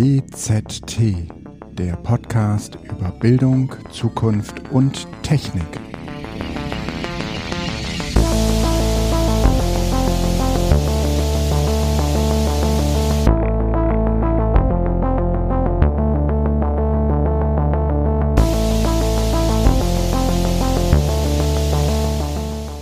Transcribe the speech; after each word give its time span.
BZT, 0.00 1.28
der 1.72 1.96
Podcast 1.96 2.78
über 2.88 3.10
Bildung, 3.18 3.74
Zukunft 3.90 4.70
und 4.70 5.08
Technik. 5.24 5.64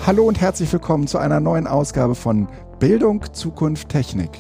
Hallo 0.05 0.25
und 0.25 0.39
herzlich 0.39 0.71
willkommen 0.71 1.07
zu 1.07 1.17
einer 1.17 1.41
neuen 1.41 1.67
Ausgabe 1.67 2.15
von 2.15 2.47
Bildung, 2.79 3.25
Zukunft, 3.33 3.89
Technik. 3.89 4.33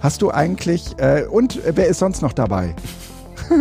Hast 0.00 0.22
du 0.22 0.30
eigentlich, 0.30 0.98
äh, 0.98 1.24
und 1.24 1.64
äh, 1.64 1.72
wer 1.74 1.88
ist 1.88 1.98
sonst 1.98 2.22
noch 2.22 2.32
dabei? 2.32 2.76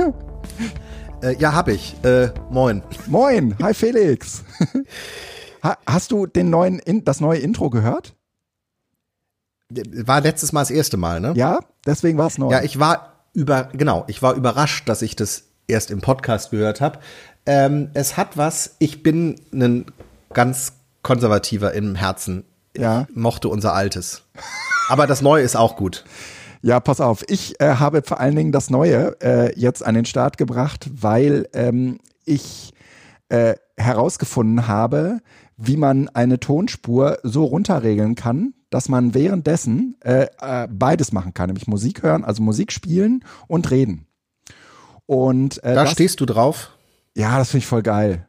äh, 1.21 1.35
ja, 1.37 1.53
hab 1.53 1.69
ich. 1.69 1.95
Äh, 2.03 2.29
moin. 2.49 2.83
Moin, 3.07 3.55
hi 3.61 3.73
Felix. 3.73 4.43
ha, 5.63 5.77
hast 5.87 6.11
du 6.11 6.25
den 6.25 6.49
neuen, 6.49 6.81
das 7.05 7.21
neue 7.21 7.39
Intro 7.39 7.69
gehört? 7.69 8.15
War 9.69 10.21
letztes 10.21 10.51
Mal 10.51 10.61
das 10.61 10.71
erste 10.71 10.97
Mal, 10.97 11.19
ne? 11.19 11.33
Ja, 11.35 11.59
deswegen 11.85 12.17
war 12.17 12.27
es 12.27 12.37
neu. 12.37 12.51
Ja, 12.51 12.61
ich 12.61 12.79
war 12.79 13.13
über, 13.33 13.69
genau, 13.73 14.03
ich 14.07 14.21
war 14.21 14.33
überrascht, 14.33 14.87
dass 14.87 15.01
ich 15.01 15.15
das 15.15 15.45
erst 15.67 15.89
im 15.89 16.01
Podcast 16.01 16.51
gehört 16.51 16.81
habe. 16.81 16.99
Ähm, 17.45 17.89
es 17.93 18.17
hat 18.17 18.37
was, 18.37 18.75
ich 18.79 19.03
bin 19.03 19.39
ein 19.53 19.85
ganz 20.33 20.73
konservativer 21.01 21.73
im 21.73 21.95
Herzen. 21.95 22.43
Ja. 22.77 23.07
Ich 23.09 23.15
mochte 23.15 23.47
unser 23.47 23.73
altes. 23.73 24.23
Aber 24.89 25.07
das 25.07 25.21
Neue 25.21 25.43
ist 25.43 25.55
auch 25.55 25.75
gut. 25.75 26.05
Ja, 26.61 26.79
pass 26.79 26.99
auf. 26.99 27.23
Ich 27.27 27.59
äh, 27.59 27.75
habe 27.75 28.01
vor 28.01 28.19
allen 28.19 28.35
Dingen 28.35 28.51
das 28.51 28.69
Neue 28.69 29.15
äh, 29.21 29.59
jetzt 29.59 29.85
an 29.85 29.95
den 29.95 30.05
Start 30.05 30.37
gebracht, 30.37 30.89
weil 30.91 31.47
ähm, 31.53 31.99
ich 32.25 32.73
äh, 33.29 33.55
herausgefunden 33.77 34.67
habe, 34.67 35.19
wie 35.57 35.77
man 35.77 36.09
eine 36.09 36.39
Tonspur 36.39 37.19
so 37.23 37.45
runterregeln 37.45 38.15
kann, 38.15 38.53
dass 38.69 38.89
man 38.89 39.13
währenddessen 39.13 39.95
äh, 40.01 40.27
äh, 40.41 40.67
beides 40.69 41.11
machen 41.11 41.33
kann, 41.33 41.47
nämlich 41.47 41.67
Musik 41.67 42.03
hören, 42.03 42.23
also 42.23 42.43
Musik 42.43 42.71
spielen 42.71 43.23
und 43.47 43.71
reden. 43.71 44.07
Und 45.05 45.63
äh, 45.63 45.75
da 45.75 45.83
das, 45.83 45.91
stehst 45.91 46.19
du 46.19 46.25
drauf? 46.25 46.71
Ja, 47.15 47.37
das 47.37 47.51
finde 47.51 47.59
ich 47.59 47.67
voll 47.67 47.83
geil. 47.83 48.27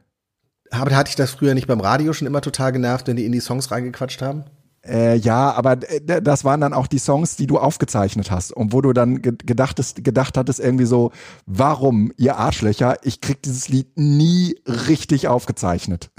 Aber 0.70 0.94
hatte 0.94 1.10
ich 1.10 1.16
das 1.16 1.30
früher 1.30 1.54
nicht 1.54 1.66
beim 1.66 1.80
Radio 1.80 2.12
schon 2.12 2.26
immer 2.26 2.40
total 2.40 2.72
genervt, 2.72 3.06
wenn 3.06 3.16
die 3.16 3.24
in 3.24 3.32
die 3.32 3.40
Songs 3.40 3.70
reingequatscht 3.70 4.20
haben? 4.22 4.44
Äh, 4.88 5.16
ja, 5.16 5.52
aber 5.52 5.78
äh, 5.90 6.22
das 6.22 6.44
waren 6.44 6.60
dann 6.60 6.72
auch 6.72 6.86
die 6.86 6.98
Songs, 6.98 7.36
die 7.36 7.46
du 7.46 7.58
aufgezeichnet 7.58 8.30
hast 8.30 8.52
und 8.52 8.72
wo 8.72 8.80
du 8.80 8.92
dann 8.92 9.22
gedachtest, 9.22 10.04
gedacht 10.04 10.36
hattest 10.36 10.60
irgendwie 10.60 10.86
so, 10.86 11.12
warum, 11.46 12.12
ihr 12.16 12.36
Arschlöcher, 12.36 12.96
ich 13.02 13.20
krieg 13.20 13.42
dieses 13.42 13.68
Lied 13.68 13.88
nie 13.96 14.56
richtig 14.66 15.28
aufgezeichnet. 15.28 16.10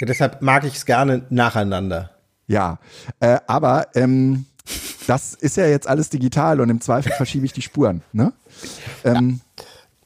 Ja, 0.00 0.06
deshalb 0.06 0.42
mag 0.42 0.64
ich 0.64 0.74
es 0.76 0.84
gerne 0.84 1.24
nacheinander. 1.30 2.10
Ja, 2.46 2.78
äh, 3.20 3.38
aber 3.46 3.88
ähm, 3.94 4.44
das 5.06 5.34
ist 5.34 5.56
ja 5.56 5.66
jetzt 5.66 5.88
alles 5.88 6.10
digital 6.10 6.60
und 6.60 6.68
im 6.68 6.80
Zweifel 6.80 7.12
verschiebe 7.12 7.46
ich 7.46 7.52
die 7.52 7.62
Spuren. 7.62 8.02
Ne? 8.12 8.32
Ähm, 9.04 9.40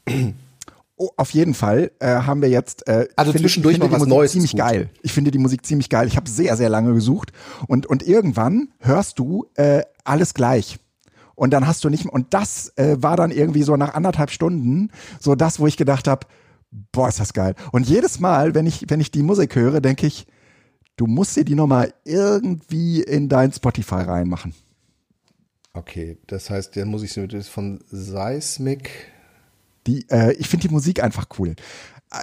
ja. 0.08 0.14
Oh, 1.02 1.08
auf 1.16 1.30
jeden 1.30 1.54
Fall 1.54 1.92
äh, 1.98 2.08
haben 2.08 2.42
wir 2.42 2.50
jetzt. 2.50 2.86
Äh, 2.86 3.08
also 3.16 3.32
finde, 3.32 3.46
zwischendurch 3.46 3.76
finde 3.76 3.88
mal 3.88 4.02
was 4.02 4.06
Neues. 4.06 4.32
Ziemlich 4.32 4.54
geil. 4.54 4.90
Ich 5.00 5.14
finde 5.14 5.30
die 5.30 5.38
Musik 5.38 5.64
ziemlich 5.64 5.88
geil. 5.88 6.06
Ich 6.06 6.14
habe 6.18 6.28
sehr, 6.28 6.58
sehr 6.58 6.68
lange 6.68 6.92
gesucht 6.92 7.32
und 7.66 7.86
und 7.86 8.06
irgendwann 8.06 8.68
hörst 8.80 9.18
du 9.18 9.46
äh, 9.54 9.80
alles 10.04 10.34
gleich. 10.34 10.78
Und 11.34 11.54
dann 11.54 11.66
hast 11.66 11.84
du 11.84 11.88
nicht 11.88 12.04
mehr, 12.04 12.12
und 12.12 12.34
das 12.34 12.76
äh, 12.76 12.98
war 13.00 13.16
dann 13.16 13.30
irgendwie 13.30 13.62
so 13.62 13.78
nach 13.78 13.94
anderthalb 13.94 14.30
Stunden 14.30 14.90
so 15.18 15.34
das, 15.34 15.58
wo 15.58 15.66
ich 15.66 15.78
gedacht 15.78 16.06
habe, 16.06 16.26
boah, 16.92 17.08
ist 17.08 17.18
das 17.18 17.32
geil. 17.32 17.54
Und 17.72 17.88
jedes 17.88 18.20
Mal, 18.20 18.54
wenn 18.54 18.66
ich, 18.66 18.84
wenn 18.88 19.00
ich 19.00 19.10
die 19.10 19.22
Musik 19.22 19.56
höre, 19.56 19.80
denke 19.80 20.06
ich, 20.06 20.26
du 20.96 21.06
musst 21.06 21.34
dir 21.34 21.46
die 21.46 21.54
nochmal 21.54 21.94
irgendwie 22.04 23.00
in 23.00 23.30
dein 23.30 23.54
Spotify 23.54 24.02
reinmachen. 24.02 24.52
Okay, 25.72 26.18
das 26.26 26.50
heißt, 26.50 26.76
dann 26.76 26.88
muss 26.88 27.02
ich 27.02 27.18
von 27.48 27.82
Seismic 27.90 28.90
die, 29.86 30.06
äh, 30.10 30.32
ich 30.34 30.48
finde 30.48 30.68
die 30.68 30.74
Musik 30.74 31.02
einfach 31.02 31.26
cool. 31.38 31.54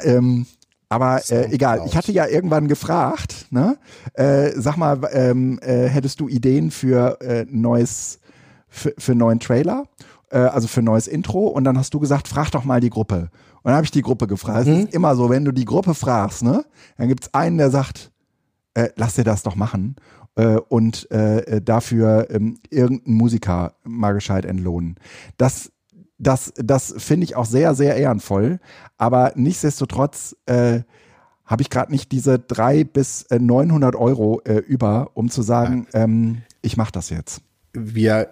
Ähm, 0.04 0.46
aber 0.90 1.22
äh, 1.30 1.52
egal, 1.52 1.84
ich 1.86 1.98
hatte 1.98 2.12
ja 2.12 2.28
irgendwann 2.28 2.68
gefragt, 2.68 3.48
ne? 3.50 3.78
Äh, 4.14 4.52
sag 4.56 4.78
mal, 4.78 5.00
ähm, 5.12 5.60
äh, 5.62 5.88
hättest 5.88 6.20
du 6.20 6.30
Ideen 6.30 6.72
für 6.72 7.20
äh, 7.22 7.46
neues, 7.50 8.20
für, 8.70 8.94
für 8.98 9.14
neuen 9.14 9.40
Trailer? 9.40 9.86
Äh, 10.32 10.40
also 10.40 10.68
für 10.68 10.82
neues 10.82 11.08
Intro? 11.08 11.48
Und 11.48 11.66
dann 11.66 11.78
hast 11.78 11.94
du 11.94 12.00
gesagt, 12.00 12.30
frag 12.30 12.52
doch 12.52 12.64
mal 12.64 12.80
die 12.80 12.90
Gruppe. 12.90 13.30
Und 13.64 13.66
dann 13.66 13.76
habe 13.76 13.86
ich 13.86 13.92
die 13.92 14.02
Gruppe 14.02 14.28
gefragt. 14.28 14.68
Mhm. 14.68 14.74
Es 14.74 14.80
ist 14.86 14.94
immer 14.94 15.16
so, 15.18 15.30
wenn 15.30 15.44
du 15.44 15.52
die 15.52 15.66
Gruppe 15.66 15.94
fragst, 15.94 16.44
ne? 16.44 16.64
Dann 16.98 17.10
gibt's 17.10 17.34
einen, 17.34 17.58
der 17.58 17.70
sagt, 17.70 18.12
äh, 18.74 18.90
lass 18.96 19.16
dir 19.16 19.26
das 19.26 19.44
doch 19.44 19.56
machen. 19.56 19.98
Äh, 20.36 20.58
und 20.70 21.12
äh, 21.12 21.62
dafür 21.62 22.28
ähm, 22.30 22.60
irgendeinen 22.70 23.18
Musiker 23.18 23.74
mal 23.84 24.14
gescheit 24.14 24.46
entlohnen. 24.46 24.96
Das 25.38 25.72
das, 26.18 26.54
das 26.58 26.94
finde 26.98 27.26
ich 27.26 27.36
auch 27.36 27.46
sehr, 27.46 27.76
sehr 27.76 27.96
ehrenvoll. 27.96 28.60
Aber 28.98 29.34
nichtsdestotrotz 29.36 30.36
äh, 30.46 30.82
habe 31.46 31.62
ich 31.62 31.70
gerade 31.70 31.92
nicht 31.92 32.12
diese 32.12 32.40
drei 32.40 32.84
bis 32.84 33.24
äh, 33.24 33.40
900 33.40 33.96
Euro 33.96 34.42
äh, 34.44 34.58
über, 34.58 35.12
um 35.14 35.30
zu 35.30 35.42
sagen, 35.42 35.88
ähm, 35.94 36.42
ich 36.62 36.78
mache 36.78 36.92
das 36.92 37.10
jetzt. 37.10 37.42
Wir, 37.74 38.30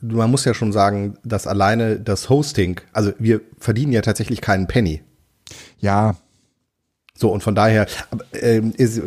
man 0.00 0.30
muss 0.30 0.44
ja 0.44 0.54
schon 0.54 0.72
sagen, 0.72 1.18
dass 1.24 1.46
alleine 1.46 1.98
das 2.00 2.30
Hosting, 2.30 2.80
also 2.92 3.12
wir 3.18 3.40
verdienen 3.58 3.92
ja 3.92 4.02
tatsächlich 4.02 4.40
keinen 4.40 4.66
Penny. 4.66 5.02
Ja, 5.78 6.16
so, 7.16 7.30
und 7.30 7.44
von 7.44 7.54
daher 7.54 7.86
äh, 8.32 8.58
ist, 8.58 9.00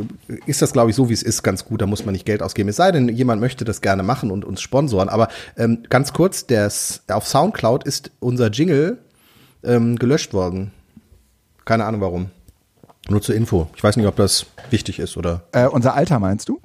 ist 0.46 0.62
das, 0.62 0.72
glaube 0.72 0.90
ich, 0.90 0.96
so 0.96 1.10
wie 1.10 1.14
es 1.14 1.24
ist, 1.24 1.44
ganz 1.44 1.66
gut. 1.66 1.82
Da 1.82 1.86
muss 1.86 2.06
man 2.06 2.14
nicht 2.14 2.26
Geld 2.26 2.42
ausgeben. 2.42 2.70
Es 2.70 2.78
sei 2.78 2.92
denn, 2.92 3.10
jemand 3.10 3.42
möchte 3.42 3.66
das 3.66 3.82
gerne 3.82 4.02
machen 4.02 4.32
und 4.32 4.46
uns 4.46 4.62
sponsoren. 4.62 5.10
Aber 5.10 5.28
ähm, 5.58 5.84
ganz 5.90 6.14
kurz, 6.14 6.48
das, 6.48 7.04
auf 7.10 7.28
Soundcloud 7.28 7.84
ist 7.84 8.12
unser 8.20 8.50
Jingle 8.50 9.00
ähm, 9.64 9.98
gelöscht 9.98 10.34
worden. 10.34 10.72
Keine 11.66 11.84
Ahnung 11.84 12.00
warum. 12.00 12.30
Nur 13.10 13.22
zur 13.22 13.36
Info. 13.36 13.68
Ich 13.76 13.84
weiß 13.84 13.98
nicht, 13.98 14.08
ob 14.08 14.16
das 14.16 14.46
wichtig 14.70 15.00
ist 15.00 15.18
oder. 15.18 15.44
Äh, 15.52 15.68
unser 15.68 15.94
Alter 15.94 16.20
meinst 16.20 16.48
du? 16.48 16.62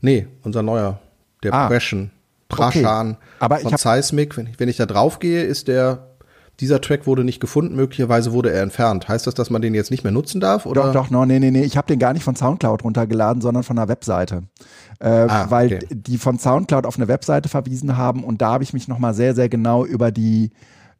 Nee, 0.00 0.26
unser 0.42 0.62
neuer. 0.62 0.98
Der 1.44 1.54
ah, 1.54 1.68
Preschen. 1.68 2.10
Praschan 2.48 3.12
okay. 3.12 3.20
Aber 3.38 3.58
von 3.58 3.76
Seismic. 3.76 4.36
Wenn 4.36 4.48
ich, 4.48 4.58
wenn 4.58 4.68
ich 4.68 4.76
da 4.76 4.86
drauf 4.86 5.20
gehe, 5.20 5.44
ist 5.44 5.68
der 5.68 6.09
dieser 6.60 6.80
Track 6.80 7.06
wurde 7.06 7.24
nicht 7.24 7.40
gefunden, 7.40 7.74
möglicherweise 7.74 8.32
wurde 8.32 8.52
er 8.52 8.62
entfernt. 8.62 9.08
Heißt 9.08 9.26
das, 9.26 9.34
dass 9.34 9.50
man 9.50 9.62
den 9.62 9.74
jetzt 9.74 9.90
nicht 9.90 10.04
mehr 10.04 10.12
nutzen 10.12 10.40
darf? 10.40 10.66
Oder? 10.66 10.84
Doch, 10.84 10.92
doch, 10.92 11.10
no, 11.10 11.24
nee, 11.24 11.38
nee, 11.38 11.50
nee. 11.50 11.62
Ich 11.62 11.76
habe 11.76 11.86
den 11.86 11.98
gar 11.98 12.12
nicht 12.12 12.22
von 12.22 12.36
Soundcloud 12.36 12.84
runtergeladen, 12.84 13.40
sondern 13.40 13.62
von 13.62 13.78
einer 13.78 13.88
Webseite. 13.88 14.42
Äh, 15.00 15.08
ah, 15.08 15.46
weil 15.48 15.74
okay. 15.74 15.86
die 15.90 16.18
von 16.18 16.38
Soundcloud 16.38 16.84
auf 16.84 16.96
eine 16.96 17.08
Webseite 17.08 17.48
verwiesen 17.48 17.96
haben 17.96 18.22
und 18.22 18.42
da 18.42 18.52
habe 18.52 18.64
ich 18.64 18.72
mich 18.72 18.86
nochmal 18.86 19.14
sehr, 19.14 19.34
sehr 19.34 19.48
genau 19.48 19.84
über 19.84 20.12
die 20.12 20.50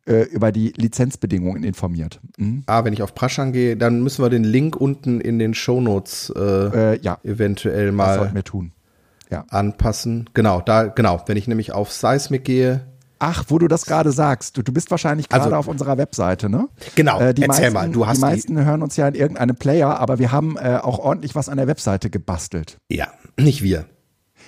äh, 0.07 0.23
über 0.23 0.51
die 0.51 0.73
Lizenzbedingungen 0.77 1.63
informiert. 1.63 2.21
Mhm. 2.39 2.63
Ah, 2.67 2.85
wenn 2.85 2.93
ich 2.93 3.03
auf 3.03 3.15
Praschan 3.15 3.53
gehe, 3.53 3.77
dann 3.77 4.03
müssen 4.03 4.25
wir 4.25 4.31
den 4.31 4.45
Link 4.45 4.77
unten 4.77 5.21
in 5.21 5.39
den 5.39 5.53
Shownotes 5.53 6.33
äh, 6.35 6.41
äh, 6.41 7.01
ja. 7.03 7.19
eventuell 7.23 7.93
mal 7.93 8.07
das 8.07 8.17
sollten 8.17 8.35
wir 8.35 8.45
tun. 8.45 8.73
Ja. 9.31 9.45
anpassen. 9.51 10.29
Genau, 10.35 10.61
da, 10.61 10.87
genau. 10.87 11.23
Wenn 11.27 11.37
ich 11.37 11.47
nämlich 11.47 11.71
auf 11.71 11.93
Seismic 11.93 12.45
gehe, 12.45 12.81
Ach, 13.23 13.45
wo 13.49 13.59
du 13.59 13.69
das 13.69 13.85
gerade 13.85 14.13
sagst, 14.13 14.57
du, 14.57 14.63
du 14.63 14.73
bist 14.73 14.91
wahrscheinlich 14.91 15.29
gerade 15.29 15.45
also, 15.45 15.57
auf 15.57 15.69
unserer 15.69 15.99
Webseite, 15.99 16.49
ne? 16.49 16.69
Genau, 16.95 17.21
äh, 17.21 17.35
die 17.35 17.43
erzähl 17.43 17.71
meisten, 17.71 17.75
mal, 17.75 17.91
du 17.91 18.07
hast 18.07 18.17
Die 18.17 18.21
meisten 18.23 18.57
die 18.57 18.65
hören 18.65 18.83
uns 18.83 18.97
ja 18.97 19.07
in 19.07 19.15
irgendeinem 19.15 19.57
Player, 19.57 20.01
aber 20.01 20.19
wir 20.19 20.33
haben 20.33 20.57
äh, 20.57 20.79
auch 20.83 20.99
ordentlich 20.99 21.35
was 21.35 21.51
an 21.51 21.59
der 21.59 21.67
Webseite 21.67 22.09
gebastelt. 22.09 22.79
Ja, 22.91 23.09
nicht 23.39 23.63
wir. 23.63 23.85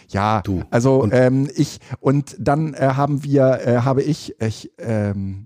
Ja, 0.08 0.40
du. 0.40 0.62
Also 0.70 1.02
und 1.02 1.12
ähm, 1.12 1.50
ich 1.54 1.80
und 2.00 2.34
dann 2.38 2.72
äh, 2.72 2.92
haben 2.96 3.22
wir, 3.24 3.60
äh, 3.66 3.76
habe 3.80 4.02
ich, 4.02 4.40
ich, 4.40 4.72
ähm, 4.78 5.44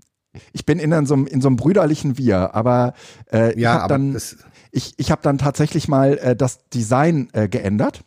ich 0.53 0.65
bin 0.65 0.79
in 0.79 1.05
so, 1.05 1.13
einem, 1.13 1.27
in 1.27 1.41
so 1.41 1.49
einem 1.49 1.57
brüderlichen 1.57 2.17
Wir, 2.17 2.55
aber 2.55 2.93
äh, 3.31 3.59
ja, 3.59 3.75
ich 3.75 3.81
habe 3.81 3.93
dann, 3.93 4.21
ich, 4.71 4.93
ich 4.95 5.11
habe 5.11 5.21
dann 5.21 5.37
tatsächlich 5.37 5.89
mal 5.89 6.17
äh, 6.17 6.35
das 6.35 6.59
Design 6.69 7.27
äh, 7.33 7.49
geändert 7.49 8.05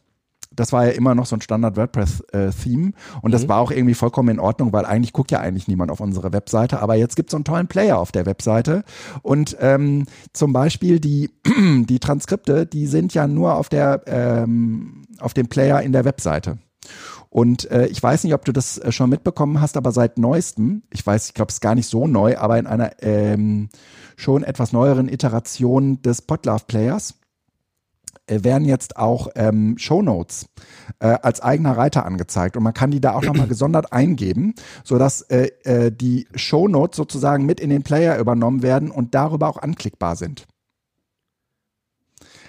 das 0.50 0.72
war 0.72 0.86
ja 0.86 0.92
immer 0.92 1.14
noch 1.14 1.26
so 1.26 1.36
ein 1.36 1.42
Standard 1.42 1.76
WordPress-Theme 1.76 2.88
äh, 2.88 3.20
und 3.22 3.32
das 3.32 3.44
mhm. 3.44 3.48
war 3.48 3.58
auch 3.58 3.70
irgendwie 3.70 3.94
vollkommen 3.94 4.28
in 4.30 4.40
Ordnung, 4.40 4.72
weil 4.72 4.84
eigentlich 4.84 5.12
guckt 5.12 5.30
ja 5.30 5.40
eigentlich 5.40 5.68
niemand 5.68 5.90
auf 5.90 6.00
unsere 6.00 6.32
Webseite, 6.32 6.80
aber 6.80 6.96
jetzt 6.96 7.16
gibt 7.16 7.28
es 7.28 7.32
so 7.32 7.36
einen 7.36 7.44
tollen 7.44 7.68
Player 7.68 7.98
auf 7.98 8.12
der 8.12 8.26
Webseite 8.26 8.84
und 9.22 9.56
ähm, 9.60 10.06
zum 10.32 10.52
Beispiel 10.52 11.00
die, 11.00 11.30
die 11.86 11.98
Transkripte, 11.98 12.66
die 12.66 12.86
sind 12.86 13.14
ja 13.14 13.26
nur 13.26 13.54
auf 13.54 13.68
der 13.68 14.02
ähm, 14.06 15.04
auf 15.20 15.34
dem 15.34 15.48
Player 15.48 15.82
in 15.82 15.92
der 15.92 16.04
Webseite. 16.04 16.58
Und 17.28 17.70
äh, 17.70 17.86
ich 17.86 18.02
weiß 18.02 18.24
nicht, 18.24 18.34
ob 18.34 18.44
du 18.44 18.52
das 18.52 18.78
äh, 18.78 18.90
schon 18.90 19.08
mitbekommen 19.08 19.60
hast, 19.60 19.76
aber 19.76 19.92
seit 19.92 20.18
neuestem, 20.18 20.82
ich 20.90 21.06
weiß, 21.06 21.28
ich 21.28 21.34
glaube, 21.34 21.50
es 21.50 21.56
ist 21.56 21.60
gar 21.60 21.76
nicht 21.76 21.88
so 21.88 22.08
neu, 22.08 22.36
aber 22.36 22.58
in 22.58 22.66
einer 22.66 23.00
ähm, 23.02 23.68
schon 24.16 24.42
etwas 24.42 24.72
neueren 24.72 25.08
Iteration 25.08 26.02
des 26.02 26.22
Podlove 26.22 26.64
Players 26.66 27.14
werden 28.30 28.64
jetzt 28.64 28.96
auch 28.96 29.28
ähm, 29.34 29.76
Shownotes 29.78 30.46
äh, 31.00 31.06
als 31.06 31.40
eigener 31.40 31.76
Reiter 31.76 32.06
angezeigt 32.06 32.56
und 32.56 32.62
man 32.62 32.74
kann 32.74 32.90
die 32.90 33.00
da 33.00 33.14
auch 33.14 33.22
nochmal 33.22 33.46
gesondert 33.48 33.92
eingeben, 33.92 34.54
sodass 34.84 35.22
äh, 35.22 35.50
äh, 35.64 35.90
die 35.90 36.26
Shownotes 36.34 36.96
sozusagen 36.96 37.46
mit 37.46 37.60
in 37.60 37.70
den 37.70 37.82
Player 37.82 38.18
übernommen 38.18 38.62
werden 38.62 38.90
und 38.90 39.14
darüber 39.14 39.48
auch 39.48 39.58
anklickbar 39.58 40.16
sind. 40.16 40.46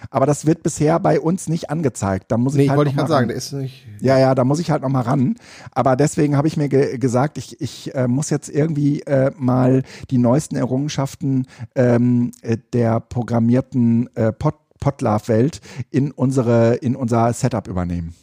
Aber 0.10 0.26
das 0.26 0.46
wird 0.46 0.64
bisher 0.64 1.00
bei 1.00 1.20
uns 1.20 1.48
nicht 1.48 1.70
angezeigt. 1.70 2.26
Da 2.30 2.38
muss 2.38 2.54
ich 2.56 2.60
nee, 2.60 2.70
halt 2.70 2.78
wollte 2.78 2.90
ich 2.90 2.98
gerade 2.98 3.10
sagen, 3.10 3.28
der 3.28 3.38
ist 3.38 3.54
nicht. 3.54 3.86
Ja, 4.00 4.18
ja, 4.18 4.34
da 4.34 4.44
muss 4.44 4.60
ich 4.60 4.72
halt 4.72 4.82
noch 4.82 4.90
mal 4.90 5.02
ran. 5.02 5.36
Aber 5.72 5.96
deswegen 5.96 6.36
habe 6.36 6.48
ich 6.48 6.58
mir 6.58 6.70
ge 6.70 6.98
gesagt, 6.98 7.38
ich, 7.38 7.62
ich 7.62 7.94
äh, 7.94 8.08
muss 8.08 8.30
jetzt 8.30 8.50
irgendwie 8.50 9.02
äh, 9.02 9.32
mal 9.38 9.84
die 10.10 10.18
neuesten 10.18 10.56
Errungenschaften 10.56 11.46
ähm, 11.76 12.32
äh, 12.42 12.58
der 12.74 13.00
programmierten 13.00 14.10
äh, 14.16 14.32
Pod 14.32 14.56
Podlove-Welt 14.82 15.62
in 15.92 16.12
unsere 16.12 16.76
in 16.76 16.98
unser 16.98 17.32
Setup 17.32 17.70
übernehmen. 17.70 18.14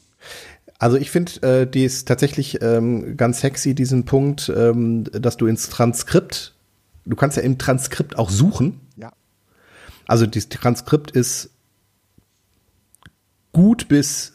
Also 0.79 0.97
ich 0.97 1.11
finde, 1.11 1.43
äh, 1.43 1.67
die 1.67 1.85
ist 1.85 2.07
tatsächlich 2.07 2.63
ähm, 2.63 3.17
ganz 3.17 3.41
sexy, 3.41 3.75
diesen 3.75 4.05
Punkt, 4.05 4.53
ähm, 4.55 5.05
dass 5.05 5.37
du 5.37 5.47
ins 5.47 5.71
Transkript, 5.71 6.55
du 7.05 7.17
kannst 7.17 7.37
ja 7.37 7.43
im 7.43 7.59
Transkript 7.59 8.17
auch 8.17 8.31
suchen. 8.31 8.81
Ja. 8.97 9.13
Also 10.07 10.27
das 10.27 10.49
Transkript 10.49 11.11
ist 11.11 11.51
gut 13.53 13.89
bis 13.89 14.35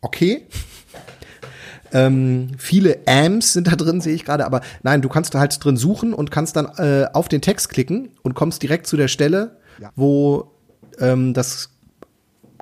okay. 0.00 0.46
Ähm, 1.94 2.52
viele 2.56 3.00
Amps 3.06 3.52
sind 3.52 3.66
da 3.66 3.76
drin, 3.76 4.00
sehe 4.00 4.14
ich 4.14 4.24
gerade, 4.24 4.46
aber 4.46 4.62
nein, 4.82 5.02
du 5.02 5.10
kannst 5.10 5.34
da 5.34 5.40
halt 5.40 5.62
drin 5.62 5.76
suchen 5.76 6.14
und 6.14 6.30
kannst 6.30 6.56
dann 6.56 6.64
äh, 6.78 7.06
auf 7.12 7.28
den 7.28 7.42
Text 7.42 7.68
klicken 7.68 8.08
und 8.22 8.32
kommst 8.32 8.62
direkt 8.62 8.86
zu 8.86 8.96
der 8.96 9.08
Stelle, 9.08 9.58
ja. 9.78 9.90
wo 9.94 10.51
ähm, 11.02 11.34
das 11.34 11.68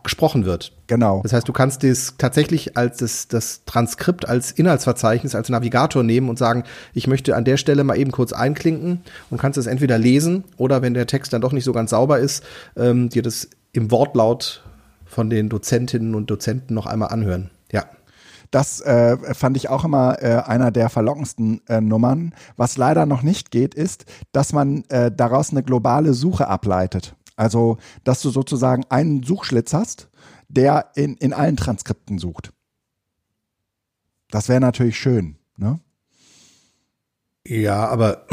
gesprochen 0.02 0.44
wird. 0.44 0.72
Genau. 0.87 1.20
Das 1.22 1.32
heißt, 1.32 1.46
du 1.46 1.52
kannst 1.52 1.82
das 1.82 2.14
tatsächlich 2.19 2.76
als 2.76 2.98
das, 2.98 3.28
das 3.28 3.64
Transkript 3.64 4.28
als 4.28 4.50
Inhaltsverzeichnis, 4.50 5.34
als 5.34 5.48
Navigator 5.48 6.02
nehmen 6.02 6.28
und 6.28 6.38
sagen, 6.38 6.64
ich 6.94 7.06
möchte 7.06 7.37
an 7.37 7.44
der 7.44 7.58
Stelle 7.58 7.84
mal 7.84 7.98
eben 7.98 8.10
kurz 8.10 8.32
einklinken 8.32 9.02
und 9.31 9.38
kannst 9.38 9.58
es 9.58 9.66
entweder 9.66 9.98
lesen 9.98 10.44
oder 10.56 10.82
wenn 10.82 10.94
der 10.94 11.06
Text 11.06 11.32
dann 11.32 11.40
doch 11.40 11.52
nicht 11.52 11.64
so 11.64 11.72
ganz 11.72 11.90
sauber 11.90 12.19
ist, 12.19 12.42
ähm, 12.76 13.08
dir 13.08 13.22
das 13.22 13.48
im 13.72 13.90
Wortlaut 13.90 14.64
von 15.04 15.28
den 15.28 15.48
Dozentinnen 15.48 16.14
und 16.14 16.31
Dozenten 16.31 16.75
noch 16.75 16.87
einmal 16.87 17.10
anhören. 17.10 17.50
Ja. 17.70 17.84
Das 18.50 18.81
äh, 18.81 19.16
fand 19.34 19.56
ich 19.56 19.69
auch 19.69 19.84
immer 19.84 20.20
äh, 20.22 20.42
einer 20.44 20.72
der 20.72 20.88
verlockendsten 20.88 21.60
äh, 21.69 21.81
Nummern. 21.81 22.34
Was 22.56 22.76
leider 22.76 23.06
noch 23.06 23.22
nicht 23.22 23.52
geht, 23.52 23.75
ist, 23.75 24.06
dass 24.32 24.52
man 24.52 24.82
äh, 24.88 25.12
daraus 25.12 25.50
eine 25.50 25.62
globale 25.62 26.14
Suche 26.14 26.48
ableitet. 26.48 27.14
Also, 27.40 27.78
dass 28.04 28.20
du 28.20 28.28
sozusagen 28.28 28.84
einen 28.90 29.22
Suchschlitz 29.22 29.72
hast, 29.72 30.10
der 30.50 30.90
in, 30.94 31.14
in 31.14 31.32
allen 31.32 31.56
Transkripten 31.56 32.19
sucht. 32.19 32.52
Das 34.31 34.50
wäre 34.50 34.60
natürlich 34.60 34.98
schön, 34.98 35.37
ne? 35.56 35.81
Ja, 37.46 37.88
aber 37.88 38.26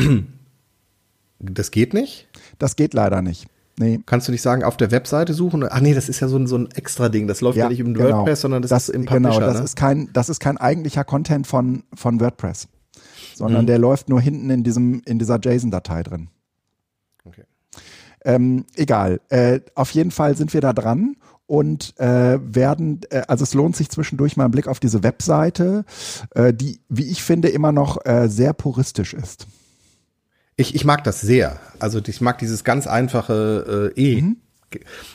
das 1.39 1.71
geht 1.71 1.93
nicht? 1.93 2.27
Das 2.59 2.75
geht 2.75 2.93
leider 2.93 3.21
nicht. 3.21 3.47
Nee. 3.79 4.01
Kannst 4.05 4.27
du 4.27 4.33
nicht 4.33 4.41
sagen, 4.41 4.65
auf 4.65 4.75
der 4.75 4.91
Webseite 4.91 5.33
suchen? 5.33 5.63
Ach 5.69 5.79
nee, 5.79 5.93
das 5.93 6.09
ist 6.09 6.19
ja 6.19 6.27
so 6.27 6.35
ein, 6.35 6.45
so 6.45 6.57
ein 6.57 6.69
extra 6.71 7.07
Ding. 7.07 7.27
Das 7.27 7.39
läuft 7.39 7.57
ja, 7.57 7.63
ja 7.63 7.69
nicht 7.69 7.79
im 7.79 7.93
genau. 7.93 8.09
WordPress, 8.09 8.41
sondern 8.41 8.61
das, 8.61 8.69
das, 8.69 8.89
ist 8.89 8.95
im 8.95 9.05
Publisher. 9.05 9.35
Genau, 9.35 9.39
das 9.39 9.59
ne? 9.59 9.63
ist 9.63 9.77
kein, 9.77 10.09
das 10.11 10.27
ist 10.27 10.41
kein 10.41 10.57
eigentlicher 10.57 11.05
Content 11.05 11.47
von, 11.47 11.85
von 11.93 12.19
WordPress, 12.19 12.67
sondern 13.35 13.61
mhm. 13.61 13.67
der 13.67 13.79
läuft 13.79 14.09
nur 14.09 14.19
hinten 14.19 14.49
in 14.49 14.65
diesem, 14.65 15.01
in 15.05 15.17
dieser 15.17 15.39
JSON-Datei 15.39 16.03
drin. 16.03 16.29
Ähm, 18.27 18.65
egal. 18.75 19.21
Äh, 19.29 19.61
auf 19.73 19.91
jeden 19.91 20.11
Fall 20.11 20.35
sind 20.35 20.53
wir 20.53 20.59
da 20.59 20.73
dran 20.73 21.15
und 21.45 21.97
äh, 21.97 22.37
werden, 22.41 22.99
äh, 23.09 23.21
also 23.29 23.43
es 23.43 23.53
lohnt 23.53 23.77
sich 23.77 23.89
zwischendurch 23.89 24.35
mal 24.35 24.43
einen 24.43 24.51
Blick 24.51 24.67
auf 24.67 24.81
diese 24.81 25.01
Webseite, 25.01 25.85
äh, 26.35 26.53
die, 26.53 26.81
wie 26.89 27.09
ich 27.09 27.23
finde, 27.23 27.47
immer 27.47 27.71
noch 27.71 28.05
äh, 28.05 28.27
sehr 28.27 28.51
puristisch 28.51 29.13
ist. 29.13 29.47
Ich, 30.57 30.75
ich 30.75 30.83
mag 30.83 31.05
das 31.05 31.21
sehr. 31.21 31.57
Also 31.79 32.01
ich 32.05 32.19
mag 32.19 32.37
dieses 32.39 32.65
ganz 32.65 32.85
einfache 32.85 33.93
äh, 33.95 34.01
E. 34.01 34.21
Mhm. 34.21 34.37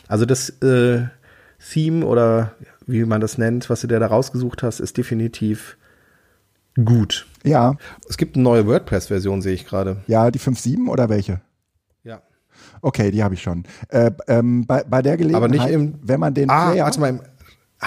Also 0.08 0.24
das 0.24 0.48
äh, 0.62 1.02
Theme 1.70 2.06
oder 2.06 2.54
wie 2.86 3.04
man 3.04 3.20
das 3.20 3.36
nennt, 3.36 3.68
was 3.68 3.82
du 3.82 3.88
dir 3.88 4.00
da 4.00 4.06
rausgesucht 4.06 4.62
hast, 4.62 4.80
ist 4.80 4.96
definitiv 4.96 5.76
gut. 6.82 7.26
Ja. 7.44 7.74
Es 8.08 8.16
gibt 8.16 8.36
eine 8.36 8.44
neue 8.44 8.66
WordPress-Version, 8.66 9.42
sehe 9.42 9.52
ich 9.52 9.66
gerade. 9.66 9.98
Ja, 10.06 10.30
die 10.30 10.40
5.7 10.40 10.88
oder 10.88 11.10
welche? 11.10 11.42
Okay, 12.80 13.10
die 13.10 13.22
habe 13.22 13.34
ich 13.34 13.42
schon. 13.42 13.64
Äh, 13.88 14.10
ähm, 14.28 14.66
bei, 14.66 14.84
bei 14.84 15.02
der 15.02 15.16
Gelegenheit, 15.16 15.42
Aber 15.42 15.48
nicht 15.48 15.68
im, 15.68 15.94
wenn 16.02 16.20
man 16.20 16.34
den 16.34 16.50
ah, 16.50 16.70
Player, 16.70 16.84
warte 16.84 17.00
mal, 17.00 17.08
im, 17.08 17.20
ah, 17.80 17.86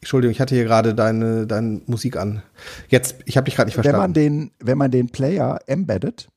Entschuldigung, 0.00 0.32
ich 0.32 0.40
hatte 0.40 0.54
hier 0.54 0.64
gerade 0.64 0.94
deine, 0.94 1.46
deine 1.46 1.80
Musik 1.86 2.16
an. 2.16 2.42
Jetzt, 2.88 3.16
ich 3.24 3.36
habe 3.36 3.44
dich 3.44 3.54
gerade 3.54 3.68
nicht 3.68 3.74
verstanden. 3.74 3.94
Wenn 3.94 4.02
man 4.02 4.12
den, 4.12 4.50
wenn 4.58 4.78
man 4.78 4.90
den 4.90 5.08
Player 5.10 5.60
embedded, 5.66 6.28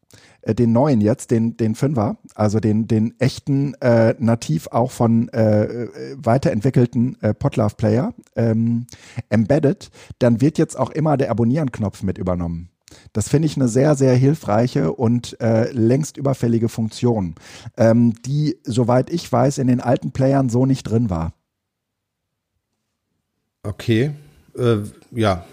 äh, 0.45 0.53
den 0.53 0.71
neuen 0.71 1.01
jetzt, 1.01 1.31
den, 1.31 1.57
den 1.57 1.73
Fünfer, 1.73 2.17
also 2.35 2.59
den, 2.59 2.87
den 2.87 3.19
echten, 3.19 3.73
äh, 3.81 4.13
nativ 4.19 4.67
auch 4.67 4.91
von 4.91 5.29
äh, 5.29 5.63
äh 5.63 6.15
weiterentwickelten 6.17 7.17
äh, 7.21 7.33
Podlove 7.33 7.75
Player, 7.75 8.13
ähm, 8.35 8.85
embedded, 9.29 9.89
dann 10.19 10.41
wird 10.41 10.59
jetzt 10.59 10.77
auch 10.77 10.91
immer 10.91 11.17
der 11.17 11.31
Abonnieren-Knopf 11.31 12.03
mit 12.03 12.19
übernommen. 12.19 12.69
Das 13.13 13.29
finde 13.29 13.47
ich 13.47 13.55
eine 13.55 13.67
sehr, 13.67 13.95
sehr 13.95 14.15
hilfreiche 14.15 14.91
und 14.91 15.39
äh, 15.41 15.71
längst 15.71 16.17
überfällige 16.17 16.69
Funktion, 16.69 17.35
ähm, 17.77 18.13
die, 18.25 18.57
soweit 18.63 19.09
ich 19.09 19.31
weiß, 19.31 19.57
in 19.57 19.67
den 19.67 19.81
alten 19.81 20.11
Playern 20.11 20.49
so 20.49 20.65
nicht 20.65 20.83
drin 20.83 21.09
war. 21.09 21.33
Okay, 23.63 24.11
äh, 24.57 24.77
ja, 25.11 25.43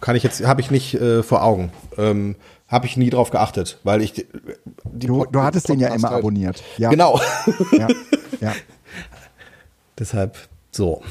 kann 0.00 0.16
ich 0.16 0.22
jetzt, 0.22 0.44
habe 0.46 0.60
ich 0.60 0.70
nicht 0.70 0.94
äh, 0.94 1.22
vor 1.22 1.42
Augen. 1.42 1.70
Ähm, 1.96 2.36
habe 2.68 2.86
ich 2.86 2.96
nie 2.98 3.08
drauf 3.08 3.30
geachtet, 3.30 3.78
weil 3.82 4.02
ich 4.02 4.12
die 4.12 4.26
du, 5.06 5.24
du 5.24 5.40
hattest 5.40 5.68
den 5.68 5.80
ja 5.80 5.88
immer 5.88 6.10
halt. 6.10 6.18
abonniert. 6.18 6.62
Ja. 6.76 6.90
Genau. 6.90 7.18
ja. 7.72 7.88
ja. 8.40 8.52
Deshalb 9.98 10.36
so. 10.70 11.02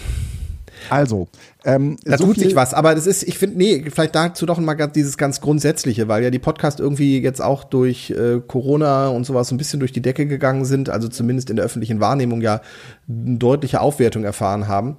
Also, 0.90 1.28
ähm, 1.66 1.98
da 2.06 2.18
so 2.18 2.26
tut 2.26 2.40
sich 2.40 2.56
was, 2.56 2.74
aber 2.74 2.96
das 2.96 3.08
ist, 3.08 3.24
ich 3.24 3.38
finde, 3.38 3.58
nee, 3.58 3.84
vielleicht 3.94 4.16
dazu 4.16 4.46
doch 4.46 4.60
mal 4.60 4.76
dieses 4.88 5.18
ganz 5.18 5.42
Grundsätzliche, 5.42 6.08
weil 6.08 6.24
ja 6.24 6.30
die 6.30 6.40
Podcasts 6.40 6.80
irgendwie 6.80 7.20
jetzt 7.22 7.42
auch 7.42 7.64
durch 7.64 8.12
äh, 8.12 8.40
Corona 8.46 9.10
und 9.10 9.26
sowas 9.26 9.52
ein 9.52 9.58
bisschen 9.58 9.80
durch 9.80 9.92
die 9.92 10.02
Decke 10.02 10.26
gegangen 10.28 10.66
sind, 10.66 10.90
also 10.90 11.08
zumindest 11.08 11.50
in 11.50 11.56
der 11.56 11.66
öffentlichen 11.66 12.00
Wahrnehmung 12.00 12.42
ja 12.42 12.62
eine 13.08 13.38
deutliche 13.38 13.82
Aufwertung 13.82 14.24
erfahren 14.24 14.68
haben. 14.68 14.98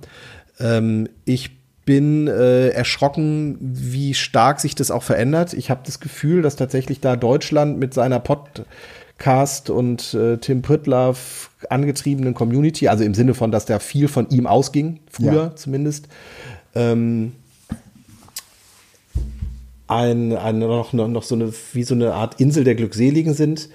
Ähm, 0.60 1.08
ich 1.24 1.58
bin 1.88 2.28
äh, 2.28 2.68
erschrocken, 2.68 3.56
wie 3.60 4.12
stark 4.12 4.60
sich 4.60 4.74
das 4.74 4.90
auch 4.90 5.02
verändert. 5.02 5.54
Ich 5.54 5.70
habe 5.70 5.80
das 5.86 6.00
Gefühl, 6.00 6.42
dass 6.42 6.56
tatsächlich 6.56 7.00
da 7.00 7.16
Deutschland 7.16 7.78
mit 7.78 7.94
seiner 7.94 8.18
Podcast 9.18 9.68
und 9.68 10.14
äh, 10.14 10.38
Tim 10.38 10.62
Pritlaff 10.62 11.50
angetriebenen 11.68 12.34
Community, 12.34 12.86
also 12.86 13.02
im 13.02 13.14
Sinne 13.14 13.34
von, 13.34 13.50
dass 13.50 13.66
da 13.66 13.80
viel 13.80 14.06
von 14.06 14.28
ihm 14.30 14.46
ausging, 14.46 15.00
früher 15.10 15.32
ja. 15.32 15.56
zumindest, 15.56 16.06
ähm, 16.74 17.32
ein, 19.88 20.36
ein, 20.36 20.60
noch, 20.60 20.92
noch 20.92 21.22
so 21.24 21.34
eine, 21.34 21.52
wie 21.72 21.82
so 21.82 21.94
eine 21.94 22.14
Art 22.14 22.40
Insel 22.40 22.62
der 22.62 22.76
Glückseligen 22.76 23.34
sind, 23.34 23.68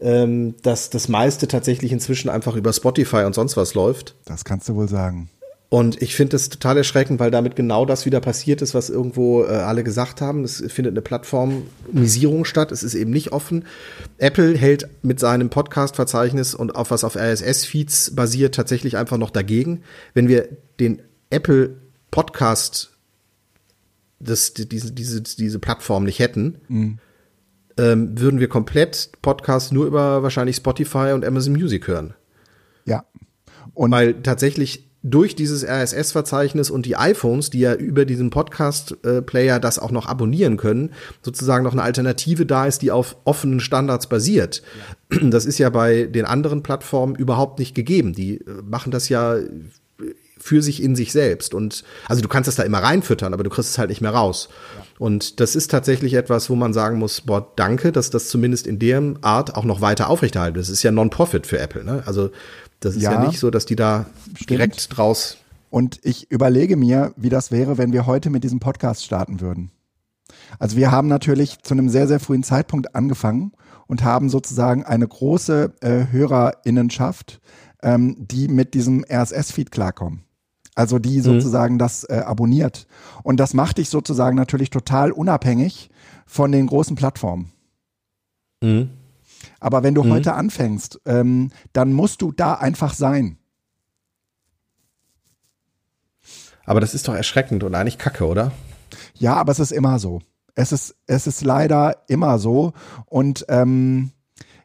ähm, 0.00 0.56
dass 0.62 0.90
das 0.90 1.08
meiste 1.08 1.46
tatsächlich 1.46 1.92
inzwischen 1.92 2.28
einfach 2.28 2.56
über 2.56 2.72
Spotify 2.72 3.18
und 3.18 3.34
sonst 3.34 3.56
was 3.56 3.74
läuft. 3.74 4.16
Das 4.24 4.44
kannst 4.44 4.68
du 4.68 4.74
wohl 4.74 4.88
sagen. 4.88 5.30
Und 5.70 6.00
ich 6.00 6.14
finde 6.14 6.30
das 6.30 6.48
total 6.48 6.78
erschreckend, 6.78 7.20
weil 7.20 7.30
damit 7.30 7.54
genau 7.54 7.84
das 7.84 8.06
wieder 8.06 8.20
passiert 8.20 8.62
ist, 8.62 8.74
was 8.74 8.88
irgendwo 8.88 9.44
äh, 9.44 9.48
alle 9.48 9.84
gesagt 9.84 10.22
haben. 10.22 10.42
Es 10.42 10.64
findet 10.68 10.92
eine 10.92 11.02
Plattformisierung 11.02 12.46
statt. 12.46 12.72
Es 12.72 12.82
ist 12.82 12.94
eben 12.94 13.10
nicht 13.10 13.32
offen. 13.32 13.66
Apple 14.16 14.56
hält 14.56 14.88
mit 15.02 15.20
seinem 15.20 15.50
Podcast-Verzeichnis 15.50 16.54
und 16.54 16.74
auf 16.74 16.90
was 16.90 17.04
auf 17.04 17.16
RSS-Feeds 17.16 18.14
basiert 18.14 18.54
tatsächlich 18.54 18.96
einfach 18.96 19.18
noch 19.18 19.28
dagegen. 19.28 19.82
Wenn 20.14 20.28
wir 20.28 20.48
den 20.80 21.02
Apple 21.28 21.76
Podcast, 22.10 22.96
das, 24.20 24.54
diese, 24.54 24.90
diese, 24.90 25.20
diese 25.20 25.58
Plattform 25.58 26.04
nicht 26.04 26.18
hätten, 26.18 26.62
mhm. 26.68 26.98
ähm, 27.76 28.18
würden 28.18 28.40
wir 28.40 28.48
komplett 28.48 29.10
Podcasts 29.20 29.70
nur 29.70 29.84
über 29.84 30.22
wahrscheinlich 30.22 30.56
Spotify 30.56 31.12
und 31.12 31.26
Amazon 31.26 31.52
Music 31.52 31.86
hören. 31.88 32.14
Ja. 32.86 33.04
Und 33.74 33.90
weil 33.90 34.22
tatsächlich 34.22 34.87
durch 35.10 35.34
dieses 35.34 35.64
RSS-Verzeichnis 35.64 36.70
und 36.70 36.86
die 36.86 36.96
iPhones, 36.96 37.50
die 37.50 37.60
ja 37.60 37.74
über 37.74 38.04
diesen 38.04 38.30
Podcast-Player 38.30 39.60
das 39.60 39.78
auch 39.78 39.90
noch 39.90 40.06
abonnieren 40.06 40.56
können, 40.56 40.92
sozusagen 41.22 41.64
noch 41.64 41.72
eine 41.72 41.82
Alternative 41.82 42.46
da 42.46 42.66
ist, 42.66 42.82
die 42.82 42.90
auf 42.90 43.16
offenen 43.24 43.60
Standards 43.60 44.08
basiert. 44.08 44.62
Ja. 45.10 45.18
Das 45.30 45.46
ist 45.46 45.58
ja 45.58 45.70
bei 45.70 46.04
den 46.04 46.24
anderen 46.24 46.62
Plattformen 46.62 47.14
überhaupt 47.14 47.58
nicht 47.58 47.74
gegeben. 47.74 48.12
Die 48.12 48.36
äh, 48.36 48.62
machen 48.62 48.90
das 48.90 49.08
ja 49.08 49.38
für 50.38 50.62
sich 50.62 50.82
in 50.82 50.96
sich 50.96 51.12
selbst. 51.12 51.54
Und 51.54 51.84
also 52.08 52.22
du 52.22 52.28
kannst 52.28 52.48
es 52.48 52.56
da 52.56 52.62
immer 52.62 52.78
reinfüttern, 52.78 53.34
aber 53.34 53.44
du 53.44 53.50
kriegst 53.50 53.70
es 53.70 53.78
halt 53.78 53.90
nicht 53.90 54.00
mehr 54.00 54.12
raus. 54.12 54.48
Ja. 54.76 54.84
Und 54.98 55.40
das 55.40 55.56
ist 55.56 55.70
tatsächlich 55.70 56.14
etwas, 56.14 56.48
wo 56.50 56.56
man 56.56 56.72
sagen 56.72 56.98
muss, 56.98 57.20
boah, 57.20 57.52
danke, 57.56 57.92
dass 57.92 58.10
das 58.10 58.28
zumindest 58.28 58.66
in 58.66 58.78
der 58.78 59.14
Art 59.20 59.54
auch 59.56 59.64
noch 59.64 59.80
weiter 59.80 60.08
aufrechterhalten. 60.08 60.58
Das 60.58 60.68
ist 60.68 60.82
ja 60.82 60.90
Non-Profit 60.90 61.46
für 61.46 61.58
Apple. 61.58 61.84
Ne? 61.84 62.02
Also 62.06 62.30
das 62.80 62.96
ist 62.96 63.02
ja, 63.02 63.12
ja 63.12 63.26
nicht 63.26 63.38
so, 63.38 63.50
dass 63.50 63.66
die 63.66 63.76
da 63.76 64.06
stimmt. 64.34 64.50
direkt 64.50 64.96
draus. 64.96 65.38
Und 65.70 66.00
ich 66.02 66.30
überlege 66.30 66.76
mir, 66.76 67.12
wie 67.16 67.28
das 67.28 67.50
wäre, 67.50 67.78
wenn 67.78 67.92
wir 67.92 68.06
heute 68.06 68.30
mit 68.30 68.44
diesem 68.44 68.60
Podcast 68.60 69.04
starten 69.04 69.40
würden. 69.40 69.70
Also 70.58 70.76
wir 70.76 70.90
haben 70.90 71.08
natürlich 71.08 71.62
zu 71.62 71.74
einem 71.74 71.88
sehr, 71.88 72.08
sehr 72.08 72.20
frühen 72.20 72.42
Zeitpunkt 72.42 72.94
angefangen 72.94 73.52
und 73.86 74.04
haben 74.04 74.28
sozusagen 74.28 74.84
eine 74.84 75.06
große 75.06 75.74
äh, 75.80 76.06
Hörerinnenschaft, 76.10 77.40
ähm, 77.82 78.16
die 78.18 78.48
mit 78.48 78.74
diesem 78.74 79.04
RSS-Feed 79.10 79.70
klarkommen. 79.70 80.24
Also 80.74 80.98
die 80.98 81.18
mhm. 81.18 81.22
sozusagen 81.22 81.74
mhm. 81.74 81.78
das 81.78 82.04
äh, 82.04 82.22
abonniert. 82.24 82.86
Und 83.22 83.40
das 83.40 83.52
macht 83.54 83.78
dich 83.78 83.88
sozusagen 83.88 84.36
natürlich 84.36 84.70
total 84.70 85.10
unabhängig 85.10 85.90
von 86.26 86.52
den 86.52 86.66
großen 86.66 86.96
Plattformen. 86.96 87.50
Mhm. 88.62 88.90
Aber 89.60 89.82
wenn 89.82 89.94
du 89.94 90.04
mhm. 90.04 90.12
heute 90.12 90.34
anfängst, 90.34 91.00
ähm, 91.04 91.50
dann 91.72 91.92
musst 91.92 92.22
du 92.22 92.32
da 92.32 92.54
einfach 92.54 92.94
sein. 92.94 93.38
Aber 96.64 96.80
das 96.80 96.94
ist 96.94 97.08
doch 97.08 97.14
erschreckend 97.14 97.64
und 97.64 97.74
eigentlich 97.74 97.98
kacke, 97.98 98.26
oder? 98.26 98.52
Ja, 99.14 99.34
aber 99.34 99.52
es 99.52 99.58
ist 99.58 99.72
immer 99.72 99.98
so. 99.98 100.20
Es 100.54 100.72
ist, 100.72 100.96
es 101.06 101.26
ist 101.26 101.42
leider 101.42 102.04
immer 102.08 102.38
so. 102.38 102.72
Und 103.06 103.46
ähm, 103.48 104.10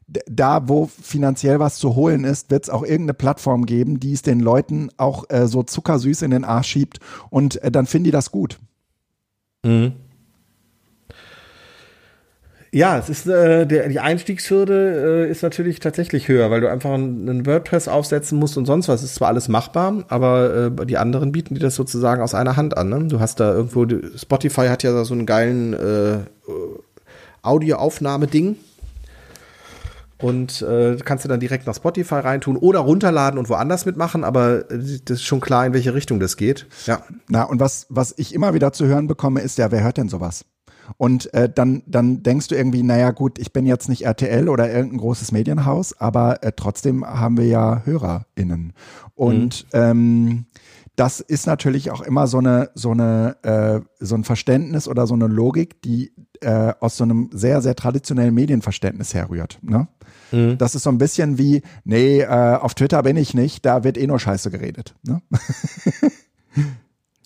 da, 0.07 0.67
wo 0.67 0.87
finanziell 0.87 1.59
was 1.59 1.77
zu 1.77 1.95
holen 1.95 2.23
ist, 2.23 2.51
wird 2.51 2.63
es 2.63 2.69
auch 2.69 2.83
irgendeine 2.83 3.13
Plattform 3.13 3.65
geben, 3.65 3.99
die 3.99 4.13
es 4.13 4.21
den 4.21 4.39
Leuten 4.39 4.89
auch 4.97 5.29
äh, 5.29 5.47
so 5.47 5.63
zuckersüß 5.63 6.21
in 6.21 6.31
den 6.31 6.43
Arsch 6.43 6.67
schiebt 6.67 6.99
und 7.29 7.61
äh, 7.63 7.71
dann 7.71 7.85
finden 7.85 8.05
die 8.05 8.11
das 8.11 8.31
gut. 8.31 8.59
Mhm. 9.63 9.93
Ja, 12.73 12.97
es 12.97 13.07
ist 13.07 13.27
äh, 13.27 13.67
der, 13.67 13.87
die 13.87 13.99
Einstiegshürde 13.99 15.27
äh, 15.27 15.31
ist 15.31 15.43
natürlich 15.43 15.79
tatsächlich 15.79 16.27
höher, 16.27 16.49
weil 16.49 16.59
du 16.59 16.71
einfach 16.71 16.91
einen 16.91 17.45
WordPress 17.45 17.87
aufsetzen 17.87 18.39
musst 18.39 18.57
und 18.57 18.65
sonst 18.65 18.87
was. 18.87 19.03
Ist 19.03 19.13
zwar 19.13 19.27
alles 19.27 19.47
machbar, 19.47 20.03
aber 20.07 20.71
äh, 20.79 20.85
die 20.87 20.97
anderen 20.97 21.31
bieten 21.31 21.53
dir 21.53 21.61
das 21.61 21.75
sozusagen 21.75 22.23
aus 22.23 22.33
einer 22.33 22.57
Hand 22.57 22.75
an. 22.75 22.89
Ne? 22.89 23.07
Du 23.09 23.19
hast 23.19 23.39
da 23.39 23.53
irgendwo 23.53 23.85
Spotify 24.17 24.69
hat 24.69 24.81
ja 24.81 25.03
so 25.03 25.13
einen 25.13 25.27
geilen 25.27 25.73
äh, 25.73 26.17
Audioaufnahme-Ding 27.43 28.55
und 30.17 30.63
äh, 30.63 30.97
kannst 31.05 31.25
du 31.25 31.29
dann 31.29 31.39
direkt 31.39 31.67
nach 31.67 31.75
Spotify 31.75 32.15
reintun 32.15 32.57
oder 32.57 32.79
runterladen 32.79 33.37
und 33.37 33.49
woanders 33.49 33.85
mitmachen, 33.85 34.23
aber 34.23 34.71
äh, 34.71 34.79
das 35.05 35.17
ist 35.17 35.25
schon 35.25 35.41
klar, 35.41 35.63
in 35.67 35.73
welche 35.73 35.93
Richtung 35.93 36.19
das 36.19 36.37
geht. 36.37 36.65
Ja. 36.87 37.03
Na, 37.27 37.43
und 37.43 37.59
was, 37.59 37.85
was 37.89 38.15
ich 38.17 38.33
immer 38.33 38.55
wieder 38.55 38.73
zu 38.73 38.87
hören 38.87 39.05
bekomme, 39.05 39.41
ist 39.41 39.59
ja, 39.59 39.69
wer 39.69 39.83
hört 39.83 39.97
denn 39.97 40.09
sowas? 40.09 40.45
Und 40.97 41.33
äh, 41.33 41.49
dann, 41.49 41.83
dann 41.85 42.23
denkst 42.23 42.47
du 42.47 42.55
irgendwie, 42.55 42.83
naja 42.83 43.11
gut, 43.11 43.39
ich 43.39 43.53
bin 43.53 43.65
jetzt 43.65 43.89
nicht 43.89 44.05
RTL 44.05 44.49
oder 44.49 44.71
irgendein 44.71 44.99
großes 44.99 45.31
Medienhaus, 45.31 45.99
aber 45.99 46.43
äh, 46.43 46.51
trotzdem 46.55 47.05
haben 47.05 47.37
wir 47.37 47.47
ja 47.47 47.81
HörerInnen. 47.85 48.73
Und 49.15 49.65
mhm. 49.73 49.79
ähm, 49.79 50.45
das 50.95 51.19
ist 51.19 51.47
natürlich 51.47 51.89
auch 51.89 52.01
immer 52.01 52.27
so 52.27 52.37
eine, 52.37 52.69
so 52.75 52.91
eine, 52.91 53.37
äh, 53.43 53.81
so 53.99 54.15
ein 54.15 54.23
Verständnis 54.23 54.87
oder 54.87 55.07
so 55.07 55.15
eine 55.15 55.27
Logik, 55.27 55.81
die 55.81 56.13
äh, 56.41 56.73
aus 56.79 56.97
so 56.97 57.03
einem 57.03 57.29
sehr, 57.33 57.61
sehr 57.61 57.75
traditionellen 57.75 58.35
Medienverständnis 58.35 59.13
herrührt. 59.13 59.57
Ne? 59.63 59.87
Mhm. 60.31 60.57
Das 60.57 60.75
ist 60.75 60.83
so 60.83 60.91
ein 60.91 60.99
bisschen 60.99 61.37
wie, 61.37 61.63
nee, 61.83 62.21
äh, 62.21 62.27
auf 62.55 62.75
Twitter 62.75 63.01
bin 63.03 63.17
ich 63.17 63.33
nicht, 63.33 63.65
da 63.65 63.83
wird 63.83 63.97
eh 63.97 64.05
nur 64.05 64.19
Scheiße 64.19 64.51
geredet. 64.51 64.95
Ne? 65.03 65.21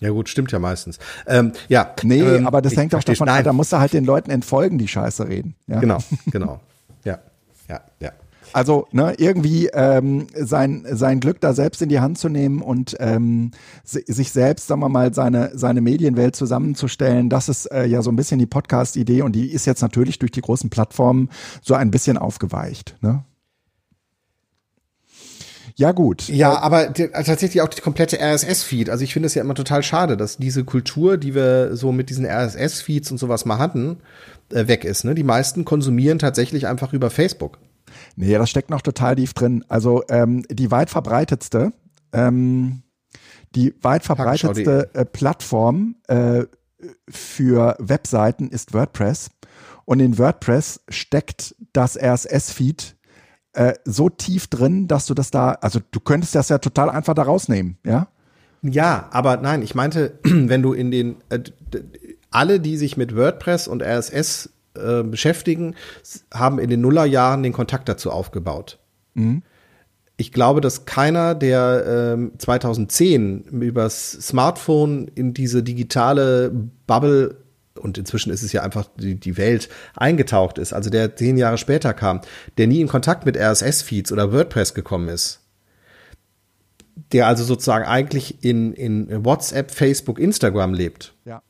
Ja 0.00 0.10
gut, 0.10 0.28
stimmt 0.28 0.52
ja 0.52 0.58
meistens. 0.58 0.98
Ähm, 1.26 1.52
ja, 1.68 1.94
nee, 2.02 2.20
ähm, 2.20 2.46
aber 2.46 2.62
das 2.62 2.76
hängt 2.76 2.94
auch 2.94 3.02
davon 3.02 3.28
ab, 3.28 3.42
da 3.44 3.52
musst 3.52 3.72
du 3.72 3.78
halt 3.78 3.92
den 3.92 4.04
Leuten 4.04 4.30
entfolgen, 4.30 4.78
die 4.78 4.88
Scheiße 4.88 5.28
reden. 5.28 5.54
Ja? 5.66 5.80
Genau, 5.80 5.98
genau. 6.30 6.60
Ja, 7.04 7.18
ja, 7.68 7.80
ja. 8.00 8.12
Also 8.52 8.86
ne, 8.92 9.14
irgendwie 9.18 9.66
ähm, 9.72 10.26
sein, 10.34 10.86
sein 10.90 11.20
Glück 11.20 11.40
da 11.40 11.52
selbst 11.52 11.82
in 11.82 11.88
die 11.88 12.00
Hand 12.00 12.18
zu 12.18 12.28
nehmen 12.28 12.62
und 12.62 12.96
ähm, 12.98 13.50
sich 13.84 14.32
selbst, 14.32 14.68
sagen 14.68 14.80
wir 14.80 14.88
mal, 14.88 15.12
seine, 15.12 15.50
seine 15.54 15.80
Medienwelt 15.80 16.34
zusammenzustellen, 16.34 17.28
das 17.28 17.48
ist 17.48 17.66
äh, 17.66 17.84
ja 17.84 18.00
so 18.00 18.10
ein 18.10 18.16
bisschen 18.16 18.38
die 18.38 18.46
Podcast-Idee 18.46 19.22
und 19.22 19.32
die 19.32 19.52
ist 19.52 19.66
jetzt 19.66 19.82
natürlich 19.82 20.18
durch 20.18 20.32
die 20.32 20.40
großen 20.40 20.70
Plattformen 20.70 21.28
so 21.60 21.74
ein 21.74 21.90
bisschen 21.90 22.16
aufgeweicht. 22.16 22.96
Ne? 23.00 23.24
Ja, 25.78 25.92
gut. 25.92 26.26
Ja, 26.28 26.58
aber 26.58 26.92
tatsächlich 26.92 27.62
auch 27.62 27.68
die 27.68 27.80
komplette 27.80 28.18
RSS-Feed. 28.20 28.90
Also 28.90 29.04
ich 29.04 29.12
finde 29.12 29.28
es 29.28 29.34
ja 29.36 29.42
immer 29.42 29.54
total 29.54 29.84
schade, 29.84 30.16
dass 30.16 30.36
diese 30.36 30.64
Kultur, 30.64 31.18
die 31.18 31.36
wir 31.36 31.76
so 31.76 31.92
mit 31.92 32.10
diesen 32.10 32.26
RSS-Feeds 32.26 33.12
und 33.12 33.18
sowas 33.18 33.44
mal 33.44 33.58
hatten, 33.58 33.98
äh, 34.52 34.66
weg 34.66 34.84
ist. 34.84 35.04
Ne? 35.04 35.14
Die 35.14 35.22
meisten 35.22 35.64
konsumieren 35.64 36.18
tatsächlich 36.18 36.66
einfach 36.66 36.92
über 36.92 37.10
Facebook. 37.10 37.60
Nee, 38.16 38.34
das 38.34 38.50
steckt 38.50 38.70
noch 38.70 38.82
total 38.82 39.14
tief 39.14 39.34
drin. 39.34 39.64
Also 39.68 40.02
ähm, 40.08 40.44
die 40.50 40.72
weit 40.72 40.90
verbreitetste, 40.90 41.72
ähm, 42.12 42.82
die 43.54 43.72
weit 43.80 44.02
verbreitetste 44.02 44.90
äh, 44.94 45.04
Plattform 45.04 45.94
äh, 46.08 46.42
für 47.08 47.76
Webseiten 47.78 48.50
ist 48.50 48.74
WordPress. 48.74 49.30
Und 49.84 50.00
in 50.00 50.18
WordPress 50.18 50.80
steckt 50.88 51.54
das 51.72 51.96
RSS-Feed 51.96 52.96
äh, 53.58 53.74
so 53.84 54.08
tief 54.08 54.46
drin, 54.46 54.86
dass 54.86 55.06
du 55.06 55.14
das 55.14 55.32
da, 55.32 55.50
also 55.60 55.80
du 55.90 55.98
könntest 55.98 56.36
das 56.36 56.48
ja 56.48 56.58
total 56.58 56.88
einfach 56.90 57.14
da 57.14 57.22
rausnehmen, 57.22 57.76
ja? 57.84 58.06
Ja, 58.62 59.08
aber 59.10 59.36
nein, 59.38 59.62
ich 59.62 59.74
meinte, 59.74 60.20
wenn 60.22 60.62
du 60.62 60.72
in 60.72 60.92
den, 60.92 61.16
äh, 61.28 61.40
alle, 62.30 62.60
die 62.60 62.76
sich 62.76 62.96
mit 62.96 63.16
WordPress 63.16 63.66
und 63.66 63.82
RSS 63.82 64.50
äh, 64.74 65.02
beschäftigen, 65.02 65.74
haben 66.32 66.60
in 66.60 66.70
den 66.70 66.80
Nullerjahren 66.80 67.42
den 67.42 67.52
Kontakt 67.52 67.88
dazu 67.88 68.12
aufgebaut. 68.12 68.78
Mhm. 69.14 69.42
Ich 70.16 70.30
glaube, 70.30 70.60
dass 70.60 70.84
keiner, 70.84 71.34
der 71.34 72.14
ähm, 72.14 72.32
2010 72.38 73.42
übers 73.60 74.12
Smartphone 74.12 75.08
in 75.16 75.34
diese 75.34 75.64
digitale 75.64 76.52
Bubble 76.86 77.36
und 77.78 77.98
inzwischen 77.98 78.30
ist 78.30 78.42
es 78.42 78.52
ja 78.52 78.62
einfach 78.62 78.86
die, 78.96 79.14
die 79.14 79.36
Welt 79.36 79.68
eingetaucht 79.96 80.58
ist, 80.58 80.72
also 80.72 80.90
der 80.90 81.16
zehn 81.16 81.36
Jahre 81.36 81.58
später 81.58 81.94
kam, 81.94 82.20
der 82.56 82.66
nie 82.66 82.80
in 82.80 82.88
Kontakt 82.88 83.24
mit 83.26 83.36
RSS-Feeds 83.36 84.12
oder 84.12 84.32
WordPress 84.32 84.74
gekommen 84.74 85.08
ist, 85.08 85.40
der 87.12 87.26
also 87.26 87.44
sozusagen 87.44 87.84
eigentlich 87.84 88.44
in, 88.44 88.72
in 88.72 89.24
WhatsApp, 89.24 89.70
Facebook, 89.70 90.18
Instagram 90.18 90.74
lebt. 90.74 91.14
Ja. 91.24 91.42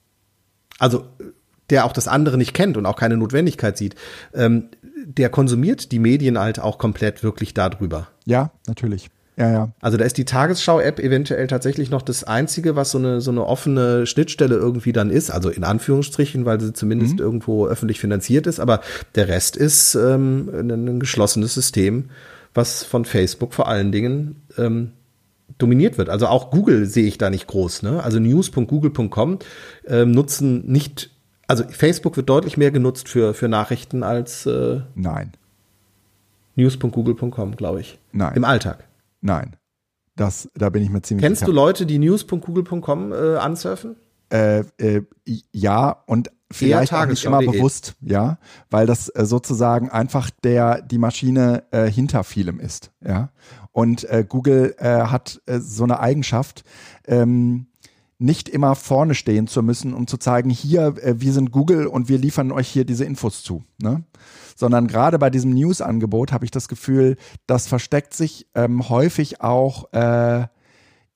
Also 0.79 1.07
der 1.71 1.85
auch 1.85 1.93
das 1.93 2.09
andere 2.09 2.39
nicht 2.39 2.55
kennt 2.55 2.77
und 2.77 2.87
auch 2.87 2.97
keine 2.97 3.17
Notwendigkeit 3.17 3.77
sieht, 3.77 3.95
ähm, 4.35 4.69
der 5.05 5.29
konsumiert 5.31 5.93
die 5.93 5.99
Medien 5.99 6.39
halt 6.39 6.61
auch 6.61 6.79
komplett 6.79 7.23
wirklich 7.23 7.55
darüber. 7.55 8.09
Ja, 8.25 8.53
natürlich. 8.67 9.11
Ja, 9.39 9.53
ja. 9.53 9.73
Also 9.81 9.97
da 9.97 10.05
ist 10.05 10.19
die 10.19 10.25
Tagesschau-App 10.25 10.99
eventuell 10.99 11.47
tatsächlich 11.47 11.91
noch 11.91 12.03
das 12.03 12.25
Einzige, 12.25 12.75
was 12.75 12.91
so 12.91 12.99
eine, 12.99 13.21
so 13.21 13.31
eine 13.31 13.47
offene 13.47 14.05
Schnittstelle 14.05 14.57
irgendwie 14.57 14.93
dann 14.93 15.11
ist. 15.11 15.31
Also 15.31 15.49
in 15.49 15.63
Anführungsstrichen, 15.63 16.45
weil 16.45 16.61
sie 16.61 16.73
zumindest 16.73 17.15
mhm. 17.15 17.21
irgendwo 17.21 17.69
öffentlich 17.69 18.01
finanziert 18.01 18.49
ist. 18.49 18.59
Aber 18.59 18.81
der 19.15 19.29
Rest 19.29 19.57
ist 19.57 19.95
ähm, 19.95 20.51
ein, 20.53 20.99
geschlossenes 20.99 21.55
System, 21.55 22.11
was 22.53 22.83
von 22.83 23.05
Facebook 23.05 23.55
vor 23.55 23.69
allen 23.69 23.93
Dingen 23.93 24.43
ähm, 24.59 24.91
dominiert 25.57 25.99
wird. 25.99 26.09
Also 26.09 26.27
auch 26.27 26.51
Google 26.51 26.87
sehe 26.87 27.07
ich 27.07 27.17
da 27.17 27.31
nicht 27.31 27.47
groß. 27.47 27.85
Ne? 27.85 28.03
Also 28.03 28.19
news.google.com 28.19 29.39
ähm, 29.87 30.11
nutzen 30.11 30.67
nicht 30.67 31.11
also 31.47 31.65
Facebook 31.65 32.17
wird 32.17 32.29
deutlich 32.29 32.59
mehr 32.59 32.71
genutzt 32.71 33.09
für, 33.09 33.33
für 33.33 33.49
Nachrichten 33.49 34.03
als 34.03 34.45
äh, 34.45 34.81
Nein. 34.95 35.33
news.google.com, 36.57 37.57
glaube 37.57 37.81
ich. 37.81 37.99
Nein. 38.13 38.35
Im 38.35 38.45
Alltag. 38.45 38.88
Nein. 39.21 39.57
Das, 40.17 40.49
da 40.55 40.69
bin 40.69 40.83
ich 40.83 40.91
mir 40.91 41.01
ziemlich 41.03 41.25
Kennst 41.25 41.41
sicher. 41.41 41.53
du 41.53 41.57
Leute, 41.57 41.87
die 41.87 41.99
news.google.com 41.99 43.13
äh, 43.13 43.37
ansurfen? 43.37 43.97
Äh, 44.31 44.65
äh, 44.79 45.03
ja, 45.53 46.03
und 46.07 46.31
vielleicht 46.51 46.93
auch 46.93 47.07
nicht 47.07 47.25
immer 47.25 47.39
bewusst, 47.39 47.95
ja, 48.01 48.39
weil 48.69 48.87
das 48.87 49.09
äh, 49.11 49.25
sozusagen 49.25 49.91
einfach 49.91 50.31
der 50.43 50.83
die 50.83 50.99
Maschine 50.99 51.65
äh, 51.71 51.91
hinter 51.91 52.25
vielem 52.25 52.61
ist, 52.61 52.91
ja. 53.03 53.31
Und 53.73 54.05
äh, 54.05 54.25
Google 54.29 54.75
äh, 54.79 55.03
hat 55.03 55.41
äh, 55.47 55.61
so 55.61 55.85
eine 55.85 56.01
Eigenschaft, 56.01 56.65
ähm, 57.07 57.68
nicht 58.19 58.49
immer 58.49 58.75
vorne 58.75 59.15
stehen 59.15 59.47
zu 59.47 59.63
müssen, 59.63 59.95
um 59.95 60.07
zu 60.07 60.17
zeigen, 60.17 60.51
hier, 60.51 60.95
äh, 61.03 61.21
wir 61.21 61.33
sind 61.33 61.53
Google 61.53 61.87
und 61.87 62.09
wir 62.09 62.19
liefern 62.19 62.53
euch 62.53 62.69
hier 62.69 62.85
diese 62.85 63.05
Infos 63.05 63.43
zu. 63.43 63.65
Ne? 63.81 64.03
Sondern 64.57 64.89
gerade 64.89 65.19
bei 65.19 65.31
diesem 65.31 65.53
News-Angebot 65.53 66.33
habe 66.33 66.45
ich 66.45 66.51
das 66.51 66.69
Gefühl, 66.69 67.17
das 67.47 67.69
versteckt 67.69 68.15
sich 68.15 68.49
ähm, 68.55 68.89
häufig 68.89 69.41
auch 69.41 69.93
äh, 69.93 70.47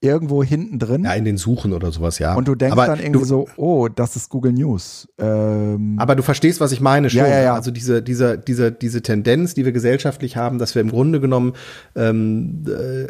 irgendwo 0.03 0.43
hinten 0.43 0.79
drin. 0.79 1.05
Ja, 1.05 1.15
in 1.15 1.25
den 1.25 1.37
Suchen 1.37 1.73
oder 1.73 1.93
sowas, 1.93 2.19
ja. 2.19 2.35
Und 2.35 2.49
du 2.49 2.55
denkst 2.55 2.73
aber 2.73 2.87
dann 2.87 2.99
irgendwie 2.99 3.21
du, 3.21 3.25
so, 3.25 3.49
oh, 3.57 3.89
das 3.89 4.17
ist 4.17 4.29
Google 4.29 4.53
News. 4.53 5.09
Ähm, 5.19 5.97
aber 5.99 6.17
du 6.17 6.23
verstehst, 6.23 6.61
was 6.61 6.73
ich 6.73 6.81
meine 6.81 7.09
schon. 7.09 7.21
Ja, 7.21 7.29
ja, 7.29 7.41
ja. 7.41 7.55
Also 7.55 7.71
diese, 7.71 8.03
diese, 8.03 8.37
diese, 8.37 8.73
diese 8.73 9.03
Tendenz, 9.03 9.55
die 9.55 9.65
wir 9.65 9.73
gesellschaftlich 9.73 10.37
haben, 10.37 10.59
dass 10.59 10.75
wir 10.75 10.83
im 10.83 10.91
Grunde 10.91 11.21
genommen 11.21 11.53
ähm, 11.95 12.65
äh, 12.67 13.07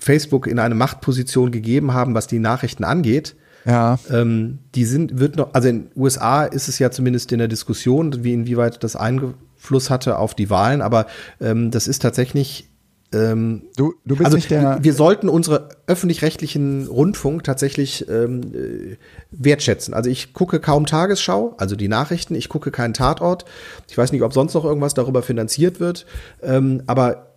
Facebook 0.00 0.48
in 0.48 0.58
eine 0.58 0.74
Machtposition 0.74 1.52
gegeben 1.52 1.94
haben, 1.94 2.14
was 2.14 2.26
die 2.26 2.40
Nachrichten 2.40 2.84
angeht. 2.84 3.36
Ja. 3.64 4.00
Ähm, 4.10 4.58
die 4.74 4.84
sind, 4.84 5.20
wird 5.20 5.36
noch, 5.36 5.54
also 5.54 5.68
in 5.68 5.84
den 5.84 5.90
USA 5.94 6.42
ist 6.42 6.68
es 6.68 6.80
ja 6.80 6.90
zumindest 6.90 7.30
in 7.30 7.38
der 7.38 7.46
Diskussion, 7.46 8.24
wie 8.24 8.32
inwieweit 8.32 8.82
das 8.82 8.96
Einfluss 8.96 9.90
hatte 9.90 10.18
auf 10.18 10.34
die 10.34 10.50
Wahlen, 10.50 10.82
aber 10.82 11.06
ähm, 11.40 11.70
das 11.70 11.86
ist 11.86 12.02
tatsächlich 12.02 12.71
ähm, 13.12 13.62
du, 13.76 13.94
du 14.04 14.16
bist 14.16 14.24
also 14.24 14.36
nicht 14.36 14.50
der. 14.50 14.78
Wir 14.82 14.94
sollten 14.94 15.28
unsere 15.28 15.68
öffentlich-rechtlichen 15.86 16.86
Rundfunk 16.86 17.44
tatsächlich 17.44 18.08
ähm, 18.08 18.40
äh, 18.54 18.96
wertschätzen. 19.30 19.92
Also 19.92 20.08
ich 20.08 20.32
gucke 20.32 20.60
kaum 20.60 20.86
Tagesschau, 20.86 21.54
also 21.58 21.76
die 21.76 21.88
Nachrichten. 21.88 22.34
Ich 22.34 22.48
gucke 22.48 22.70
keinen 22.70 22.94
Tatort. 22.94 23.44
Ich 23.88 23.98
weiß 23.98 24.12
nicht, 24.12 24.22
ob 24.22 24.32
sonst 24.32 24.54
noch 24.54 24.64
irgendwas 24.64 24.94
darüber 24.94 25.22
finanziert 25.22 25.78
wird. 25.78 26.06
Ähm, 26.42 26.82
aber 26.86 27.32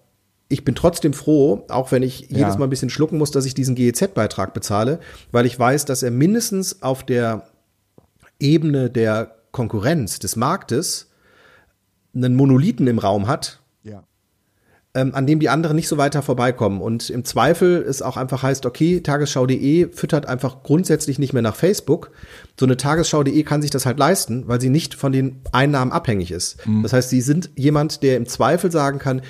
ich 0.47 0.63
bin 0.63 0.75
trotzdem 0.75 1.13
froh, 1.13 1.65
auch 1.69 1.91
wenn 1.91 2.03
ich 2.03 2.21
jedes 2.29 2.53
ja. 2.53 2.57
Mal 2.57 2.65
ein 2.65 2.69
bisschen 2.69 2.89
schlucken 2.89 3.17
muss, 3.17 3.31
dass 3.31 3.45
ich 3.45 3.53
diesen 3.53 3.75
GEZ-Beitrag 3.75 4.53
bezahle, 4.53 4.99
weil 5.31 5.45
ich 5.45 5.57
weiß, 5.57 5.85
dass 5.85 6.03
er 6.03 6.11
mindestens 6.11 6.81
auf 6.83 7.03
der 7.03 7.47
Ebene 8.39 8.89
der 8.89 9.35
Konkurrenz 9.51 10.19
des 10.19 10.35
Marktes 10.35 11.09
einen 12.13 12.35
Monolithen 12.35 12.87
im 12.87 12.99
Raum 12.99 13.27
hat, 13.27 13.61
ähm, 14.95 15.13
an 15.13 15.27
dem 15.27 15.39
die 15.39 15.49
anderen 15.49 15.75
nicht 15.75 15.87
so 15.87 15.97
weiter 15.97 16.21
vorbeikommen. 16.23 16.81
Und 16.81 17.09
im 17.09 17.25
Zweifel 17.25 17.83
es 17.87 18.01
auch 18.01 18.17
einfach 18.17 18.41
heißt, 18.41 18.65
okay, 18.65 19.01
tagesschau.de 19.01 19.89
füttert 19.91 20.25
einfach 20.25 20.63
grundsätzlich 20.63 21.19
nicht 21.19 21.33
mehr 21.33 21.41
nach 21.41 21.55
Facebook. 21.55 22.11
So 22.59 22.65
eine 22.65 22.77
tagesschau.de 22.77 23.43
kann 23.43 23.61
sich 23.61 23.71
das 23.71 23.85
halt 23.85 23.99
leisten, 23.99 24.47
weil 24.47 24.61
sie 24.61 24.69
nicht 24.69 24.95
von 24.95 25.11
den 25.11 25.41
Einnahmen 25.51 25.91
abhängig 25.91 26.31
ist. 26.31 26.65
Mhm. 26.65 26.83
Das 26.83 26.93
heißt, 26.93 27.09
sie 27.09 27.21
sind 27.21 27.51
jemand, 27.55 28.01
der 28.01 28.17
im 28.17 28.25
Zweifel 28.25 28.71
sagen 28.71 28.97
kann, 28.97 29.21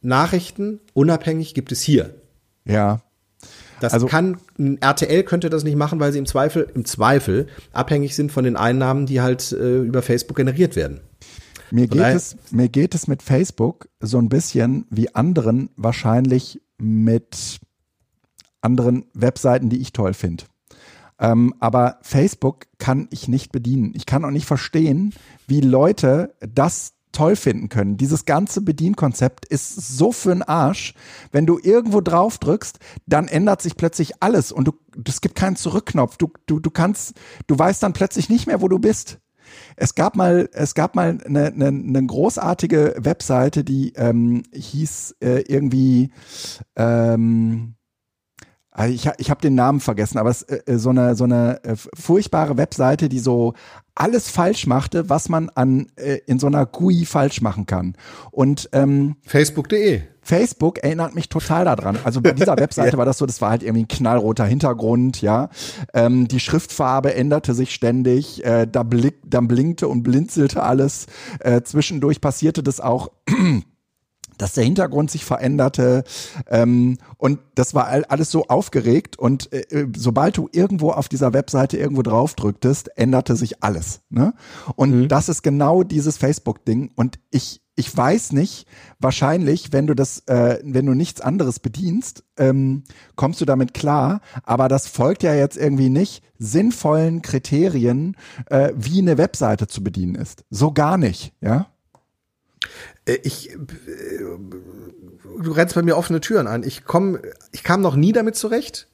Nachrichten 0.00 0.80
unabhängig 0.94 1.54
gibt 1.54 1.70
es 1.70 1.82
hier. 1.82 2.14
Ja. 2.64 3.00
Das 3.80 3.92
also, 3.92 4.06
kann, 4.06 4.38
RTL 4.80 5.24
könnte 5.24 5.50
das 5.50 5.64
nicht 5.64 5.76
machen, 5.76 6.00
weil 6.00 6.12
sie 6.12 6.18
im 6.18 6.26
Zweifel, 6.26 6.68
im 6.74 6.86
Zweifel 6.86 7.48
abhängig 7.72 8.14
sind 8.14 8.32
von 8.32 8.44
den 8.44 8.56
Einnahmen, 8.56 9.04
die 9.04 9.20
halt 9.20 9.52
äh, 9.52 9.80
über 9.80 10.00
Facebook 10.00 10.36
generiert 10.36 10.76
werden. 10.76 11.00
Mir 11.70 11.88
geht, 11.88 12.02
es, 12.02 12.36
mir 12.50 12.68
geht 12.68 12.94
es 12.94 13.08
mit 13.08 13.22
Facebook 13.22 13.88
so 14.00 14.18
ein 14.18 14.28
bisschen 14.28 14.86
wie 14.90 15.14
anderen 15.14 15.70
wahrscheinlich 15.76 16.60
mit 16.78 17.60
anderen 18.60 19.06
Webseiten, 19.14 19.68
die 19.68 19.80
ich 19.80 19.92
toll 19.92 20.14
finde. 20.14 20.44
Ähm, 21.18 21.54
aber 21.60 21.98
Facebook 22.02 22.66
kann 22.78 23.08
ich 23.10 23.28
nicht 23.28 23.52
bedienen. 23.52 23.92
Ich 23.94 24.06
kann 24.06 24.24
auch 24.24 24.30
nicht 24.30 24.46
verstehen, 24.46 25.14
wie 25.46 25.60
Leute 25.60 26.34
das 26.40 26.94
toll 27.14 27.36
finden 27.36 27.68
können. 27.68 27.96
Dieses 27.96 28.24
ganze 28.24 28.60
Bedienkonzept 28.60 29.46
ist 29.46 29.96
so 29.96 30.12
für 30.12 30.30
den 30.30 30.42
Arsch. 30.42 30.94
Wenn 31.32 31.46
du 31.46 31.58
irgendwo 31.62 32.00
drauf 32.00 32.38
drückst, 32.38 32.78
dann 33.06 33.28
ändert 33.28 33.62
sich 33.62 33.76
plötzlich 33.76 34.22
alles 34.22 34.52
und 34.52 34.66
du, 34.66 34.72
es 35.06 35.20
gibt 35.20 35.36
keinen 35.36 35.56
Zurückknopf. 35.56 36.16
Du, 36.16 36.32
du, 36.46 36.58
du 36.58 36.70
kannst, 36.70 37.14
du 37.46 37.58
weißt 37.58 37.82
dann 37.82 37.92
plötzlich 37.92 38.28
nicht 38.28 38.46
mehr, 38.46 38.60
wo 38.60 38.68
du 38.68 38.78
bist. 38.78 39.18
Es 39.76 39.94
gab 39.94 40.16
mal, 40.16 40.48
es 40.52 40.74
gab 40.74 40.94
mal 40.94 41.18
eine, 41.24 41.46
eine, 41.46 41.66
eine 41.66 42.06
großartige 42.06 42.96
Webseite, 42.98 43.64
die 43.64 43.92
ähm, 43.96 44.42
hieß 44.52 45.16
äh, 45.20 45.40
irgendwie 45.46 46.10
ähm, 46.76 47.74
also 48.74 48.92
ich, 48.92 49.08
ich 49.18 49.30
habe 49.30 49.40
den 49.40 49.54
Namen 49.54 49.78
vergessen, 49.78 50.18
aber 50.18 50.30
es 50.30 50.42
ist 50.42 50.68
äh, 50.68 50.78
so 50.78 50.90
eine 50.90 51.14
so 51.14 51.24
eine 51.24 51.62
äh, 51.62 51.76
furchtbare 51.76 52.56
Webseite, 52.56 53.08
die 53.08 53.20
so 53.20 53.54
alles 53.94 54.28
falsch 54.28 54.66
machte, 54.66 55.08
was 55.08 55.28
man 55.28 55.48
an 55.50 55.86
äh, 55.94 56.18
in 56.26 56.40
so 56.40 56.48
einer 56.48 56.66
GUI 56.66 57.04
falsch 57.04 57.40
machen 57.40 57.66
kann. 57.66 57.96
Und 58.32 58.68
ähm, 58.72 59.14
Facebook.de. 59.24 60.02
Facebook 60.24 60.78
erinnert 60.78 61.14
mich 61.14 61.28
total 61.28 61.64
daran. 61.66 61.98
Also 62.02 62.20
bei 62.20 62.32
dieser 62.32 62.56
Webseite 62.58 62.92
ja. 62.92 62.98
war 62.98 63.04
das 63.04 63.18
so, 63.18 63.26
das 63.26 63.40
war 63.40 63.50
halt 63.50 63.62
irgendwie 63.62 63.84
ein 63.84 63.88
knallroter 63.88 64.44
Hintergrund, 64.44 65.22
ja. 65.22 65.50
Ähm, 65.92 66.26
die 66.28 66.40
Schriftfarbe 66.40 67.14
änderte 67.14 67.54
sich 67.54 67.74
ständig, 67.74 68.44
äh, 68.44 68.66
da, 68.66 68.82
blick, 68.82 69.20
dann 69.26 69.48
blinkte 69.48 69.88
und 69.88 70.02
blinzelte 70.02 70.62
alles. 70.62 71.06
Äh, 71.40 71.62
zwischendurch 71.62 72.20
passierte 72.20 72.62
das 72.62 72.80
auch 72.80 73.10
dass 74.38 74.54
der 74.54 74.64
Hintergrund 74.64 75.10
sich 75.10 75.24
veränderte 75.24 76.04
ähm, 76.48 76.98
und 77.16 77.38
das 77.54 77.74
war 77.74 77.88
alles 78.08 78.30
so 78.30 78.46
aufgeregt 78.46 79.18
und 79.18 79.52
äh, 79.52 79.60
äh, 79.70 79.86
sobald 79.96 80.36
du 80.36 80.48
irgendwo 80.52 80.90
auf 80.90 81.08
dieser 81.08 81.32
Webseite 81.32 81.76
irgendwo 81.76 82.02
drauf 82.02 82.34
drücktest, 82.34 82.96
änderte 82.96 83.36
sich 83.36 83.62
alles. 83.62 84.00
Ne? 84.10 84.34
Und 84.76 85.02
mhm. 85.02 85.08
das 85.08 85.28
ist 85.28 85.42
genau 85.42 85.82
dieses 85.82 86.16
Facebook-Ding 86.16 86.90
und 86.94 87.18
ich 87.30 87.60
ich 87.76 87.96
weiß 87.96 88.32
nicht, 88.32 88.66
wahrscheinlich, 89.00 89.72
wenn 89.72 89.86
du 89.86 89.94
das, 89.94 90.20
äh, 90.26 90.60
wenn 90.62 90.86
du 90.86 90.94
nichts 90.94 91.20
anderes 91.20 91.58
bedienst, 91.58 92.22
ähm, 92.36 92.84
kommst 93.16 93.40
du 93.40 93.44
damit 93.44 93.74
klar. 93.74 94.20
Aber 94.44 94.68
das 94.68 94.86
folgt 94.86 95.22
ja 95.24 95.34
jetzt 95.34 95.56
irgendwie 95.56 95.88
nicht 95.88 96.22
sinnvollen 96.38 97.22
Kriterien, 97.22 98.16
äh, 98.46 98.72
wie 98.76 99.00
eine 99.00 99.18
Webseite 99.18 99.66
zu 99.66 99.82
bedienen 99.82 100.14
ist. 100.14 100.44
So 100.50 100.72
gar 100.72 100.98
nicht, 100.98 101.32
ja. 101.40 101.66
Äh, 103.06 103.18
ich, 103.22 103.50
äh, 103.50 103.56
du 105.42 105.52
rennst 105.52 105.74
bei 105.74 105.82
mir 105.82 105.96
offene 105.96 106.20
Türen 106.20 106.46
an. 106.46 106.62
Ich 106.62 106.84
komm, 106.84 107.18
ich 107.52 107.64
kam 107.64 107.80
noch 107.80 107.96
nie 107.96 108.12
damit 108.12 108.36
zurecht. 108.36 108.86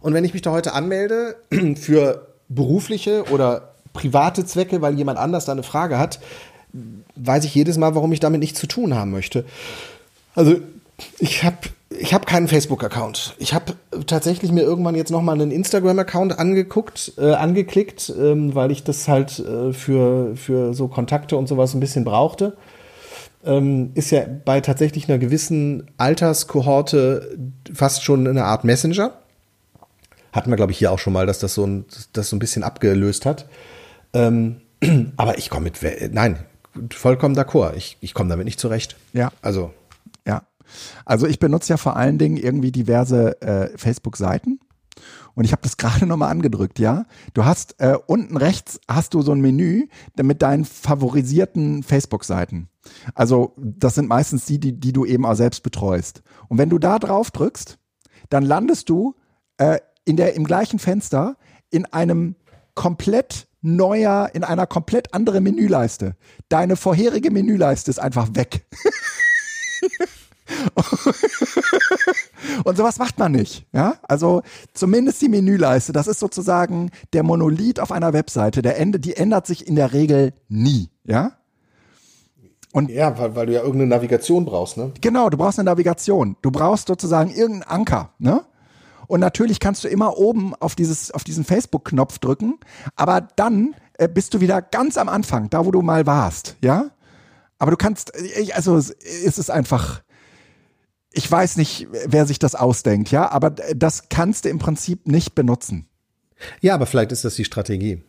Und 0.00 0.12
wenn 0.14 0.24
ich 0.24 0.34
mich 0.34 0.42
da 0.42 0.50
heute 0.50 0.74
anmelde 0.74 1.36
für 1.76 2.28
berufliche 2.48 3.24
oder 3.30 3.74
private 3.92 4.44
Zwecke, 4.44 4.82
weil 4.82 4.94
jemand 4.94 5.18
anders 5.18 5.44
da 5.46 5.52
eine 5.52 5.62
Frage 5.62 5.98
hat, 5.98 6.20
weiß 7.16 7.44
ich 7.44 7.54
jedes 7.54 7.78
Mal, 7.78 7.94
warum 7.94 8.12
ich 8.12 8.20
damit 8.20 8.40
nichts 8.40 8.58
zu 8.58 8.66
tun 8.66 8.94
haben 8.94 9.12
möchte. 9.12 9.44
Also 10.34 10.56
ich 11.18 11.44
habe 11.44 11.56
ich 11.90 12.12
hab 12.12 12.26
keinen 12.26 12.48
Facebook-Account. 12.48 13.36
Ich 13.38 13.54
habe 13.54 13.74
tatsächlich 14.06 14.50
mir 14.50 14.62
irgendwann 14.62 14.96
jetzt 14.96 15.10
noch 15.10 15.22
mal 15.22 15.32
einen 15.32 15.52
Instagram-Account 15.52 16.38
angeguckt, 16.38 17.12
äh, 17.18 17.32
angeklickt, 17.32 18.12
ähm, 18.18 18.54
weil 18.54 18.72
ich 18.72 18.82
das 18.82 19.06
halt 19.06 19.38
äh, 19.38 19.72
für 19.72 20.34
für 20.36 20.74
so 20.74 20.88
Kontakte 20.88 21.36
und 21.36 21.46
sowas 21.46 21.72
ein 21.72 21.80
bisschen 21.80 22.04
brauchte 22.04 22.56
ähm, 23.44 23.90
ist 23.94 24.10
ja 24.10 24.24
bei 24.44 24.60
tatsächlich 24.60 25.08
einer 25.08 25.18
gewissen 25.18 25.90
Alterskohorte 25.96 27.38
fast 27.72 28.04
schon 28.04 28.26
eine 28.26 28.44
Art 28.44 28.64
Messenger. 28.64 29.12
Hatten 30.32 30.50
wir, 30.50 30.56
glaube 30.56 30.72
ich, 30.72 30.78
hier 30.78 30.90
auch 30.90 30.98
schon 30.98 31.12
mal, 31.12 31.26
dass 31.26 31.38
das 31.38 31.54
so 31.54 31.66
ein, 31.66 31.84
das 32.12 32.28
so 32.28 32.36
ein 32.36 32.40
bisschen 32.40 32.64
abgelöst 32.64 33.26
hat. 33.26 33.46
Ähm, 34.12 34.60
aber 35.16 35.38
ich 35.38 35.50
komme 35.50 35.64
mit, 35.64 35.78
nein, 36.12 36.38
vollkommen 36.92 37.36
d'accord. 37.36 37.74
Ich, 37.76 37.98
ich 38.00 38.14
komme 38.14 38.30
damit 38.30 38.44
nicht 38.44 38.60
zurecht. 38.60 38.96
Ja. 39.12 39.30
Also. 39.42 39.72
Ja. 40.26 40.42
Also 41.04 41.26
ich 41.26 41.38
benutze 41.38 41.72
ja 41.72 41.76
vor 41.76 41.96
allen 41.96 42.18
Dingen 42.18 42.36
irgendwie 42.36 42.72
diverse 42.72 43.40
äh, 43.42 43.76
Facebook-Seiten. 43.76 44.60
Und 45.34 45.44
ich 45.44 45.52
habe 45.52 45.62
das 45.62 45.76
gerade 45.78 46.06
nochmal 46.06 46.30
angedrückt, 46.30 46.78
ja. 46.78 47.06
Du 47.34 47.44
hast 47.44 47.80
äh, 47.80 47.96
unten 48.06 48.36
rechts 48.36 48.80
hast 48.88 49.14
du 49.14 49.22
so 49.22 49.32
ein 49.32 49.40
Menü 49.40 49.86
mit 50.20 50.42
deinen 50.42 50.64
favorisierten 50.64 51.82
Facebook-Seiten. 51.82 52.68
Also 53.14 53.54
das 53.56 53.94
sind 53.94 54.08
meistens 54.08 54.44
die, 54.46 54.58
die, 54.58 54.78
die 54.78 54.92
du 54.92 55.04
eben 55.04 55.24
auch 55.26 55.34
selbst 55.34 55.62
betreust. 55.62 56.22
Und 56.48 56.58
wenn 56.58 56.70
du 56.70 56.78
da 56.78 56.98
drauf 56.98 57.30
drückst, 57.30 57.78
dann 58.30 58.42
landest 58.44 58.88
du 58.88 59.14
äh, 59.58 59.78
in 60.04 60.16
der, 60.16 60.34
im 60.34 60.44
gleichen 60.44 60.78
Fenster 60.78 61.36
in 61.70 61.86
einem 61.86 62.36
komplett 62.74 63.48
neuer, 63.62 64.30
in 64.34 64.44
einer 64.44 64.66
komplett 64.66 65.14
anderen 65.14 65.42
Menüleiste. 65.44 66.16
Deine 66.48 66.76
vorherige 66.76 67.30
Menüleiste 67.30 67.90
ist 67.90 67.98
einfach 67.98 68.28
weg. 68.34 68.66
Und 72.64 72.76
sowas 72.76 72.98
macht 72.98 73.18
man 73.18 73.32
nicht. 73.32 73.66
Ja, 73.72 73.98
also 74.02 74.42
zumindest 74.74 75.22
die 75.22 75.30
Menüleiste, 75.30 75.92
das 75.92 76.06
ist 76.06 76.20
sozusagen 76.20 76.90
der 77.14 77.22
Monolith 77.22 77.80
auf 77.80 77.90
einer 77.90 78.12
Webseite. 78.12 78.60
Der 78.60 78.78
Ende, 78.78 79.00
die 79.00 79.16
ändert 79.16 79.46
sich 79.46 79.66
in 79.66 79.76
der 79.76 79.94
Regel 79.94 80.34
nie. 80.48 80.90
Ja. 81.04 81.32
Und 82.74 82.90
ja, 82.90 83.16
weil, 83.20 83.36
weil 83.36 83.46
du 83.46 83.52
ja 83.52 83.60
irgendeine 83.60 83.86
Navigation 83.86 84.44
brauchst, 84.44 84.76
ne? 84.76 84.90
Genau, 85.00 85.30
du 85.30 85.36
brauchst 85.36 85.60
eine 85.60 85.70
Navigation. 85.70 86.36
Du 86.42 86.50
brauchst 86.50 86.88
sozusagen 86.88 87.30
irgendeinen 87.30 87.62
Anker, 87.62 88.10
ne? 88.18 88.44
Und 89.06 89.20
natürlich 89.20 89.60
kannst 89.60 89.84
du 89.84 89.88
immer 89.88 90.18
oben 90.18 90.56
auf 90.56 90.74
dieses, 90.74 91.12
auf 91.12 91.22
diesen 91.22 91.44
Facebook-Knopf 91.44 92.18
drücken, 92.18 92.58
aber 92.96 93.28
dann 93.36 93.76
äh, 93.96 94.08
bist 94.08 94.34
du 94.34 94.40
wieder 94.40 94.60
ganz 94.60 94.98
am 94.98 95.08
Anfang, 95.08 95.48
da 95.50 95.64
wo 95.64 95.70
du 95.70 95.82
mal 95.82 96.04
warst, 96.04 96.56
ja? 96.64 96.90
Aber 97.58 97.70
du 97.70 97.76
kannst, 97.76 98.12
äh, 98.16 98.50
also 98.54 98.76
es 98.76 98.90
ist 99.38 99.50
einfach, 99.52 100.02
ich 101.12 101.30
weiß 101.30 101.58
nicht, 101.58 101.86
wer 102.08 102.26
sich 102.26 102.40
das 102.40 102.56
ausdenkt, 102.56 103.12
ja, 103.12 103.30
aber 103.30 103.50
das 103.50 104.08
kannst 104.08 104.46
du 104.46 104.48
im 104.48 104.58
Prinzip 104.58 105.06
nicht 105.06 105.36
benutzen. 105.36 105.86
Ja, 106.60 106.74
aber 106.74 106.86
vielleicht 106.86 107.12
ist 107.12 107.24
das 107.24 107.36
die 107.36 107.44
Strategie. 107.44 108.02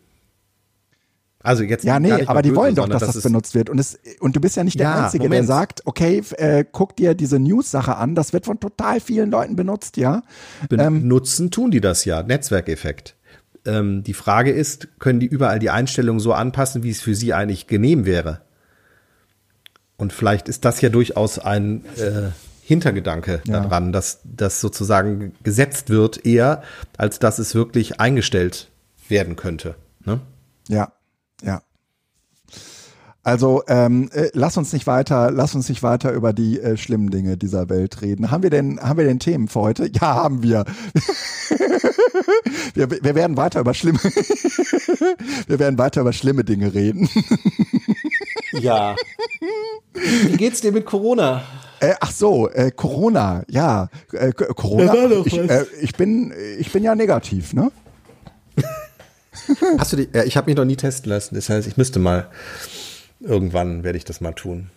Also 1.46 1.64
jetzt 1.64 1.84
ja, 1.84 2.00
nee, 2.00 2.12
aber 2.12 2.42
die 2.42 2.50
böse, 2.50 2.60
wollen 2.60 2.76
doch, 2.76 2.90
dass 2.90 3.02
das, 3.02 3.14
das 3.14 3.24
benutzt 3.24 3.54
wird. 3.54 3.70
Und, 3.70 3.78
es, 3.78 4.00
und 4.20 4.36
du 4.36 4.42
bist 4.42 4.58
ja 4.58 4.64
nicht 4.64 4.80
der 4.80 4.90
ja, 4.90 5.06
Einzige, 5.06 5.26
Moment. 5.26 5.42
der 5.42 5.56
sagt, 5.56 5.82
okay, 5.86 6.24
äh, 6.38 6.66
guck 6.70 6.96
dir 6.96 7.14
diese 7.14 7.38
News-Sache 7.38 7.96
an, 7.98 8.16
das 8.16 8.34
wird 8.34 8.46
von 8.46 8.60
total 8.60 9.00
vielen 9.00 9.30
Leuten 9.30 9.56
benutzt, 9.56 9.98
ja. 9.98 10.24
Benutzen 10.70 11.46
ähm, 11.46 11.52
tun 11.52 11.72
die 11.72 11.82
das 11.82 12.04
ja, 12.04 12.24
Netzwerkeffekt. 12.24 13.16
Ähm, 13.64 14.04
die 14.04 14.16
Frage 14.16 14.52
ist, 14.52 14.88
können 14.98 15.20
die 15.20 15.28
überall 15.28 15.60
die 15.60 15.70
Einstellungen 15.70 16.20
so 16.20 16.34
anpassen, 16.34 16.82
wie 16.82 16.90
es 16.90 17.02
für 17.02 17.14
sie 17.14 17.34
eigentlich 17.34 17.68
genehm 17.68 18.06
wäre? 18.06 18.42
Und 19.98 20.12
vielleicht 20.12 20.50
ist 20.50 20.66
das 20.66 20.82
ja 20.82 20.90
durchaus 20.90 21.38
ein 21.38 21.86
äh, 21.98 22.32
Hintergedanke 22.64 23.42
ja. 23.46 23.60
daran, 23.60 23.92
dass 23.92 24.22
das 24.24 24.62
sozusagen 24.62 25.36
gesetzt 25.44 25.92
wird, 25.92 26.26
eher 26.26 26.64
als 26.98 27.20
dass 27.20 27.38
es 27.38 27.54
wirklich 27.54 28.00
eingestellt 28.00 28.72
werden 29.08 29.36
könnte. 29.36 29.76
Ne? 30.04 30.22
Ja, 30.68 30.92
ja. 31.46 31.62
Also 33.26 33.64
ähm, 33.68 34.12
äh, 34.14 34.30
lass 34.34 34.56
uns 34.56 34.72
nicht 34.72 34.86
weiter, 34.86 35.32
lass 35.32 35.56
uns 35.56 35.68
nicht 35.68 35.82
weiter 35.82 36.12
über 36.12 36.32
die 36.32 36.60
äh, 36.60 36.78
schlimmen 36.78 37.10
Dinge 37.10 37.38
dieser 37.38 37.70
Welt 37.70 38.04
reden. 38.04 38.30
Haben 38.30 38.44
wir 38.44 38.52
denn, 38.52 38.80
haben 38.80 38.98
wir 38.98 39.06
denn 39.06 39.18
Themen 39.18 39.48
für 39.48 39.62
heute? 39.62 39.90
Ja, 39.92 40.14
haben 40.14 40.44
wir. 40.44 40.64
wir, 42.76 42.92
wir 42.92 43.16
werden 43.16 43.36
weiter 43.36 43.62
über 43.62 43.74
schlimme, 43.74 43.98
wir 45.48 45.58
werden 45.58 45.80
weiter 45.80 46.02
über 46.02 46.14
schlimme 46.14 46.44
Dinge 46.44 46.76
reden. 46.76 47.10
ja. 48.52 48.96
Wie 49.94 50.38
geht's 50.38 50.62
dir 50.62 50.72
mit 50.72 50.86
Corona? 50.86 51.42
Äh, 51.80 51.96
ach 52.00 52.12
so, 52.12 52.48
äh, 52.50 52.70
Corona, 52.70 53.44
ja, 53.50 53.90
äh, 54.14 54.34
Corona. 54.34 54.94
Ich, 55.26 55.36
äh, 55.36 55.66
ich, 55.82 55.94
bin, 55.96 56.32
ich 56.60 56.72
bin 56.72 56.84
ja 56.84 56.94
negativ, 56.94 57.54
ne? 57.54 57.72
Hast 59.78 59.94
du 59.94 59.98
die? 59.98 60.10
Ja, 60.14 60.24
ich 60.24 60.38
habe 60.38 60.50
mich 60.50 60.58
noch 60.58 60.66
nie 60.66 60.76
testen 60.76 61.10
lassen. 61.10 61.36
Das 61.36 61.50
heißt, 61.50 61.68
ich 61.68 61.78
müsste 61.78 62.00
mal 62.00 62.30
irgendwann 63.20 63.84
werde 63.84 63.98
ich 63.98 64.06
das 64.06 64.22
mal 64.22 64.34
tun. 64.34 64.70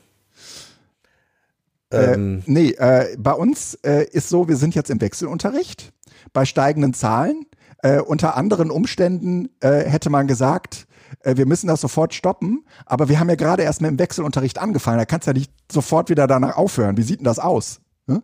Äh, 1.90 2.14
ähm, 2.14 2.42
nee, 2.46 2.70
äh, 2.70 3.16
bei 3.18 3.32
uns 3.32 3.74
äh, 3.82 4.06
ist 4.10 4.28
so, 4.28 4.48
wir 4.48 4.56
sind 4.56 4.74
jetzt 4.74 4.90
im 4.90 5.00
Wechselunterricht 5.00 5.92
bei 6.32 6.44
steigenden 6.44 6.94
Zahlen. 6.94 7.46
Äh, 7.82 8.00
unter 8.00 8.36
anderen 8.36 8.70
Umständen 8.70 9.48
äh, 9.60 9.84
hätte 9.84 10.10
man 10.10 10.26
gesagt, 10.26 10.86
äh, 11.20 11.36
wir 11.36 11.46
müssen 11.46 11.68
das 11.68 11.80
sofort 11.80 12.12
stoppen, 12.12 12.64
aber 12.86 13.08
wir 13.08 13.20
haben 13.20 13.28
ja 13.28 13.36
gerade 13.36 13.62
erst 13.62 13.80
mit 13.80 13.90
dem 13.90 13.98
Wechselunterricht 13.98 14.58
angefangen. 14.58 14.98
Da 14.98 15.04
kannst 15.04 15.26
du 15.26 15.30
ja 15.30 15.34
nicht 15.34 15.52
sofort 15.70 16.10
wieder 16.10 16.26
danach 16.26 16.56
aufhören. 16.56 16.96
Wie 16.96 17.02
sieht 17.02 17.20
denn 17.20 17.24
das 17.24 17.38
aus? 17.38 17.80
Hm? 18.06 18.22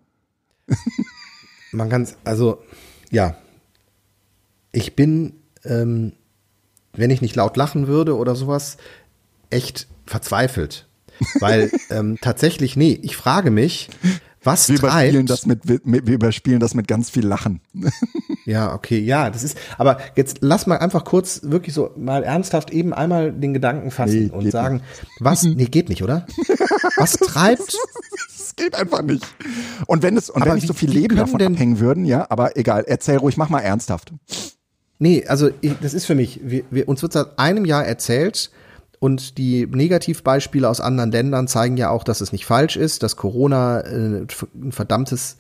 man 1.73 1.89
kann 1.89 2.03
es, 2.03 2.17
also 2.25 2.63
ja, 3.11 3.37
ich 4.73 4.97
bin 4.97 5.35
ähm, 5.65 6.13
wenn 6.97 7.11
ich 7.11 7.21
nicht 7.21 7.37
laut 7.37 7.57
lachen 7.57 7.87
würde 7.87 8.17
oder 8.17 8.35
sowas, 8.35 8.77
echt 9.51 9.87
verzweifelt. 10.07 10.87
Weil 11.41 11.71
ähm, 11.91 12.19
tatsächlich, 12.21 12.77
nee, 12.77 12.99
ich 13.03 13.17
frage 13.17 13.51
mich, 13.51 13.91
was 14.45 14.69
wir 14.69 14.79
treibt. 14.79 15.15
Überspielen 15.15 15.27
das 15.27 15.47
mit, 15.47 15.87
mit, 15.87 16.07
wir 16.07 16.15
überspielen 16.15 16.61
das 16.61 16.75
mit 16.75 16.87
ganz 16.87 17.11
viel 17.11 17.27
Lachen. 17.27 17.61
ja, 18.45 18.75
okay, 18.75 18.99
ja, 18.99 19.31
das 19.31 19.43
ist, 19.43 19.57
aber 19.79 19.99
jetzt 20.17 20.39
lass 20.41 20.67
mal 20.67 20.79
einfach 20.79 21.05
kurz 21.05 21.41
wirklich 21.45 21.75
so 21.75 21.91
mal 21.97 22.23
ernsthaft 22.23 22.71
eben 22.71 22.93
einmal 22.93 23.33
den 23.33 23.55
Gedanken 23.55 23.91
fassen 23.91 24.27
nee, 24.27 24.31
und 24.31 24.51
sagen, 24.51 24.77
nicht. 24.77 25.07
was, 25.21 25.43
nee, 25.45 25.65
geht 25.65 25.89
nicht, 25.89 26.03
oder? 26.03 26.27
Was 26.97 27.13
treibt? 27.19 27.77
Es 28.29 28.55
geht 28.57 28.75
einfach 28.75 29.03
nicht. 29.03 29.25
Und 29.87 30.03
wenn 30.03 30.17
es, 30.17 30.31
und 30.31 30.43
aber 30.43 30.51
wenn 30.51 30.57
nicht 30.57 30.69
so 30.69 30.75
viel 30.75 30.91
Leben 30.91 31.17
davon 31.17 31.41
abhängen 31.41 31.81
würden, 31.81 32.05
ja, 32.05 32.27
aber 32.29 32.57
egal, 32.57 32.85
erzähl 32.87 33.17
ruhig, 33.17 33.37
mach 33.37 33.49
mal 33.49 33.61
ernsthaft. 33.61 34.13
Nee, 34.99 35.25
also 35.27 35.51
ich, 35.61 35.75
das 35.81 35.95
ist 35.95 36.07
für 36.07 36.15
mich, 36.15 36.41
wir, 36.43 36.65
wir, 36.71 36.89
uns 36.89 37.03
wird 37.03 37.13
seit 37.13 37.39
einem 37.39 37.65
Jahr 37.65 37.85
erzählt 37.85 38.51
und 39.01 39.39
die 39.39 39.67
Negativbeispiele 39.67 40.69
aus 40.69 40.81
anderen 40.81 41.11
Ländern 41.11 41.49
zeigen 41.49 41.77
ja 41.77 41.91
auch, 41.91 42.05
dass 42.05 42.21
es 42.21 42.33
nicht 42.33 42.47
falsch 42.47 42.77
ist, 42.77 43.03
dass 43.03 43.17
Corona 43.17 43.81
äh, 43.81 44.27
ein 44.55 44.73
verdammtes 44.73 45.37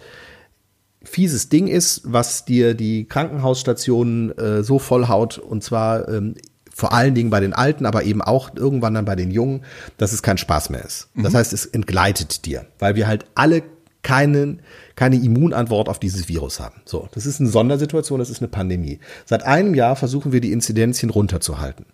fieses 1.02 1.48
Ding 1.48 1.68
ist, 1.68 2.02
was 2.04 2.44
dir 2.44 2.74
die 2.74 3.06
Krankenhausstationen 3.06 4.36
äh, 4.36 4.62
so 4.62 4.78
vollhaut 4.78 5.38
und 5.38 5.62
zwar 5.62 6.08
ähm, 6.08 6.34
vor 6.74 6.92
allen 6.92 7.14
Dingen 7.14 7.30
bei 7.30 7.38
den 7.38 7.52
Alten, 7.52 7.86
aber 7.86 8.02
eben 8.02 8.20
auch 8.20 8.50
irgendwann 8.56 8.94
dann 8.94 9.04
bei 9.04 9.14
den 9.14 9.30
Jungen, 9.30 9.64
dass 9.96 10.12
es 10.12 10.22
kein 10.22 10.38
Spaß 10.38 10.70
mehr 10.70 10.84
ist. 10.84 11.08
Das 11.14 11.32
mhm. 11.32 11.36
heißt, 11.36 11.52
es 11.52 11.66
entgleitet 11.66 12.46
dir, 12.46 12.66
weil 12.80 12.96
wir 12.96 13.06
halt 13.06 13.26
alle 13.36 13.62
keinen, 14.04 14.60
keine 14.94 15.16
Immunantwort 15.16 15.88
auf 15.88 15.98
dieses 15.98 16.28
Virus 16.28 16.60
haben. 16.60 16.82
So, 16.84 17.08
das 17.12 17.26
ist 17.26 17.40
eine 17.40 17.48
Sondersituation, 17.48 18.20
das 18.20 18.30
ist 18.30 18.40
eine 18.40 18.48
Pandemie. 18.48 19.00
Seit 19.24 19.42
einem 19.42 19.74
Jahr 19.74 19.96
versuchen 19.96 20.30
wir 20.30 20.40
die 20.40 20.52
Inzidenzien 20.52 21.10
runterzuhalten. 21.10 21.86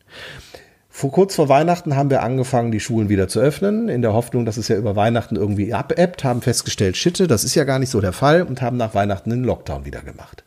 Vor 0.92 1.12
kurz 1.12 1.36
vor 1.36 1.48
Weihnachten 1.48 1.96
haben 1.96 2.10
wir 2.10 2.22
angefangen, 2.22 2.72
die 2.72 2.80
Schulen 2.80 3.08
wieder 3.08 3.28
zu 3.28 3.40
öffnen, 3.40 3.88
in 3.88 4.02
der 4.02 4.12
Hoffnung, 4.12 4.44
dass 4.44 4.56
es 4.58 4.68
ja 4.68 4.76
über 4.76 4.96
Weihnachten 4.96 5.36
irgendwie 5.36 5.72
abebbt, 5.72 6.24
haben 6.24 6.42
festgestellt, 6.42 6.96
Schitte, 6.96 7.26
das 7.28 7.44
ist 7.44 7.54
ja 7.54 7.64
gar 7.64 7.78
nicht 7.78 7.90
so 7.90 8.00
der 8.00 8.12
Fall 8.12 8.42
und 8.42 8.60
haben 8.60 8.76
nach 8.76 8.94
Weihnachten 8.94 9.32
einen 9.32 9.44
Lockdown 9.44 9.86
wieder 9.86 10.02
gemacht. 10.02 10.44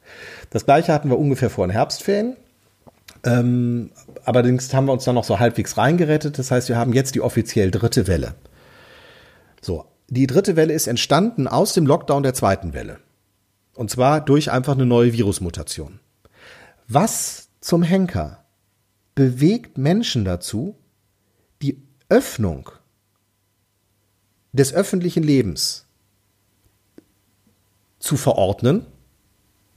Das 0.51 0.65
gleiche 0.65 0.93
hatten 0.93 1.09
wir 1.09 1.17
ungefähr 1.17 1.49
vor 1.49 1.65
den 1.65 1.71
Herbstferien. 1.71 2.35
Ähm, 3.25 3.89
allerdings 4.25 4.71
haben 4.73 4.85
wir 4.85 4.91
uns 4.91 5.05
dann 5.05 5.15
noch 5.15 5.23
so 5.23 5.39
halbwegs 5.39 5.77
reingerettet. 5.77 6.37
Das 6.37 6.51
heißt, 6.51 6.67
wir 6.67 6.77
haben 6.77 6.93
jetzt 6.93 7.15
die 7.15 7.21
offiziell 7.21 7.71
dritte 7.71 8.05
Welle. 8.07 8.35
So, 9.61 9.85
die 10.07 10.27
dritte 10.27 10.55
Welle 10.55 10.73
ist 10.73 10.87
entstanden 10.87 11.47
aus 11.47 11.73
dem 11.73 11.85
Lockdown 11.87 12.23
der 12.23 12.33
zweiten 12.33 12.73
Welle. 12.73 12.99
Und 13.75 13.89
zwar 13.89 14.21
durch 14.21 14.51
einfach 14.51 14.73
eine 14.73 14.85
neue 14.85 15.13
Virusmutation. 15.13 15.99
Was 16.87 17.49
zum 17.61 17.81
Henker 17.81 18.43
bewegt 19.15 19.77
Menschen 19.77 20.25
dazu, 20.25 20.75
die 21.61 21.81
Öffnung 22.09 22.69
des 24.51 24.73
öffentlichen 24.73 25.23
Lebens 25.23 25.85
zu 27.99 28.17
verordnen 28.17 28.85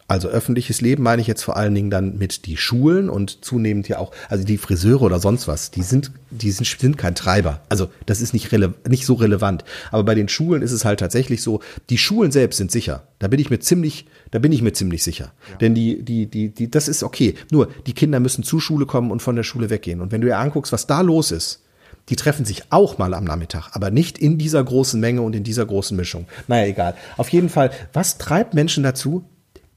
also 0.08 0.28
öffentliches 0.28 0.80
Leben 0.80 1.02
meine 1.02 1.20
ich 1.20 1.26
jetzt 1.26 1.42
vor 1.42 1.56
allen 1.56 1.74
Dingen 1.74 1.90
dann 1.90 2.16
mit 2.16 2.46
die 2.46 2.56
Schulen 2.56 3.10
und 3.10 3.44
zunehmend 3.44 3.88
ja 3.88 3.98
auch, 3.98 4.12
also 4.28 4.44
die 4.44 4.56
Friseure 4.56 5.02
oder 5.02 5.18
sonst 5.18 5.48
was, 5.48 5.72
die 5.72 5.82
sind, 5.82 6.12
die 6.30 6.52
sind, 6.52 6.66
sind 6.66 6.96
kein 6.96 7.16
Treiber. 7.16 7.60
Also 7.68 7.88
das 8.06 8.20
ist 8.20 8.32
nicht, 8.32 8.52
rele 8.52 8.74
nicht 8.88 9.04
so 9.04 9.14
relevant. 9.14 9.64
Aber 9.90 10.04
bei 10.04 10.14
den 10.14 10.28
Schulen 10.28 10.62
ist 10.62 10.72
es 10.72 10.84
halt 10.84 11.00
tatsächlich 11.00 11.42
so, 11.42 11.60
die 11.90 11.98
Schulen 11.98 12.30
selbst 12.30 12.58
sind 12.58 12.70
sicher. 12.70 13.02
Da 13.18 13.26
bin 13.26 13.40
ich 13.40 13.50
mir 13.50 13.58
ziemlich, 13.58 14.06
da 14.30 14.38
bin 14.38 14.52
ich 14.52 14.62
mir 14.62 14.72
ziemlich 14.72 15.02
sicher. 15.02 15.32
Ja. 15.50 15.56
Denn 15.56 15.74
die, 15.74 16.02
die, 16.02 16.26
die, 16.26 16.50
die, 16.50 16.70
das 16.70 16.86
ist 16.86 17.02
okay. 17.02 17.34
Nur 17.50 17.68
die 17.86 17.94
Kinder 17.94 18.20
müssen 18.20 18.44
zur 18.44 18.60
Schule 18.60 18.86
kommen 18.86 19.10
und 19.10 19.22
von 19.22 19.34
der 19.34 19.42
Schule 19.42 19.70
weggehen. 19.70 20.00
Und 20.00 20.12
wenn 20.12 20.20
du 20.20 20.28
dir 20.28 20.38
anguckst, 20.38 20.72
was 20.72 20.86
da 20.86 21.00
los 21.00 21.32
ist, 21.32 21.62
die 22.08 22.16
treffen 22.16 22.44
sich 22.44 22.62
auch 22.70 22.98
mal 22.98 23.14
am 23.14 23.24
Nachmittag, 23.24 23.70
aber 23.72 23.90
nicht 23.90 24.18
in 24.18 24.38
dieser 24.38 24.62
großen 24.62 25.00
Menge 25.00 25.22
und 25.22 25.34
in 25.34 25.42
dieser 25.42 25.66
großen 25.66 25.96
Mischung. 25.96 26.26
Naja, 26.46 26.66
egal. 26.68 26.94
Auf 27.16 27.30
jeden 27.30 27.48
Fall, 27.48 27.72
was 27.92 28.18
treibt 28.18 28.54
Menschen 28.54 28.84
dazu, 28.84 29.24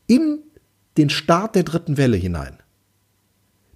in 0.09 0.39
den 0.97 1.09
Start 1.09 1.55
der 1.55 1.63
dritten 1.63 1.95
Welle 1.95 2.17
hinein 2.17 2.57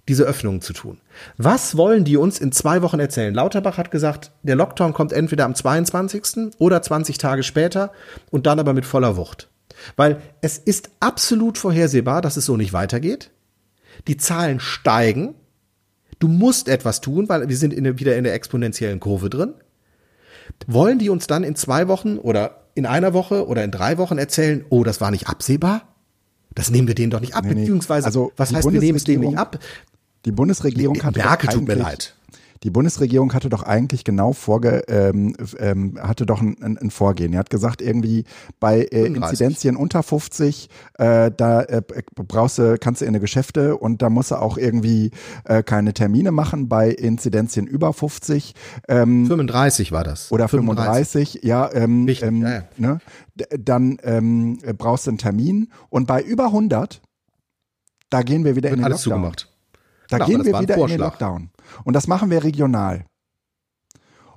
diese 0.08 0.24
Öffnungen 0.24 0.60
zu 0.60 0.72
tun. 0.72 1.00
Was 1.38 1.76
wollen 1.76 2.04
die 2.04 2.16
uns 2.16 2.38
in 2.38 2.52
zwei 2.52 2.82
Wochen 2.82 3.00
erzählen? 3.00 3.34
Lauterbach 3.34 3.78
hat 3.78 3.90
gesagt, 3.90 4.32
der 4.42 4.56
Lockdown 4.56 4.92
kommt 4.92 5.12
entweder 5.12 5.44
am 5.46 5.54
22. 5.54 6.54
oder 6.58 6.82
20 6.82 7.18
Tage 7.18 7.42
später 7.42 7.92
und 8.30 8.46
dann 8.46 8.58
aber 8.58 8.74
mit 8.74 8.84
voller 8.84 9.16
Wucht. 9.16 9.48
Weil 9.96 10.20
es 10.42 10.58
ist 10.58 10.90
absolut 11.00 11.58
vorhersehbar, 11.58 12.20
dass 12.20 12.36
es 12.36 12.44
so 12.44 12.56
nicht 12.56 12.72
weitergeht. 12.72 13.30
Die 14.06 14.16
Zahlen 14.16 14.60
steigen. 14.60 15.34
Du 16.18 16.28
musst 16.28 16.68
etwas 16.68 17.00
tun, 17.00 17.28
weil 17.28 17.48
wir 17.48 17.56
sind 17.56 17.72
in, 17.72 17.98
wieder 17.98 18.16
in 18.16 18.24
der 18.24 18.34
exponentiellen 18.34 19.00
Kurve 19.00 19.30
drin. 19.30 19.54
Wollen 20.66 20.98
die 20.98 21.08
uns 21.08 21.26
dann 21.26 21.44
in 21.44 21.56
zwei 21.56 21.88
Wochen 21.88 22.18
oder 22.18 22.66
in 22.74 22.86
einer 22.86 23.14
Woche 23.14 23.46
oder 23.46 23.64
in 23.64 23.70
drei 23.70 23.96
Wochen 23.98 24.18
erzählen, 24.18 24.64
oh, 24.68 24.84
das 24.84 25.00
war 25.00 25.10
nicht 25.10 25.28
absehbar? 25.28 25.93
Das 26.54 26.70
nehmen 26.70 26.86
wir 26.88 26.94
denen 26.94 27.10
doch 27.10 27.20
nicht 27.20 27.34
ab, 27.34 27.44
nee, 27.44 27.54
nee. 27.54 27.60
beziehungsweise, 27.60 28.06
also 28.06 28.32
was 28.36 28.52
heißt, 28.52 28.70
wir 28.70 28.80
nehmen 28.80 28.96
es 28.96 29.04
denen 29.04 29.22
nicht 29.22 29.38
ab? 29.38 29.58
Die 30.24 30.32
Bundesregierung 30.32 31.02
hat 31.02 31.16
Merke, 31.16 31.48
tut 31.48 31.66
mir 31.66 31.74
leid. 31.74 32.14
Die 32.64 32.70
Bundesregierung 32.70 33.34
hatte 33.34 33.50
doch 33.50 33.62
eigentlich 33.62 34.04
genau 34.04 34.32
vorge, 34.32 34.84
ähm, 34.88 35.36
ähm, 35.58 35.98
hatte 36.00 36.24
doch 36.24 36.40
ein, 36.40 36.56
ein, 36.62 36.78
ein 36.78 36.90
Vorgehen. 36.90 37.34
Er 37.34 37.40
hat 37.40 37.50
gesagt, 37.50 37.82
irgendwie 37.82 38.24
bei 38.58 38.80
äh, 38.84 39.04
Inzidenzien 39.04 39.76
unter 39.76 40.02
50, 40.02 40.70
äh, 40.94 41.30
da 41.36 41.60
äh, 41.62 41.82
brauchst 42.14 42.56
du, 42.56 42.78
kannst 42.78 43.02
du 43.02 43.04
in 43.04 43.10
eine 43.10 43.20
Geschäfte 43.20 43.76
und 43.76 44.00
da 44.00 44.08
musst 44.08 44.30
du 44.30 44.36
auch 44.36 44.56
irgendwie 44.56 45.10
äh, 45.44 45.62
keine 45.62 45.92
Termine 45.92 46.32
machen. 46.32 46.70
Bei 46.70 46.88
Inzidenzien 46.88 47.66
über 47.66 47.92
50. 47.92 48.54
Ähm, 48.88 49.26
35 49.26 49.92
war 49.92 50.02
das. 50.02 50.32
Oder 50.32 50.48
35, 50.48 51.32
35 51.32 51.44
ja. 51.44 51.70
Ähm, 51.70 52.06
Richtig, 52.06 52.26
ähm, 52.26 52.42
ja. 52.42 52.64
Ne? 52.78 52.98
Dann 53.58 53.98
ähm, 54.02 54.58
brauchst 54.78 55.06
du 55.06 55.10
einen 55.10 55.18
Termin 55.18 55.70
und 55.90 56.06
bei 56.06 56.22
über 56.22 56.46
100, 56.46 57.02
da 58.08 58.22
gehen 58.22 58.46
wir 58.46 58.56
wieder 58.56 58.70
Wird 58.70 58.78
in 58.78 58.80
den 58.80 58.86
alles 58.86 59.04
Lockdown. 59.04 59.20
zugemacht. 59.20 59.53
Da 60.18 60.24
genau, 60.24 60.42
gehen 60.42 60.52
wir 60.52 60.60
wieder 60.60 60.76
in 60.76 60.86
den 60.86 61.00
Lockdown. 61.00 61.50
Und 61.82 61.94
das 61.94 62.06
machen 62.06 62.30
wir 62.30 62.44
regional. 62.44 63.04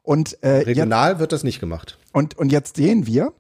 Und, 0.02 0.42
äh, 0.42 0.62
regional 0.62 1.12
jetzt, 1.12 1.20
wird 1.20 1.32
das 1.34 1.44
nicht 1.44 1.60
gemacht. 1.60 2.00
Und, 2.14 2.36
und 2.38 2.52
jetzt 2.52 2.78
sehen 2.78 3.06
wir, 3.06 3.34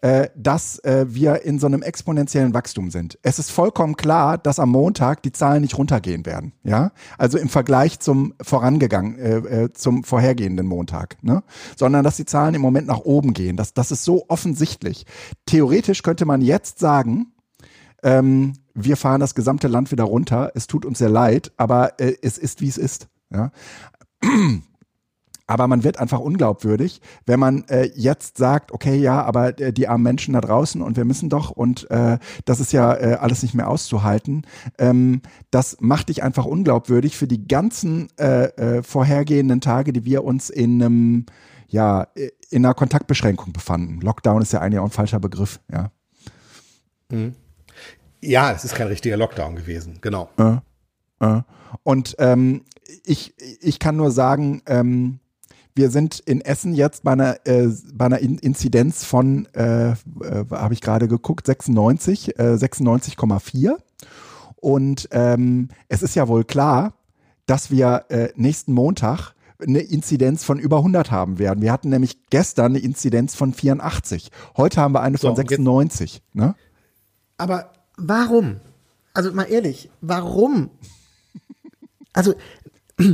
äh, 0.00 0.28
dass 0.34 0.80
äh, 0.80 1.06
wir 1.08 1.42
in 1.42 1.60
so 1.60 1.68
einem 1.68 1.82
exponentiellen 1.82 2.52
Wachstum 2.52 2.90
sind. 2.90 3.16
Es 3.22 3.38
ist 3.38 3.52
vollkommen 3.52 3.96
klar, 3.96 4.38
dass 4.38 4.58
am 4.58 4.70
Montag 4.70 5.22
die 5.22 5.30
Zahlen 5.30 5.62
nicht 5.62 5.78
runtergehen 5.78 6.26
werden. 6.26 6.52
Ja, 6.64 6.90
also 7.16 7.38
im 7.38 7.48
Vergleich 7.48 8.00
zum 8.00 8.34
vorangegangen, 8.42 9.18
äh, 9.18 9.36
äh, 9.36 9.72
zum 9.72 10.02
vorhergehenden 10.02 10.66
Montag, 10.66 11.22
ne? 11.22 11.44
sondern 11.76 12.02
dass 12.02 12.16
die 12.16 12.26
Zahlen 12.26 12.54
im 12.54 12.60
Moment 12.60 12.88
nach 12.88 13.00
oben 13.00 13.34
gehen. 13.34 13.56
Das, 13.56 13.72
das 13.72 13.92
ist 13.92 14.04
so 14.04 14.24
offensichtlich. 14.26 15.06
Theoretisch 15.46 16.02
könnte 16.02 16.24
man 16.24 16.40
jetzt 16.40 16.80
sagen, 16.80 17.32
ähm, 18.02 18.54
wir 18.74 18.96
fahren 18.96 19.20
das 19.20 19.34
gesamte 19.34 19.68
Land 19.68 19.92
wieder 19.92 20.04
runter. 20.04 20.50
Es 20.54 20.66
tut 20.66 20.84
uns 20.84 20.98
sehr 20.98 21.08
leid, 21.08 21.52
aber 21.56 21.98
äh, 22.00 22.14
es 22.22 22.38
ist, 22.38 22.60
wie 22.60 22.68
es 22.68 22.78
ist. 22.78 23.08
Ja. 23.30 23.50
Aber 25.46 25.68
man 25.68 25.84
wird 25.84 25.98
einfach 25.98 26.20
unglaubwürdig, 26.20 27.02
wenn 27.26 27.38
man 27.38 27.64
äh, 27.64 27.90
jetzt 27.94 28.38
sagt, 28.38 28.72
okay, 28.72 28.96
ja, 28.96 29.22
aber 29.22 29.60
äh, 29.60 29.74
die 29.74 29.88
armen 29.88 30.02
Menschen 30.02 30.32
da 30.32 30.40
draußen 30.40 30.80
und 30.80 30.96
wir 30.96 31.04
müssen 31.04 31.28
doch 31.28 31.50
und 31.50 31.90
äh, 31.90 32.18
das 32.46 32.60
ist 32.60 32.72
ja 32.72 32.94
äh, 32.94 33.18
alles 33.20 33.42
nicht 33.42 33.54
mehr 33.54 33.68
auszuhalten. 33.68 34.46
Ähm, 34.78 35.20
das 35.50 35.76
macht 35.80 36.08
dich 36.08 36.22
einfach 36.22 36.46
unglaubwürdig 36.46 37.14
für 37.18 37.26
die 37.26 37.46
ganzen 37.46 38.08
äh, 38.18 38.44
äh, 38.56 38.82
vorhergehenden 38.82 39.60
Tage, 39.60 39.92
die 39.92 40.06
wir 40.06 40.24
uns 40.24 40.48
in 40.48 40.82
einem, 40.82 41.26
ja, 41.68 42.06
in 42.48 42.64
einer 42.64 42.72
Kontaktbeschränkung 42.72 43.52
befanden. 43.52 44.00
Lockdown 44.00 44.40
ist 44.40 44.54
ja 44.54 44.60
eigentlich 44.60 44.80
auch 44.80 44.86
ein 44.86 44.90
falscher 44.90 45.20
Begriff, 45.20 45.60
ja. 45.70 45.90
Mhm. 47.10 47.34
Ja, 48.26 48.52
es 48.52 48.64
ist 48.64 48.74
kein 48.74 48.88
richtiger 48.88 49.16
Lockdown 49.16 49.56
gewesen, 49.56 49.98
genau. 50.00 50.28
Äh, 50.38 50.56
äh. 51.20 51.42
Und 51.82 52.16
ähm, 52.18 52.62
ich, 53.04 53.34
ich 53.60 53.78
kann 53.78 53.96
nur 53.96 54.10
sagen, 54.10 54.62
ähm, 54.66 55.20
wir 55.74 55.90
sind 55.90 56.20
in 56.20 56.40
Essen 56.40 56.74
jetzt 56.74 57.02
bei 57.02 57.12
einer, 57.12 57.46
äh, 57.46 57.68
bei 57.92 58.06
einer 58.06 58.20
Inzidenz 58.20 59.04
von, 59.04 59.46
äh, 59.54 59.90
äh, 59.90 59.94
habe 60.50 60.74
ich 60.74 60.80
gerade 60.80 61.08
geguckt, 61.08 61.46
96, 61.46 62.38
äh, 62.38 62.54
96,4. 62.54 63.76
Und 64.56 65.08
ähm, 65.10 65.68
es 65.88 66.02
ist 66.02 66.14
ja 66.14 66.28
wohl 66.28 66.44
klar, 66.44 66.94
dass 67.46 67.70
wir 67.70 68.06
äh, 68.08 68.28
nächsten 68.36 68.72
Montag 68.72 69.34
eine 69.60 69.80
Inzidenz 69.80 70.44
von 70.44 70.58
über 70.58 70.78
100 70.78 71.10
haben 71.10 71.38
werden. 71.38 71.60
Wir 71.60 71.72
hatten 71.72 71.88
nämlich 71.88 72.28
gestern 72.30 72.72
eine 72.72 72.78
Inzidenz 72.78 73.34
von 73.34 73.52
84. 73.52 74.30
Heute 74.56 74.80
haben 74.80 74.94
wir 74.94 75.02
eine 75.02 75.18
so, 75.18 75.28
von 75.28 75.36
96. 75.36 76.22
Ne? 76.32 76.54
Aber 77.36 77.73
warum? 77.96 78.60
Also 79.12 79.32
mal 79.32 79.44
ehrlich, 79.44 79.90
warum? 80.00 80.70
Also 82.12 82.34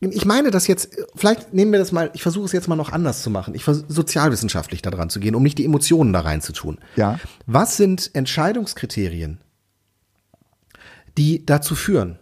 ich 0.00 0.24
meine 0.24 0.50
das 0.50 0.66
jetzt, 0.66 0.96
vielleicht 1.14 1.52
nehmen 1.52 1.72
wir 1.72 1.78
das 1.78 1.92
mal, 1.92 2.10
ich 2.14 2.22
versuche 2.22 2.46
es 2.46 2.52
jetzt 2.52 2.68
mal 2.68 2.76
noch 2.76 2.92
anders 2.92 3.22
zu 3.22 3.30
machen. 3.30 3.54
Ich 3.54 3.64
versuche 3.64 3.86
sozialwissenschaftlich 3.88 4.82
da 4.82 4.90
dran 4.90 5.10
zu 5.10 5.20
gehen, 5.20 5.34
um 5.34 5.42
nicht 5.42 5.58
die 5.58 5.64
Emotionen 5.64 6.12
da 6.12 6.20
rein 6.20 6.40
zu 6.40 6.52
tun. 6.52 6.78
Ja. 6.96 7.18
Was 7.46 7.76
sind 7.76 8.10
Entscheidungskriterien, 8.14 9.38
die 11.16 11.44
dazu 11.46 11.74
führen? 11.74 12.18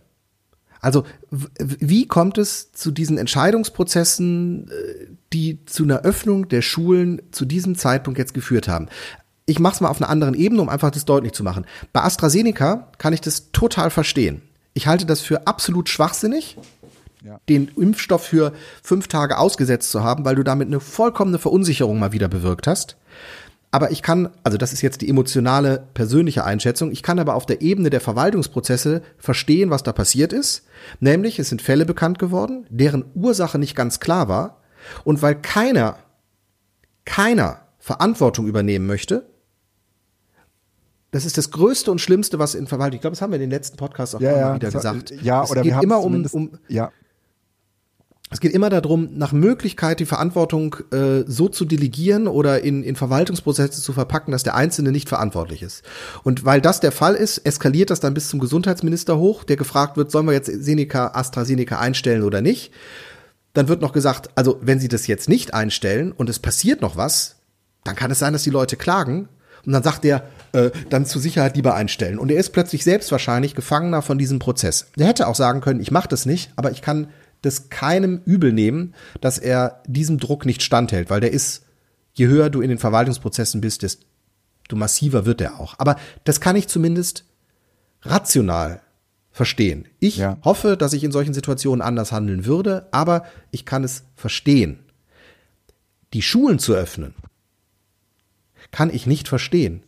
Also, 0.81 1.05
wie 1.31 2.09
kommt 2.09 2.38
es 2.38 2.73
zu 2.73 2.91
diesen 2.91 3.17
Entscheidungsprozessen, 3.17 4.69
äh, 4.69 5.07
die 5.33 5.65
zu 5.65 5.85
einer 5.85 6.01
Öffnung 6.01 6.49
der 6.49 6.61
Schulen 6.61 7.23
zu 7.31 7.45
diesem 7.45 7.77
Zeitpunkt 7.77 8.19
jetzt 8.19 8.35
geführt 8.35 8.67
haben? 8.67 8.88
Ich 9.53 9.59
mache 9.59 9.75
es 9.75 9.81
mal 9.83 9.91
auf 9.91 10.01
einer 10.01 10.09
anderen 10.09 10.33
Ebene, 10.33 10.62
um 10.62 10.71
einfach 10.71 10.91
das 10.91 11.05
deutlich 11.05 11.35
zu 11.35 11.45
machen. 11.45 11.67
Bei 11.93 12.01
AstraZeneca 12.01 12.88
kann 12.97 13.12
ich 13.12 13.21
das 13.21 13.53
total 13.53 13.91
verstehen. 13.91 14.41
Ich 14.73 14.87
halte 14.87 15.05
das 15.05 15.21
für 15.21 15.47
absolut 15.47 15.91
schwachsinnig, 15.91 16.57
ja. 17.23 17.38
den 17.51 17.69
Impfstoff 17.77 18.25
für 18.25 18.55
fünf 18.83 19.09
Tage 19.09 19.37
ausgesetzt 19.37 19.91
zu 19.91 20.03
haben, 20.03 20.25
weil 20.25 20.37
du 20.37 20.43
damit 20.43 20.69
eine 20.69 20.81
vollkommene 20.81 21.38
Verunsicherung 21.38 21.99
mal 21.99 22.12
wieder 22.12 22.29
bewirkt 22.29 22.67
hast. 22.67 22.97
Aber 23.71 23.91
ich 23.91 24.01
kann, 24.01 24.31
also 24.43 24.57
das 24.57 24.73
ist 24.73 24.81
jetzt 24.81 25.03
die 25.03 25.11
emotionale, 25.11 25.87
persönliche 25.93 26.47
Einschätzung, 26.47 26.91
ich 26.91 27.03
kann 27.03 27.19
aber 27.19 27.35
auf 27.35 27.45
der 27.45 27.61
Ebene 27.61 27.91
der 27.91 28.01
Verwaltungsprozesse 28.01 29.03
verstehen, 29.19 29.69
was 29.69 29.83
da 29.83 29.93
passiert 29.93 30.33
ist. 30.33 30.62
Nämlich, 30.99 31.38
es 31.38 31.51
sind 31.51 31.61
Fälle 31.61 31.85
bekannt 31.85 32.19
geworden, 32.19 32.65
deren 32.71 33.05
Ursache 33.15 33.59
nicht 33.59 33.77
ganz 33.77 34.01
klar 34.01 34.29
war. 34.29 34.62
Und 35.05 35.21
weil 35.21 35.35
keiner, 35.35 35.97
keiner 37.05 37.61
Verantwortung 37.79 38.47
übernehmen 38.47 38.87
möchte, 38.87 39.27
das 41.12 41.27
ist 41.27 41.37
das 41.38 41.51
Größte 41.51 41.90
und 41.90 42.01
Schlimmste, 42.01 42.38
was 42.38 42.55
in 42.55 42.66
Verwaltung, 42.66 42.96
ich 42.96 43.01
glaube, 43.03 43.12
das 43.14 43.22
haben 43.22 43.31
wir 43.31 43.37
in 43.37 43.42
den 43.42 43.51
letzten 43.51 43.77
Podcasts 43.77 44.14
auch 44.14 44.20
ja, 44.20 44.37
ja, 44.37 44.55
wieder 44.55 44.70
gesagt. 44.70 45.12
Ja, 45.22 45.44
es 45.44 45.51
oder 45.51 45.61
geht 45.61 45.81
immer 45.83 46.01
um, 46.01 46.27
um, 46.33 46.59
ja. 46.68 46.90
Es 48.31 48.40
geht 48.40 48.53
immer 48.53 48.70
darum, 48.70 49.11
nach 49.18 49.33
Möglichkeit 49.33 50.01
die 50.01 50.07
Verantwortung 50.07 50.77
äh, 50.90 51.22
so 51.27 51.51
zu 51.51 51.66
delegieren 51.66 52.27
oder 52.27 52.62
in, 52.62 52.83
in 52.83 52.96
Verwaltungsprozesse 52.96 53.83
zu 53.83 53.92
verpacken, 53.92 54.33
dass 54.33 54.42
der 54.42 54.55
Einzelne 54.55 54.90
nicht 54.90 55.11
verantwortlich 55.11 55.62
ist. 55.62 55.83
Und 56.22 56.46
weil 56.46 56.62
das 56.62 56.81
der 56.81 56.92
Fall 56.92 57.14
ist, 57.14 57.37
eskaliert 57.38 57.90
das 57.90 58.01
dann 58.01 58.14
bis 58.14 58.29
zum 58.29 58.40
Gesundheitsminister 58.40 59.18
hoch, 59.18 59.44
der 59.44 59.57
gefragt 59.57 59.98
wird, 59.98 60.11
sollen 60.11 60.25
wir 60.25 60.33
jetzt 60.33 60.46
Seneca, 60.46 61.09
AstraZeneca 61.09 61.79
einstellen 61.79 62.22
oder 62.22 62.40
nicht? 62.40 62.72
Dann 63.53 63.68
wird 63.68 63.83
noch 63.83 63.92
gesagt, 63.92 64.31
also 64.35 64.59
wenn 64.62 64.81
Sie 64.81 64.88
das 64.88 65.07
jetzt 65.07 65.29
nicht 65.29 65.53
einstellen 65.53 66.11
und 66.11 66.31
es 66.31 66.38
passiert 66.38 66.81
noch 66.81 66.96
was, 66.96 67.37
dann 67.85 67.96
kann 67.96 68.11
es 68.11 68.18
sein, 68.18 68.33
dass 68.33 68.44
die 68.44 68.51
Leute 68.51 68.77
klagen. 68.79 69.29
Und 69.66 69.72
dann 69.75 69.83
sagt 69.83 70.05
der, 70.05 70.27
äh, 70.53 70.71
dann 70.91 71.07
zur 71.07 71.21
Sicherheit 71.21 71.57
lieber 71.57 71.75
einstellen. 71.75 72.19
Und 72.19 72.31
er 72.31 72.38
ist 72.38 72.51
plötzlich 72.51 72.85
selbst 72.85 73.11
wahrscheinlich 73.11 73.55
Gefangener 73.55 74.03
von 74.03 74.19
diesem 74.19 74.38
Prozess. 74.38 74.88
Der 74.97 75.07
hätte 75.07 75.27
auch 75.27 75.35
sagen 75.35 75.61
können, 75.61 75.81
ich 75.81 75.91
mache 75.91 76.09
das 76.09 76.27
nicht, 76.27 76.53
aber 76.57 76.71
ich 76.71 76.83
kann 76.83 77.09
das 77.43 77.71
keinem 77.71 78.23
übel 78.25 78.53
nehmen, 78.53 78.95
dass 79.21 79.38
er 79.38 79.83
diesem 79.87 80.19
Druck 80.19 80.47
nicht 80.47 80.62
standhält, 80.62 81.11
weil 81.11 81.21
der 81.21 81.33
ist, 81.33 81.65
je 82.12 82.27
höher 82.29 82.51
du 82.51 82.61
in 82.61 82.69
den 82.69 82.79
Verwaltungsprozessen 82.79 83.61
bist, 83.61 83.83
desto 83.83 84.05
massiver 84.75 85.27
wird 85.27 85.41
er 85.41 85.59
auch. 85.59 85.75
Aber 85.79 85.97
das 86.25 86.41
kann 86.41 86.57
ich 86.57 86.69
zumindest 86.69 87.25
rational 88.03 88.81
verstehen. 89.33 89.88
Ich 89.99 90.19
ja. 90.19 90.38
hoffe, 90.45 90.77
dass 90.77 90.93
ich 90.93 91.03
in 91.03 91.12
solchen 91.12 91.35
Situationen 91.35 91.83
anders 91.83 92.12
handeln 92.12 92.45
würde, 92.45 92.87
aber 92.91 93.25
ich 93.51 93.65
kann 93.65 93.83
es 93.83 94.05
verstehen. 94.15 94.81
Die 96.12 96.23
Schulen 96.23 96.59
zu 96.59 96.75
öffnen, 96.75 97.15
kann 98.71 98.91
ich 98.91 99.07
nicht 99.07 99.29
verstehen. 99.29 99.83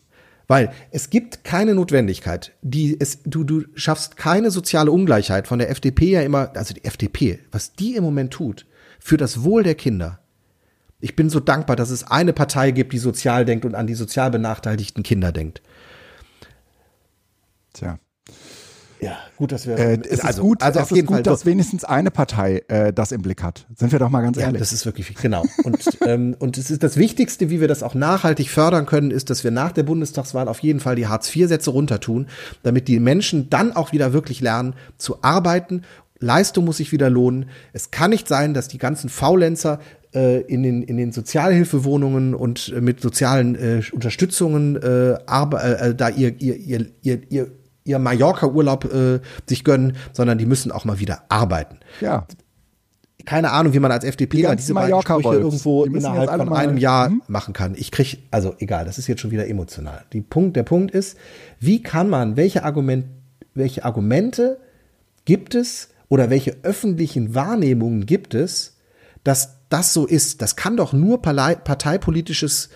Weil 0.46 0.72
es 0.90 1.11
gibt 1.11 1.44
keine 1.44 1.74
Notwendigkeit. 1.74 2.52
Die, 2.62 2.98
es, 3.00 3.22
du, 3.24 3.44
du 3.44 3.64
schaffst 3.74 4.16
keine 4.16 4.50
soziale 4.50 4.90
Ungleichheit 4.90 5.48
von 5.48 5.59
der 5.59 5.70
FDP 5.70 6.11
ja 6.11 6.22
immer, 6.22 6.52
also 6.54 6.74
die 6.74 6.85
FDP, 6.85 7.40
was 7.50 7.72
die 7.72 7.96
im 7.96 8.04
Moment 8.04 8.33
tut, 8.33 8.66
für 8.98 9.16
das 9.16 9.42
Wohl 9.42 9.62
der 9.62 9.74
Kinder. 9.74 10.20
Ich 11.00 11.16
bin 11.16 11.30
so 11.30 11.40
dankbar, 11.40 11.76
dass 11.76 11.90
es 11.90 12.04
eine 12.04 12.33
Partei 12.33 12.70
gibt, 12.70 12.92
die 12.92 12.98
sozial 12.98 13.44
denkt 13.44 13.64
und 13.64 13.74
an 13.74 13.87
die 13.87 13.94
sozial 13.94 14.30
benachteiligten 14.30 15.02
Kinder 15.02 15.33
denkt. 15.33 15.62
Tja. 17.72 17.98
Ja, 19.04 19.18
gut, 19.36 19.52
dass 19.52 19.66
wir. 19.66 19.76
Äh, 19.76 19.98
es 20.08 20.20
also, 20.20 20.40
ist 20.40 20.40
gut, 20.40 20.62
also 20.62 20.80
es 20.80 20.90
ist 20.90 21.04
gut, 21.04 21.16
Fall 21.16 21.22
dass 21.22 21.44
wenigstens 21.44 21.84
eine 21.84 22.10
Partei 22.10 22.62
äh, 22.68 22.90
das 22.90 23.12
im 23.12 23.20
Blick 23.20 23.42
hat. 23.42 23.66
Sind 23.76 23.92
wir 23.92 23.98
doch 23.98 24.08
mal 24.08 24.22
ganz 24.22 24.38
ja, 24.38 24.44
ehrlich. 24.44 24.60
Das 24.60 24.72
ist 24.72 24.86
wirklich 24.86 25.14
genau. 25.14 25.44
Und 25.62 25.98
ähm, 26.06 26.34
und 26.38 26.56
es 26.56 26.70
ist 26.70 26.82
das 26.82 26.96
Wichtigste, 26.96 27.50
wie 27.50 27.60
wir 27.60 27.68
das 27.68 27.82
auch 27.82 27.94
nachhaltig 27.94 28.48
fördern 28.48 28.86
können, 28.86 29.10
ist, 29.10 29.28
dass 29.28 29.44
wir 29.44 29.50
nach 29.50 29.72
der 29.72 29.82
Bundestagswahl 29.82 30.48
auf 30.48 30.60
jeden 30.60 30.80
Fall 30.80 30.96
die 30.96 31.06
Hartz-IV-Sätze 31.06 31.70
runtertun, 31.70 32.28
damit 32.62 32.88
die 32.88 32.98
Menschen 32.98 33.50
dann 33.50 33.76
auch 33.76 33.92
wieder 33.92 34.14
wirklich 34.14 34.40
lernen 34.40 34.74
zu 34.96 35.22
arbeiten. 35.22 35.82
Leistung 36.18 36.64
muss 36.64 36.78
sich 36.78 36.90
wieder 36.90 37.10
lohnen. 37.10 37.50
Es 37.74 37.90
kann 37.90 38.08
nicht 38.08 38.26
sein, 38.26 38.54
dass 38.54 38.68
die 38.68 38.78
ganzen 38.78 39.10
Faulenzer 39.10 39.80
äh, 40.14 40.40
in 40.42 40.62
den, 40.62 40.82
in 40.82 40.96
den 40.96 41.12
Sozialhilfewohnungen 41.12 42.34
und 42.34 42.72
äh, 42.74 42.80
mit 42.80 43.02
sozialen 43.02 43.54
äh, 43.54 43.82
Unterstützungen 43.92 44.76
äh, 44.76 45.18
arbe 45.26 45.60
äh, 45.60 45.90
äh, 45.90 45.94
da 45.94 46.08
ihr, 46.08 46.40
ihr, 46.40 46.56
ihr, 46.56 46.86
ihr, 47.02 47.20
ihr 47.28 47.50
ihr 47.85 47.99
Mallorca-Urlaub 47.99 48.92
äh, 48.92 49.20
sich 49.47 49.62
gönnen, 49.64 49.97
sondern 50.12 50.38
die 50.38 50.47
müssen 50.47 50.73
auch 50.73 50.85
mal 50.85 50.99
wieder 50.99 51.23
arbeiten. 51.29 51.79
Ja. 52.01 52.27
Keine 53.27 53.53
Ahnung, 53.53 53.73
wie 53.73 53.79
man 53.79 53.92
als 53.92 54.05
FDP 54.05 54.42
die 54.42 54.57
diese 54.57 54.75
beiden 54.75 55.01
Sprüche 55.01 55.35
irgendwo 55.35 55.85
innerhalb 55.85 56.31
von 56.31 56.53
einem 56.53 56.77
Jahr 56.77 57.09
hm? 57.09 57.23
machen 57.27 57.55
kann. 57.55 57.75
Ich 57.75 57.90
krieg, 57.90 58.18
also 58.31 58.55
egal, 58.59 58.85
das 58.85 58.99
ist 58.99 59.07
jetzt 59.07 59.20
schon 59.20 59.31
wieder 59.31 59.49
emotional. 59.49 60.05
Die 60.12 60.20
Punkt, 60.20 60.57
der 60.57 60.62
Punkt 60.62 60.90
ist, 60.90 61.16
wie 61.59 61.83
kann 61.83 62.11
man, 62.11 62.37
welche 62.37 62.64
Argument, 62.64 63.07
welche 63.55 63.85
Argumente 63.85 64.59
gibt 65.25 65.55
es 65.55 65.88
oder 66.09 66.29
welche 66.29 66.57
öffentlichen 66.62 67.35
Wahrnehmungen 67.35 68.05
gibt 68.05 68.35
es, 68.35 68.77
dass 69.25 69.57
das 69.70 69.94
so 69.94 70.07
ist? 70.07 70.42
Das 70.42 70.57
kann 70.57 70.77
doch 70.77 70.92
nur 70.92 71.23
parteipolitisches 71.23 72.68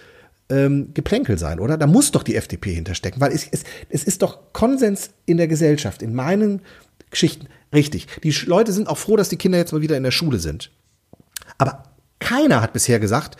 ähm, 0.50 0.92
Geplänkel 0.94 1.38
sein, 1.38 1.60
oder? 1.60 1.76
Da 1.76 1.86
muss 1.86 2.10
doch 2.10 2.22
die 2.22 2.36
FDP 2.36 2.74
hinterstecken, 2.74 3.20
weil 3.20 3.32
es, 3.32 3.46
es, 3.50 3.64
es 3.88 4.04
ist 4.04 4.22
doch 4.22 4.52
Konsens 4.52 5.10
in 5.26 5.36
der 5.36 5.48
Gesellschaft, 5.48 6.02
in 6.02 6.14
meinen 6.14 6.62
Geschichten. 7.10 7.48
Richtig. 7.72 8.06
Die 8.22 8.30
Leute 8.46 8.72
sind 8.72 8.88
auch 8.88 8.98
froh, 8.98 9.16
dass 9.16 9.28
die 9.28 9.36
Kinder 9.36 9.58
jetzt 9.58 9.72
mal 9.72 9.82
wieder 9.82 9.96
in 9.96 10.02
der 10.02 10.10
Schule 10.10 10.38
sind. 10.38 10.70
Aber 11.58 11.82
keiner 12.18 12.62
hat 12.62 12.72
bisher 12.72 12.98
gesagt, 12.98 13.36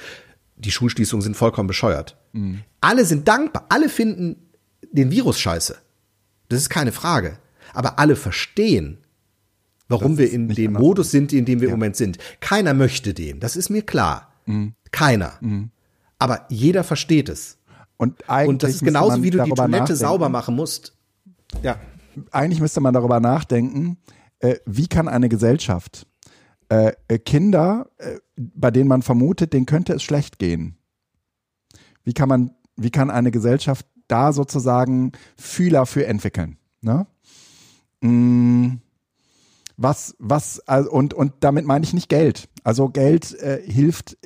die 0.57 0.71
Schulschließungen 0.71 1.23
sind 1.23 1.37
vollkommen 1.37 1.67
bescheuert. 1.67 2.17
Mhm. 2.33 2.61
Alle 2.81 3.05
sind 3.05 3.29
dankbar, 3.29 3.67
alle 3.69 3.89
finden 3.89 4.37
den 4.93 5.11
Virus 5.11 5.39
scheiße. 5.39 5.77
Das 6.49 6.61
ist 6.61 6.71
keine 6.71 6.93
Frage. 6.93 7.39
Aber 7.75 7.99
alle 7.99 8.17
verstehen, 8.17 8.99
warum 9.89 10.19
wir 10.19 10.31
in 10.31 10.49
dem 10.49 10.73
Modus 10.73 11.11
sind, 11.11 11.33
in 11.33 11.45
dem 11.45 11.61
wir 11.61 11.69
ja. 11.69 11.75
im 11.75 11.81
Moment 11.81 11.97
sind. 11.97 12.19
Keiner 12.41 12.75
möchte 12.75 13.15
den, 13.15 13.41
das 13.41 13.57
ist 13.57 13.71
mir 13.71 13.83
klar. 13.83 14.33
Mhm. 14.47 14.75
Keiner. 14.91 15.39
Mhm. 15.41 15.71
Aber 16.19 16.47
jeder 16.49 16.85
versteht 16.85 17.29
es. 17.29 17.59
Und, 17.97 18.29
eigentlich 18.29 18.49
und 18.49 18.63
das 18.63 18.71
ist 18.73 18.85
genauso, 18.85 19.23
wie 19.23 19.31
du 19.31 19.43
die 19.43 19.51
Toilette 19.51 19.71
nachdenken. 19.71 19.97
sauber 19.97 20.29
machen 20.29 20.55
musst. 20.55 20.97
Ja. 21.63 21.79
Eigentlich 22.31 22.61
müsste 22.61 22.81
man 22.81 22.95
darüber 22.95 23.21
nachdenken, 23.21 23.99
äh, 24.41 24.57
wie 24.67 24.89
kann 24.89 25.09
eine 25.09 25.29
Gesellschaft 25.29 26.07
äh, 26.69 26.93
äh, 27.09 27.19
Kinder, 27.19 27.91
äh, 27.99 28.19
bei 28.37 28.71
denen 28.71 28.89
man 28.89 29.03
vermutet, 29.03 29.53
denen 29.53 29.67
könnte 29.67 29.95
es 29.95 30.03
schlecht 30.03 30.39
gehen. 30.39 30.77
Wie 32.05 32.13
kann 32.13 32.29
man, 32.29 32.53
wie 32.77 32.91
kann 32.91 33.11
eine 33.11 33.31
Gesellschaft 33.31 33.87
da 34.07 34.33
sozusagen 34.33 35.13
Fühler 35.37 35.87
für 35.87 36.07
entwickeln? 36.07 36.59
Ne? 36.81 37.07
Mm, 38.01 38.77
was, 39.77 40.15
was, 40.19 40.61
also, 40.61 40.91
und, 40.91 41.15
und 41.15 41.33
damit 41.41 41.65
meine 41.65 41.85
ich 41.85 41.95
nicht 41.95 42.09
Geld. 42.09 42.49
Also 42.65 42.89
Geld 42.89 43.33
äh, 43.41 43.63
hilft 43.65 44.19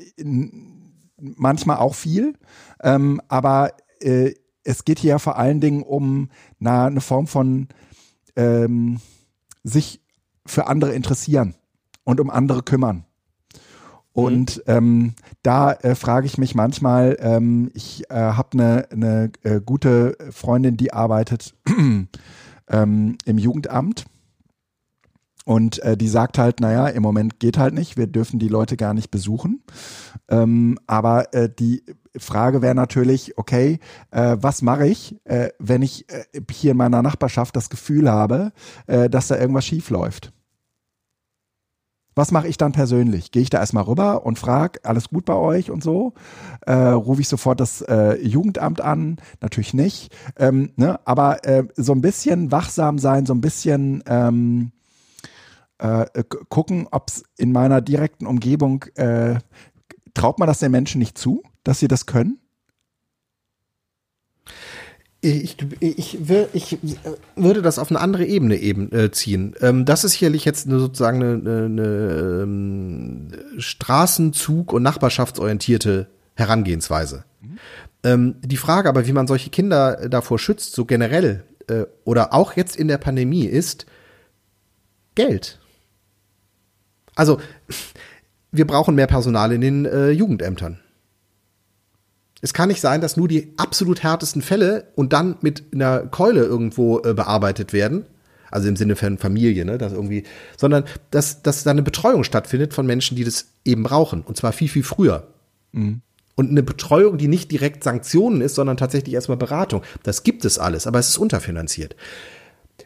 manchmal 1.23 1.77
auch 1.79 1.95
viel, 1.95 2.35
ähm, 2.83 3.21
aber 3.29 3.73
äh, 4.01 4.35
es 4.65 4.85
geht 4.85 4.99
hier 4.99 5.19
vor 5.19 5.39
allen 5.39 5.61
Dingen 5.61 5.83
um 5.83 6.29
na, 6.59 6.87
eine 6.87 7.01
Form 7.01 7.27
von 7.27 7.69
ähm, 8.37 9.01
sich 9.65 10.01
für 10.47 10.67
andere 10.67 10.93
interessieren 10.93 11.55
und 12.05 12.21
um 12.21 12.31
andere 12.31 12.63
kümmern. 12.63 13.05
Und 14.13 14.59
mhm. 14.59 14.63
ähm, 14.67 15.15
da 15.43 15.73
äh, 15.73 15.95
frage 15.95 16.27
ich 16.27 16.37
mich 16.37 16.55
manchmal, 16.55 17.17
ähm, 17.21 17.71
ich 17.75 18.09
äh, 18.11 18.15
habe 18.15 18.49
eine 18.53 18.89
ne, 18.95 19.33
äh, 19.43 19.61
gute 19.61 20.17
Freundin, 20.31 20.77
die 20.77 20.93
arbeitet 20.93 21.55
ähm, 22.69 23.19
im 23.25 23.39
Jugendamt. 23.39 24.05
Und 25.45 25.81
äh, 25.81 25.97
die 25.97 26.09
sagt 26.09 26.39
halt, 26.39 26.61
naja, 26.61 26.87
im 26.89 27.03
Moment 27.03 27.41
geht 27.41 27.59
halt 27.59 27.75
nicht, 27.75 27.97
wir 27.97 28.07
dürfen 28.07 28.39
die 28.39 28.49
Leute 28.49 28.77
gar 28.77 28.95
nicht 28.95 29.11
besuchen. 29.11 29.63
Ähm, 30.29 30.79
aber 30.87 31.35
äh, 31.35 31.49
die 31.49 31.83
Frage 32.17 32.63
wäre 32.63 32.75
natürlich, 32.75 33.39
okay, 33.39 33.81
äh, 34.11 34.37
was 34.41 34.63
mache 34.63 34.87
ich, 34.87 35.17
äh, 35.25 35.49
wenn 35.59 35.83
ich 35.83 36.09
äh, 36.11 36.25
hier 36.51 36.73
in 36.73 36.77
meiner 36.77 37.03
Nachbarschaft 37.03 37.57
das 37.57 37.71
Gefühl 37.71 38.11
habe, 38.11 38.53
äh, 38.87 39.11
dass 39.11 39.29
da 39.29 39.39
irgendwas 39.39 39.65
schief 39.65 39.91
läuft? 39.91 40.33
Was 42.15 42.31
mache 42.31 42.47
ich 42.47 42.59
dann 42.59 42.73
persönlich? 42.73 43.31
Gehe 43.31 43.43
ich 43.43 43.49
da 43.49 43.59
erstmal 43.59 43.85
rüber 43.85 44.27
und 44.27 44.39
frage, 44.39 44.81
alles 44.83 45.09
gut 45.09 45.25
bei 45.25 45.35
euch 45.35 45.71
und 45.71 45.83
so? 45.83 46.13
Äh, 46.67 46.75
Rufe 46.75 47.23
ich 47.23 47.29
sofort 47.29 47.59
das 47.59 47.81
äh, 47.81 48.21
Jugendamt 48.23 48.83
an? 48.83 49.17
Natürlich 49.41 49.73
nicht. 49.73 50.15
Ähm, 50.37 50.73
ne? 50.77 51.01
Aber 51.07 51.47
äh, 51.47 51.65
so 51.75 51.93
ein 51.93 52.03
bisschen 52.03 52.53
wachsam 52.53 52.99
sein, 52.99 53.25
so 53.25 53.33
ein 53.33 53.41
bisschen 53.41 54.05
ähm, 54.07 54.73
äh, 55.83 56.23
gucken, 56.49 56.87
ob 56.93 57.09
es 57.09 57.25
in 57.37 57.51
meiner 57.51 57.81
direkten 57.81 58.27
Umgebung, 58.27 58.85
äh, 58.95 59.41
traut 60.15 60.39
man 60.39 60.47
das 60.47 60.61
den 60.61 60.71
Menschen 60.71 61.01
nicht 61.01 61.19
zu, 61.19 61.43
dass 61.65 61.81
sie 61.81 61.89
das 61.89 62.07
können? 62.07 62.39
Ich, 65.25 65.57
ich, 65.81 66.19
ich, 66.53 66.79
würde 67.37 67.63
das 67.63 67.79
auf 67.79 67.91
eine 67.91 68.01
andere 68.01 68.25
Ebene 68.25 68.57
eben 68.57 68.93
äh, 68.93 69.11
ziehen. 69.11 69.55
Ähm, 69.61 69.85
das 69.85 70.05
ist 70.05 70.13
sicherlich 70.13 70.45
jetzt 70.45 70.67
eine, 70.67 70.79
sozusagen 70.79 71.23
eine, 71.23 71.33
eine, 71.33 71.65
eine 71.65 72.43
ähm, 72.43 73.29
Straßenzug- 73.59 74.73
und 74.73 74.83
nachbarschaftsorientierte 74.83 76.09
Herangehensweise. 76.35 77.25
Mhm. 77.41 77.59
Ähm, 78.05 78.35
die 78.41 78.57
Frage 78.57 78.89
aber, 78.89 79.07
wie 79.07 79.13
man 79.13 79.27
solche 79.27 79.51
Kinder 79.51 80.09
davor 80.09 80.39
schützt, 80.39 80.75
so 80.75 80.85
generell 80.85 81.45
äh, 81.69 81.87
oder 82.05 82.35
auch 82.35 82.55
jetzt 82.55 82.77
in 82.77 82.89
der 82.89 82.99
Pandemie, 82.99 83.47
ist 83.47 83.87
Geld. 85.15 85.61
Also, 87.15 87.41
wir 88.51 88.67
brauchen 88.67 88.95
mehr 88.95 89.07
Personal 89.07 89.53
in 89.53 89.61
den 89.61 89.85
äh, 89.85 90.11
Jugendämtern. 90.11 90.79
Es 92.43 92.53
kann 92.53 92.69
nicht 92.69 92.81
sein, 92.81 93.01
dass 93.01 93.17
nur 93.17 93.29
die 93.29 93.55
absolut 93.57 94.03
härtesten 94.03 94.43
Fälle 94.43 94.89
und 94.97 95.13
dann 95.13 95.37
mit 95.43 95.63
einer 95.73 96.01
Keule 96.01 96.41
irgendwo 96.41 97.01
äh, 97.01 97.15
bearbeitet 97.15 97.73
werden. 97.73 98.05
Also 98.51 98.69
im 98.69 98.77
Sinne 98.77 98.97
von 98.97 99.17
Familie, 99.17 99.65
ne, 99.65 99.79
dass 99.79 99.93
irgendwie, 99.93 100.25
sondern 100.59 100.85
dass, 101.11 101.43
dass 101.43 101.63
da 101.63 101.71
eine 101.71 101.83
Betreuung 101.83 102.23
stattfindet 102.23 102.75
von 102.75 102.85
Menschen, 102.85 103.17
die 103.17 103.25
das 103.25 103.47
eben 103.65 103.83
brauchen. 103.83 104.23
Und 104.23 104.37
zwar 104.37 104.53
viel, 104.53 104.69
viel 104.69 104.83
früher. 104.83 105.29
Mhm. 105.73 106.03
Und 106.35 106.51
eine 106.51 106.63
Betreuung, 106.63 107.17
die 107.17 107.29
nicht 107.29 107.51
direkt 107.51 107.85
Sanktionen 107.85 108.41
ist, 108.41 108.57
sondern 108.57 108.77
tatsächlich 108.77 109.15
erstmal 109.15 109.39
Beratung. 109.39 109.83
Das 110.03 110.23
gibt 110.23 110.45
es 110.45 110.59
alles, 110.59 110.87
aber 110.87 110.99
es 110.99 111.11
ist 111.11 111.19
unterfinanziert. 111.19 111.97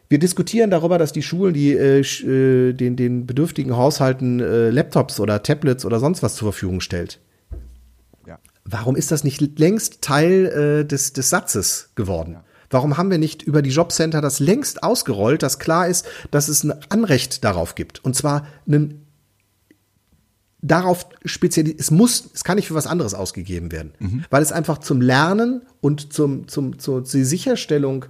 Wir 0.09 0.19
diskutieren 0.19 0.71
darüber, 0.71 0.99
dass 0.99 1.13
die 1.13 1.23
Schulen 1.23 1.55
die 1.55 1.73
äh, 1.73 2.01
äh 2.01 2.73
den, 2.73 2.97
den 2.97 3.27
bedürftigen 3.27 3.77
Haushalten 3.77 4.41
äh, 4.41 4.71
Laptops 4.71 5.21
oder 5.21 5.43
Tablets 5.43 5.85
oder 5.85 6.01
sonst 6.01 6.23
was 6.23 6.35
zur 6.37 6.53
Verfügung 6.53 6.81
stellt. 6.81 7.21
Warum 8.69 8.97
ist 8.97 9.13
das 9.13 9.23
nicht 9.23 9.59
längst 9.59 10.03
Teil 10.03 10.47
äh, 10.47 10.85
des, 10.85 11.13
des 11.13 11.31
Satzes 11.31 11.91
geworden? 11.95 12.33
Ja. 12.33 12.45
Warum 12.69 12.97
haben 12.97 13.13
wir 13.13 13.19
nicht 13.19 13.43
über 13.43 13.63
die 13.63 13.71
Jobcenter 13.71 14.21
das 14.21 14.41
längst 14.41 14.83
ausgerollt, 14.83 15.45
dass 15.45 15.61
klar 15.61 15.87
ist, 15.87 16.05
dass 16.33 16.49
es 16.49 16.65
ein 16.65 16.75
Anrecht 16.89 17.45
darauf 17.45 17.77
gibt? 17.77 18.05
Und 18.05 18.17
zwar 18.17 18.45
einen 18.67 19.07
darauf 20.63 21.07
speziell, 21.25 21.73
es 21.79 21.93
muss, 21.93 22.29
es 22.35 22.43
kann 22.43 22.57
nicht 22.57 22.67
für 22.67 22.75
was 22.75 22.89
anderes 22.89 23.15
ausgegeben 23.15 23.71
werden, 23.71 23.93
mhm. 24.01 24.25
weil 24.31 24.43
es 24.43 24.51
einfach 24.51 24.79
zum 24.79 25.01
Lernen 25.01 25.63
und 25.81 26.13
zum, 26.13 26.49
zum, 26.49 26.81
zur, 26.81 27.05
zur 27.05 27.25
Sicherstellung 27.25 28.07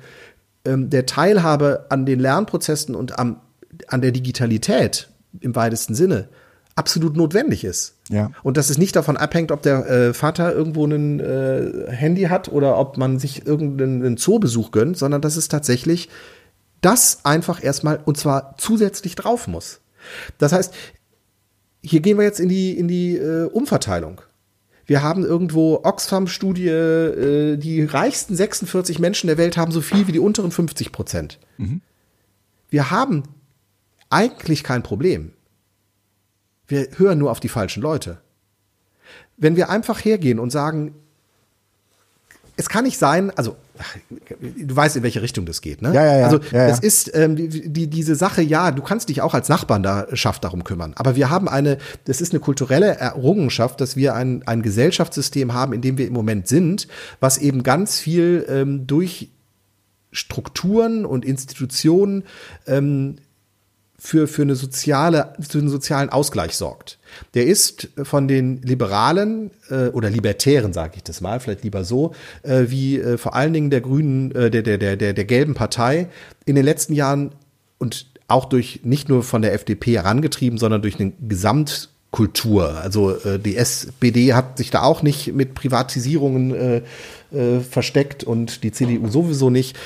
ähm, 0.67 0.91
der 0.91 1.07
Teilhabe 1.07 1.87
an 1.89 2.07
den 2.07 2.21
Lernprozessen 2.21 2.95
und 2.95 3.19
am, 3.19 3.41
an 3.89 4.01
der 4.01 4.13
Digitalität 4.13 5.09
im 5.41 5.55
weitesten 5.55 5.95
Sinne 5.95 6.29
absolut 6.77 7.17
notwendig 7.17 7.65
ist. 7.65 7.95
Ja. 8.11 8.31
Und 8.43 8.57
dass 8.57 8.71
es 8.71 8.79
nicht 8.79 8.95
davon 8.95 9.17
abhängt, 9.17 9.51
ob 9.51 9.63
der 9.63 9.89
äh, 9.89 10.15
Vater 10.15 10.55
irgendwo 10.55 10.87
ein 10.87 11.19
äh, 11.21 11.91
Handy 11.91 12.25
hat 12.25 12.49
oder 12.49 12.79
ob 12.79 12.99
man 12.99 13.19
sich 13.19 13.47
irgendeinen 13.47 14.17
Zoobesuch 14.17 14.71
gönnt, 14.71 14.97
sondern 14.97 15.23
dass 15.23 15.37
es 15.37 15.49
tatsächlich 15.49 16.09
das 16.83 17.25
einfach 17.25 17.65
erstmal 17.65 17.99
und 18.05 18.19
zwar 18.19 18.55
zusätzlich 18.59 19.15
drauf 19.17 19.49
muss. 19.49 19.81
Das 20.39 20.53
heißt, 20.53 20.73
hier 21.83 22.01
gehen 22.01 22.19
wir 22.19 22.25
jetzt 22.25 22.41
in 22.41 22.49
die, 22.49 22.79
in 22.79 22.89
die 22.89 23.17
äh, 23.17 23.47
Umverteilung. 23.47 24.21
Wir 24.87 25.03
haben 25.03 25.25
irgendwo 25.25 25.81
Oxfam-Studie, 25.83 26.69
äh, 26.69 27.57
die 27.57 27.85
reichsten 27.85 28.37
46 28.37 28.99
Menschen 29.01 29.27
der 29.27 29.37
Welt 29.37 29.57
haben 29.57 29.73
so 29.73 29.81
viel 29.81 30.07
wie 30.07 30.13
die 30.13 30.21
unteren 30.21 30.53
50 30.53 30.93
Prozent. 30.93 31.41
Mhm. 31.59 31.83
Wir 32.71 32.91
haben 32.91 33.25
eigentlich 34.11 34.63
kein 34.63 34.83
Problem. 34.83 35.33
Wir 36.69 36.89
hören 36.97 37.19
nur 37.19 37.31
auf 37.31 37.41
die 37.41 37.49
falschen 37.49 37.83
Leute. 37.83 38.21
Wenn 39.37 39.57
wir 39.57 39.71
einfach 39.71 40.05
hergehen 40.05 40.39
und 40.39 40.51
sagen, 40.51 40.95
es 42.57 42.69
kann 42.69 42.85
nicht 42.85 42.99
sein, 42.99 43.31
also 43.37 43.57
du 44.41 44.75
weißt, 44.75 44.97
in 44.97 45.03
welche 45.03 45.21
Richtung 45.21 45.45
das 45.45 45.61
geht, 45.61 45.83
ne? 45.83 45.93
Ja, 45.93 46.05
ja, 46.05 46.19
ja. 46.19 46.25
Also 46.25 46.41
ja, 46.53 46.67
ja. 46.67 46.69
es 46.69 46.79
ist 46.79 47.15
ähm, 47.15 47.37
die, 47.37 47.69
die, 47.69 47.87
diese 47.87 48.15
Sache, 48.15 48.41
ja, 48.41 48.71
du 48.71 48.83
kannst 48.83 49.11
dich 49.11 49.21
auch 49.21 49.35
als 49.35 49.49
Nachbarn 49.49 49.83
da 49.83 50.07
schafft 50.15 50.45
darum 50.45 50.65
kümmern. 50.65 50.95
Aber 50.97 51.17
wir 51.17 51.29
haben 51.29 51.49
eine, 51.49 51.77
das 52.05 52.21
ist 52.23 52.33
eine 52.33 52.41
kulturelle 52.41 52.97
Errungenschaft, 52.97 53.81
dass 53.81 53.97
wir 53.97 54.15
ein, 54.15 54.43
ein 54.47 54.63
Gesellschaftssystem 54.63 55.53
haben, 55.53 55.75
in 55.75 55.83
dem 55.83 55.99
wir 55.99 56.07
im 56.07 56.15
Moment 56.15 56.49
sind, 56.49 56.89
was 57.21 57.37
eben 57.37 57.63
ganz 57.63 57.99
viel 57.99 58.47
ähm, 58.49 58.87
durch 58.87 59.29
Strukturen 60.13 61.05
und 61.05 61.27
Institutionen 61.27 62.25
ähm, 62.67 63.17
für, 64.07 64.29
für, 64.29 64.43
eine 64.43 64.55
soziale, 64.55 65.33
für 65.41 65.59
einen 65.59 65.69
sozialen 65.69 66.11
Ausgleich 66.11 66.55
sorgt. 66.55 66.99
Der 67.35 67.45
ist 67.45 67.89
von 68.05 68.29
den 68.29 68.63
Liberalen 68.63 69.51
äh, 69.69 69.89
oder 69.89 70.11
Libertären, 70.11 70.73
sage 70.73 70.93
ich 70.97 71.03
das 71.03 71.21
mal, 71.21 71.41
vielleicht 71.41 71.65
lieber 71.65 71.83
so, 71.83 72.13
äh, 72.45 72.67
wie 72.69 73.01
äh, 73.01 73.19
vor 73.19 73.35
allen 73.35 73.53
Dingen 73.53 73.69
der 73.69 73.81
Grünen, 73.81 74.33
äh, 74.33 74.49
der, 74.49 74.63
der, 74.63 74.79
der, 74.79 75.13
der, 75.13 75.25
gelben 75.25 75.55
Partei 75.55 76.07
in 76.45 76.55
den 76.55 76.65
letzten 76.65 76.95
Jahren 76.95 77.33
und 77.79 78.07
auch 78.29 78.45
durch 78.45 78.81
nicht 78.85 79.09
nur 79.09 79.25
von 79.25 79.43
der 79.43 79.55
FDP 79.55 79.97
herangetrieben, 79.97 80.57
sondern 80.57 80.83
durch 80.83 81.01
eine 81.01 81.13
Gesamtkultur. 81.27 82.81
Also 82.81 83.11
äh, 83.11 83.41
die 83.41 83.57
SPD 83.57 84.35
hat 84.35 84.59
sich 84.59 84.71
da 84.71 84.83
auch 84.83 85.03
nicht 85.03 85.35
mit 85.35 85.55
Privatisierungen 85.55 86.55
äh, 86.55 86.83
äh, 87.37 87.59
versteckt 87.61 88.23
und 88.23 88.63
die 88.63 88.71
CDU 88.71 89.09
sowieso 89.09 89.51
nicht. 89.51 89.77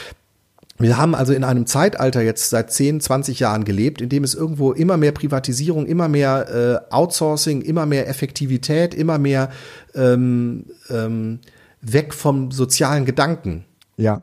Wir 0.80 0.96
haben 0.96 1.14
also 1.14 1.34
in 1.34 1.44
einem 1.44 1.66
Zeitalter 1.66 2.22
jetzt 2.22 2.48
seit 2.50 2.72
10, 2.72 3.00
20 3.00 3.38
Jahren 3.38 3.64
gelebt, 3.64 4.00
in 4.00 4.08
dem 4.08 4.24
es 4.24 4.34
irgendwo 4.34 4.72
immer 4.72 4.96
mehr 4.96 5.12
Privatisierung, 5.12 5.86
immer 5.86 6.08
mehr 6.08 6.82
äh, 6.90 6.94
Outsourcing, 6.94 7.60
immer 7.60 7.84
mehr 7.84 8.08
Effektivität, 8.08 8.94
immer 8.94 9.18
mehr 9.18 9.50
ähm, 9.94 10.64
ähm, 10.88 11.40
weg 11.82 12.14
vom 12.14 12.50
sozialen 12.50 13.04
Gedanken 13.04 13.66
ja. 13.98 14.22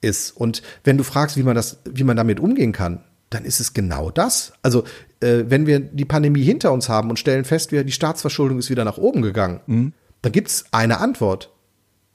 ist. 0.00 0.30
Und 0.30 0.62
wenn 0.84 0.96
du 0.96 1.04
fragst, 1.04 1.36
wie 1.36 1.42
man 1.42 1.54
das, 1.54 1.78
wie 1.84 2.04
man 2.04 2.16
damit 2.16 2.40
umgehen 2.40 2.72
kann, 2.72 3.04
dann 3.28 3.44
ist 3.44 3.60
es 3.60 3.74
genau 3.74 4.10
das. 4.10 4.54
Also 4.62 4.84
äh, 5.20 5.44
wenn 5.48 5.66
wir 5.66 5.80
die 5.80 6.06
Pandemie 6.06 6.42
hinter 6.42 6.72
uns 6.72 6.88
haben 6.88 7.10
und 7.10 7.18
stellen 7.18 7.44
fest, 7.44 7.72
die 7.72 7.92
Staatsverschuldung 7.92 8.58
ist 8.58 8.70
wieder 8.70 8.84
nach 8.84 8.96
oben 8.96 9.20
gegangen, 9.20 9.60
mhm. 9.66 9.92
dann 10.22 10.32
gibt 10.32 10.48
es 10.48 10.64
eine 10.70 10.98
Antwort. 10.98 11.50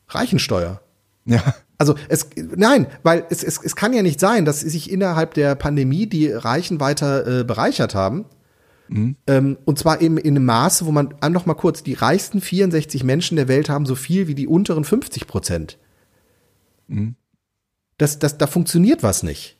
Reichensteuer. 0.08 0.82
Ja. 1.25 1.53
Also 1.80 1.96
es, 2.10 2.30
nein, 2.56 2.86
weil 3.02 3.26
es, 3.32 3.44
es, 3.44 3.60
es 3.63 3.76
kann 3.76 3.94
ja 3.94 4.04
nicht 4.04 4.20
sein, 4.20 4.46
dass 4.46 4.60
sich 4.60 4.92
innerhalb 4.92 5.34
der 5.34 5.56
Pandemie 5.56 6.06
die 6.06 6.32
Reichen 6.32 6.80
weiter 6.80 7.39
äh, 7.39 7.44
bereichert 7.44 7.96
haben 7.96 8.26
Mhm. 8.89 9.15
Ähm, 9.28 9.58
und 9.65 9.80
zwar 9.80 10.02
eben 10.02 10.18
in 10.18 10.36
einem 10.36 10.46
Maße, 10.46 10.86
wo 10.86 10.92
man 10.92 11.13
noch 11.30 11.46
mal 11.46 11.54
kurz, 11.54 11.84
die 11.84 11.94
reichsten 11.94 12.42
64 12.42 13.04
Menschen 13.04 13.38
der 13.38 13.48
Welt 13.48 13.70
haben 13.70 13.86
so 13.86 13.96
viel 13.96 14.28
wie 14.28 14.36
die 14.36 14.48
unteren 14.48 14.84
50 14.84 15.28
Prozent. 15.28 15.78
Mhm. 16.88 17.15
Das, 17.98 18.20
das, 18.20 18.38
da 18.38 18.48
funktioniert 18.48 19.03
was 19.03 19.24
nicht. 19.24 19.58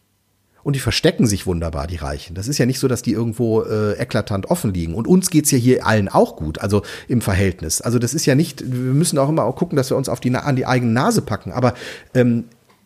Und 0.64 0.76
die 0.76 0.80
verstecken 0.80 1.26
sich 1.26 1.48
wunderbar, 1.48 1.88
die 1.88 1.96
Reichen. 1.96 2.36
Das 2.36 2.48
ist 2.48 2.58
ja 2.58 2.66
nicht 2.66 2.80
so, 2.80 2.88
dass 2.88 3.02
die 3.02 3.14
irgendwo 3.14 3.62
äh, 3.62 3.94
eklatant 3.94 4.48
offen 4.48 4.74
liegen. 4.74 4.94
Und 4.94 5.08
uns 5.08 5.30
geht's 5.30 5.52
ja 5.52 5.58
hier 5.58 5.86
allen 5.86 6.10
auch 6.10 6.36
gut, 6.36 6.60
also 6.60 6.84
im 7.08 7.22
Verhältnis. 7.22 7.82
Also 7.82 8.00
das 8.00 8.14
ist 8.14 8.26
ja 8.26 8.36
nicht, 8.36 8.62
wir 8.62 8.94
müssen 8.94 9.18
auch 9.18 9.30
immer 9.30 9.46
auch 9.46 9.56
gucken, 9.56 9.78
dass 9.78 9.90
wir 9.90 9.98
uns 9.98 10.10
auf 10.10 10.20
die, 10.20 10.36
an 10.36 10.56
die 10.56 10.66
eigene 10.66 10.92
Nase 10.92 11.22
packen. 11.22 11.52
Aber 11.52 11.74
ähm, 12.14 12.46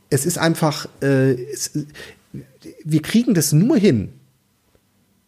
es 0.09 0.25
ist 0.25 0.37
einfach, 0.37 0.87
äh, 1.01 1.33
es, 1.51 1.71
wir 2.83 3.01
kriegen 3.01 3.33
das 3.33 3.53
nur 3.53 3.77
hin. 3.77 4.13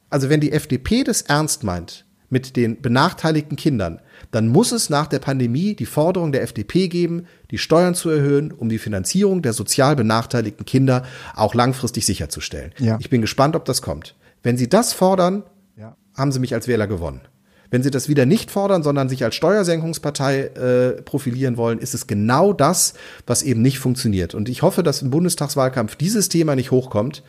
Also 0.10 0.30
wenn 0.30 0.40
die 0.40 0.52
FDP 0.52 1.04
das 1.04 1.24
ernst 1.24 1.64
meint 1.64 2.06
mit 2.30 2.56
den 2.56 2.82
benachteiligten 2.82 3.58
Kindern, 3.58 4.00
dann 4.36 4.50
muss 4.50 4.74
es 4.74 4.90
nach 4.90 5.08
der 5.08 5.20
Pandemie 5.20 5.76
die 5.76 5.86
Forderung 5.86 6.34
der 6.34 6.42
FDP 6.42 6.90
geben, 6.90 7.26
die 7.52 7.58
Steuern 7.58 7.96
zu 7.96 8.10
erhöhen, 8.10 8.52
um 8.52 8.68
die 8.68 8.80
Finanzierung 8.80 9.42
der 9.42 9.54
sozial 9.54 9.96
benachteiligten 9.96 10.66
Kinder 10.66 11.04
auch 11.36 11.54
langfristig 11.54 12.06
sicherzustellen. 12.06 12.74
Ja. 12.78 12.98
Ich 13.00 13.10
bin 13.10 13.22
gespannt, 13.22 13.56
ob 13.56 13.64
das 13.64 13.82
kommt. 13.82 14.14
Wenn 14.44 14.58
Sie 14.58 14.68
das 14.68 14.92
fordern, 14.92 15.44
ja. 15.78 15.96
haben 16.18 16.34
Sie 16.34 16.40
mich 16.40 16.54
als 16.54 16.68
Wähler 16.68 16.86
gewonnen. 16.86 17.22
Wenn 17.70 17.82
Sie 17.82 17.92
das 17.92 18.10
wieder 18.10 18.26
nicht 18.26 18.52
fordern, 18.52 18.84
sondern 18.84 19.08
sich 19.08 19.24
als 19.24 19.36
Steuersenkungspartei 19.36 20.40
äh, 20.42 21.02
profilieren 21.02 21.56
wollen, 21.56 21.80
ist 21.80 21.94
es 21.94 22.06
genau 22.06 22.52
das, 22.52 22.94
was 23.26 23.42
eben 23.42 23.62
nicht 23.62 23.80
funktioniert. 23.80 24.36
Und 24.36 24.50
ich 24.50 24.64
hoffe, 24.64 24.84
dass 24.84 25.02
im 25.02 25.12
Bundestagswahlkampf 25.12 25.96
dieses 25.96 26.28
Thema 26.28 26.58
nicht 26.58 26.72
hochkommt, 26.72 27.24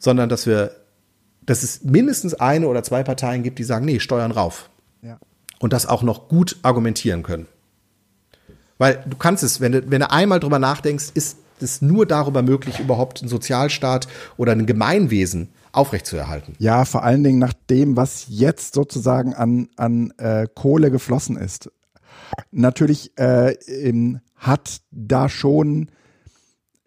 sondern 0.00 0.28
dass 0.28 0.44
wir, 0.44 0.72
dass 1.46 1.62
es 1.62 1.84
mindestens 1.84 2.34
eine 2.34 2.66
oder 2.66 2.82
zwei 2.82 3.04
Parteien 3.04 3.44
gibt, 3.44 3.60
die 3.60 3.64
sagen, 3.64 3.86
nee, 3.86 4.00
Steuern 4.00 4.32
rauf. 4.32 4.70
Und 5.58 5.72
das 5.72 5.86
auch 5.86 6.02
noch 6.02 6.28
gut 6.28 6.56
argumentieren 6.62 7.22
können. 7.22 7.46
Weil 8.78 9.04
du 9.06 9.16
kannst 9.16 9.42
es, 9.42 9.60
wenn 9.60 9.72
du, 9.72 9.90
wenn 9.90 10.00
du 10.00 10.10
einmal 10.10 10.40
drüber 10.40 10.58
nachdenkst, 10.58 11.10
ist 11.14 11.38
es 11.60 11.82
nur 11.82 12.06
darüber 12.06 12.42
möglich, 12.42 12.78
überhaupt 12.78 13.20
einen 13.20 13.28
Sozialstaat 13.28 14.06
oder 14.36 14.52
ein 14.52 14.66
Gemeinwesen 14.66 15.48
aufrechtzuerhalten. 15.72 16.54
Ja, 16.58 16.84
vor 16.84 17.02
allen 17.02 17.24
Dingen 17.24 17.38
nach 17.38 17.52
dem, 17.68 17.96
was 17.96 18.26
jetzt 18.28 18.74
sozusagen 18.74 19.34
an, 19.34 19.68
an 19.76 20.12
äh, 20.18 20.46
Kohle 20.54 20.90
geflossen 20.90 21.36
ist. 21.36 21.70
Natürlich 22.50 23.16
äh, 23.18 23.54
hat 24.36 24.80
da 24.90 25.28
schon 25.28 25.90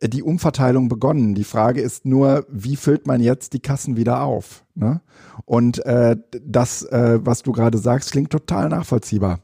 die 0.03 0.23
Umverteilung 0.23 0.89
begonnen. 0.89 1.35
Die 1.35 1.43
Frage 1.43 1.81
ist 1.81 2.05
nur, 2.05 2.45
wie 2.49 2.75
füllt 2.75 3.07
man 3.07 3.21
jetzt 3.21 3.53
die 3.53 3.59
Kassen 3.59 3.97
wieder 3.97 4.23
auf? 4.23 4.65
Ne? 4.75 5.01
Und 5.45 5.85
äh, 5.85 6.17
das, 6.43 6.83
äh, 6.83 7.19
was 7.21 7.43
du 7.43 7.51
gerade 7.51 7.77
sagst, 7.77 8.11
klingt 8.11 8.31
total 8.31 8.69
nachvollziehbar. 8.69 9.39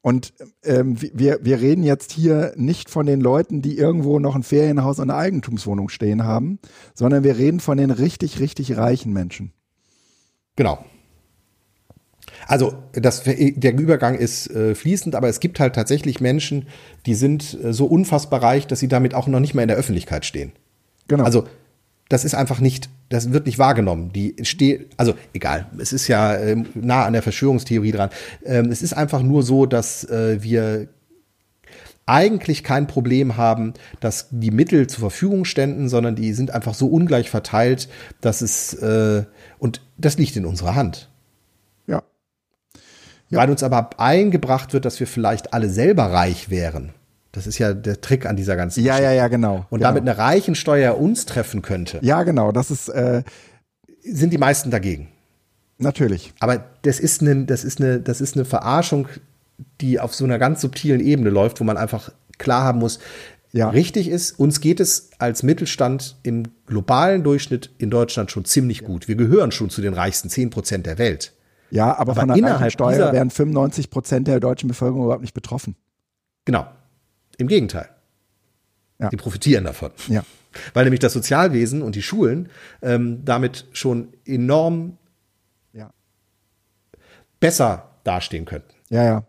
Und 0.00 0.34
ähm, 0.64 1.00
wir, 1.00 1.44
wir 1.44 1.60
reden 1.60 1.84
jetzt 1.84 2.10
hier 2.10 2.52
nicht 2.56 2.90
von 2.90 3.06
den 3.06 3.20
Leuten, 3.20 3.62
die 3.62 3.78
irgendwo 3.78 4.18
noch 4.18 4.34
ein 4.34 4.42
Ferienhaus 4.42 4.98
und 4.98 5.10
eine 5.10 5.18
Eigentumswohnung 5.18 5.88
stehen 5.88 6.24
haben, 6.24 6.58
sondern 6.92 7.22
wir 7.22 7.38
reden 7.38 7.60
von 7.60 7.78
den 7.78 7.92
richtig, 7.92 8.40
richtig 8.40 8.76
reichen 8.76 9.12
Menschen. 9.12 9.52
Genau. 10.56 10.84
Also 12.46 12.74
das, 12.92 13.22
der 13.24 13.78
Übergang 13.78 14.16
ist 14.16 14.50
äh, 14.50 14.74
fließend, 14.74 15.14
aber 15.14 15.28
es 15.28 15.40
gibt 15.40 15.60
halt 15.60 15.74
tatsächlich 15.74 16.20
Menschen, 16.20 16.66
die 17.06 17.14
sind 17.14 17.58
äh, 17.62 17.72
so 17.72 17.86
unfassbar 17.86 18.42
reich, 18.42 18.66
dass 18.66 18.80
sie 18.80 18.88
damit 18.88 19.14
auch 19.14 19.26
noch 19.26 19.40
nicht 19.40 19.54
mehr 19.54 19.62
in 19.62 19.68
der 19.68 19.76
Öffentlichkeit 19.76 20.24
stehen. 20.24 20.52
Genau. 21.08 21.24
Also 21.24 21.46
das 22.08 22.24
ist 22.24 22.34
einfach 22.34 22.60
nicht, 22.60 22.90
das 23.08 23.32
wird 23.32 23.46
nicht 23.46 23.58
wahrgenommen. 23.58 24.12
Die 24.12 24.36
steht, 24.42 24.90
also 24.98 25.14
egal, 25.32 25.66
es 25.78 25.92
ist 25.92 26.08
ja 26.08 26.34
äh, 26.34 26.56
nah 26.74 27.04
an 27.04 27.14
der 27.14 27.22
Verschwörungstheorie 27.22 27.92
dran. 27.92 28.10
Ähm, 28.44 28.70
es 28.70 28.82
ist 28.82 28.92
einfach 28.92 29.22
nur 29.22 29.42
so, 29.42 29.66
dass 29.66 30.04
äh, 30.04 30.42
wir 30.42 30.88
eigentlich 32.04 32.64
kein 32.64 32.86
Problem 32.86 33.36
haben, 33.36 33.74
dass 34.00 34.28
die 34.30 34.50
Mittel 34.50 34.88
zur 34.88 35.00
Verfügung 35.00 35.44
ständen, 35.44 35.88
sondern 35.88 36.16
die 36.16 36.32
sind 36.32 36.50
einfach 36.50 36.74
so 36.74 36.88
ungleich 36.88 37.30
verteilt, 37.30 37.88
dass 38.20 38.42
es 38.42 38.74
äh, 38.74 39.24
und 39.58 39.80
das 39.96 40.18
liegt 40.18 40.36
in 40.36 40.44
unserer 40.44 40.74
Hand. 40.74 41.08
Ja. 43.32 43.38
Weil 43.38 43.50
uns 43.50 43.62
aber 43.62 43.98
eingebracht 43.98 44.74
wird, 44.74 44.84
dass 44.84 45.00
wir 45.00 45.06
vielleicht 45.06 45.54
alle 45.54 45.70
selber 45.70 46.04
reich 46.04 46.50
wären. 46.50 46.92
Das 47.32 47.46
ist 47.46 47.58
ja 47.58 47.72
der 47.72 48.00
Trick 48.02 48.26
an 48.26 48.36
dieser 48.36 48.56
ganzen 48.56 48.84
Ja, 48.84 48.92
Geschichte. 48.92 49.14
ja, 49.14 49.22
ja, 49.22 49.28
genau. 49.28 49.66
Und 49.70 49.78
genau. 49.78 49.88
damit 49.88 50.02
eine 50.02 50.18
Reichensteuer 50.18 50.98
uns 50.98 51.24
treffen 51.24 51.62
könnte. 51.62 51.98
Ja, 52.02 52.24
genau. 52.24 52.52
Das 52.52 52.70
ist, 52.70 52.90
äh, 52.90 53.22
sind 54.02 54.34
die 54.34 54.38
meisten 54.38 54.70
dagegen. 54.70 55.08
Natürlich. 55.78 56.34
Aber 56.40 56.62
das 56.82 57.00
ist 57.00 57.22
eine, 57.22 57.46
das 57.46 57.64
ist 57.64 57.80
eine, 57.80 58.00
das 58.00 58.20
ist 58.20 58.36
eine 58.36 58.44
Verarschung, 58.44 59.08
die 59.80 59.98
auf 59.98 60.14
so 60.14 60.24
einer 60.24 60.38
ganz 60.38 60.60
subtilen 60.60 61.00
Ebene 61.00 61.30
läuft, 61.30 61.58
wo 61.58 61.64
man 61.64 61.78
einfach 61.78 62.12
klar 62.36 62.64
haben 62.64 62.80
muss, 62.80 62.98
ja. 63.52 63.70
richtig 63.70 64.08
ist, 64.08 64.38
uns 64.38 64.60
geht 64.60 64.78
es 64.78 65.10
als 65.18 65.42
Mittelstand 65.42 66.16
im 66.22 66.44
globalen 66.66 67.22
Durchschnitt 67.22 67.70
in 67.78 67.90
Deutschland 67.90 68.30
schon 68.30 68.44
ziemlich 68.44 68.84
gut. 68.84 69.08
Wir 69.08 69.16
gehören 69.16 69.52
schon 69.52 69.70
zu 69.70 69.80
den 69.80 69.94
reichsten 69.94 70.28
zehn 70.28 70.50
Prozent 70.50 70.86
der 70.86 70.98
Welt. 70.98 71.32
Ja, 71.72 71.96
aber, 71.96 72.12
aber 72.12 72.14
von 72.16 72.28
der 72.28 72.36
innerhalb 72.36 72.70
Steuer 72.70 73.12
wären 73.12 73.30
95 73.30 73.88
Prozent 73.88 74.28
der 74.28 74.40
deutschen 74.40 74.68
Bevölkerung 74.68 75.04
überhaupt 75.04 75.22
nicht 75.22 75.32
betroffen. 75.32 75.74
Genau. 76.44 76.66
Im 77.38 77.48
Gegenteil. 77.48 77.88
Ja. 78.98 79.08
Die 79.08 79.16
profitieren 79.16 79.64
davon. 79.64 79.90
Ja. 80.08 80.22
Weil 80.74 80.84
nämlich 80.84 81.00
das 81.00 81.14
Sozialwesen 81.14 81.80
und 81.80 81.94
die 81.94 82.02
Schulen 82.02 82.50
ähm, 82.82 83.24
damit 83.24 83.64
schon 83.72 84.08
enorm 84.26 84.98
ja. 85.72 85.90
besser 87.40 87.88
dastehen 88.04 88.44
könnten. 88.44 88.74
Ja, 88.90 89.04
ja. 89.04 89.24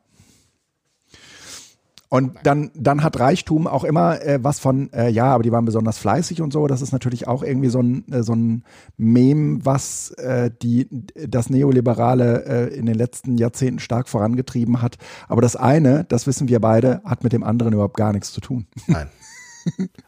Und 2.13 2.33
dann, 2.43 2.69
dann 2.75 3.01
hat 3.01 3.19
Reichtum 3.19 3.65
auch 3.65 3.83
immer 3.83 4.21
äh, 4.21 4.37
was 4.39 4.59
von, 4.59 4.93
äh, 4.93 5.09
ja, 5.09 5.33
aber 5.33 5.41
die 5.41 5.51
waren 5.51 5.65
besonders 5.65 5.97
fleißig 5.97 6.43
und 6.43 6.53
so. 6.53 6.67
Das 6.67 6.83
ist 6.83 6.91
natürlich 6.91 7.27
auch 7.27 7.41
irgendwie 7.41 7.69
so 7.69 7.79
ein, 7.79 8.05
äh, 8.11 8.21
so 8.21 8.33
ein 8.33 8.63
Mem, 8.97 9.65
was 9.65 10.11
äh, 10.11 10.51
die, 10.61 10.87
das 11.15 11.49
Neoliberale 11.49 12.45
äh, 12.45 12.75
in 12.75 12.85
den 12.85 12.93
letzten 12.93 13.39
Jahrzehnten 13.39 13.79
stark 13.79 14.07
vorangetrieben 14.07 14.83
hat. 14.83 14.99
Aber 15.27 15.41
das 15.41 15.55
eine, 15.55 16.03
das 16.03 16.27
wissen 16.27 16.47
wir 16.49 16.59
beide, 16.59 17.01
hat 17.03 17.23
mit 17.23 17.33
dem 17.33 17.43
anderen 17.43 17.73
überhaupt 17.73 17.97
gar 17.97 18.13
nichts 18.13 18.31
zu 18.31 18.41
tun. 18.41 18.67
Nein. 18.85 19.07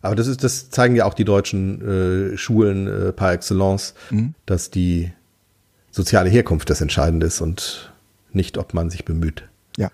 Aber 0.03 0.14
das 0.14 0.28
ist, 0.28 0.43
das 0.43 0.70
zeigen 0.70 0.95
ja 0.95 1.06
auch 1.06 1.16
die 1.16 1.26
deutschen 1.26 2.34
äh, 2.34 2.38
Schulen 2.38 3.14
par 3.16 3.34
excellence, 3.34 3.95
mhm. 4.12 4.36
dass 4.45 4.70
die 4.70 5.12
soziale 5.89 6.30
Herkunft 6.30 6.70
das 6.70 6.82
Entscheidende 6.82 7.26
ist 7.26 7.41
und 7.41 7.91
nicht, 8.32 8.60
ob 8.60 8.76
man 8.76 8.91
sich 8.91 9.06
bemüht. 9.06 9.49
Ja. 9.76 9.89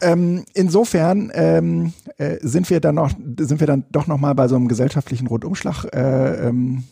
Ähm, 0.00 0.44
insofern 0.54 1.30
ähm, 1.34 1.92
äh, 2.16 2.36
sind 2.40 2.70
wir 2.70 2.80
dann 2.80 2.96
noch, 2.96 3.10
sind 3.38 3.60
wir 3.60 3.66
dann 3.66 3.84
doch 3.90 4.06
noch 4.06 4.18
mal 4.18 4.34
bei 4.34 4.48
so 4.48 4.56
einem 4.56 4.68
gesellschaftlichen 4.68 5.26
Rundumschlag 5.26 5.84
äh, 5.92 6.48
ähm, 6.48 6.84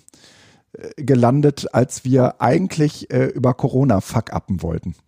äh, 0.73 1.03
gelandet, 1.03 1.69
als 1.73 2.05
wir 2.05 2.41
eigentlich 2.41 3.11
äh, 3.13 3.27
über 3.27 3.55
Corona 3.55 4.01
fuck-uppen 4.01 4.63
wollten. 4.63 4.95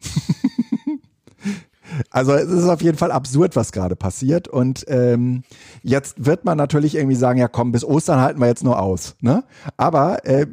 Also 2.11 2.33
es 2.33 2.51
ist 2.51 2.69
auf 2.69 2.83
jeden 2.83 2.99
Fall 2.99 3.11
absurd, 3.11 3.57
was 3.57 3.73
gerade 3.73 3.97
passiert. 3.97 4.49
Und 4.49 4.85
ähm, 4.89 5.43
jetzt 5.83 6.25
wird 6.25 6.45
man 6.45 6.59
natürlich 6.59 6.95
irgendwie 6.95 7.17
sagen, 7.17 7.39
ja 7.39 7.49
komm, 7.49 7.73
bis 7.73 7.85
Ostern 7.85 8.21
halten 8.21 8.41
wir 8.41 8.47
jetzt 8.47 8.65
nur 8.65 8.81
aus. 8.81 9.17
Ne? 9.21 9.45
Aber 9.77 10.25
äh, 10.27 10.47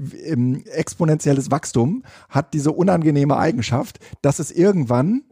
exponentielles 0.71 1.51
Wachstum 1.51 2.03
hat 2.29 2.53
diese 2.53 2.71
unangenehme 2.71 3.37
Eigenschaft, 3.37 3.99
dass 4.21 4.39
es 4.39 4.51
irgendwann 4.51 5.23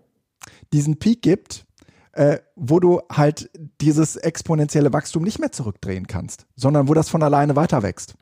diesen 0.74 0.98
Peak 0.98 1.22
gibt, 1.22 1.66
äh, 2.14 2.38
wo 2.56 2.80
du 2.80 3.02
halt 3.12 3.50
dieses 3.82 4.16
exponentielle 4.16 4.94
Wachstum 4.94 5.24
nicht 5.24 5.40
mehr 5.40 5.52
zurückdrehen 5.52 6.08
kannst, 6.08 6.46
sondern 6.56 6.88
wo 6.88 6.94
das 6.94 7.10
von 7.10 7.24
alleine 7.24 7.56
weiter 7.56 7.84
wächst. 7.84 8.16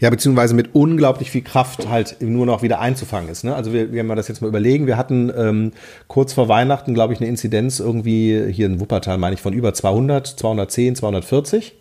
Ja, 0.00 0.08
beziehungsweise 0.08 0.54
mit 0.54 0.74
unglaublich 0.74 1.30
viel 1.30 1.42
Kraft 1.42 1.88
halt 1.88 2.16
nur 2.22 2.46
noch 2.46 2.62
wieder 2.62 2.80
einzufangen 2.80 3.28
ist. 3.28 3.44
Ne? 3.44 3.54
Also 3.54 3.74
wir, 3.74 3.92
wir 3.92 4.00
haben 4.00 4.16
das 4.16 4.28
jetzt 4.28 4.40
mal 4.40 4.48
überlegen. 4.48 4.86
Wir 4.86 4.96
hatten 4.96 5.30
ähm, 5.36 5.72
kurz 6.08 6.32
vor 6.32 6.48
Weihnachten, 6.48 6.94
glaube 6.94 7.12
ich, 7.12 7.20
eine 7.20 7.28
Inzidenz 7.28 7.78
irgendwie 7.78 8.50
hier 8.52 8.66
in 8.66 8.80
Wuppertal, 8.80 9.18
meine 9.18 9.34
ich, 9.34 9.42
von 9.42 9.52
über 9.52 9.74
200, 9.74 10.26
210, 10.26 10.96
240 10.96 11.74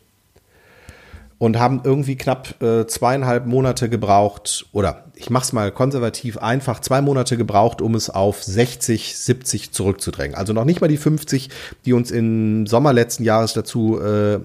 und 1.37 1.59
haben 1.59 1.81
irgendwie 1.83 2.15
knapp 2.15 2.61
äh, 2.61 2.87
zweieinhalb 2.87 3.45
Monate 3.45 3.89
gebraucht, 3.89 4.65
oder 4.71 5.05
ich 5.15 5.29
mach's 5.29 5.53
mal 5.53 5.71
konservativ 5.71 6.37
einfach, 6.37 6.79
zwei 6.79 7.01
Monate 7.01 7.37
gebraucht, 7.37 7.81
um 7.81 7.95
es 7.95 8.09
auf 8.09 8.43
60, 8.43 9.17
70 9.17 9.71
zurückzudrängen. 9.71 10.35
Also 10.35 10.53
noch 10.53 10.65
nicht 10.65 10.81
mal 10.81 10.87
die 10.87 10.97
50, 10.97 11.49
die 11.85 11.93
uns 11.93 12.11
im 12.11 12.67
Sommer 12.67 12.93
letzten 12.93 13.23
Jahres 13.23 13.53
dazu 13.53 13.99
äh, 13.99 14.39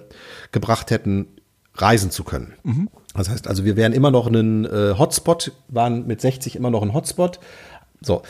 gebracht 0.53 0.91
hätten, 0.91 1.29
reisen 1.75 2.11
zu 2.11 2.25
können. 2.25 2.55
Mhm. 2.63 2.89
Das 3.15 3.29
heißt 3.29 3.49
also, 3.49 3.65
wir 3.65 3.77
wären 3.77 3.93
immer 3.93 4.11
noch 4.11 4.27
ein 4.27 4.65
äh, 4.65 4.95
Hotspot, 4.99 5.53
waren 5.69 6.07
mit 6.07 6.21
60 6.21 6.57
immer 6.57 6.71
noch 6.71 6.83
ein 6.83 6.95
Hotspot. 6.95 7.41
So, 8.01 8.23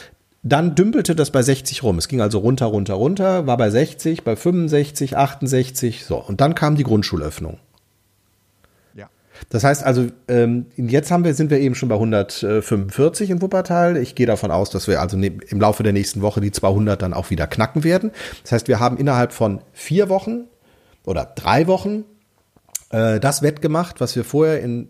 dann 0.42 0.74
dümpelte 0.74 1.14
das 1.14 1.30
bei 1.30 1.42
60 1.42 1.82
rum. 1.82 1.98
Es 1.98 2.08
ging 2.08 2.20
also 2.20 2.38
runter, 2.38 2.66
runter, 2.66 2.94
runter, 2.94 3.46
war 3.46 3.56
bei 3.56 3.70
60, 3.70 4.24
bei 4.24 4.36
65, 4.36 5.16
68, 5.16 6.04
so. 6.04 6.16
Und 6.16 6.40
dann 6.40 6.54
kam 6.54 6.76
die 6.76 6.82
Grundschulöffnung. 6.82 7.58
Das 9.48 9.64
heißt 9.64 9.82
also, 9.82 10.06
ähm, 10.28 10.66
jetzt 10.76 11.10
haben 11.10 11.24
wir, 11.24 11.34
sind 11.34 11.50
wir 11.50 11.58
eben 11.58 11.74
schon 11.74 11.88
bei 11.88 11.94
145 11.96 13.30
in 13.30 13.42
Wuppertal. 13.42 13.96
Ich 13.96 14.14
gehe 14.14 14.26
davon 14.26 14.50
aus, 14.50 14.70
dass 14.70 14.86
wir 14.86 15.00
also 15.00 15.16
ne, 15.16 15.38
im 15.48 15.60
Laufe 15.60 15.82
der 15.82 15.92
nächsten 15.92 16.22
Woche 16.22 16.40
die 16.40 16.52
200 16.52 17.00
dann 17.00 17.14
auch 17.14 17.30
wieder 17.30 17.46
knacken 17.46 17.82
werden. 17.82 18.10
Das 18.42 18.52
heißt, 18.52 18.68
wir 18.68 18.80
haben 18.80 18.98
innerhalb 18.98 19.32
von 19.32 19.62
vier 19.72 20.08
Wochen 20.08 20.44
oder 21.04 21.32
drei 21.34 21.66
Wochen 21.66 22.04
äh, 22.90 23.18
das 23.18 23.42
wettgemacht, 23.42 24.00
was 24.00 24.14
wir 24.14 24.24
vorher 24.24 24.60
in 24.60 24.88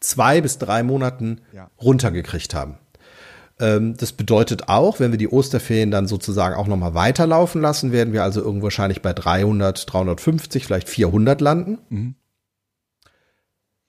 zwei 0.00 0.40
bis 0.40 0.58
drei 0.58 0.82
Monaten 0.82 1.40
ja. 1.52 1.70
runtergekriegt 1.80 2.54
haben. 2.54 2.78
Ähm, 3.60 3.96
das 3.96 4.12
bedeutet 4.12 4.68
auch, 4.68 4.98
wenn 5.00 5.10
wir 5.10 5.18
die 5.18 5.28
Osterferien 5.28 5.90
dann 5.90 6.08
sozusagen 6.08 6.54
auch 6.54 6.66
nochmal 6.66 6.94
weiterlaufen 6.94 7.60
lassen, 7.60 7.92
werden 7.92 8.12
wir 8.12 8.24
also 8.24 8.40
irgendwo 8.40 8.64
wahrscheinlich 8.64 9.02
bei 9.02 9.12
300, 9.12 9.92
350, 9.92 10.64
vielleicht 10.64 10.88
400 10.88 11.40
landen. 11.40 11.78
Mhm. 11.90 12.14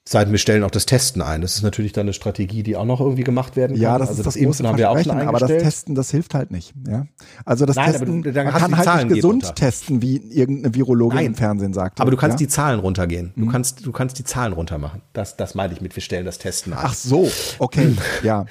Seiten 0.04 0.32
wir 0.32 0.40
stellen 0.40 0.64
auch 0.64 0.72
das 0.72 0.88
Testen 0.88 1.22
ein. 1.22 1.42
Das 1.42 1.56
ist 1.56 1.62
natürlich 1.62 1.94
dann 1.94 2.06
eine 2.06 2.14
Strategie, 2.14 2.64
die 2.64 2.76
auch 2.76 2.86
noch 2.86 3.00
irgendwie 3.00 3.24
gemacht 3.24 3.56
werden 3.56 3.74
kann. 3.74 3.82
Ja, 3.82 4.00
das 4.00 4.10
also 4.10 4.22
ist 4.22 4.26
das, 4.26 4.34
das 4.34 4.42
Impfen 4.42 4.68
haben 4.68 4.80
wir 4.80 4.90
auch 4.90 5.00
schon 5.00 5.12
Aber 5.12 5.38
das 5.38 5.50
Testen, 5.50 5.94
das 5.94 6.10
hilft 6.10 6.34
halt 6.34 6.50
nicht. 6.50 6.74
Ja? 6.88 7.06
Also 7.46 7.68
das 7.68 7.76
Nein, 7.76 7.92
Testen, 7.92 8.24
du, 8.24 8.32
man 8.32 8.52
kann 8.52 8.76
halt 8.76 8.86
Zahlen 8.86 9.08
nicht 9.10 9.18
gesund 9.18 9.56
testen, 9.56 10.02
wie 10.02 10.18
irgendeine 10.18 10.74
Virologin 10.74 11.18
Nein. 11.18 11.26
im 11.28 11.36
Fernsehen 11.36 11.74
sagt. 11.74 12.02
Aber 12.02 12.10
du 12.10 12.18
kannst 12.18 12.40
ja? 12.40 12.48
die 12.48 12.48
Zahlen 12.48 12.80
runtergehen. 12.80 13.32
Du 13.36 13.46
mhm. 13.46 13.52
kannst, 13.52 13.86
du 13.86 13.92
kannst 13.92 14.18
die 14.18 14.24
Zahlen 14.24 14.54
runtermachen. 14.54 15.04
Das, 15.14 15.38
das 15.38 15.54
meine 15.54 15.74
ich 15.74 15.82
mit, 15.82 15.96
wir 15.96 16.02
stellen 16.02 16.26
das 16.26 16.40
Testen 16.40 16.74
ein. 16.74 16.80
Ach 16.82 16.96
so, 16.96 17.30
okay, 17.60 17.96
ja, 18.24 18.46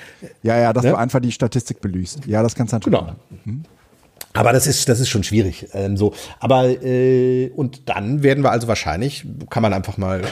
ja, 0.45 0.57
ja, 0.57 0.73
dass 0.73 0.85
ja? 0.85 0.93
du 0.93 0.99
einfach 0.99 1.19
die 1.19 1.33
Statistik 1.33 1.81
belüst. 1.81 2.27
Ja, 2.27 2.45
das 2.45 2.55
kannst 2.55 2.73
du 2.73 2.77
natürlich. 2.77 3.01
Genau. 3.01 3.17
Mhm. 3.45 3.65
Aber 4.33 4.53
das 4.53 4.69
ist, 4.69 4.89
das 4.89 5.01
ist 5.01 5.09
schon 5.09 5.25
schwierig. 5.25 5.67
Ähm, 5.73 5.97
so. 5.97 6.15
Aber 6.39 6.69
äh, 6.85 7.51
und 7.51 7.89
dann 7.89 8.23
werden 8.23 8.45
wir 8.45 8.53
also 8.53 8.69
wahrscheinlich, 8.69 9.27
kann 9.49 9.63
man 9.63 9.73
einfach 9.73 9.99
mal 9.99 10.23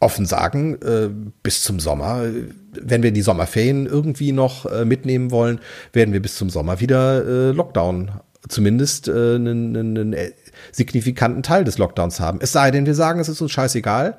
offen 0.00 0.26
sagen, 0.26 0.74
äh, 0.82 1.08
bis 1.42 1.62
zum 1.62 1.80
Sommer, 1.80 2.24
wenn 2.72 3.02
wir 3.02 3.12
die 3.12 3.22
Sommerferien 3.22 3.86
irgendwie 3.86 4.32
noch 4.32 4.66
äh, 4.66 4.84
mitnehmen 4.84 5.30
wollen, 5.30 5.60
werden 5.92 6.12
wir 6.12 6.20
bis 6.20 6.36
zum 6.36 6.50
Sommer 6.50 6.80
wieder 6.80 7.24
äh, 7.24 7.50
Lockdown, 7.52 8.10
zumindest 8.48 9.08
äh, 9.08 9.12
einen, 9.12 9.76
einen 9.76 10.12
äh, 10.12 10.32
signifikanten 10.72 11.42
Teil 11.42 11.64
des 11.64 11.78
Lockdowns 11.78 12.20
haben. 12.20 12.38
Es 12.42 12.52
sei 12.52 12.70
denn, 12.70 12.86
wir 12.86 12.94
sagen, 12.94 13.20
es 13.20 13.28
ist 13.28 13.40
uns 13.40 13.52
scheißegal. 13.52 14.18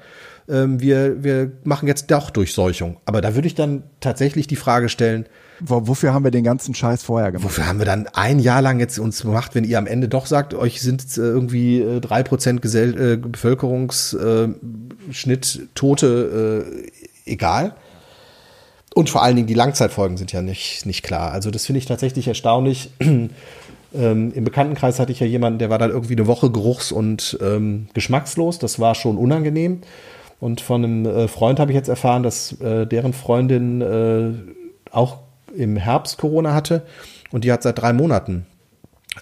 Ähm, 0.50 0.80
wir, 0.80 1.24
wir 1.24 1.52
machen 1.64 1.88
jetzt 1.88 2.10
doch 2.12 2.30
Durchseuchung. 2.30 2.98
Aber 3.06 3.22
da 3.22 3.36
würde 3.36 3.48
ich 3.48 3.56
dann 3.56 3.84
tatsächlich 4.00 4.48
die 4.48 4.56
Frage 4.56 4.90
stellen, 4.90 5.26
Wofür 5.62 6.14
haben 6.14 6.26
wir 6.26 6.32
den 6.32 6.44
ganzem 6.44 6.74
Scheiß 6.74 7.04
vorher 7.04 7.32
gemacht? 7.32 7.46
Wofür 7.46 7.68
haben 7.68 7.80
wir 7.80 7.86
dann 7.86 8.08
ein 8.14 8.40
Jahr 8.40 8.62
lang 8.62 8.80
jetzt 8.80 9.00
uns 9.00 9.22
gemacht, 9.22 9.56
wenn 9.56 9.64
ihr 9.64 9.78
am 9.78 9.88
Ende 9.88 10.10
doch 10.10 10.26
sagt, 10.26 10.54
euch 10.54 10.82
sind 10.82 11.18
äh, 11.18 11.22
irgendwie 11.22 11.80
äh, 11.80 12.02
drei 12.02 12.24
Prozent 12.24 12.62
Gesell 12.62 13.14
äh, 13.14 13.18
Bevölkerungsschnitt 13.18 15.70
Tote 15.76 16.66
äh, 17.26 17.32
egal? 17.32 17.76
Und 18.94 19.10
vor 19.10 19.24
allen 19.24 19.36
Dingen 19.36 19.48
die 19.48 19.54
Langzeitfolgen 19.54 20.18
sind 20.18 20.32
ja 20.32 20.42
nicht, 20.42 20.86
nicht 20.86 21.04
klar. 21.04 21.32
Also 21.32 21.52
das 21.52 21.66
finde 21.66 21.80
ich 21.80 21.86
tatsächlich 21.86 22.28
erstaunlich. 22.28 22.92
ähm, 23.00 23.30
Im 23.94 24.44
Bekanntenkreis 24.44 25.00
hatte 25.00 25.12
ich 25.12 25.20
ja 25.20 25.28
jemanden, 25.28 25.60
der 25.60 25.70
war 25.70 25.78
dann 25.78 25.92
irgendwie 25.92 26.16
eine 26.16 26.28
Woche 26.28 26.50
geruchs- 26.50 26.94
und 26.94 27.38
ähm, 27.42 27.88
geschmackslos. 27.94 28.58
Das 28.60 28.80
war 28.80 28.96
schon 28.96 29.18
unangenehm. 29.18 29.82
Und 30.40 30.62
von 30.62 30.84
einem 30.84 31.06
äh, 31.06 31.28
Freund 31.28 31.60
habe 31.60 31.72
ich 31.72 31.76
jetzt 31.76 31.90
erfahren, 31.90 32.24
dass 32.24 32.60
äh, 32.62 32.86
deren 32.86 33.14
Freundin 33.14 33.82
äh, 33.82 34.32
auch 34.92 35.25
im 35.56 35.78
Herbst 35.78 36.18
Corona 36.18 36.54
hatte 36.54 36.86
und 37.32 37.44
die 37.44 37.52
hat 37.52 37.64
seit 37.64 37.80
drei 37.80 37.94
Monaten 37.94 38.46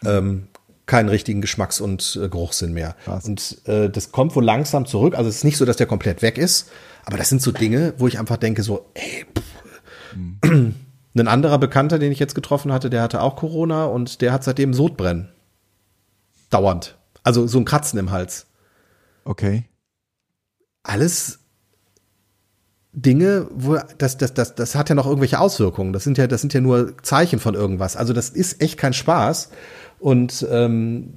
ähm, 0.06 0.48
keinen 0.86 1.10
richtigen 1.10 1.42
Geschmacks- 1.42 1.82
und 1.82 2.20
äh, 2.22 2.30
Geruchssinn 2.30 2.74
mehr. 2.74 2.96
Krass. 3.06 3.26
Und 3.26 3.68
äh, 3.68 3.90
das 3.90 4.12
kommt 4.12 4.36
wohl 4.36 4.44
langsam 4.44 4.86
zurück. 4.86 5.16
Also 5.16 5.30
es 5.30 5.38
ist 5.38 5.44
nicht 5.44 5.58
so, 5.58 5.66
dass 5.66 5.78
der 5.78 5.88
komplett 5.88 6.22
weg 6.22 6.38
ist, 6.38 6.70
aber 7.06 7.18
das 7.18 7.30
sind 7.30 7.42
so 7.42 7.52
Dinge, 7.52 7.94
wo 7.98 8.08
ich 8.08 8.20
einfach 8.20 8.38
denke 8.38 8.64
so, 8.64 8.90
ey, 8.94 9.26
pff. 9.38 9.44
Mhm. 10.16 10.76
ein 11.16 11.28
anderer 11.28 11.58
Bekannter, 11.58 12.00
den 12.00 12.12
ich 12.12 12.20
jetzt 12.20 12.36
getroffen 12.36 12.72
hatte, 12.72 12.90
der 12.90 13.02
hatte 13.02 13.22
auch 13.22 13.36
Corona 13.36 13.86
und 13.86 14.22
der 14.22 14.32
hat 14.32 14.44
seitdem 14.44 14.74
Sodbrennen. 14.74 15.30
Dauernd. 16.50 16.98
Also 17.24 17.48
so 17.48 17.58
ein 17.58 17.66
Kratzen 17.66 17.98
im 18.00 18.12
Hals. 18.12 18.48
Okay. 19.26 19.66
Alles 20.84 21.40
Dinge, 22.94 23.48
wo 23.52 23.78
das, 23.98 24.18
das, 24.18 24.34
das, 24.34 24.54
das 24.54 24.76
hat 24.76 24.90
ja 24.90 24.96
noch 24.96 25.08
irgendwelche 25.08 25.40
Auswirkungen. 25.40 25.94
Das 25.94 26.04
sind 26.04 26.18
ja, 26.18 26.28
das 26.28 26.42
sind 26.42 26.54
ja 26.54 26.62
nur 26.62 26.96
Zeichen 27.02 27.40
von 27.40 27.56
irgendwas. 27.56 27.98
Also 27.98 28.14
das 28.14 28.30
ist 28.30 28.62
echt 28.62 28.78
kein 28.78 28.94
Spaß. 28.94 29.50
Und 30.00 30.46
ähm, 30.52 31.14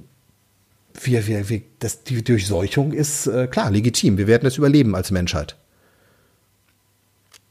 wir, 1.01 1.27
wir, 1.27 1.49
wir, 1.49 1.61
das, 1.79 2.03
die 2.03 2.23
Durchseuchung 2.23 2.93
ist 2.93 3.27
äh, 3.27 3.47
klar 3.47 3.69
legitim. 3.69 4.17
Wir 4.17 4.25
werden 4.25 4.47
es 4.47 4.57
überleben 4.57 4.95
als 4.95 5.11
Menschheit. 5.11 5.55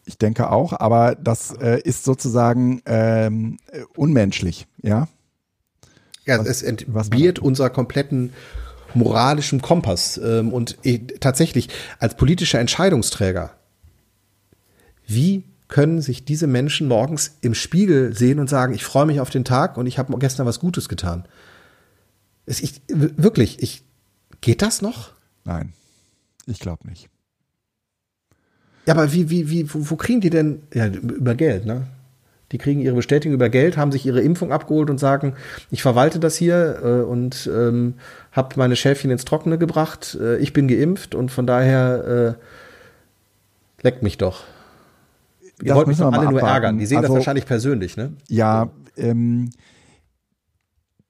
Ich 0.05 0.18
denke 0.18 0.51
auch, 0.51 0.72
aber 0.72 1.14
das 1.14 1.53
äh, 1.61 1.81
ist 1.83 2.05
sozusagen 2.05 2.83
ähm, 2.87 3.59
unmenschlich, 3.97 4.66
ja. 4.83 5.09
Ja, 6.24 6.39
was, 6.39 6.47
es 6.47 6.62
entbiert 6.62 7.39
unser 7.39 7.70
kompletten 7.70 8.33
moralischen 8.95 9.62
Kompass. 9.62 10.18
Ähm, 10.18 10.53
und 10.53 10.79
äh, 10.85 10.99
tatsächlich 11.20 11.68
als 12.01 12.16
politischer 12.16 12.59
Entscheidungsträger 12.59 13.55
wie 15.07 15.44
können 15.68 16.00
sich 16.00 16.24
diese 16.24 16.46
Menschen 16.46 16.88
morgens 16.88 17.36
im 17.40 17.54
Spiegel 17.54 18.14
sehen 18.14 18.38
und 18.38 18.48
sagen, 18.48 18.74
ich 18.74 18.84
freue 18.84 19.07
mich 19.07 19.20
auf 19.20 19.30
den 19.30 19.44
Tag 19.44 19.76
und 19.76 19.86
ich 19.86 19.98
habe 19.98 20.16
gestern 20.18 20.46
was 20.46 20.61
Gutes 20.61 20.88
getan? 20.88 21.24
Ich, 22.46 22.82
wirklich, 22.88 23.62
ich, 23.62 23.82
geht 24.40 24.62
das 24.62 24.80
noch? 24.80 25.12
Nein, 25.44 25.72
ich 26.46 26.61
glaube 26.61 26.88
nicht. 26.88 27.09
Ja, 28.86 28.94
aber 28.94 29.12
wie, 29.12 29.30
wie, 29.30 29.50
wie, 29.50 29.72
wo, 29.74 29.90
wo, 29.90 29.96
kriegen 29.96 30.20
die 30.20 30.30
denn? 30.30 30.62
Ja, 30.72 30.86
über 30.86 31.34
Geld, 31.34 31.66
ne? 31.66 31.88
Die 32.52 32.59
kriegen 32.59 32.80
ihre 32.80 32.94
Bestätigung 32.94 33.34
über 33.34 33.48
Geld, 33.48 33.76
haben 33.76 33.90
sich 33.90 34.07
ihre 34.07 34.20
Impfung 34.20 34.52
abgeholt 34.52 34.88
und 34.88 34.98
sagen, 34.98 35.34
ich 35.72 35.82
verwalte 35.82 36.20
das 36.20 36.36
hier 36.36 36.78
äh, 36.80 37.02
und 37.02 37.50
ähm, 37.52 37.94
habe 38.30 38.54
meine 38.57 38.76
Schäfchen 38.76 39.11
ins 39.11 39.24
Trockene 39.24 39.59
gebracht, 39.59 40.16
äh, 40.20 40.36
ich 40.38 40.52
bin 40.52 40.68
geimpft 40.68 41.16
und 41.16 41.32
von 41.32 41.48
daher 41.48 42.36
äh, 42.38 43.82
leckt 43.82 44.04
mich 44.04 44.16
doch. 44.16 44.44
Ihr 45.62 45.74
wollt 45.74 45.86
mich 45.86 45.98
doch 45.98 46.12
alle 46.12 46.30
nur 46.30 46.40
ärgern. 46.40 46.78
Die 46.78 46.86
sehen 46.86 46.98
also, 46.98 47.09
das 47.09 47.16
wahrscheinlich 47.16 47.46
persönlich, 47.46 47.96
ne? 47.96 48.12
Ja, 48.28 48.70
ähm, 48.96 49.50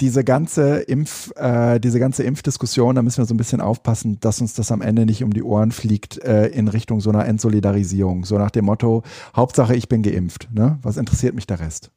diese 0.00 0.24
ganze 0.24 0.80
Impf, 0.80 1.32
äh, 1.36 1.80
diese 1.80 1.98
ganze 1.98 2.22
Impfdiskussion, 2.22 2.94
da 2.94 3.02
müssen 3.02 3.18
wir 3.18 3.24
so 3.24 3.34
ein 3.34 3.38
bisschen 3.38 3.60
aufpassen, 3.60 4.20
dass 4.20 4.40
uns 4.40 4.52
das 4.54 4.70
am 4.70 4.82
Ende 4.82 5.06
nicht 5.06 5.24
um 5.24 5.32
die 5.32 5.42
Ohren 5.42 5.72
fliegt 5.72 6.22
äh, 6.22 6.48
in 6.48 6.68
Richtung 6.68 7.00
so 7.00 7.10
einer 7.10 7.24
Entsolidarisierung. 7.24 8.24
So 8.24 8.36
nach 8.36 8.50
dem 8.50 8.66
Motto, 8.66 9.02
Hauptsache 9.34 9.74
ich 9.74 9.88
bin 9.88 10.02
geimpft. 10.02 10.48
Ne? 10.52 10.78
Was 10.82 10.98
interessiert 10.98 11.34
mich 11.34 11.46
der 11.46 11.60
Rest? 11.60 11.90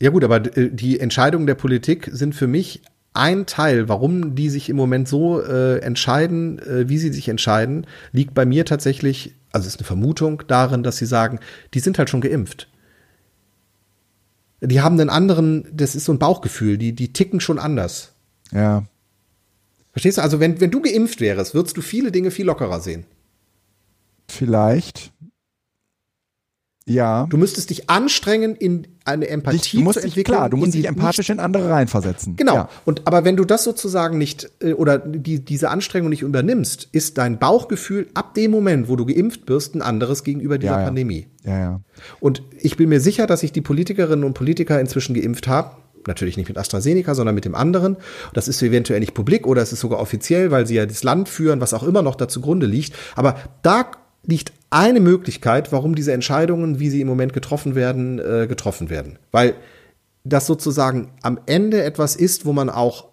Ja 0.00 0.10
gut, 0.10 0.22
aber 0.24 0.56
äh, 0.56 0.70
die 0.70 1.00
Entscheidungen 1.00 1.46
der 1.46 1.54
Politik 1.54 2.08
sind 2.12 2.34
für 2.34 2.46
mich 2.46 2.82
ein 3.14 3.46
Teil, 3.46 3.88
warum 3.88 4.34
die 4.34 4.48
sich 4.48 4.68
im 4.68 4.76
Moment 4.76 5.06
so 5.08 5.42
äh, 5.42 5.78
entscheiden, 5.78 6.58
äh, 6.60 6.88
wie 6.88 6.98
sie 6.98 7.12
sich 7.12 7.28
entscheiden, 7.28 7.86
liegt 8.12 8.34
bei 8.34 8.46
mir 8.46 8.64
tatsächlich 8.64 9.34
also 9.52 9.68
ist 9.68 9.78
eine 9.78 9.86
Vermutung 9.86 10.42
darin, 10.48 10.82
dass 10.82 10.96
sie 10.96 11.06
sagen, 11.06 11.38
die 11.74 11.80
sind 11.80 11.98
halt 11.98 12.10
schon 12.10 12.22
geimpft. 12.22 12.68
Die 14.60 14.80
haben 14.80 14.98
einen 14.98 15.10
anderen, 15.10 15.68
das 15.72 15.94
ist 15.94 16.06
so 16.06 16.12
ein 16.12 16.18
Bauchgefühl, 16.18 16.78
die, 16.78 16.94
die 16.94 17.12
ticken 17.12 17.40
schon 17.40 17.58
anders. 17.58 18.12
Ja. 18.52 18.84
Verstehst 19.92 20.18
du? 20.18 20.22
Also, 20.22 20.40
wenn, 20.40 20.60
wenn 20.60 20.70
du 20.70 20.80
geimpft 20.80 21.20
wärst, 21.20 21.54
würdest 21.54 21.76
du 21.76 21.82
viele 21.82 22.12
Dinge 22.12 22.30
viel 22.30 22.46
lockerer 22.46 22.80
sehen. 22.80 23.04
Vielleicht. 24.28 25.12
Ja. 26.84 27.26
Du 27.30 27.36
müsstest 27.36 27.70
dich 27.70 27.88
anstrengen, 27.88 28.56
in 28.56 28.88
eine 29.04 29.28
Empathie 29.28 29.58
dich, 29.58 29.70
du 29.72 29.80
musst 29.80 30.00
zu 30.00 30.04
entwickeln. 30.04 30.32
Dich, 30.32 30.36
klar, 30.36 30.50
du 30.50 30.56
musst 30.56 30.74
dich 30.74 30.86
empathisch 30.86 31.30
in 31.30 31.38
andere 31.38 31.70
reinversetzen. 31.70 32.36
Genau. 32.36 32.54
Ja. 32.54 32.68
Und 32.84 33.06
aber 33.06 33.24
wenn 33.24 33.36
du 33.36 33.44
das 33.44 33.64
sozusagen 33.64 34.18
nicht 34.18 34.50
äh, 34.60 34.72
oder 34.72 34.98
die, 34.98 35.44
diese 35.44 35.70
Anstrengung 35.70 36.10
nicht 36.10 36.22
übernimmst, 36.22 36.88
ist 36.92 37.18
dein 37.18 37.38
Bauchgefühl 37.38 38.08
ab 38.14 38.34
dem 38.34 38.50
Moment, 38.50 38.88
wo 38.88 38.96
du 38.96 39.06
geimpft 39.06 39.48
wirst, 39.48 39.74
ein 39.74 39.82
anderes 39.82 40.24
gegenüber 40.24 40.58
dieser 40.58 40.72
ja, 40.72 40.78
ja. 40.80 40.84
Pandemie. 40.86 41.28
Ja, 41.44 41.58
ja. 41.58 41.80
Und 42.20 42.42
ich 42.58 42.76
bin 42.76 42.88
mir 42.88 43.00
sicher, 43.00 43.26
dass 43.26 43.40
sich 43.40 43.52
die 43.52 43.60
Politikerinnen 43.60 44.24
und 44.24 44.34
Politiker 44.34 44.80
inzwischen 44.80 45.14
geimpft 45.14 45.46
haben. 45.46 45.70
Natürlich 46.08 46.36
nicht 46.36 46.48
mit 46.48 46.58
AstraZeneca, 46.58 47.14
sondern 47.14 47.36
mit 47.36 47.44
dem 47.44 47.54
anderen. 47.54 47.96
Das 48.32 48.48
ist 48.48 48.60
eventuell 48.60 48.98
nicht 48.98 49.14
publik 49.14 49.46
oder 49.46 49.62
es 49.62 49.72
ist 49.72 49.78
sogar 49.78 50.00
offiziell, 50.00 50.50
weil 50.50 50.66
sie 50.66 50.74
ja 50.74 50.84
das 50.84 51.04
Land 51.04 51.28
führen, 51.28 51.60
was 51.60 51.74
auch 51.74 51.84
immer 51.84 52.02
noch 52.02 52.16
da 52.16 52.26
zugrunde 52.26 52.66
liegt. 52.66 52.94
Aber 53.14 53.36
da 53.62 53.88
liegt 54.24 54.52
eine 54.72 55.00
Möglichkeit, 55.00 55.72
warum 55.72 55.94
diese 55.94 56.12
Entscheidungen, 56.12 56.78
wie 56.78 56.90
sie 56.90 57.00
im 57.00 57.08
Moment 57.08 57.32
getroffen 57.32 57.74
werden, 57.74 58.18
äh, 58.18 58.46
getroffen 58.48 58.90
werden. 58.90 59.18
Weil 59.30 59.54
das 60.24 60.46
sozusagen 60.46 61.12
am 61.22 61.38
Ende 61.46 61.82
etwas 61.82 62.16
ist, 62.16 62.46
wo 62.46 62.52
man 62.52 62.70
auch 62.70 63.08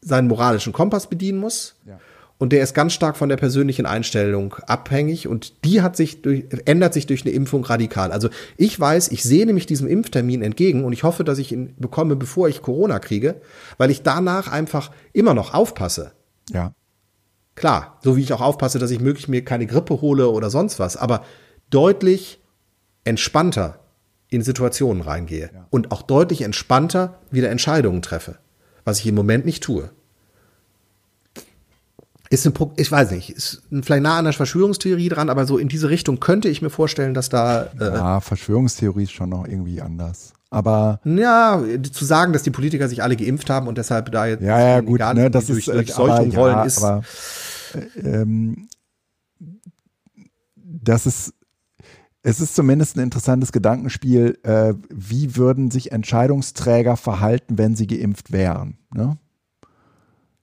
seinen 0.00 0.28
moralischen 0.28 0.72
Kompass 0.72 1.08
bedienen 1.08 1.38
muss. 1.38 1.76
Ja. 1.86 1.98
Und 2.38 2.54
der 2.54 2.62
ist 2.62 2.74
ganz 2.74 2.94
stark 2.94 3.18
von 3.18 3.28
der 3.28 3.36
persönlichen 3.36 3.84
Einstellung 3.84 4.54
abhängig 4.66 5.28
und 5.28 5.62
die 5.66 5.82
hat 5.82 5.94
sich 5.94 6.22
durch, 6.22 6.46
ändert 6.64 6.94
sich 6.94 7.06
durch 7.06 7.20
eine 7.22 7.34
Impfung 7.34 7.64
radikal. 7.64 8.12
Also 8.12 8.30
ich 8.56 8.80
weiß, 8.80 9.08
ich 9.08 9.22
sehne 9.22 9.52
mich 9.52 9.66
diesem 9.66 9.86
Impftermin 9.86 10.40
entgegen 10.40 10.84
und 10.84 10.94
ich 10.94 11.02
hoffe, 11.02 11.22
dass 11.22 11.36
ich 11.36 11.52
ihn 11.52 11.74
bekomme, 11.78 12.16
bevor 12.16 12.48
ich 12.48 12.62
Corona 12.62 12.98
kriege, 12.98 13.42
weil 13.76 13.90
ich 13.90 14.02
danach 14.02 14.50
einfach 14.50 14.90
immer 15.12 15.34
noch 15.34 15.52
aufpasse. 15.52 16.12
Ja. 16.50 16.72
Klar, 17.54 17.98
so 18.02 18.16
wie 18.16 18.22
ich 18.22 18.32
auch 18.32 18.40
aufpasse, 18.40 18.78
dass 18.78 18.90
ich 18.90 19.00
möglichst 19.00 19.28
mir 19.28 19.44
keine 19.44 19.66
Grippe 19.66 20.00
hole 20.00 20.28
oder 20.28 20.50
sonst 20.50 20.78
was, 20.78 20.96
aber 20.96 21.24
deutlich 21.68 22.40
entspannter 23.04 23.80
in 24.28 24.42
Situationen 24.42 25.02
reingehe 25.02 25.50
ja. 25.52 25.66
und 25.70 25.92
auch 25.92 26.02
deutlich 26.02 26.42
entspannter 26.42 27.18
wieder 27.30 27.50
Entscheidungen 27.50 28.02
treffe, 28.02 28.38
was 28.84 29.00
ich 29.00 29.06
im 29.06 29.14
Moment 29.14 29.44
nicht 29.44 29.62
tue. 29.62 29.90
Ist 32.30 32.46
ein, 32.46 32.54
ich 32.76 32.92
weiß 32.92 33.10
nicht, 33.10 33.30
ist 33.30 33.62
vielleicht 33.82 34.04
nah 34.04 34.16
an 34.16 34.24
der 34.24 34.32
Verschwörungstheorie 34.32 35.08
dran, 35.08 35.28
aber 35.28 35.46
so 35.46 35.58
in 35.58 35.66
diese 35.66 35.90
Richtung 35.90 36.20
könnte 36.20 36.48
ich 36.48 36.62
mir 36.62 36.70
vorstellen, 36.70 37.12
dass 37.12 37.28
da. 37.28 37.64
Äh, 37.78 37.86
ja, 37.86 38.20
Verschwörungstheorie 38.20 39.02
ist 39.02 39.10
schon 39.10 39.30
noch 39.30 39.48
irgendwie 39.48 39.80
anders. 39.80 40.32
Aber 40.50 41.00
ja, 41.04 41.62
zu 41.92 42.04
sagen, 42.04 42.32
dass 42.32 42.42
die 42.42 42.50
Politiker 42.50 42.88
sich 42.88 43.02
alle 43.02 43.16
geimpft 43.16 43.48
haben 43.50 43.68
und 43.68 43.78
deshalb 43.78 44.10
da 44.10 44.26
jetzt 44.26 44.42
ja, 44.42 44.58
ja, 44.58 44.80
gut, 44.80 44.98
ne, 44.98 45.30
das 45.30 45.46
durch, 45.46 45.68
ist, 45.68 45.68
durch 45.68 45.92
Seuchung 45.92 46.34
wollen, 46.34 46.56
ja, 46.56 46.64
ist. 46.64 46.82
Aber, 46.82 47.02
äh, 47.74 48.00
ähm, 48.00 48.68
das 50.56 51.06
ist 51.06 51.34
es 52.22 52.40
ist 52.40 52.54
zumindest 52.54 52.96
ein 52.96 53.00
interessantes 53.00 53.50
Gedankenspiel, 53.50 54.38
äh, 54.42 54.74
wie 54.90 55.36
würden 55.36 55.70
sich 55.70 55.92
Entscheidungsträger 55.92 56.98
verhalten, 56.98 57.56
wenn 57.56 57.76
sie 57.76 57.86
geimpft 57.86 58.30
wären. 58.30 58.76
Ne? 58.92 59.16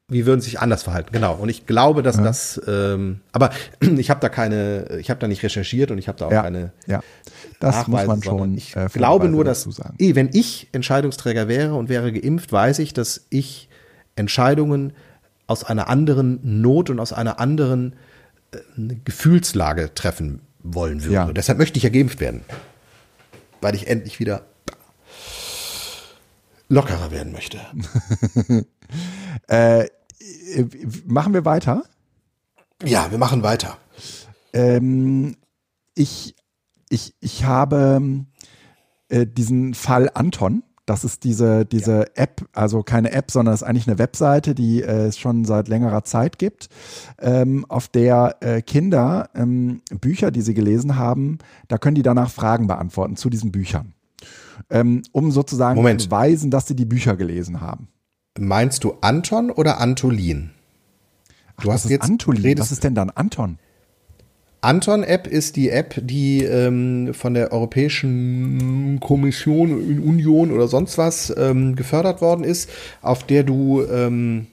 wie 0.10 0.26
würden 0.26 0.40
sich 0.40 0.60
anders 0.60 0.84
verhalten, 0.84 1.10
genau. 1.12 1.36
Und 1.36 1.50
ich 1.50 1.66
glaube, 1.66 2.02
dass 2.02 2.16
ja. 2.18 2.24
das, 2.24 2.62
ähm, 2.66 3.20
aber 3.34 3.50
ich 3.82 4.10
habe 4.10 4.22
da 4.22 4.30
keine, 4.30 4.98
ich 5.00 5.10
habe 5.10 5.20
da 5.20 5.28
nicht 5.28 5.44
recherchiert 5.44 5.92
und 5.92 5.98
ich 5.98 6.08
habe 6.08 6.18
da 6.18 6.28
auch 6.28 6.32
ja. 6.32 6.44
keine. 6.44 6.72
Ja, 6.86 7.02
das 7.60 7.88
muss 7.88 8.06
man 8.06 8.22
schon. 8.22 8.56
Ich 8.56 8.76
äh, 8.76 8.88
glaube 8.92 9.30
nur, 9.30 9.44
dass, 9.44 9.68
eh, 9.98 10.16
wenn 10.16 10.30
ich 10.34 10.68
Entscheidungsträger 10.72 11.48
wäre 11.48 11.76
und 11.76 11.90
wäre 11.90 12.12
geimpft, 12.14 12.52
weiß 12.52 12.80
ich, 12.80 12.94
dass 12.94 13.26
ich 13.30 13.70
Entscheidungen 14.16 14.94
aus 15.48 15.64
einer 15.64 15.88
anderen 15.88 16.40
Not 16.62 16.90
und 16.90 17.00
aus 17.00 17.14
einer 17.14 17.40
anderen 17.40 17.96
äh, 18.52 18.58
Gefühlslage 19.06 19.94
treffen 19.94 20.42
wollen 20.60 21.04
würde. 21.04 21.14
Ja. 21.14 21.32
Deshalb 21.32 21.58
möchte 21.58 21.78
ich 21.78 21.84
ja 21.84 21.90
geimpft 21.90 22.20
werden, 22.20 22.42
weil 23.62 23.76
ich 23.76 23.88
endlich 23.88 24.20
wieder 24.20 24.44
lockerer 26.70 27.12
werden 27.12 27.32
möchte. 27.32 27.60
äh, 29.48 29.86
machen 31.06 31.34
wir 31.34 31.46
weiter? 31.46 31.84
Ja, 32.84 33.10
wir 33.10 33.18
machen 33.18 33.44
weiter. 33.44 33.78
Ähm, 34.54 35.38
ich, 35.96 36.36
ich, 36.90 37.16
ich 37.20 37.46
habe 37.46 38.26
äh, 39.10 39.26
diesen 39.26 39.74
Fall 39.74 40.10
Anton. 40.14 40.64
Das 40.86 41.04
ist 41.04 41.26
diese, 41.26 41.66
diese 41.66 41.98
ja. 41.98 42.06
App, 42.16 42.48
also 42.54 42.82
keine 42.82 43.12
App, 43.12 43.30
sondern 43.30 43.54
es 43.54 43.62
ist 43.62 43.68
eigentlich 43.68 43.88
eine 43.88 44.00
Webseite, 44.00 44.56
die 44.56 44.82
äh, 44.82 45.08
es 45.08 45.18
schon 45.18 45.44
seit 45.44 45.68
längerer 45.68 46.06
Zeit 46.06 46.40
gibt, 46.40 46.70
ähm, 47.20 47.66
auf 47.68 47.90
der 47.90 48.38
äh, 48.40 48.62
Kinder 48.62 49.30
ähm, 49.36 49.82
Bücher, 50.00 50.32
die 50.32 50.40
sie 50.40 50.54
gelesen 50.54 50.96
haben, 50.96 51.40
da 51.68 51.78
können 51.78 51.96
die 51.96 52.04
danach 52.04 52.30
Fragen 52.30 52.68
beantworten 52.68 53.18
zu 53.18 53.30
diesen 53.30 53.52
Büchern. 53.52 53.94
Ähm, 54.70 55.02
um 55.12 55.32
sozusagen 55.32 55.76
Moment. 55.76 56.02
zu 56.02 56.08
beweisen, 56.08 56.52
dass 56.52 56.68
sie 56.68 56.76
die 56.76 56.86
Bücher 56.86 57.18
gelesen 57.18 57.60
haben. 57.60 57.90
Meinst 58.40 58.84
du 58.86 58.94
Anton 59.02 59.52
oder 59.52 59.82
Antolin? 59.82 60.52
Du 61.60 61.70
Ach, 61.70 61.74
hast 61.74 61.90
jetzt 61.90 62.04
Antolin. 62.04 62.58
Was 62.60 62.72
ist 62.72 62.84
denn 62.84 62.96
dann 62.96 63.10
Anton? 63.10 63.60
Anton-App 64.62 65.28
ist 65.28 65.56
die 65.56 65.70
App, 65.70 65.96
die 66.02 66.44
ähm, 66.44 67.14
von 67.14 67.34
der 67.34 67.52
Europäischen 67.52 69.00
Kommission, 69.00 69.72
Union 69.72 70.52
oder 70.52 70.68
sonst 70.68 70.98
was 70.98 71.34
ähm, 71.38 71.76
gefördert 71.76 72.22
worden 72.22 72.44
ist, 72.44 72.70
auf 73.02 73.24
der 73.24 73.44
du 73.44 73.84
ähm, 73.84 74.48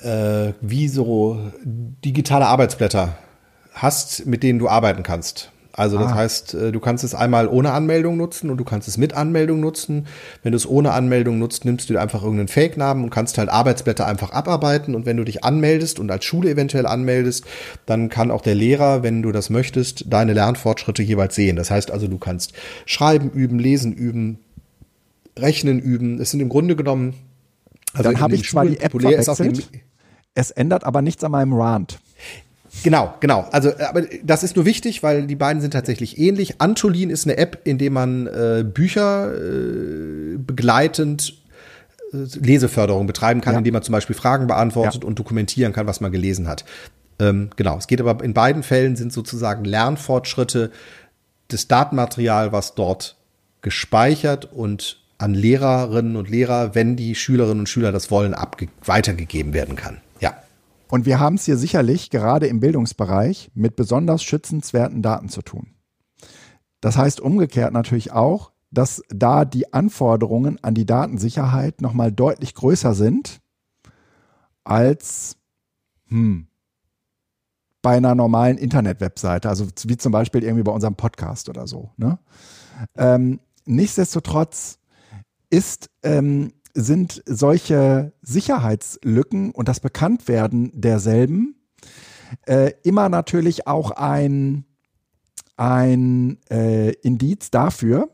äh, 0.00 0.52
wie 0.60 0.88
so 0.88 1.38
digitale 1.64 2.46
Arbeitsblätter 2.46 3.16
hast, 3.72 4.26
mit 4.26 4.42
denen 4.42 4.58
du 4.58 4.68
arbeiten 4.68 5.02
kannst. 5.02 5.50
Also 5.72 5.98
das 5.98 6.12
ah. 6.12 6.14
heißt, 6.16 6.54
äh, 6.54 6.72
du 6.72 6.80
kannst 6.80 7.02
es 7.02 7.14
einmal 7.14 7.48
ohne 7.48 7.72
Anmeldung 7.72 8.16
nutzen 8.16 8.50
und 8.50 8.58
du 8.58 8.64
kannst 8.64 8.88
es 8.88 8.98
mit 8.98 9.14
Anmeldung 9.14 9.60
nutzen. 9.60 10.06
Wenn 10.42 10.52
du 10.52 10.56
es 10.56 10.68
ohne 10.68 10.92
Anmeldung 10.92 11.38
nutzt, 11.38 11.64
nimmst 11.64 11.88
du 11.88 11.94
dir 11.94 12.00
einfach 12.00 12.22
irgendeinen 12.22 12.48
Fake-Namen 12.48 13.04
und 13.04 13.10
kannst 13.10 13.38
halt 13.38 13.48
Arbeitsblätter 13.48 14.06
einfach 14.06 14.32
abarbeiten. 14.32 14.94
Und 14.94 15.06
wenn 15.06 15.16
du 15.16 15.24
dich 15.24 15.44
anmeldest 15.44 15.98
und 15.98 16.10
als 16.10 16.24
Schule 16.24 16.50
eventuell 16.50 16.86
anmeldest, 16.86 17.44
dann 17.86 18.08
kann 18.08 18.30
auch 18.30 18.42
der 18.42 18.54
Lehrer, 18.54 19.02
wenn 19.02 19.22
du 19.22 19.32
das 19.32 19.50
möchtest, 19.50 20.04
deine 20.12 20.34
Lernfortschritte 20.34 21.02
jeweils 21.02 21.34
sehen. 21.34 21.56
Das 21.56 21.70
heißt 21.70 21.90
also, 21.90 22.06
du 22.06 22.18
kannst 22.18 22.52
schreiben 22.84 23.30
üben, 23.30 23.58
lesen 23.58 23.92
üben, 23.92 24.38
rechnen 25.38 25.78
üben. 25.78 26.20
Es 26.20 26.30
sind 26.30 26.40
im 26.40 26.48
Grunde 26.48 26.76
genommen 26.76 27.14
also 27.94 28.10
dann 28.10 28.20
habe 28.20 28.34
ich 28.34 28.48
zwar 28.48 28.66
die 28.66 28.80
App 28.80 28.92
verwechselt, 28.92 29.68
es 30.34 30.50
ändert 30.50 30.84
aber 30.84 31.02
nichts 31.02 31.22
an 31.24 31.32
meinem 31.32 31.52
Rant. 31.52 32.00
Genau, 32.82 33.14
genau. 33.20 33.48
Also, 33.52 33.70
äh, 33.70 33.82
aber 33.84 34.02
das 34.22 34.42
ist 34.42 34.56
nur 34.56 34.64
wichtig, 34.64 35.02
weil 35.02 35.26
die 35.26 35.36
beiden 35.36 35.60
sind 35.60 35.72
tatsächlich 35.72 36.18
ähnlich. 36.18 36.60
Antolin 36.60 37.10
ist 37.10 37.26
eine 37.26 37.36
App, 37.36 37.60
in 37.64 37.78
der 37.78 37.90
man 37.90 38.26
äh, 38.26 38.64
Bücher 38.66 39.32
äh, 39.34 40.36
begleitend 40.38 41.34
äh, 42.12 42.16
Leseförderung 42.40 43.06
betreiben 43.06 43.40
kann, 43.40 43.54
ja. 43.54 43.58
indem 43.58 43.74
man 43.74 43.82
zum 43.82 43.92
Beispiel 43.92 44.16
Fragen 44.16 44.46
beantwortet 44.46 45.02
ja. 45.02 45.08
und 45.08 45.18
dokumentieren 45.18 45.72
kann, 45.72 45.86
was 45.86 46.00
man 46.00 46.12
gelesen 46.12 46.48
hat. 46.48 46.64
Ähm, 47.18 47.50
genau. 47.56 47.76
Es 47.78 47.86
geht 47.86 48.00
aber 48.00 48.22
in 48.24 48.34
beiden 48.34 48.62
Fällen 48.62 48.96
sind 48.96 49.12
sozusagen 49.12 49.64
Lernfortschritte 49.64 50.70
des 51.50 51.68
Datenmaterial, 51.68 52.52
was 52.52 52.74
dort 52.74 53.16
gespeichert 53.60 54.50
und 54.52 54.98
an 55.18 55.34
Lehrerinnen 55.34 56.16
und 56.16 56.28
Lehrer, 56.28 56.74
wenn 56.74 56.96
die 56.96 57.14
Schülerinnen 57.14 57.60
und 57.60 57.68
Schüler 57.68 57.92
das 57.92 58.10
wollen, 58.10 58.34
weitergegeben 58.84 59.52
werden 59.52 59.76
kann. 59.76 60.00
Und 60.92 61.06
wir 61.06 61.18
haben 61.18 61.36
es 61.36 61.46
hier 61.46 61.56
sicherlich 61.56 62.10
gerade 62.10 62.48
im 62.48 62.60
Bildungsbereich 62.60 63.50
mit 63.54 63.76
besonders 63.76 64.22
schützenswerten 64.22 65.00
Daten 65.00 65.30
zu 65.30 65.40
tun. 65.40 65.68
Das 66.82 66.98
heißt 66.98 67.18
umgekehrt 67.18 67.72
natürlich 67.72 68.12
auch, 68.12 68.52
dass 68.70 69.02
da 69.08 69.46
die 69.46 69.72
Anforderungen 69.72 70.62
an 70.62 70.74
die 70.74 70.84
Datensicherheit 70.84 71.80
nochmal 71.80 72.12
deutlich 72.12 72.54
größer 72.54 72.92
sind 72.92 73.40
als 74.64 75.38
hm, 76.08 76.48
bei 77.80 77.96
einer 77.96 78.14
normalen 78.14 78.58
Internet-Webseite, 78.58 79.48
also 79.48 79.68
wie 79.84 79.96
zum 79.96 80.12
Beispiel 80.12 80.44
irgendwie 80.44 80.64
bei 80.64 80.72
unserem 80.72 80.96
Podcast 80.96 81.48
oder 81.48 81.66
so. 81.66 81.90
Ne? 81.96 82.18
Ähm, 82.98 83.40
nichtsdestotrotz 83.64 84.78
ist 85.48 85.88
ähm, 86.02 86.52
sind 86.74 87.22
solche 87.26 88.12
Sicherheitslücken 88.22 89.50
und 89.50 89.68
das 89.68 89.80
Bekanntwerden 89.80 90.70
derselben 90.74 91.56
äh, 92.46 92.72
immer 92.82 93.08
natürlich 93.08 93.66
auch 93.66 93.90
ein, 93.90 94.64
ein 95.56 96.38
äh, 96.50 96.92
Indiz 97.02 97.50
dafür, 97.50 98.10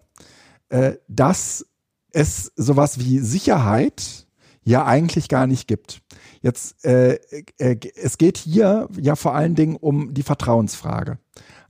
äh, 0.69 0.95
dass 1.09 1.67
es 2.11 2.53
sowas 2.57 2.99
wie 2.99 3.19
Sicherheit 3.21 4.27
ja 4.63 4.85
eigentlich 4.85 5.29
gar 5.29 5.47
nicht 5.47 5.69
gibt. 5.69 6.03
Jetzt, 6.41 6.85
äh, 6.85 7.19
äh, 7.59 7.77
es 7.97 8.19
geht 8.19 8.37
hier 8.39 8.89
ja 8.99 9.17
vor 9.17 9.35
allen 9.35 9.55
Dingen 9.55 9.77
um 9.77 10.15
die 10.15 10.23
Vertrauensfrage. 10.23 11.19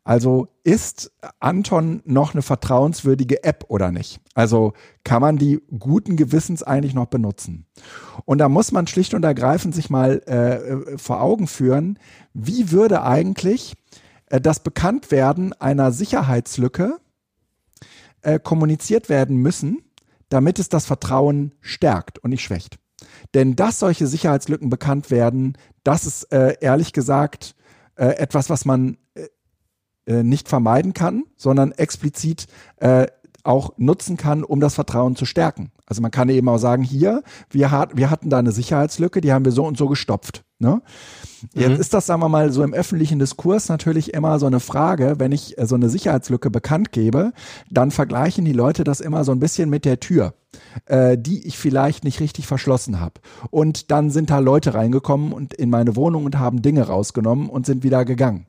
Also 0.08 0.48
ist 0.64 1.12
Anton 1.38 2.00
noch 2.06 2.32
eine 2.32 2.40
vertrauenswürdige 2.40 3.44
App 3.44 3.66
oder 3.68 3.92
nicht? 3.92 4.22
Also 4.32 4.72
kann 5.04 5.20
man 5.20 5.36
die 5.36 5.60
guten 5.78 6.16
Gewissens 6.16 6.62
eigentlich 6.62 6.94
noch 6.94 7.08
benutzen? 7.08 7.66
Und 8.24 8.38
da 8.38 8.48
muss 8.48 8.72
man 8.72 8.86
schlicht 8.86 9.12
und 9.12 9.22
ergreifend 9.22 9.74
sich 9.74 9.90
mal 9.90 10.20
äh, 10.20 10.96
vor 10.96 11.20
Augen 11.20 11.46
führen, 11.46 11.98
wie 12.32 12.70
würde 12.70 13.02
eigentlich 13.02 13.74
äh, 14.30 14.40
das 14.40 14.60
Bekanntwerden 14.60 15.52
einer 15.52 15.92
Sicherheitslücke 15.92 16.96
äh, 18.22 18.38
kommuniziert 18.38 19.10
werden 19.10 19.36
müssen, 19.36 19.82
damit 20.30 20.58
es 20.58 20.70
das 20.70 20.86
Vertrauen 20.86 21.52
stärkt 21.60 22.18
und 22.20 22.30
nicht 22.30 22.44
schwächt. 22.44 22.78
Denn 23.34 23.56
dass 23.56 23.78
solche 23.78 24.06
Sicherheitslücken 24.06 24.70
bekannt 24.70 25.10
werden, 25.10 25.58
das 25.84 26.06
ist 26.06 26.32
äh, 26.32 26.56
ehrlich 26.62 26.94
gesagt 26.94 27.54
äh, 27.96 28.16
etwas, 28.16 28.48
was 28.48 28.64
man 28.64 28.96
äh, 30.08 30.22
nicht 30.22 30.48
vermeiden 30.48 30.94
kann, 30.94 31.24
sondern 31.36 31.72
explizit 31.72 32.46
äh, 32.78 33.06
auch 33.44 33.72
nutzen 33.76 34.16
kann, 34.16 34.42
um 34.42 34.60
das 34.60 34.74
Vertrauen 34.74 35.16
zu 35.16 35.24
stärken. 35.24 35.70
Also 35.86 36.02
man 36.02 36.10
kann 36.10 36.28
eben 36.28 36.48
auch 36.48 36.58
sagen, 36.58 36.82
hier, 36.82 37.22
wir, 37.50 37.70
hat, 37.70 37.96
wir 37.96 38.10
hatten 38.10 38.30
da 38.30 38.38
eine 38.38 38.52
Sicherheitslücke, 38.52 39.20
die 39.20 39.32
haben 39.32 39.44
wir 39.44 39.52
so 39.52 39.64
und 39.64 39.78
so 39.78 39.88
gestopft. 39.88 40.44
Ne? 40.58 40.82
Jetzt 41.54 41.74
mhm. 41.74 41.80
ist 41.80 41.94
das, 41.94 42.06
sagen 42.06 42.20
wir 42.20 42.28
mal, 42.28 42.52
so 42.52 42.62
im 42.62 42.74
öffentlichen 42.74 43.18
Diskurs 43.18 43.68
natürlich 43.68 44.12
immer 44.12 44.38
so 44.38 44.46
eine 44.46 44.60
Frage, 44.60 45.14
wenn 45.18 45.32
ich 45.32 45.56
äh, 45.56 45.66
so 45.66 45.76
eine 45.76 45.88
Sicherheitslücke 45.88 46.50
bekannt 46.50 46.90
gebe, 46.92 47.32
dann 47.70 47.90
vergleichen 47.90 48.44
die 48.44 48.52
Leute 48.52 48.84
das 48.84 49.00
immer 49.00 49.24
so 49.24 49.32
ein 49.32 49.40
bisschen 49.40 49.70
mit 49.70 49.84
der 49.84 50.00
Tür, 50.00 50.34
äh, 50.86 51.16
die 51.16 51.46
ich 51.46 51.58
vielleicht 51.58 52.02
nicht 52.04 52.20
richtig 52.20 52.46
verschlossen 52.46 52.98
habe. 52.98 53.20
Und 53.50 53.90
dann 53.90 54.10
sind 54.10 54.30
da 54.30 54.40
Leute 54.40 54.74
reingekommen 54.74 55.32
und 55.32 55.54
in 55.54 55.70
meine 55.70 55.96
Wohnung 55.96 56.24
und 56.24 56.38
haben 56.38 56.60
Dinge 56.60 56.86
rausgenommen 56.86 57.48
und 57.48 57.66
sind 57.66 57.82
wieder 57.82 58.04
gegangen. 58.04 58.46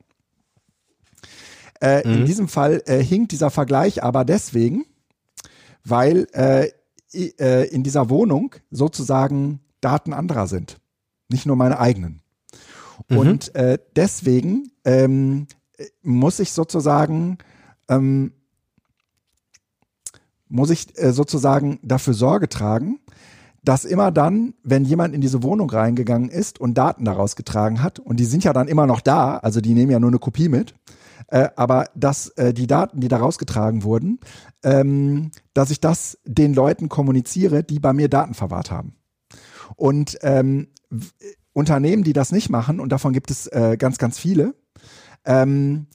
Äh, 1.80 2.06
mhm. 2.06 2.14
In 2.14 2.26
diesem 2.26 2.48
Fall 2.48 2.82
äh, 2.86 3.02
hinkt 3.02 3.32
dieser 3.32 3.50
Vergleich 3.50 4.02
aber 4.02 4.24
deswegen, 4.24 4.84
weil 5.84 6.26
äh, 6.32 6.70
äh, 7.12 7.68
in 7.68 7.82
dieser 7.82 8.10
Wohnung 8.10 8.54
sozusagen 8.70 9.60
Daten 9.80 10.12
anderer 10.12 10.46
sind, 10.46 10.78
nicht 11.28 11.46
nur 11.46 11.56
meine 11.56 11.78
eigenen. 11.78 12.20
Mhm. 13.08 13.16
Und 13.16 13.54
äh, 13.54 13.78
deswegen 13.96 14.70
ähm, 14.84 15.46
muss 16.02 16.38
ich 16.38 16.52
sozusagen 16.52 17.38
ähm, 17.88 18.32
muss 20.50 20.70
ich 20.70 20.98
äh, 20.98 21.12
sozusagen 21.12 21.78
dafür 21.82 22.12
Sorge 22.12 22.48
tragen, 22.48 22.98
dass 23.62 23.84
immer 23.84 24.10
dann, 24.10 24.54
wenn 24.62 24.84
jemand 24.84 25.14
in 25.14 25.20
diese 25.20 25.42
Wohnung 25.42 25.70
reingegangen 25.70 26.28
ist 26.28 26.60
und 26.60 26.74
Daten 26.74 27.04
daraus 27.04 27.36
getragen 27.36 27.82
hat, 27.82 27.98
und 27.98 28.18
die 28.18 28.24
sind 28.24 28.44
ja 28.44 28.52
dann 28.52 28.68
immer 28.68 28.86
noch 28.86 29.00
da, 29.00 29.36
also 29.36 29.60
die 29.60 29.74
nehmen 29.74 29.92
ja 29.92 30.00
nur 30.00 30.10
eine 30.10 30.18
Kopie 30.18 30.48
mit, 30.48 30.74
äh, 31.28 31.48
aber 31.56 31.86
dass 31.94 32.28
äh, 32.30 32.52
die 32.52 32.66
Daten, 32.66 33.00
die 33.00 33.08
da 33.08 33.18
rausgetragen 33.18 33.82
wurden, 33.82 34.20
ähm, 34.62 35.30
dass 35.54 35.70
ich 35.70 35.80
das 35.80 36.18
den 36.24 36.54
Leuten 36.54 36.88
kommuniziere, 36.88 37.62
die 37.62 37.78
bei 37.78 37.92
mir 37.92 38.08
Daten 38.08 38.34
verwahrt 38.34 38.70
haben. 38.70 38.94
Und 39.76 40.18
ähm, 40.22 40.68
Unternehmen, 41.52 42.04
die 42.04 42.12
das 42.12 42.32
nicht 42.32 42.50
machen, 42.50 42.80
und 42.80 42.90
davon 42.90 43.12
gibt 43.12 43.30
es 43.30 43.46
äh, 43.48 43.76
ganz, 43.78 43.98
ganz 43.98 44.18
viele, 44.18 44.54
ähm, 45.24 45.86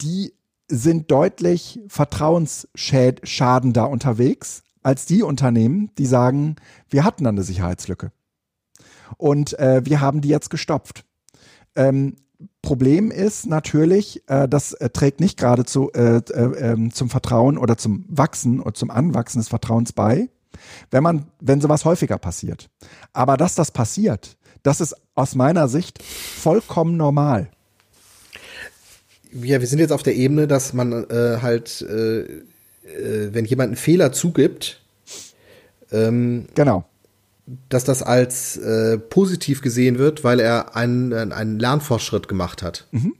die 0.00 0.34
sind 0.68 1.10
deutlich 1.10 1.80
vertrauensschadender 1.88 3.88
unterwegs 3.88 4.62
als 4.82 5.06
die 5.06 5.22
Unternehmen, 5.22 5.90
die 5.98 6.06
sagen, 6.06 6.56
wir 6.88 7.04
hatten 7.04 7.26
eine 7.26 7.42
Sicherheitslücke. 7.42 8.10
Und 9.16 9.58
äh, 9.58 9.84
wir 9.84 10.00
haben 10.00 10.22
die 10.22 10.28
jetzt 10.28 10.50
gestopft. 10.50 11.04
Ähm, 11.76 12.16
Problem 12.62 13.10
ist 13.10 13.46
natürlich, 13.46 14.22
äh, 14.28 14.48
das 14.48 14.72
äh, 14.74 14.90
trägt 14.90 15.20
nicht 15.20 15.38
gerade 15.38 15.64
zu, 15.64 15.90
äh, 15.92 16.18
äh, 16.18 16.72
ähm, 16.72 16.92
zum 16.92 17.10
Vertrauen 17.10 17.58
oder 17.58 17.76
zum 17.76 18.04
Wachsen 18.08 18.60
oder 18.60 18.74
zum 18.74 18.90
Anwachsen 18.90 19.38
des 19.38 19.48
Vertrauens 19.48 19.92
bei, 19.92 20.28
wenn 20.90 21.02
man, 21.02 21.26
wenn 21.40 21.60
sowas 21.60 21.84
häufiger 21.84 22.18
passiert. 22.18 22.70
Aber 23.12 23.36
dass 23.36 23.54
das 23.54 23.70
passiert, 23.70 24.36
das 24.62 24.80
ist 24.80 24.94
aus 25.14 25.34
meiner 25.34 25.68
Sicht 25.68 26.02
vollkommen 26.02 26.96
normal. 26.96 27.50
Ja, 29.32 29.60
wir 29.60 29.66
sind 29.66 29.78
jetzt 29.78 29.92
auf 29.92 30.02
der 30.02 30.14
Ebene, 30.14 30.46
dass 30.46 30.72
man 30.72 30.92
äh, 30.92 31.38
halt, 31.42 31.82
äh, 31.82 32.20
äh, 32.20 32.40
wenn 33.32 33.44
jemand 33.44 33.68
einen 33.68 33.76
Fehler 33.76 34.12
zugibt, 34.12 34.82
ähm, 35.90 36.46
genau 36.54 36.84
dass 37.68 37.84
das 37.84 38.02
als 38.02 38.56
äh, 38.56 38.98
positiv 38.98 39.62
gesehen 39.62 39.98
wird, 39.98 40.24
weil 40.24 40.40
er 40.40 40.76
einen, 40.76 41.32
einen 41.32 41.58
Lernfortschritt 41.58 42.28
gemacht 42.28 42.62
hat. 42.62 42.86
Mhm. 42.90 43.14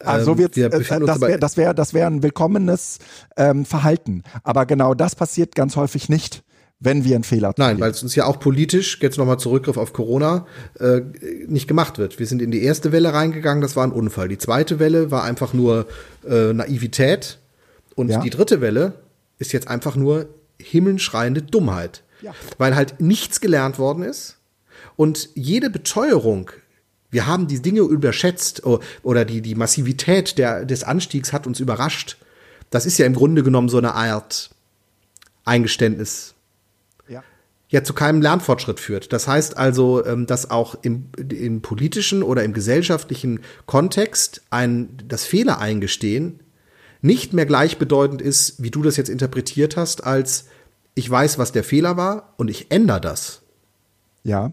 Also 0.00 0.32
ähm, 0.32 0.38
wird, 0.38 0.56
äh, 0.56 0.68
das 0.68 1.20
wäre 1.20 1.38
das 1.38 1.56
wär, 1.56 1.74
das 1.74 1.94
wär 1.94 2.06
ein 2.06 2.22
willkommenes 2.22 2.98
ähm, 3.36 3.64
Verhalten. 3.64 4.22
Aber 4.42 4.66
genau 4.66 4.94
das 4.94 5.14
passiert 5.16 5.54
ganz 5.54 5.76
häufig 5.76 6.08
nicht, 6.08 6.42
wenn 6.80 7.04
wir 7.04 7.14
einen 7.14 7.24
Fehler 7.24 7.54
tun. 7.54 7.64
Nein, 7.64 7.80
weil 7.80 7.90
es 7.90 8.02
uns 8.02 8.14
ja 8.14 8.26
auch 8.26 8.38
politisch, 8.38 8.98
jetzt 9.00 9.18
nochmal 9.18 9.38
Zurückgriff 9.38 9.76
auf 9.76 9.92
Corona, 9.92 10.46
äh, 10.78 11.00
nicht 11.46 11.68
gemacht 11.68 11.98
wird. 11.98 12.18
Wir 12.18 12.26
sind 12.26 12.42
in 12.42 12.50
die 12.50 12.62
erste 12.62 12.92
Welle 12.92 13.12
reingegangen, 13.12 13.62
das 13.62 13.76
war 13.76 13.84
ein 13.84 13.92
Unfall. 13.92 14.28
Die 14.28 14.38
zweite 14.38 14.78
Welle 14.78 15.10
war 15.10 15.24
einfach 15.24 15.52
nur 15.52 15.86
äh, 16.28 16.52
Naivität. 16.52 17.38
Und 17.94 18.10
ja. 18.10 18.20
die 18.20 18.30
dritte 18.30 18.60
Welle 18.60 18.94
ist 19.38 19.52
jetzt 19.52 19.68
einfach 19.68 19.96
nur 19.96 20.26
himmelschreiende 20.60 21.42
Dummheit. 21.42 22.02
Ja. 22.24 22.34
Weil 22.56 22.74
halt 22.74 23.00
nichts 23.02 23.42
gelernt 23.42 23.78
worden 23.78 24.02
ist. 24.02 24.38
Und 24.96 25.28
jede 25.34 25.68
Beteuerung, 25.68 26.50
wir 27.10 27.26
haben 27.26 27.48
die 27.48 27.60
Dinge 27.60 27.80
überschätzt 27.80 28.62
oder 29.02 29.24
die, 29.26 29.42
die 29.42 29.54
Massivität 29.54 30.38
der, 30.38 30.64
des 30.64 30.84
Anstiegs 30.84 31.34
hat 31.34 31.46
uns 31.46 31.60
überrascht. 31.60 32.16
Das 32.70 32.86
ist 32.86 32.96
ja 32.96 33.04
im 33.04 33.14
Grunde 33.14 33.42
genommen 33.42 33.68
so 33.68 33.76
eine 33.76 33.94
Art 33.94 34.50
Eingeständnis. 35.44 36.34
Ja. 37.08 37.22
Ja, 37.68 37.84
zu 37.84 37.92
keinem 37.92 38.22
Lernfortschritt 38.22 38.80
führt. 38.80 39.12
Das 39.12 39.28
heißt 39.28 39.58
also, 39.58 40.04
ähm, 40.06 40.26
dass 40.26 40.50
auch 40.50 40.76
im, 40.80 41.08
im 41.28 41.60
politischen 41.60 42.22
oder 42.22 42.42
im 42.42 42.54
gesellschaftlichen 42.54 43.40
Kontext 43.66 44.42
ein, 44.48 44.96
das 45.06 45.26
Fehler 45.26 45.58
eingestehen 45.58 46.40
nicht 47.02 47.34
mehr 47.34 47.44
gleichbedeutend 47.44 48.22
ist, 48.22 48.62
wie 48.62 48.70
du 48.70 48.80
das 48.82 48.96
jetzt 48.96 49.10
interpretiert 49.10 49.76
hast, 49.76 50.04
als 50.04 50.46
ich 50.94 51.10
weiß, 51.10 51.38
was 51.38 51.52
der 51.52 51.64
Fehler 51.64 51.96
war 51.96 52.34
und 52.36 52.48
ich 52.48 52.70
ändere 52.70 53.00
das. 53.00 53.42
Ja. 54.22 54.52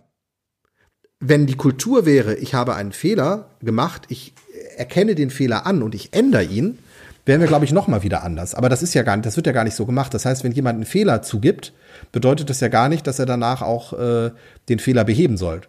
Wenn 1.19 1.45
die 1.45 1.55
Kultur 1.55 2.05
wäre, 2.05 2.35
ich 2.35 2.53
habe 2.53 2.75
einen 2.75 2.91
Fehler 2.91 3.49
gemacht, 3.61 4.03
ich 4.09 4.33
erkenne 4.75 5.15
den 5.15 5.29
Fehler 5.29 5.65
an 5.65 5.83
und 5.83 5.93
ich 5.93 6.13
ändere 6.13 6.43
ihn, 6.43 6.79
wären 7.25 7.41
wir, 7.41 7.47
glaube 7.47 7.65
ich, 7.65 7.71
noch 7.71 7.87
mal 7.87 8.01
wieder 8.01 8.23
anders. 8.23 8.55
Aber 8.55 8.69
das 8.69 8.81
ist 8.81 8.95
ja 8.95 9.03
gar 9.03 9.15
nicht, 9.15 9.25
das 9.25 9.35
wird 9.35 9.45
ja 9.45 9.53
gar 9.53 9.63
nicht 9.63 9.75
so 9.75 9.85
gemacht. 9.85 10.13
Das 10.13 10.25
heißt, 10.25 10.43
wenn 10.43 10.51
jemand 10.51 10.77
einen 10.77 10.85
Fehler 10.85 11.21
zugibt, 11.21 11.73
bedeutet 12.11 12.49
das 12.49 12.59
ja 12.59 12.67
gar 12.67 12.89
nicht, 12.89 13.05
dass 13.05 13.19
er 13.19 13.27
danach 13.27 13.61
auch 13.61 13.93
äh, 13.93 14.31
den 14.69 14.79
Fehler 14.79 15.03
beheben 15.03 15.37
soll. 15.37 15.61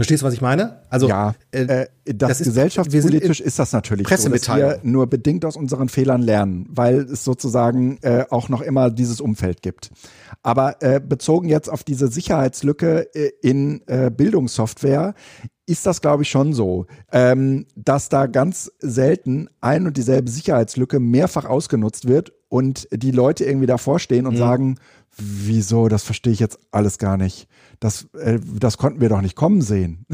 Verstehst 0.00 0.22
du, 0.22 0.26
was 0.26 0.32
ich 0.32 0.40
meine? 0.40 0.80
Also 0.88 1.08
ja, 1.08 1.34
äh, 1.52 1.64
äh 1.64 1.86
das, 2.06 2.30
das 2.30 2.40
ist, 2.40 2.46
gesellschaftspolitisch 2.46 3.40
ist 3.42 3.58
das 3.58 3.72
natürlich 3.72 4.08
so, 4.08 4.30
dass 4.30 4.48
wir 4.48 4.80
nur 4.82 5.06
bedingt 5.06 5.44
aus 5.44 5.56
unseren 5.56 5.90
Fehlern 5.90 6.22
lernen, 6.22 6.66
weil 6.70 7.00
es 7.00 7.22
sozusagen 7.22 7.98
äh, 8.00 8.24
auch 8.30 8.48
noch 8.48 8.62
immer 8.62 8.90
dieses 8.90 9.20
Umfeld 9.20 9.60
gibt. 9.60 9.90
Aber 10.42 10.82
äh, 10.82 11.00
bezogen 11.00 11.50
jetzt 11.50 11.68
auf 11.68 11.84
diese 11.84 12.08
Sicherheitslücke 12.08 13.14
äh, 13.14 13.30
in 13.42 13.82
äh, 13.88 14.10
Bildungssoftware 14.10 15.12
ist 15.66 15.84
das, 15.84 16.00
glaube 16.00 16.22
ich, 16.22 16.30
schon 16.30 16.54
so, 16.54 16.86
ähm, 17.12 17.66
dass 17.76 18.08
da 18.08 18.26
ganz 18.26 18.72
selten 18.78 19.50
ein 19.60 19.86
und 19.86 19.98
dieselbe 19.98 20.30
Sicherheitslücke 20.30 20.98
mehrfach 20.98 21.44
ausgenutzt 21.44 22.08
wird 22.08 22.32
und 22.48 22.88
die 22.90 23.10
Leute 23.10 23.44
irgendwie 23.44 23.66
davor 23.66 23.98
stehen 23.98 24.26
und 24.26 24.34
mhm. 24.34 24.38
sagen, 24.38 24.76
wieso, 25.18 25.88
das 25.88 26.04
verstehe 26.04 26.32
ich 26.32 26.40
jetzt 26.40 26.58
alles 26.70 26.96
gar 26.96 27.18
nicht. 27.18 27.48
Das, 27.80 28.06
äh, 28.14 28.38
das 28.58 28.78
konnten 28.78 29.00
wir 29.00 29.08
doch 29.08 29.22
nicht 29.22 29.36
kommen 29.36 29.62
sehen. 29.62 30.06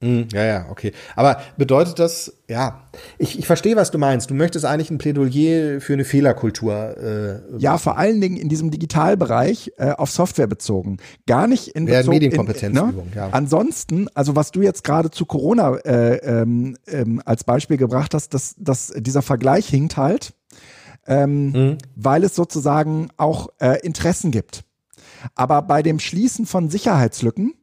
mm, 0.00 0.22
ja, 0.32 0.44
ja, 0.44 0.66
okay. 0.70 0.92
Aber 1.14 1.40
bedeutet 1.58 1.98
das, 1.98 2.32
ja, 2.48 2.88
ich, 3.18 3.38
ich 3.38 3.46
verstehe, 3.46 3.76
was 3.76 3.90
du 3.90 3.98
meinst. 3.98 4.30
Du 4.30 4.34
möchtest 4.34 4.64
eigentlich 4.64 4.90
ein 4.90 4.98
Plädoyer 4.98 5.80
für 5.80 5.92
eine 5.92 6.04
Fehlerkultur. 6.04 6.96
Äh, 6.96 7.58
ja, 7.58 7.76
vor 7.78 7.98
allen 7.98 8.20
Dingen 8.20 8.36
in 8.36 8.48
diesem 8.48 8.70
Digitalbereich 8.70 9.72
äh, 9.76 9.90
auf 9.90 10.10
Software 10.10 10.46
bezogen. 10.46 10.96
Gar 11.26 11.46
nicht 11.46 11.68
in 11.68 11.84
Bezug, 11.84 12.14
Medienkompetenzübung, 12.14 13.06
ne? 13.10 13.12
ja. 13.14 13.28
Ansonsten, 13.30 14.08
also 14.14 14.34
was 14.34 14.50
du 14.50 14.62
jetzt 14.62 14.82
gerade 14.82 15.10
zu 15.10 15.26
Corona 15.26 15.76
äh, 15.76 16.16
ähm, 16.16 16.76
ähm, 16.86 17.20
als 17.24 17.44
Beispiel 17.44 17.76
gebracht 17.76 18.14
hast, 18.14 18.32
dass, 18.34 18.54
dass 18.58 18.92
dieser 18.96 19.22
Vergleich 19.22 19.68
hinkt 19.68 19.98
halt 19.98 20.34
ähm, 21.06 21.50
mhm. 21.50 21.78
weil 21.96 22.24
es 22.24 22.34
sozusagen 22.34 23.08
auch 23.16 23.48
äh, 23.58 23.80
Interessen 23.82 24.30
gibt. 24.30 24.64
Aber 25.34 25.62
bei 25.62 25.82
dem 25.82 25.98
Schließen 25.98 26.46
von 26.46 26.70
Sicherheitslücken 26.70 27.54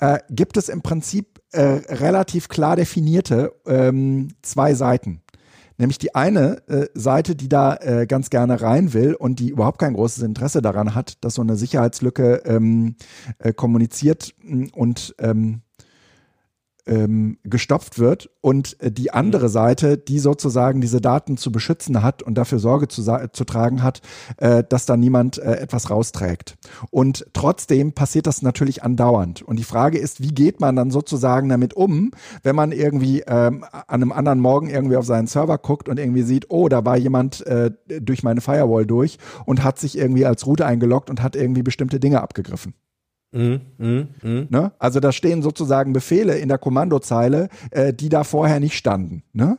äh, 0.00 0.18
gibt 0.30 0.56
es 0.56 0.68
im 0.68 0.82
Prinzip 0.82 1.40
äh, 1.52 1.60
relativ 1.60 2.48
klar 2.48 2.76
definierte 2.76 3.52
ähm, 3.66 4.28
zwei 4.42 4.74
Seiten. 4.74 5.22
Nämlich 5.78 5.98
die 5.98 6.14
eine 6.14 6.66
äh, 6.68 6.86
Seite, 6.94 7.36
die 7.36 7.48
da 7.48 7.76
äh, 7.76 8.06
ganz 8.06 8.30
gerne 8.30 8.60
rein 8.60 8.92
will 8.92 9.14
und 9.14 9.38
die 9.38 9.50
überhaupt 9.50 9.78
kein 9.78 9.94
großes 9.94 10.24
Interesse 10.24 10.60
daran 10.60 10.94
hat, 10.96 11.24
dass 11.24 11.34
so 11.34 11.42
eine 11.42 11.56
Sicherheitslücke 11.56 12.42
ähm, 12.44 12.96
äh, 13.38 13.52
kommuniziert 13.52 14.34
und 14.72 15.14
ähm, 15.20 15.62
ähm, 16.88 17.38
gestopft 17.44 17.98
wird 17.98 18.30
und 18.40 18.80
äh, 18.80 18.90
die 18.90 19.12
andere 19.12 19.48
Seite, 19.48 19.98
die 19.98 20.18
sozusagen 20.18 20.80
diese 20.80 21.00
Daten 21.00 21.36
zu 21.36 21.52
beschützen 21.52 22.02
hat 22.02 22.22
und 22.22 22.34
dafür 22.36 22.58
Sorge 22.58 22.88
zu, 22.88 23.02
zu 23.32 23.44
tragen 23.44 23.82
hat, 23.82 24.00
äh, 24.38 24.64
dass 24.68 24.86
da 24.86 24.96
niemand 24.96 25.38
äh, 25.38 25.56
etwas 25.56 25.90
rausträgt. 25.90 26.56
Und 26.90 27.26
trotzdem 27.32 27.92
passiert 27.92 28.26
das 28.26 28.42
natürlich 28.42 28.82
andauernd. 28.82 29.42
Und 29.42 29.58
die 29.58 29.64
Frage 29.64 29.98
ist, 29.98 30.20
wie 30.22 30.34
geht 30.34 30.60
man 30.60 30.76
dann 30.76 30.90
sozusagen 30.90 31.48
damit 31.48 31.74
um, 31.74 32.10
wenn 32.42 32.56
man 32.56 32.72
irgendwie 32.72 33.22
ähm, 33.26 33.64
an 33.70 34.02
einem 34.02 34.12
anderen 34.12 34.40
Morgen 34.40 34.70
irgendwie 34.70 34.96
auf 34.96 35.06
seinen 35.06 35.26
Server 35.26 35.58
guckt 35.58 35.88
und 35.88 35.98
irgendwie 35.98 36.22
sieht, 36.22 36.46
oh, 36.48 36.68
da 36.68 36.84
war 36.84 36.96
jemand 36.96 37.46
äh, 37.46 37.70
durch 38.00 38.22
meine 38.22 38.40
Firewall 38.40 38.86
durch 38.86 39.18
und 39.44 39.62
hat 39.62 39.78
sich 39.78 39.98
irgendwie 39.98 40.26
als 40.26 40.46
Route 40.46 40.66
eingeloggt 40.66 41.10
und 41.10 41.22
hat 41.22 41.36
irgendwie 41.36 41.62
bestimmte 41.62 42.00
Dinge 42.00 42.22
abgegriffen. 42.22 42.74
Mm, 43.32 43.56
mm, 43.76 44.08
mm. 44.22 44.46
Ne? 44.48 44.72
Also 44.78 45.00
da 45.00 45.12
stehen 45.12 45.42
sozusagen 45.42 45.92
Befehle 45.92 46.38
in 46.38 46.48
der 46.48 46.58
Kommandozeile, 46.58 47.48
äh, 47.70 47.92
die 47.92 48.08
da 48.08 48.24
vorher 48.24 48.58
nicht 48.60 48.76
standen. 48.76 49.22
Ne? 49.32 49.58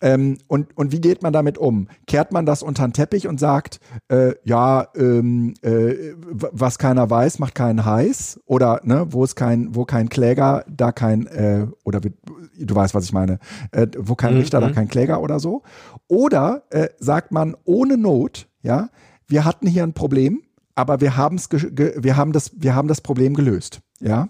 Ähm, 0.00 0.38
und, 0.46 0.76
und 0.76 0.92
wie 0.92 1.00
geht 1.00 1.22
man 1.22 1.32
damit 1.32 1.58
um? 1.58 1.88
Kehrt 2.06 2.32
man 2.32 2.46
das 2.46 2.62
unter 2.62 2.86
den 2.86 2.92
Teppich 2.92 3.28
und 3.28 3.38
sagt, 3.38 3.80
äh, 4.08 4.32
ja, 4.44 4.88
ähm, 4.96 5.54
äh, 5.62 6.14
was 6.22 6.78
keiner 6.78 7.10
weiß, 7.10 7.38
macht 7.38 7.54
keinen 7.54 7.84
heiß? 7.84 8.40
Oder 8.46 8.80
ne, 8.84 9.06
wo 9.10 9.24
es 9.24 9.34
kein, 9.34 9.74
wo 9.74 9.84
kein 9.84 10.08
Kläger, 10.08 10.64
da 10.68 10.92
kein, 10.92 11.26
äh, 11.26 11.66
oder 11.84 12.00
du 12.00 12.74
weißt, 12.74 12.94
was 12.94 13.04
ich 13.04 13.12
meine, 13.12 13.38
äh, 13.72 13.88
wo 13.98 14.14
kein 14.14 14.34
mhm. 14.34 14.40
Richter, 14.40 14.60
da 14.60 14.70
kein 14.70 14.88
Kläger 14.88 15.20
oder 15.20 15.38
so? 15.38 15.62
Oder 16.08 16.62
äh, 16.70 16.88
sagt 16.98 17.30
man 17.30 17.54
ohne 17.64 17.98
Not, 17.98 18.48
ja, 18.62 18.88
wir 19.26 19.44
hatten 19.44 19.66
hier 19.66 19.82
ein 19.82 19.92
Problem, 19.92 20.42
aber 20.74 21.00
wir, 21.00 21.16
haben's 21.16 21.48
wir, 21.50 22.16
haben 22.16 22.32
das, 22.32 22.52
wir 22.54 22.74
haben 22.74 22.88
das 22.88 23.00
Problem 23.00 23.34
gelöst. 23.34 23.80
Ja? 24.00 24.28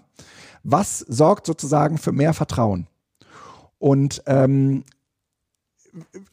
Was 0.63 0.99
sorgt 0.99 1.45
sozusagen 1.45 1.97
für 1.97 2.11
mehr 2.11 2.33
Vertrauen? 2.33 2.87
Und 3.79 4.21
ähm, 4.27 4.83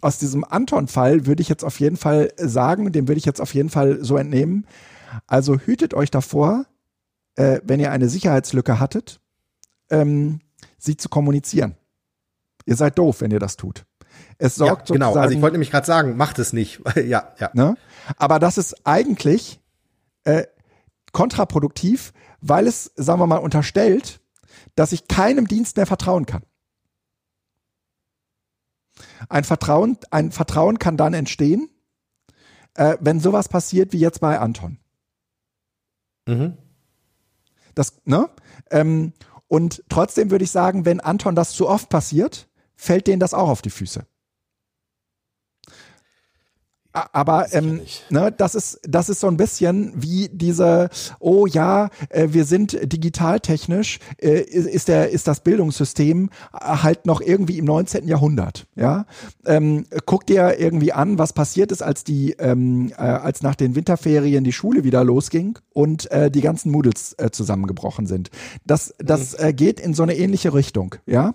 aus 0.01 0.19
diesem 0.19 0.45
Anton-Fall 0.45 1.27
würde 1.27 1.43
ich 1.43 1.49
jetzt 1.49 1.65
auf 1.65 1.81
jeden 1.81 1.97
Fall 1.97 2.33
sagen, 2.37 2.93
dem 2.93 3.09
würde 3.09 3.19
ich 3.19 3.25
jetzt 3.25 3.41
auf 3.41 3.55
jeden 3.55 3.71
Fall 3.71 4.05
so 4.05 4.17
entnehmen. 4.17 4.67
Also 5.27 5.59
hütet 5.59 5.95
euch 5.95 6.11
davor, 6.11 6.67
äh, 7.37 7.61
wenn 7.65 7.81
ihr 7.81 7.91
eine 7.91 8.09
Sicherheitslücke 8.09 8.79
hattet, 8.79 9.21
ähm, 9.91 10.41
sie 10.77 10.97
zu 10.97 11.09
kommunizieren. 11.09 11.75
Ihr 12.67 12.77
seid 12.77 12.99
doof, 12.99 13.23
wenn 13.23 13.31
ihr 13.31 13.39
das 13.39 13.57
tut. 13.57 13.87
Es 14.37 14.55
sorgt 14.55 14.91
ja, 14.91 14.95
genau. 14.95 15.15
Also 15.15 15.35
ich 15.35 15.41
wollte 15.41 15.55
nämlich 15.55 15.71
gerade 15.71 15.87
sagen, 15.87 16.17
macht 16.17 16.39
es 16.39 16.53
nicht. 16.53 16.81
ja, 16.97 17.33
ja. 17.39 17.51
Ne? 17.55 17.77
Aber 18.17 18.39
das 18.39 18.59
ist 18.59 18.87
eigentlich 18.87 19.58
äh, 20.29 20.47
kontraproduktiv, 21.13 22.13
weil 22.43 22.67
es, 22.67 22.93
sagen 22.97 23.19
wir 23.19 23.27
mal, 23.27 23.39
unterstellt, 23.39 24.21
dass 24.75 24.93
ich 24.93 25.09
keinem 25.09 25.49
Dienst 25.49 25.77
mehr 25.77 25.87
vertrauen 25.87 26.27
kann. 26.27 26.43
Ein 29.31 29.45
Vertrauen, 29.45 29.97
ein 30.11 30.31
Vertrauen 30.31 30.79
kann 30.79 30.99
dann 30.99 31.15
entstehen, 31.15 31.71
äh, 32.75 32.99
wenn 33.01 33.21
sowas 33.21 33.49
passiert 33.49 33.95
wie 33.95 34.01
jetzt 34.01 34.21
bei 34.21 34.39
Anton. 34.39 34.79
Mhm. 36.27 36.59
Das, 37.75 38.03
ne? 38.05 38.29
Ähm, 38.71 39.15
und 39.47 39.83
trotzdem 39.89 40.31
würde 40.31 40.45
ich 40.45 40.51
sagen, 40.51 40.85
wenn 40.85 41.01
Anton 41.01 41.37
das 41.37 41.53
zu 41.53 41.67
oft 41.67 41.89
passiert, 41.89 42.49
fällt 42.77 43.07
denen 43.07 43.21
das 43.21 43.33
auch 43.33 43.49
auf 43.49 43.63
die 43.63 43.71
Füße. 43.71 44.07
Aber 46.93 47.53
ähm, 47.53 47.83
ne, 48.09 48.33
das 48.37 48.55
ist 48.55 48.81
das 48.83 49.11
ist 49.11 49.21
so 49.21 49.27
ein 49.29 49.37
bisschen 49.37 49.93
wie 49.95 50.31
diese 50.33 50.89
oh 51.21 51.47
ja 51.47 51.91
äh, 52.09 52.29
wir 52.31 52.45
sind 52.45 52.79
digitaltechnisch 52.93 53.99
äh, 54.21 54.41
ist 54.41 54.89
der 54.89 55.11
ist 55.11 55.29
das 55.29 55.41
Bildungssystem 55.41 56.31
halt 56.53 57.05
noch 57.05 57.21
irgendwie 57.21 57.59
im 57.59 57.67
19. 57.67 58.09
Jahrhundert 58.09 58.67
ja 58.75 59.05
ähm, 59.45 59.85
guck 60.07 60.27
dir 60.27 60.59
irgendwie 60.59 60.93
an 60.93 61.19
was 61.19 61.35
passiert 61.35 61.73
ist 61.73 61.83
als 61.83 62.05
die 62.05 62.33
ähm, 62.39 62.91
äh, 62.97 63.03
als 63.03 63.43
nach 63.43 63.55
den 63.55 63.75
Winterferien 63.75 64.43
die 64.43 64.53
Schule 64.53 64.83
wieder 64.83 65.05
losging 65.05 65.59
und 65.75 66.11
äh, 66.11 66.31
die 66.31 66.41
ganzen 66.41 66.73
Moodles 66.73 67.15
äh, 67.19 67.31
zusammengebrochen 67.31 68.07
sind 68.07 68.31
das 68.65 68.95
das 68.99 69.39
mhm. 69.39 69.45
äh, 69.45 69.53
geht 69.53 69.79
in 69.79 69.93
so 69.93 70.03
eine 70.03 70.17
ähnliche 70.17 70.55
Richtung 70.55 70.95
ja 71.05 71.35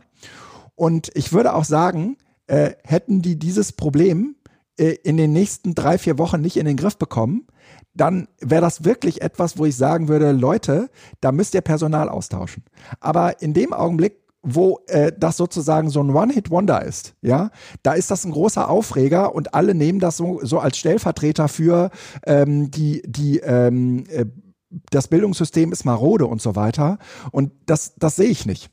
und 0.76 1.12
ich 1.14 1.32
würde 1.32 1.54
auch 1.54 1.66
sagen 1.66 2.18
äh, 2.47 2.72
hätten 2.84 3.22
die 3.22 3.38
dieses 3.38 3.72
Problem 3.72 4.36
äh, 4.36 4.42
in 4.78 5.17
den 5.17 5.34
nächsten 5.34 5.76
drei, 5.76 5.97
vier 5.97 6.17
Wochen 6.17 6.41
nicht 6.41 6.57
in 6.57 6.65
den 6.65 6.78
Griff 6.78 6.97
bekommen, 6.97 7.47
dann 7.93 8.28
wäre 8.39 8.61
das 8.61 8.86
wirklich 8.86 9.21
etwas, 9.21 9.57
wo 9.57 9.65
ich 9.65 9.76
sagen 9.76 10.07
würde, 10.07 10.32
Leute, 10.32 10.89
da 11.21 11.32
müsst 11.32 11.53
ihr 11.53 11.61
Personal 11.61 12.09
austauschen. 12.09 12.63
Aber 12.99 13.41
in 13.41 13.53
dem 13.53 13.71
Augenblick, 13.71 14.17
wo 14.41 14.80
äh, 14.88 15.11
das 15.17 15.38
sozusagen 15.38 15.89
so 15.89 16.01
ein 16.01 16.09
One-Hit-Wonder 16.09 16.84
ist, 16.84 17.13
ja, 17.21 17.51
da 17.84 17.93
ist 17.93 18.11
das 18.11 18.26
ein 18.26 18.32
großer 18.32 18.69
Aufreger 18.69 19.36
und 19.36 19.53
alle 19.53 19.76
nehmen 19.76 19.99
das 19.99 20.17
so, 20.17 20.39
so 20.43 20.59
als 20.59 20.78
Stellvertreter 20.78 21.47
für 21.47 21.91
ähm, 22.26 22.71
die, 22.71 23.03
die 23.05 23.39
ähm, 23.39 24.05
äh, 24.09 24.26
das 24.89 25.07
Bildungssystem 25.07 25.71
ist 25.71 25.86
marode 25.86 26.26
und 26.26 26.41
so 26.41 26.55
weiter. 26.55 26.97
Und 27.32 27.51
das, 27.67 27.93
das 27.95 28.15
sehe 28.15 28.30
ich 28.30 28.47
nicht 28.47 28.71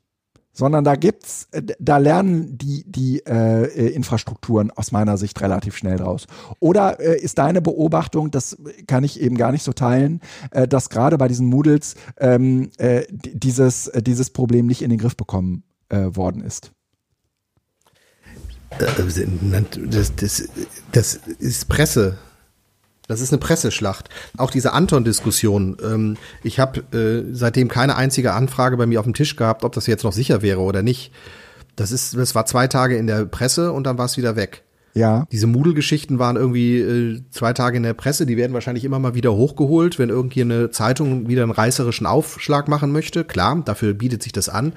sondern 0.53 0.85
da 0.85 0.97
gibt's, 0.97 1.49
äh, 1.53 1.63
da 1.79 1.99
lernen 1.99 2.59
die 2.59 2.85
die 2.87 3.25
äh, 3.27 3.65
äh, 3.65 3.89
Infrastrukturen 3.89 4.71
aus 4.71 4.93
meiner 4.93 5.17
Sicht 5.17 5.41
relativ 5.41 5.77
schnell 5.77 5.97
draus. 5.97 6.27
Oder 6.59 7.01
äh, 7.01 7.21
ist 7.21 7.39
deine 7.39 7.63
Beobachtung, 7.63 8.31
das 8.31 8.57
kann 8.87 9.05
ich 9.05 9.21
eben 9.21 9.37
gar 9.37 9.53
nicht 9.53 9.63
so 9.63 9.73
teilen, 9.73 10.21
äh, 10.51 10.67
dass 10.67 10.91
gerade 10.91 11.19
bei 11.19 11.29
diesen 11.29 11.47
Moodles 11.47 11.95
ähm, 12.19 12.71
äh, 12.79 13.05
dieses 13.11 13.89
äh, 13.89 14.03
dieses 14.03 14.31
Problem 14.31 14.67
nicht 14.67 14.83
in 14.83 14.91
den 14.91 14.99
Griff 14.99 15.17
bekommen 15.17 15.63
äh, 15.89 16.09
worden 16.15 16.43
ist? 16.43 16.73
Das, 19.91 20.15
das, 20.15 20.49
das 20.93 21.15
ist 21.39 21.69
Presse. 21.69 22.19
Das 23.11 23.21
ist 23.21 23.33
eine 23.33 23.41
Presseschlacht. 23.41 24.09
Auch 24.37 24.53
diese 24.53 24.73
Anton-Diskussion. 24.73 25.79
Ähm, 25.83 26.17
ich 26.45 26.61
habe 26.61 26.81
äh, 26.97 27.35
seitdem 27.35 27.67
keine 27.67 27.97
einzige 27.97 28.35
Anfrage 28.35 28.77
bei 28.77 28.87
mir 28.87 29.01
auf 29.01 29.05
dem 29.05 29.15
Tisch 29.15 29.35
gehabt, 29.35 29.65
ob 29.65 29.73
das 29.73 29.89
jetzt 29.89 30.05
noch 30.05 30.13
sicher 30.13 30.43
wäre 30.43 30.61
oder 30.61 30.85
nicht. 30.85 31.11
Das 31.75 31.91
ist, 31.91 32.17
das 32.17 32.37
war 32.37 32.47
zwei 32.47 32.69
Tage 32.69 32.97
in 32.97 33.09
der 33.09 33.25
Presse 33.25 33.73
und 33.73 33.83
dann 33.83 33.99
war 33.99 34.05
es 34.05 34.17
wieder 34.17 34.37
weg. 34.37 34.63
Ja. 34.95 35.27
Diese 35.33 35.49
Moodle-Geschichten 35.49 36.21
waren 36.21 36.37
irgendwie 36.37 36.79
äh, 36.79 37.23
zwei 37.33 37.53
Tage 37.53 37.79
in 37.79 37.83
der 37.83 37.95
Presse. 37.95 38.27
Die 38.27 38.37
werden 38.37 38.53
wahrscheinlich 38.53 38.85
immer 38.85 39.01
mal 39.01 39.17
wieder 39.17 39.35
hochgeholt, 39.35 39.99
wenn 39.99 40.09
irgendwie 40.09 40.43
eine 40.43 40.71
Zeitung 40.71 41.27
wieder 41.27 41.43
einen 41.43 41.51
reißerischen 41.51 42.07
Aufschlag 42.07 42.69
machen 42.69 42.93
möchte. 42.93 43.25
Klar, 43.25 43.61
dafür 43.65 43.93
bietet 43.93 44.23
sich 44.23 44.31
das 44.33 44.49
an. 44.49 44.73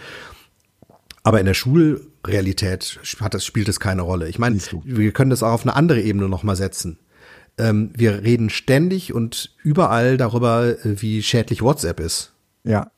Aber 1.22 1.40
in 1.40 1.46
der 1.46 1.54
Schulrealität 1.54 3.00
hat 3.20 3.36
das, 3.36 3.46
spielt 3.46 3.70
es 3.70 3.80
keine 3.80 4.02
Rolle. 4.02 4.28
Ich 4.28 4.40
meine, 4.40 4.58
wir 4.84 5.12
können 5.12 5.30
das 5.30 5.44
auch 5.44 5.52
auf 5.52 5.62
eine 5.62 5.76
andere 5.76 6.02
Ebene 6.02 6.28
nochmal 6.28 6.56
setzen. 6.56 6.98
Ähm, 7.58 7.92
wir 7.96 8.24
reden 8.24 8.50
ständig 8.50 9.14
und 9.14 9.56
überall 9.64 10.18
darüber, 10.18 10.66
äh, 10.86 11.02
wie 11.02 11.22
schädlich 11.22 11.62
WhatsApp 11.62 12.00
ist. 12.00 12.34
Ja. 12.64 12.92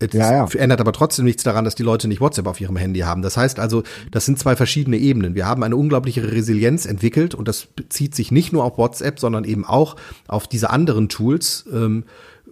Es 0.00 0.14
ja, 0.14 0.32
ja. 0.32 0.48
ändert 0.58 0.80
aber 0.80 0.92
trotzdem 0.92 1.26
nichts 1.26 1.42
daran, 1.42 1.66
dass 1.66 1.74
die 1.74 1.82
Leute 1.82 2.08
nicht 2.08 2.22
WhatsApp 2.22 2.46
auf 2.46 2.58
ihrem 2.58 2.76
Handy 2.76 3.00
haben. 3.00 3.20
Das 3.20 3.36
heißt 3.36 3.58
also, 3.58 3.82
das 4.10 4.24
sind 4.24 4.38
zwei 4.38 4.56
verschiedene 4.56 4.96
Ebenen. 4.96 5.34
Wir 5.34 5.46
haben 5.46 5.62
eine 5.62 5.76
unglaubliche 5.76 6.32
Resilienz 6.32 6.86
entwickelt 6.86 7.34
und 7.34 7.48
das 7.48 7.66
bezieht 7.66 8.14
sich 8.14 8.32
nicht 8.32 8.50
nur 8.52 8.64
auf 8.64 8.78
WhatsApp, 8.78 9.20
sondern 9.20 9.44
eben 9.44 9.66
auch 9.66 9.96
auf 10.26 10.48
diese 10.48 10.70
anderen 10.70 11.10
Tools, 11.10 11.66
ähm, 11.70 12.04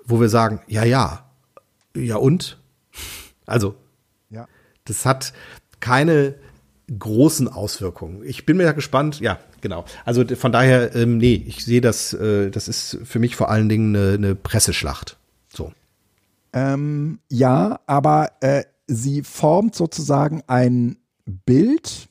wo 0.05 0.21
wir 0.21 0.29
sagen, 0.29 0.61
ja, 0.69 0.85
ja, 0.85 1.31
ja 1.97 2.17
und? 2.17 2.59
Also, 3.47 3.77
ja. 4.29 4.47
das 4.85 5.07
hat 5.07 5.33
keine 5.81 6.35
großen 6.97 7.49
Auswirkungen. 7.49 8.23
Ich 8.25 8.47
bin 8.47 8.57
mir 8.57 8.65
ja 8.65 8.73
gespannt, 8.73 9.21
ja, 9.21 9.39
genau. 9.61 9.85
Also 10.05 10.25
von 10.37 10.53
daher, 10.53 10.95
ähm, 10.95 11.19
nee, 11.19 11.45
ich 11.47 11.65
sehe 11.65 11.81
das, 11.81 12.13
äh, 12.15 12.51
das 12.51 12.69
ist 12.69 12.99
für 13.05 13.19
mich 13.19 13.37
vor 13.37 13.51
allen 13.51 13.69
Dingen 13.69 13.95
eine, 13.95 14.15
eine 14.15 14.35
Presseschlacht. 14.35 15.19
So. 15.53 15.73
Ähm, 16.53 17.19
ja, 17.29 17.81
aber 17.87 18.31
äh, 18.41 18.65
sie 18.87 19.23
formt 19.23 19.75
sozusagen 19.75 20.43
ein 20.47 20.97
Bild 21.27 22.09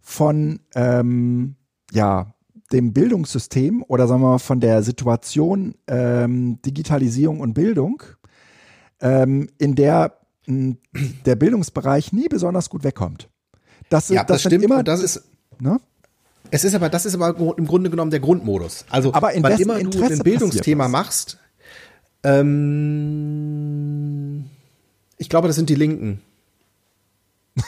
von, 0.00 0.60
ähm, 0.74 1.56
ja, 1.92 2.34
dem 2.72 2.92
Bildungssystem 2.92 3.84
oder 3.86 4.06
sagen 4.06 4.22
wir 4.22 4.30
mal 4.30 4.38
von 4.38 4.60
der 4.60 4.82
Situation 4.82 5.74
ähm, 5.86 6.60
Digitalisierung 6.62 7.40
und 7.40 7.52
Bildung, 7.52 8.02
ähm, 9.00 9.48
in 9.58 9.74
der 9.74 10.16
mh, 10.46 10.76
der 11.26 11.36
Bildungsbereich 11.36 12.12
nie 12.12 12.28
besonders 12.28 12.70
gut 12.70 12.84
wegkommt. 12.84 13.28
Das, 13.92 14.08
ja, 14.08 14.24
das, 14.24 14.42
das 14.42 14.50
stimmt. 14.50 14.64
Immer, 14.64 14.82
das 14.82 15.02
ist, 15.02 15.22
ne? 15.58 15.78
Es 16.50 16.64
ist 16.64 16.74
aber, 16.74 16.88
das 16.88 17.04
ist 17.04 17.14
aber 17.14 17.36
im 17.58 17.66
Grunde 17.66 17.90
genommen 17.90 18.10
der 18.10 18.20
Grundmodus. 18.20 18.86
Also, 18.88 19.12
aber 19.12 19.32
in 19.32 19.42
wann 19.42 19.58
immer 19.58 19.78
du 19.82 20.02
ein 20.02 20.18
Bildungsthema 20.20 20.88
machst, 20.88 21.36
ähm, 22.24 22.46
ich 25.18 25.28
glaube, 25.28 25.46
das 25.46 25.56
sind 25.56 25.68
die 25.68 25.74
Linken. 25.74 26.22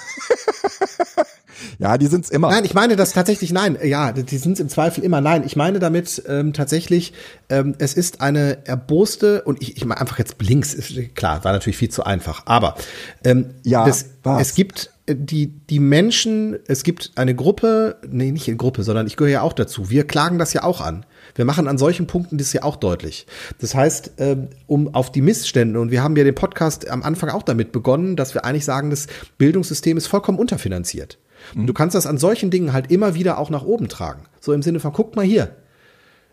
ja, 1.79 1.99
die 1.99 2.07
sind's 2.07 2.31
immer. 2.31 2.49
Nein, 2.51 2.65
ich 2.65 2.73
meine 2.73 2.97
das 2.97 3.13
tatsächlich, 3.13 3.53
nein, 3.53 3.77
ja, 3.83 4.13
die 4.13 4.39
sind's 4.39 4.61
im 4.61 4.71
Zweifel 4.71 5.05
immer. 5.05 5.21
Nein, 5.21 5.45
ich 5.45 5.57
meine 5.57 5.79
damit 5.79 6.23
ähm, 6.27 6.55
tatsächlich, 6.55 7.13
ähm, 7.51 7.75
es 7.79 7.93
ist 7.93 8.23
eine 8.23 8.67
erboste, 8.67 9.43
und 9.43 9.61
ich, 9.61 9.77
ich 9.77 9.85
meine 9.85 10.01
einfach 10.01 10.19
jetzt 10.19 10.37
links, 10.41 10.75
klar, 11.15 11.45
war 11.45 11.53
natürlich 11.53 11.77
viel 11.77 11.91
zu 11.91 12.05
einfach, 12.05 12.47
aber 12.47 12.77
ähm, 13.25 13.51
ja, 13.63 13.85
das, 13.85 14.07
es 14.39 14.55
gibt 14.55 14.94
die, 15.07 15.49
die 15.49 15.81
Menschen, 15.81 16.57
es 16.67 16.83
gibt 16.83 17.13
eine 17.17 17.35
Gruppe, 17.35 17.97
nee, 18.09 18.31
nicht 18.31 18.49
eine 18.49 18.57
Gruppe, 18.57 18.83
sondern 18.83 19.07
ich 19.07 19.17
gehöre 19.17 19.33
ja 19.33 19.43
auch 19.43 19.53
dazu. 19.53 19.91
Wir 19.91 20.07
klagen 20.07 20.39
das 20.39 20.55
ja 20.55 20.63
auch 20.63 20.81
an. 20.81 21.05
Wir 21.35 21.45
machen 21.45 21.69
an 21.69 21.77
solchen 21.77 22.07
Punkten 22.07 22.39
das 22.39 22.53
ja 22.53 22.63
auch 22.63 22.77
deutlich. 22.77 23.27
Das 23.59 23.75
heißt, 23.75 24.13
ähm, 24.19 24.49
um 24.67 24.95
auf 24.95 25.13
die 25.13 25.21
Missstände, 25.21 25.79
und 25.79 25.91
wir 25.91 26.03
haben 26.03 26.17
ja 26.17 26.25
den 26.25 26.35
Podcast 26.35 26.89
am 26.89 27.03
Anfang 27.03 27.29
auch 27.29 27.43
damit 27.43 27.71
begonnen, 27.71 28.17
dass 28.17 28.35
wir 28.35 28.45
eigentlich 28.47 28.65
sagen, 28.65 28.91
das 28.91 29.07
Bildungssystem 29.37 29.97
ist 29.99 30.07
vollkommen 30.07 30.39
unterfinanziert. 30.39 31.19
Mhm. 31.53 31.63
Und 31.63 31.67
du 31.67 31.75
kannst 31.75 31.95
das 31.95 32.07
an 32.07 32.17
solchen 32.17 32.51
Dingen 32.51 32.73
halt 32.73 32.91
immer 32.91 33.15
wieder 33.15 33.39
auch 33.39 33.51
nach 33.51 33.65
oben 33.65 33.89
tragen. 33.89 34.23
So 34.41 34.53
im 34.55 34.63
Sinne 34.63 34.81
von, 34.81 34.93
guck 34.93 35.17
mal 35.17 35.25
hier. 35.25 35.51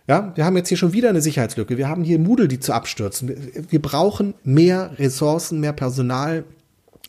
Ja, 0.07 0.31
wir 0.35 0.45
haben 0.45 0.57
jetzt 0.57 0.69
hier 0.69 0.77
schon 0.77 0.93
wieder 0.93 1.09
eine 1.09 1.21
Sicherheitslücke. 1.21 1.77
Wir 1.77 1.89
haben 1.89 2.03
hier 2.03 2.19
Moodle, 2.19 2.47
die 2.47 2.59
zu 2.59 2.73
abstürzen. 2.73 3.35
Wir 3.69 3.81
brauchen 3.81 4.33
mehr 4.43 4.91
Ressourcen, 4.97 5.59
mehr 5.59 5.73
Personal, 5.73 6.45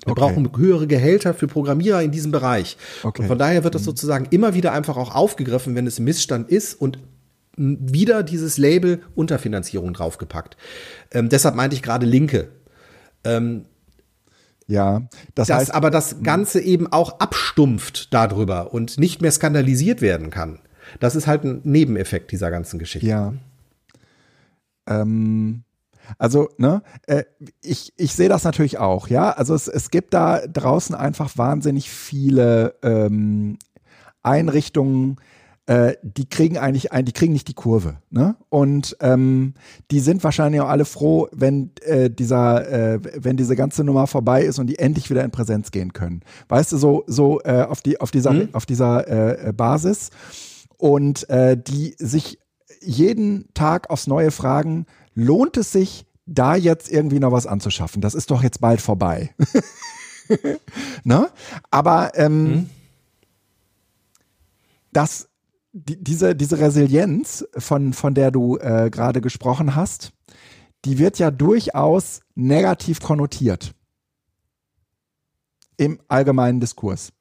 wir 0.04 0.12
okay. 0.12 0.20
brauchen 0.20 0.50
höhere 0.56 0.86
Gehälter 0.86 1.34
für 1.34 1.46
Programmierer 1.46 2.02
in 2.02 2.10
diesem 2.10 2.32
Bereich. 2.32 2.76
Okay. 3.02 3.22
Und 3.22 3.28
von 3.28 3.38
daher 3.38 3.64
wird 3.64 3.74
das 3.74 3.82
mhm. 3.82 3.86
sozusagen 3.86 4.26
immer 4.30 4.54
wieder 4.54 4.72
einfach 4.72 4.96
auch 4.96 5.14
aufgegriffen, 5.14 5.74
wenn 5.74 5.86
es 5.86 6.00
Missstand 6.00 6.48
ist 6.48 6.74
und 6.74 6.98
wieder 7.56 8.22
dieses 8.22 8.58
Label 8.58 9.02
Unterfinanzierung 9.14 9.92
draufgepackt. 9.92 10.56
Ähm, 11.12 11.28
deshalb 11.28 11.54
meinte 11.54 11.76
ich 11.76 11.82
gerade 11.82 12.06
Linke. 12.06 12.48
Ähm, 13.24 13.66
ja, 14.66 15.02
das 15.34 15.48
dass 15.48 15.58
heißt, 15.58 15.74
aber 15.74 15.90
das 15.90 16.16
mhm. 16.16 16.22
Ganze 16.22 16.60
eben 16.60 16.90
auch 16.90 17.20
abstumpft 17.20 18.12
darüber 18.14 18.72
und 18.72 18.98
nicht 18.98 19.20
mehr 19.20 19.30
skandalisiert 19.32 20.00
werden 20.00 20.30
kann. 20.30 20.60
Das 20.98 21.14
ist 21.14 21.26
halt 21.26 21.44
ein 21.44 21.60
Nebeneffekt 21.64 22.32
dieser 22.32 22.50
ganzen 22.50 22.78
Geschichte. 22.78 23.06
Ja. 23.06 23.34
Ähm, 24.88 25.64
also, 26.18 26.48
ne, 26.58 26.82
äh, 27.06 27.24
ich, 27.62 27.92
ich 27.96 28.14
sehe 28.14 28.28
das 28.28 28.44
natürlich 28.44 28.78
auch, 28.78 29.08
ja. 29.08 29.30
Also 29.30 29.54
es, 29.54 29.68
es 29.68 29.90
gibt 29.90 30.14
da 30.14 30.46
draußen 30.46 30.94
einfach 30.94 31.36
wahnsinnig 31.36 31.90
viele 31.90 32.74
ähm, 32.82 33.58
Einrichtungen, 34.22 35.18
äh, 35.66 35.94
die 36.02 36.28
kriegen 36.28 36.58
eigentlich 36.58 36.92
ein, 36.92 37.04
die 37.04 37.12
kriegen 37.12 37.32
nicht 37.32 37.46
die 37.46 37.54
Kurve. 37.54 37.98
Ne? 38.10 38.36
Und 38.48 38.96
ähm, 39.00 39.54
die 39.90 40.00
sind 40.00 40.24
wahrscheinlich 40.24 40.60
auch 40.60 40.68
alle 40.68 40.84
froh, 40.84 41.28
wenn 41.32 41.70
äh, 41.82 42.10
dieser, 42.10 42.68
äh, 42.68 43.00
wenn 43.14 43.36
diese 43.36 43.54
ganze 43.54 43.84
Nummer 43.84 44.08
vorbei 44.08 44.42
ist 44.42 44.58
und 44.58 44.66
die 44.66 44.78
endlich 44.78 45.08
wieder 45.08 45.24
in 45.24 45.30
Präsenz 45.30 45.70
gehen 45.70 45.92
können. 45.92 46.22
Weißt 46.48 46.72
du, 46.72 46.78
so, 46.78 47.04
so 47.06 47.40
äh, 47.44 47.62
auf 47.62 47.80
die, 47.80 48.00
auf 48.00 48.10
dieser, 48.10 48.32
mhm. 48.32 48.48
auf 48.52 48.66
dieser 48.66 49.46
äh, 49.46 49.52
Basis. 49.52 50.10
Und 50.78 51.30
äh, 51.30 51.56
die 51.56 51.94
sich 51.98 52.40
jeden 52.80 53.48
Tag 53.54 53.88
aufs 53.90 54.08
Neue 54.08 54.32
fragen, 54.32 54.86
lohnt 55.14 55.56
es 55.56 55.72
sich, 55.72 56.06
da 56.26 56.54
jetzt 56.54 56.90
irgendwie 56.90 57.18
noch 57.18 57.32
was 57.32 57.46
anzuschaffen? 57.46 58.00
Das 58.00 58.14
ist 58.14 58.30
doch 58.30 58.42
jetzt 58.42 58.60
bald 58.60 58.80
vorbei. 58.80 59.34
ne? 61.04 61.30
Aber 61.70 62.12
ähm, 62.14 62.44
mhm. 62.44 62.70
das 64.92 65.28
die, 65.72 66.02
diese, 66.02 66.36
diese 66.36 66.58
Resilienz, 66.58 67.46
von, 67.56 67.92
von 67.92 68.14
der 68.14 68.30
du 68.30 68.58
äh, 68.58 68.90
gerade 68.90 69.20
gesprochen 69.20 69.74
hast, 69.74 70.12
die 70.84 70.98
wird 70.98 71.18
ja 71.18 71.30
durchaus 71.30 72.20
negativ 72.34 73.00
konnotiert 73.00 73.74
im 75.76 76.00
allgemeinen 76.08 76.60
Diskurs. 76.60 77.12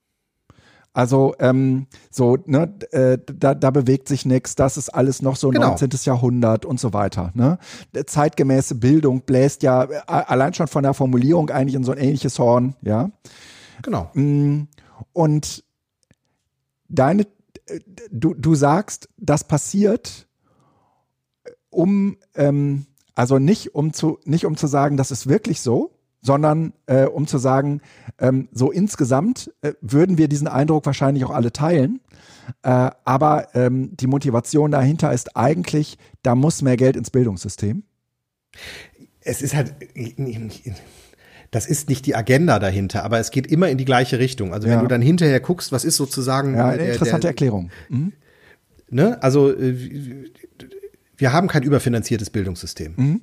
Also 0.93 1.35
ähm, 1.39 1.87
so, 2.09 2.37
ne, 2.45 2.73
äh, 2.91 3.17
da, 3.25 3.55
da 3.55 3.71
bewegt 3.71 4.09
sich 4.09 4.25
nichts, 4.25 4.55
das 4.55 4.75
ist 4.75 4.89
alles 4.89 5.21
noch 5.21 5.37
so 5.37 5.49
genau. 5.49 5.69
19. 5.69 5.89
Jahrhundert 6.03 6.65
und 6.65 6.79
so 6.79 6.91
weiter. 6.91 7.31
Ne? 7.33 7.59
Zeitgemäße 8.05 8.75
Bildung 8.75 9.21
bläst 9.21 9.63
ja 9.63 9.83
äh, 9.85 10.01
allein 10.05 10.53
schon 10.53 10.67
von 10.67 10.83
der 10.83 10.93
Formulierung 10.93 11.49
eigentlich 11.49 11.75
in 11.75 11.85
so 11.85 11.93
ein 11.93 11.97
ähnliches 11.97 12.37
Horn, 12.39 12.75
ja. 12.81 13.09
Genau. 13.83 14.11
Mm, 14.13 14.67
und 15.13 15.63
deine 16.89 17.25
du, 18.11 18.33
du 18.33 18.55
sagst, 18.55 19.09
das 19.17 19.43
passiert, 19.43 20.27
um, 21.69 22.17
ähm, 22.35 22.85
also 23.15 23.39
nicht 23.39 23.75
um 23.75 23.93
zu, 23.93 24.19
nicht 24.25 24.45
um 24.45 24.57
zu 24.57 24.67
sagen, 24.67 24.97
das 24.97 25.11
ist 25.11 25.27
wirklich 25.27 25.61
so, 25.61 25.90
sondern 26.21 26.73
äh, 26.85 27.05
um 27.05 27.27
zu 27.27 27.37
sagen, 27.37 27.81
ähm, 28.19 28.47
so 28.51 28.71
insgesamt 28.71 29.51
äh, 29.61 29.73
würden 29.81 30.17
wir 30.17 30.27
diesen 30.27 30.47
Eindruck 30.47 30.85
wahrscheinlich 30.85 31.25
auch 31.25 31.31
alle 31.31 31.51
teilen. 31.51 31.99
Äh, 32.63 32.91
aber 33.05 33.47
ähm, 33.53 33.95
die 33.97 34.07
Motivation 34.07 34.71
dahinter 34.71 35.11
ist 35.11 35.35
eigentlich, 35.35 35.97
da 36.21 36.35
muss 36.35 36.61
mehr 36.61 36.77
Geld 36.77 36.95
ins 36.95 37.09
Bildungssystem. 37.09 37.83
Es 39.21 39.41
ist 39.41 39.55
halt, 39.55 39.75
das 41.51 41.67
ist 41.67 41.89
nicht 41.89 42.05
die 42.05 42.15
Agenda 42.15 42.59
dahinter, 42.59 43.03
aber 43.03 43.19
es 43.19 43.31
geht 43.31 43.47
immer 43.47 43.69
in 43.69 43.77
die 43.77 43.85
gleiche 43.85 44.19
Richtung. 44.19 44.53
Also 44.53 44.67
wenn 44.67 44.75
ja. 44.75 44.81
du 44.81 44.87
dann 44.87 45.01
hinterher 45.01 45.39
guckst, 45.39 45.71
was 45.71 45.85
ist 45.85 45.97
sozusagen. 45.97 46.55
Ja, 46.55 46.69
eine 46.69 46.77
der, 46.77 46.93
interessante 46.93 47.21
der, 47.21 47.29
Erklärung. 47.31 47.71
Mhm. 47.89 48.13
Ne? 48.89 49.21
Also 49.23 49.55
äh, 49.55 50.29
wir 51.17 51.33
haben 51.33 51.47
kein 51.47 51.63
überfinanziertes 51.63 52.29
Bildungssystem. 52.29 52.93
Mhm. 52.95 53.21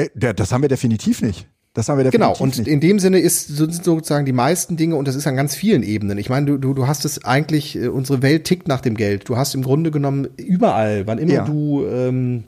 Äh, 0.00 0.34
das 0.34 0.52
haben 0.52 0.62
wir 0.62 0.68
definitiv 0.68 1.22
nicht. 1.22 1.48
Das 1.72 1.88
haben 1.88 1.98
wir 1.98 2.04
definitiv 2.04 2.34
Genau, 2.34 2.42
und 2.42 2.58
nicht. 2.58 2.68
in 2.68 2.80
dem 2.80 2.98
Sinne 2.98 3.20
ist 3.20 3.56
sind 3.56 3.72
sozusagen 3.72 4.26
die 4.26 4.32
meisten 4.32 4.76
Dinge, 4.76 4.96
und 4.96 5.06
das 5.06 5.14
ist 5.14 5.26
an 5.26 5.36
ganz 5.36 5.54
vielen 5.54 5.82
Ebenen. 5.82 6.18
Ich 6.18 6.28
meine, 6.28 6.46
du, 6.46 6.58
du, 6.58 6.74
du 6.74 6.86
hast 6.88 7.04
es 7.04 7.24
eigentlich, 7.24 7.76
äh, 7.76 7.88
unsere 7.88 8.22
Welt 8.22 8.44
tickt 8.44 8.66
nach 8.66 8.80
dem 8.80 8.96
Geld. 8.96 9.28
Du 9.28 9.36
hast 9.36 9.54
im 9.54 9.62
Grunde 9.62 9.90
genommen 9.90 10.28
überall, 10.36 11.06
wann 11.06 11.18
immer 11.18 11.32
ja. 11.32 11.44
du 11.44 11.86
ähm, 11.86 12.44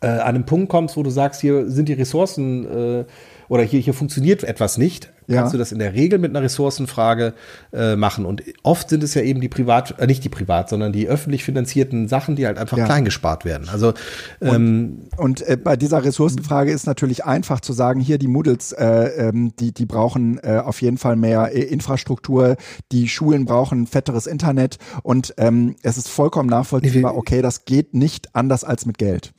äh, 0.00 0.06
an 0.06 0.20
einem 0.20 0.46
Punkt 0.46 0.68
kommst, 0.70 0.96
wo 0.96 1.02
du 1.02 1.10
sagst, 1.10 1.40
hier 1.40 1.70
sind 1.70 1.88
die 1.88 1.94
Ressourcen 1.94 2.64
äh, 2.66 3.04
oder 3.48 3.62
hier, 3.62 3.80
hier 3.80 3.94
funktioniert 3.94 4.42
etwas 4.42 4.78
nicht, 4.78 5.12
ja. 5.26 5.40
kannst 5.40 5.54
du 5.54 5.58
das 5.58 5.72
in 5.72 5.78
der 5.78 5.94
Regel 5.94 6.18
mit 6.18 6.30
einer 6.30 6.42
Ressourcenfrage 6.42 7.34
äh, 7.72 7.96
machen. 7.96 8.24
Und 8.24 8.42
oft 8.62 8.88
sind 8.88 9.02
es 9.02 9.14
ja 9.14 9.22
eben 9.22 9.40
die 9.40 9.48
privat, 9.48 9.98
äh, 9.98 10.06
nicht 10.06 10.24
die 10.24 10.28
privat, 10.28 10.68
sondern 10.68 10.92
die 10.92 11.08
öffentlich 11.08 11.44
finanzierten 11.44 12.08
Sachen, 12.08 12.36
die 12.36 12.46
halt 12.46 12.58
einfach 12.58 12.76
ja. 12.76 12.84
klein 12.84 13.04
gespart 13.04 13.44
werden. 13.44 13.68
Also 13.68 13.94
ähm, 14.40 15.08
und, 15.16 15.40
und 15.40 15.48
äh, 15.48 15.56
bei 15.56 15.76
dieser 15.76 16.04
Ressourcenfrage 16.04 16.70
ist 16.70 16.86
natürlich 16.86 17.24
einfach 17.24 17.60
zu 17.60 17.72
sagen, 17.72 18.00
hier 18.00 18.18
die 18.18 18.28
Moodles, 18.28 18.72
äh, 18.72 19.28
ähm, 19.28 19.52
die 19.58 19.72
die 19.72 19.86
brauchen 19.86 20.38
äh, 20.38 20.62
auf 20.64 20.82
jeden 20.82 20.98
Fall 20.98 21.16
mehr 21.16 21.54
äh, 21.54 21.62
Infrastruktur, 21.62 22.56
die 22.92 23.08
Schulen 23.08 23.44
brauchen 23.44 23.86
fetteres 23.86 24.26
Internet 24.26 24.78
und 25.02 25.34
ähm, 25.38 25.76
es 25.82 25.98
ist 25.98 26.08
vollkommen 26.08 26.48
nachvollziehbar. 26.48 27.16
Okay, 27.16 27.42
das 27.42 27.64
geht 27.64 27.94
nicht 27.94 28.34
anders 28.34 28.64
als 28.64 28.86
mit 28.86 28.98
Geld. 28.98 29.32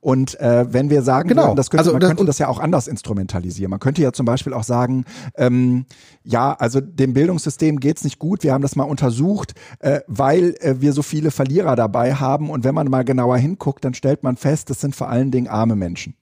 Und 0.00 0.38
äh, 0.40 0.72
wenn 0.72 0.90
wir 0.90 1.02
sagen, 1.02 1.28
genau. 1.28 1.54
das 1.54 1.70
könnte, 1.70 1.84
also, 1.84 1.92
man 1.92 2.00
könnte 2.00 2.24
das 2.24 2.38
ja 2.38 2.48
auch 2.48 2.58
anders 2.58 2.86
instrumentalisieren. 2.86 3.70
Man 3.70 3.80
könnte 3.80 4.02
ja 4.02 4.12
zum 4.12 4.26
Beispiel 4.26 4.52
auch 4.52 4.64
sagen, 4.64 5.04
ähm, 5.36 5.86
ja, 6.22 6.52
also 6.52 6.80
dem 6.80 7.12
Bildungssystem 7.14 7.80
geht's 7.80 8.04
nicht 8.04 8.18
gut. 8.18 8.42
Wir 8.42 8.52
haben 8.52 8.62
das 8.62 8.76
mal 8.76 8.84
untersucht, 8.84 9.54
äh, 9.80 10.00
weil 10.06 10.54
äh, 10.60 10.80
wir 10.80 10.92
so 10.92 11.02
viele 11.02 11.30
Verlierer 11.30 11.76
dabei 11.76 12.14
haben. 12.14 12.50
Und 12.50 12.64
wenn 12.64 12.74
man 12.74 12.88
mal 12.88 13.04
genauer 13.04 13.36
hinguckt, 13.36 13.84
dann 13.84 13.94
stellt 13.94 14.22
man 14.22 14.36
fest, 14.36 14.70
das 14.70 14.80
sind 14.80 14.94
vor 14.94 15.08
allen 15.08 15.30
Dingen 15.30 15.48
arme 15.48 15.76
Menschen. 15.76 16.14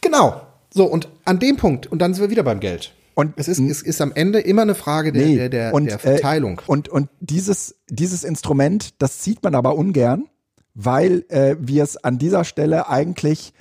Genau. 0.00 0.40
So, 0.70 0.84
und 0.86 1.08
an 1.24 1.38
dem 1.38 1.56
Punkt, 1.56 1.86
und 1.86 2.00
dann 2.00 2.14
sind 2.14 2.22
wir 2.22 2.30
wieder 2.30 2.42
beim 2.42 2.60
Geld. 2.60 2.94
Und 3.14 3.34
es 3.36 3.46
ist, 3.46 3.60
es 3.60 3.80
ist 3.80 4.00
am 4.00 4.12
Ende 4.12 4.40
immer 4.40 4.62
eine 4.62 4.74
Frage 4.74 5.12
der, 5.12 5.24
nee, 5.24 5.36
der, 5.36 5.48
der, 5.48 5.74
und, 5.74 5.86
der 5.86 6.00
Verteilung. 6.00 6.58
Äh, 6.58 6.70
und, 6.70 6.88
und 6.88 7.08
dieses, 7.20 7.76
dieses 7.88 8.24
Instrument, 8.24 9.00
das 9.00 9.20
zieht 9.20 9.42
man 9.44 9.54
aber 9.54 9.76
ungern, 9.76 10.26
weil 10.74 11.24
äh, 11.28 11.56
wir 11.60 11.84
es 11.84 11.96
an 11.96 12.18
dieser 12.18 12.44
Stelle 12.44 12.88
eigentlich 12.88 13.54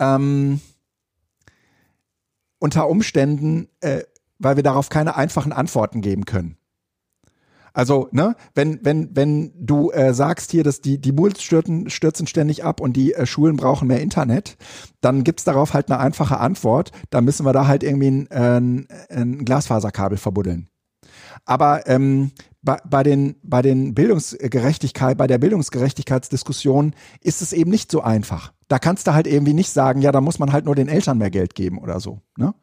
ähm, 0.00 0.60
unter 2.58 2.88
Umständen, 2.88 3.68
äh, 3.80 4.02
weil 4.38 4.56
wir 4.56 4.62
darauf 4.62 4.88
keine 4.88 5.16
einfachen 5.16 5.52
Antworten 5.52 6.00
geben 6.00 6.24
können. 6.24 6.56
Also, 7.76 8.08
ne, 8.10 8.36
wenn, 8.54 8.80
wenn, 8.82 9.14
wenn 9.14 9.52
du 9.54 9.90
äh, 9.90 10.14
sagst 10.14 10.50
hier, 10.50 10.64
dass 10.64 10.80
die, 10.80 10.98
die 10.98 11.12
Muls 11.12 11.42
stürzen, 11.42 11.90
stürzen 11.90 12.26
ständig 12.26 12.64
ab 12.64 12.80
und 12.80 12.96
die 12.96 13.12
äh, 13.12 13.26
Schulen 13.26 13.58
brauchen 13.58 13.86
mehr 13.86 14.00
Internet, 14.00 14.56
dann 15.02 15.24
gibt's 15.24 15.44
darauf 15.44 15.74
halt 15.74 15.90
eine 15.90 16.00
einfache 16.00 16.38
Antwort. 16.38 16.90
Da 17.10 17.20
müssen 17.20 17.44
wir 17.44 17.52
da 17.52 17.66
halt 17.66 17.82
irgendwie 17.82 18.08
ein, 18.08 18.26
äh, 18.30 19.14
ein 19.14 19.44
Glasfaserkabel 19.44 20.16
verbuddeln. 20.16 20.70
Aber 21.44 21.86
ähm, 21.86 22.32
bei, 22.62 22.78
bei, 22.88 23.02
den, 23.02 23.36
bei 23.42 23.60
den 23.60 23.94
Bildungsgerechtigkeit, 23.94 25.18
bei 25.18 25.26
der 25.26 25.36
Bildungsgerechtigkeitsdiskussion 25.36 26.94
ist 27.20 27.42
es 27.42 27.52
eben 27.52 27.70
nicht 27.70 27.90
so 27.90 28.00
einfach. 28.00 28.54
Da 28.68 28.78
kannst 28.78 29.06
du 29.06 29.14
halt 29.14 29.26
irgendwie 29.26 29.54
nicht 29.54 29.70
sagen, 29.70 30.02
ja, 30.02 30.12
da 30.12 30.20
muss 30.20 30.38
man 30.38 30.52
halt 30.52 30.64
nur 30.64 30.74
den 30.74 30.88
Eltern 30.88 31.18
mehr 31.18 31.30
Geld 31.30 31.54
geben 31.54 31.78
oder 31.78 32.00
so. 32.00 32.20
Ne? 32.36 32.54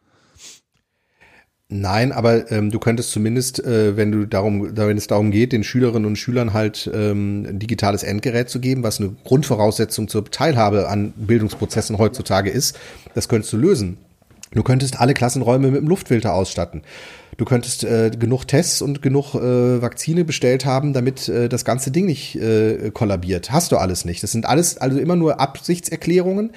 Nein, 1.69 2.11
aber 2.11 2.51
ähm, 2.51 2.69
du 2.69 2.77
könntest 2.77 3.11
zumindest, 3.11 3.63
äh, 3.63 3.97
wenn 3.97 4.11
du 4.11 4.27
darum, 4.27 4.77
wenn 4.77 4.97
es 4.97 5.07
darum 5.07 5.31
geht, 5.31 5.53
den 5.53 5.63
Schülerinnen 5.63 6.05
und 6.05 6.17
Schülern 6.17 6.53
halt 6.53 6.89
ähm, 6.93 7.47
ein 7.49 7.57
digitales 7.57 8.03
Endgerät 8.03 8.49
zu 8.49 8.59
geben, 8.59 8.83
was 8.83 8.99
eine 8.99 9.15
Grundvoraussetzung 9.23 10.07
zur 10.07 10.25
Teilhabe 10.29 10.87
an 10.87 11.13
Bildungsprozessen 11.15 11.97
heutzutage 11.97 12.51
ist, 12.51 12.77
das 13.15 13.27
könntest 13.27 13.53
du 13.53 13.57
lösen. 13.57 13.97
Du 14.53 14.63
könntest 14.63 14.99
alle 14.99 15.13
Klassenräume 15.13 15.69
mit 15.69 15.79
einem 15.79 15.87
Luftfilter 15.87 16.33
ausstatten. 16.33 16.83
Du 17.37 17.45
könntest 17.45 17.83
äh, 17.83 18.11
genug 18.11 18.45
Tests 18.45 18.81
und 18.81 19.01
genug 19.01 19.33
äh, 19.33 19.81
Vakzine 19.81 20.23
bestellt 20.23 20.65
haben, 20.65 20.93
damit 20.93 21.27
äh, 21.29 21.49
das 21.49 21.65
ganze 21.65 21.89
Ding 21.89 22.05
nicht 22.05 22.35
äh, 22.35 22.91
kollabiert. 22.93 23.51
Hast 23.51 23.71
du 23.71 23.77
alles 23.77 24.05
nicht. 24.05 24.21
Das 24.21 24.31
sind 24.31 24.45
alles 24.45 24.77
also 24.77 24.99
immer 24.99 25.15
nur 25.15 25.39
Absichtserklärungen. 25.39 26.51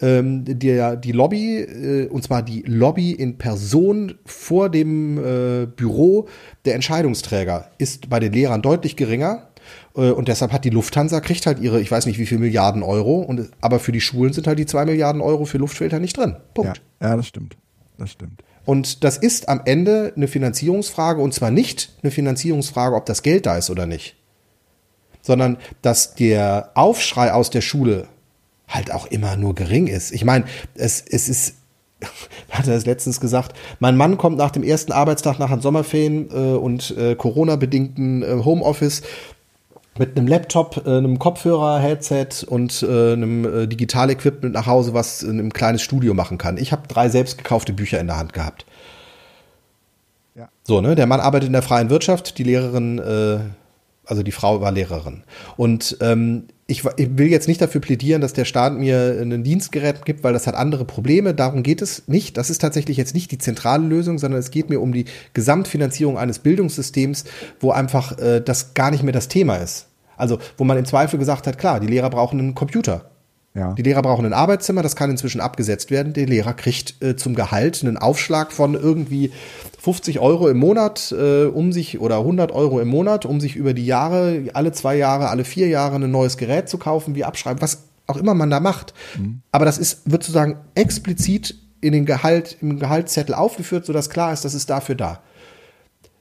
Ähm, 0.00 0.44
die, 0.44 0.96
die 1.02 1.12
Lobby, 1.12 1.58
äh, 1.58 2.06
und 2.08 2.22
zwar 2.22 2.42
die 2.42 2.62
Lobby 2.62 3.10
in 3.10 3.38
Person 3.38 4.14
vor 4.24 4.68
dem 4.68 5.18
äh, 5.18 5.66
Büro 5.66 6.28
der 6.64 6.76
Entscheidungsträger, 6.76 7.68
ist 7.78 8.08
bei 8.08 8.20
den 8.20 8.32
Lehrern 8.32 8.62
deutlich 8.62 8.96
geringer. 8.96 9.49
Äh, 9.96 10.10
und 10.10 10.28
deshalb 10.28 10.52
hat 10.52 10.64
die 10.64 10.70
Lufthansa 10.70 11.20
kriegt 11.20 11.46
halt 11.46 11.60
ihre, 11.60 11.80
ich 11.80 11.90
weiß 11.90 12.06
nicht 12.06 12.18
wie 12.18 12.26
viel 12.26 12.38
Milliarden 12.38 12.82
Euro, 12.82 13.20
und, 13.20 13.50
aber 13.60 13.78
für 13.78 13.92
die 13.92 14.00
Schulen 14.00 14.32
sind 14.32 14.46
halt 14.46 14.58
die 14.58 14.66
zwei 14.66 14.84
Milliarden 14.84 15.20
Euro 15.20 15.44
für 15.44 15.58
Luftfilter 15.58 15.98
nicht 15.98 16.16
drin. 16.16 16.36
Punkt. 16.54 16.80
Ja, 17.00 17.10
ja 17.10 17.16
das 17.16 17.26
stimmt. 17.26 17.56
Das 17.98 18.10
stimmt. 18.10 18.42
Und 18.64 19.04
das 19.04 19.16
ist 19.16 19.48
am 19.48 19.62
Ende 19.64 20.12
eine 20.16 20.28
Finanzierungsfrage 20.28 21.20
und 21.20 21.34
zwar 21.34 21.50
nicht 21.50 21.92
eine 22.02 22.10
Finanzierungsfrage, 22.10 22.94
ob 22.94 23.06
das 23.06 23.22
Geld 23.22 23.46
da 23.46 23.56
ist 23.56 23.70
oder 23.70 23.86
nicht, 23.86 24.16
sondern 25.22 25.58
dass 25.82 26.14
der 26.14 26.70
Aufschrei 26.74 27.32
aus 27.32 27.50
der 27.50 27.62
Schule 27.62 28.08
halt 28.68 28.92
auch 28.92 29.06
immer 29.06 29.36
nur 29.36 29.54
gering 29.54 29.86
ist. 29.86 30.12
Ich 30.12 30.24
meine, 30.24 30.44
es, 30.74 31.02
es 31.06 31.28
ist, 31.28 31.56
hat 32.50 32.68
er 32.68 32.76
es 32.76 32.86
letztens 32.86 33.20
gesagt, 33.20 33.56
mein 33.80 33.96
Mann 33.96 34.16
kommt 34.16 34.38
nach 34.38 34.50
dem 34.50 34.62
ersten 34.62 34.92
Arbeitstag 34.92 35.38
nach 35.38 35.50
den 35.50 35.60
Sommerferien 35.60 36.28
äh, 36.30 36.56
und 36.56 36.96
äh, 36.96 37.14
Corona-bedingten 37.16 38.22
äh, 38.22 38.44
Homeoffice 38.44 39.02
mit 40.00 40.16
einem 40.16 40.26
Laptop, 40.26 40.86
äh, 40.86 40.96
einem 40.96 41.18
Kopfhörer, 41.18 41.78
Headset 41.78 42.46
und 42.46 42.82
äh, 42.82 43.12
einem 43.12 43.44
äh, 43.44 43.66
Digitalequipment 43.66 44.54
nach 44.54 44.66
Hause, 44.66 44.94
was 44.94 45.22
in 45.22 45.38
einem 45.38 45.52
kleines 45.52 45.82
Studio 45.82 46.14
machen 46.14 46.38
kann. 46.38 46.56
Ich 46.56 46.72
habe 46.72 46.88
drei 46.88 47.10
selbst 47.10 47.36
gekaufte 47.36 47.74
Bücher 47.74 48.00
in 48.00 48.06
der 48.06 48.16
Hand 48.16 48.32
gehabt. 48.32 48.64
Ja. 50.34 50.48
So, 50.62 50.80
ne? 50.80 50.94
Der 50.94 51.06
Mann 51.06 51.20
arbeitet 51.20 51.48
in 51.48 51.52
der 51.52 51.60
freien 51.60 51.90
Wirtschaft, 51.90 52.38
die 52.38 52.44
Lehrerin, 52.44 52.98
äh, 52.98 53.40
also 54.06 54.22
die 54.22 54.32
Frau 54.32 54.62
war 54.62 54.72
Lehrerin. 54.72 55.22
Und 55.58 55.98
ähm, 56.00 56.44
ich, 56.66 56.82
ich, 56.96 57.18
will 57.18 57.26
jetzt 57.26 57.46
nicht 57.46 57.60
dafür 57.60 57.82
plädieren, 57.82 58.22
dass 58.22 58.32
der 58.32 58.46
Staat 58.46 58.72
mir 58.78 59.18
ein 59.20 59.44
Dienstgerät 59.44 60.06
gibt, 60.06 60.24
weil 60.24 60.32
das 60.32 60.46
hat 60.46 60.54
andere 60.54 60.86
Probleme. 60.86 61.34
Darum 61.34 61.62
geht 61.62 61.82
es 61.82 62.08
nicht. 62.08 62.38
Das 62.38 62.48
ist 62.48 62.62
tatsächlich 62.62 62.96
jetzt 62.96 63.12
nicht 63.12 63.30
die 63.32 63.38
zentrale 63.38 63.86
Lösung, 63.86 64.18
sondern 64.18 64.40
es 64.40 64.50
geht 64.50 64.70
mir 64.70 64.80
um 64.80 64.94
die 64.94 65.04
Gesamtfinanzierung 65.34 66.16
eines 66.16 66.38
Bildungssystems, 66.38 67.24
wo 67.58 67.70
einfach 67.70 68.18
äh, 68.18 68.40
das 68.40 68.72
gar 68.72 68.90
nicht 68.90 69.02
mehr 69.02 69.12
das 69.12 69.28
Thema 69.28 69.56
ist. 69.56 69.89
Also, 70.20 70.38
wo 70.56 70.64
man 70.64 70.78
im 70.78 70.84
Zweifel 70.84 71.18
gesagt 71.18 71.46
hat, 71.46 71.58
klar, 71.58 71.80
die 71.80 71.86
Lehrer 71.86 72.10
brauchen 72.10 72.38
einen 72.38 72.54
Computer. 72.54 73.10
Ja. 73.54 73.72
Die 73.72 73.82
Lehrer 73.82 74.02
brauchen 74.02 74.24
ein 74.24 74.32
Arbeitszimmer, 74.32 74.82
das 74.82 74.94
kann 74.94 75.10
inzwischen 75.10 75.40
abgesetzt 75.40 75.90
werden. 75.90 76.12
Der 76.12 76.26
Lehrer 76.26 76.54
kriegt 76.54 77.02
äh, 77.02 77.16
zum 77.16 77.34
Gehalt 77.34 77.82
einen 77.82 77.96
Aufschlag 77.96 78.52
von 78.52 78.74
irgendwie 78.74 79.32
50 79.80 80.20
Euro 80.20 80.48
im 80.48 80.58
Monat, 80.58 81.12
äh, 81.12 81.46
um 81.46 81.72
sich 81.72 82.00
oder 82.00 82.18
100 82.18 82.52
Euro 82.52 82.78
im 82.78 82.88
Monat, 82.88 83.26
um 83.26 83.40
sich 83.40 83.56
über 83.56 83.74
die 83.74 83.86
Jahre, 83.86 84.44
alle 84.54 84.70
zwei 84.70 84.96
Jahre, 84.96 85.30
alle 85.30 85.44
vier 85.44 85.66
Jahre 85.66 85.96
ein 85.96 86.10
neues 86.10 86.36
Gerät 86.36 86.68
zu 86.68 86.78
kaufen, 86.78 87.16
wie 87.16 87.24
abschreiben, 87.24 87.60
was 87.60 87.84
auch 88.06 88.16
immer 88.16 88.34
man 88.34 88.50
da 88.50 88.60
macht. 88.60 88.94
Mhm. 89.18 89.42
Aber 89.50 89.64
das 89.64 89.78
ist, 89.78 90.02
wird 90.04 90.22
sozusagen 90.22 90.58
explizit 90.76 91.56
in 91.80 91.92
den 91.92 92.06
Gehalt, 92.06 92.56
im 92.60 92.78
Gehaltszettel 92.78 93.34
aufgeführt, 93.34 93.84
sodass 93.84 94.10
klar 94.10 94.32
ist, 94.32 94.44
das 94.44 94.54
ist 94.54 94.70
dafür 94.70 94.94
da. 94.94 95.20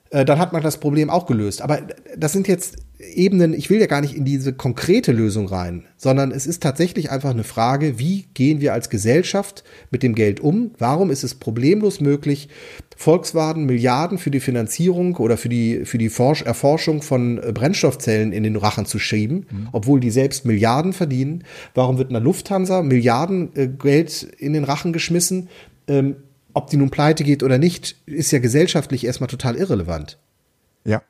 Äh, 0.10 0.26
dann 0.26 0.40
hat 0.40 0.52
man 0.52 0.64
das 0.64 0.78
Problem 0.78 1.12
auch 1.12 1.28
gelöst. 1.28 1.62
Aber 1.62 1.80
das 2.18 2.32
sind 2.32 2.48
jetzt 2.48 2.78
Ebenen, 3.00 3.54
ich 3.54 3.70
will 3.70 3.80
ja 3.80 3.86
gar 3.88 4.02
nicht 4.02 4.14
in 4.14 4.26
diese 4.26 4.52
konkrete 4.52 5.14
Lösung 5.14 5.48
rein, 5.48 5.86
sondern 5.96 6.32
es 6.32 6.46
ist 6.46 6.62
tatsächlich 6.62 7.12
einfach 7.12 7.30
eine 7.30 7.46
Frage, 7.46 7.98
wie 7.98 8.28
gehen 8.34 8.60
wir 8.60 8.74
als 8.74 8.90
Gesellschaft 8.90 9.64
mit 9.90 10.04
dem 10.04 10.16
Geld 10.16 10.42
um? 10.42 10.72
Warum 10.78 11.10
ist 11.10 11.24
es 11.24 11.36
problemlos 11.36 12.02
möglich, 12.02 12.50
Volkswagen 12.98 13.66
Milliarden 13.66 14.18
für 14.18 14.32
die 14.32 14.42
Finanzierung 14.42 15.16
oder 15.16 15.38
für 15.38 15.48
die, 15.48 15.86
für 15.86 15.98
die 15.98 16.10
Forsch 16.10 16.42
Erforschung 16.42 17.02
von 17.02 17.38
äh, 17.38 17.54
Brennstoffzellen 17.54 18.34
in 18.34 18.44
den 18.44 18.58
Rachen 18.58 18.86
zu 18.86 19.00
schieben, 19.00 19.46
mhm. 19.50 19.70
obwohl 19.72 20.02
die 20.02 20.12
selbst 20.12 20.46
Milliarden 20.46 20.92
verdienen? 20.92 21.46
Warum 21.74 21.98
wird 21.98 22.10
einer 22.10 22.20
Lufthansa 22.20 22.82
Milliarden 22.82 23.56
äh, 23.56 23.68
Geld 23.70 24.24
in 24.38 24.52
den 24.52 24.66
Rachen 24.66 24.92
geschmissen? 24.92 25.48
Ähm, 25.88 26.18
ob 26.54 26.70
die 26.70 26.76
nun 26.76 26.90
pleite 26.90 27.24
geht 27.24 27.44
oder 27.44 27.58
nicht, 27.58 27.96
ist 28.06 28.32
ja 28.32 28.40
gesellschaftlich 28.40 29.06
erstmal 29.06 29.30
total 29.30 29.56
irrelevant. 29.56 30.18
Ja. 30.84 31.02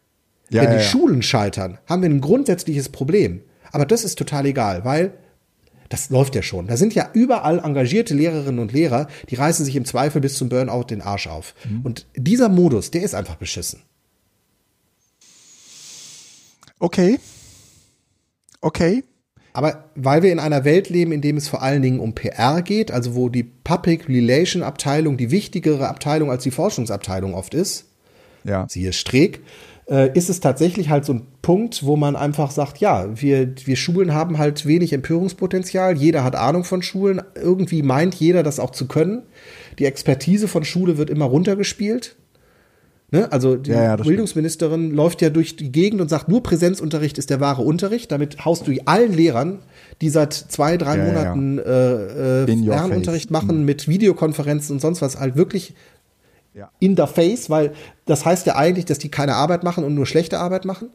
Ja 0.49 0.63
Wenn 0.63 0.71
ja, 0.71 0.77
die. 0.77 0.83
Schulen 0.83 1.21
scheitern, 1.21 1.77
haben 1.85 2.01
wir 2.01 2.09
ein 2.09 2.21
grundsätzliches 2.21 2.89
Problem. 2.89 3.41
Aber 3.71 3.85
das 3.85 4.03
ist 4.03 4.17
total 4.17 4.45
egal, 4.45 4.83
weil 4.83 5.13
das 5.89 6.11
läuft 6.11 6.35
ja 6.35 6.43
schon. 6.43 6.67
Da 6.67 6.77
sind 6.77 6.93
ja 6.93 7.09
überall 7.13 7.59
engagierte 7.59 8.13
Lehrerinnen 8.13 8.59
und 8.59 8.71
Lehrer, 8.71 9.07
die 9.29 9.35
reißen 9.35 9.65
sich 9.65 9.75
im 9.75 9.85
Zweifel 9.85 10.21
bis 10.21 10.35
zum 10.35 10.49
Burnout 10.49 10.83
den 10.83 11.01
Arsch 11.01 11.27
auf. 11.27 11.55
Mhm. 11.67 11.81
Und 11.81 12.05
dieser 12.15 12.47
Modus, 12.47 12.91
der 12.91 13.01
ist 13.01 13.15
einfach 13.15 13.35
beschissen. 13.35 13.81
Okay. 16.79 17.19
Okay. 18.61 19.03
Aber 19.51 19.89
weil 19.95 20.21
wir 20.21 20.31
in 20.31 20.39
einer 20.39 20.63
Welt 20.63 20.89
leben, 20.89 21.11
in 21.11 21.21
dem 21.21 21.35
es 21.35 21.47
vor 21.47 21.63
allen 21.63 21.81
Dingen 21.81 21.99
um 21.99 22.13
PR 22.13 22.61
geht, 22.61 22.91
also 22.91 23.15
wo 23.15 23.29
die 23.29 23.43
Public 23.43 24.07
Relation 24.07 24.61
Abteilung 24.61 25.17
die 25.17 25.31
wichtigere 25.31 25.89
Abteilung 25.89 26.29
als 26.29 26.43
die 26.43 26.51
Forschungsabteilung 26.51 27.33
oft 27.33 27.55
ist, 27.55 27.85
ja. 28.43 28.67
siehe 28.69 28.93
Streeck, 28.93 29.41
äh, 29.89 30.11
ist 30.17 30.29
es 30.29 30.39
tatsächlich 30.39 30.89
halt 30.89 31.05
so 31.05 31.13
ein 31.13 31.23
Punkt, 31.41 31.83
wo 31.83 31.95
man 31.95 32.15
einfach 32.15 32.51
sagt, 32.51 32.77
ja, 32.77 33.07
wir, 33.19 33.53
wir 33.65 33.75
Schulen 33.75 34.13
haben 34.13 34.37
halt 34.37 34.65
wenig 34.65 34.93
Empörungspotenzial, 34.93 35.97
jeder 35.97 36.23
hat 36.23 36.35
Ahnung 36.35 36.63
von 36.63 36.81
Schulen, 36.81 37.21
irgendwie 37.35 37.81
meint 37.81 38.15
jeder 38.15 38.43
das 38.43 38.59
auch 38.59 38.71
zu 38.71 38.87
können. 38.87 39.23
Die 39.79 39.85
Expertise 39.85 40.47
von 40.47 40.63
Schule 40.63 40.97
wird 40.97 41.09
immer 41.09 41.25
runtergespielt. 41.25 42.15
Ne? 43.11 43.31
Also 43.31 43.55
die 43.55 43.71
ja, 43.71 43.83
ja, 43.83 43.95
Bildungsministerin 43.95 44.81
stimmt. 44.81 44.95
läuft 44.95 45.21
ja 45.23 45.31
durch 45.31 45.55
die 45.55 45.71
Gegend 45.71 45.99
und 45.99 46.09
sagt, 46.09 46.29
nur 46.29 46.43
Präsenzunterricht 46.43 47.17
ist 47.17 47.31
der 47.31 47.39
wahre 47.39 47.63
Unterricht. 47.63 48.11
Damit 48.11 48.45
haust 48.45 48.67
du 48.67 48.73
allen 48.85 49.13
Lehrern, 49.13 49.59
die 50.01 50.09
seit 50.09 50.33
zwei, 50.33 50.77
drei 50.77 50.97
ja, 50.97 51.05
Monaten 51.05 51.57
äh, 51.57 52.43
äh, 52.43 52.65
Fernunterricht 52.65 53.31
machen 53.31 53.59
mhm. 53.59 53.65
mit 53.65 53.87
Videokonferenzen 53.87 54.75
und 54.75 54.79
sonst 54.79 55.01
was, 55.01 55.19
halt 55.19 55.35
wirklich 55.35 55.73
in 56.79 56.95
the 56.97 57.05
face, 57.05 57.49
weil 57.49 57.73
das 58.05 58.25
heißt 58.25 58.45
ja 58.45 58.55
eigentlich, 58.55 58.85
dass 58.85 58.99
die 58.99 59.09
keine 59.09 59.35
Arbeit 59.35 59.63
machen 59.63 59.83
und 59.83 59.95
nur 59.95 60.05
schlechte 60.05 60.39
Arbeit 60.39 60.65
machen. 60.65 60.89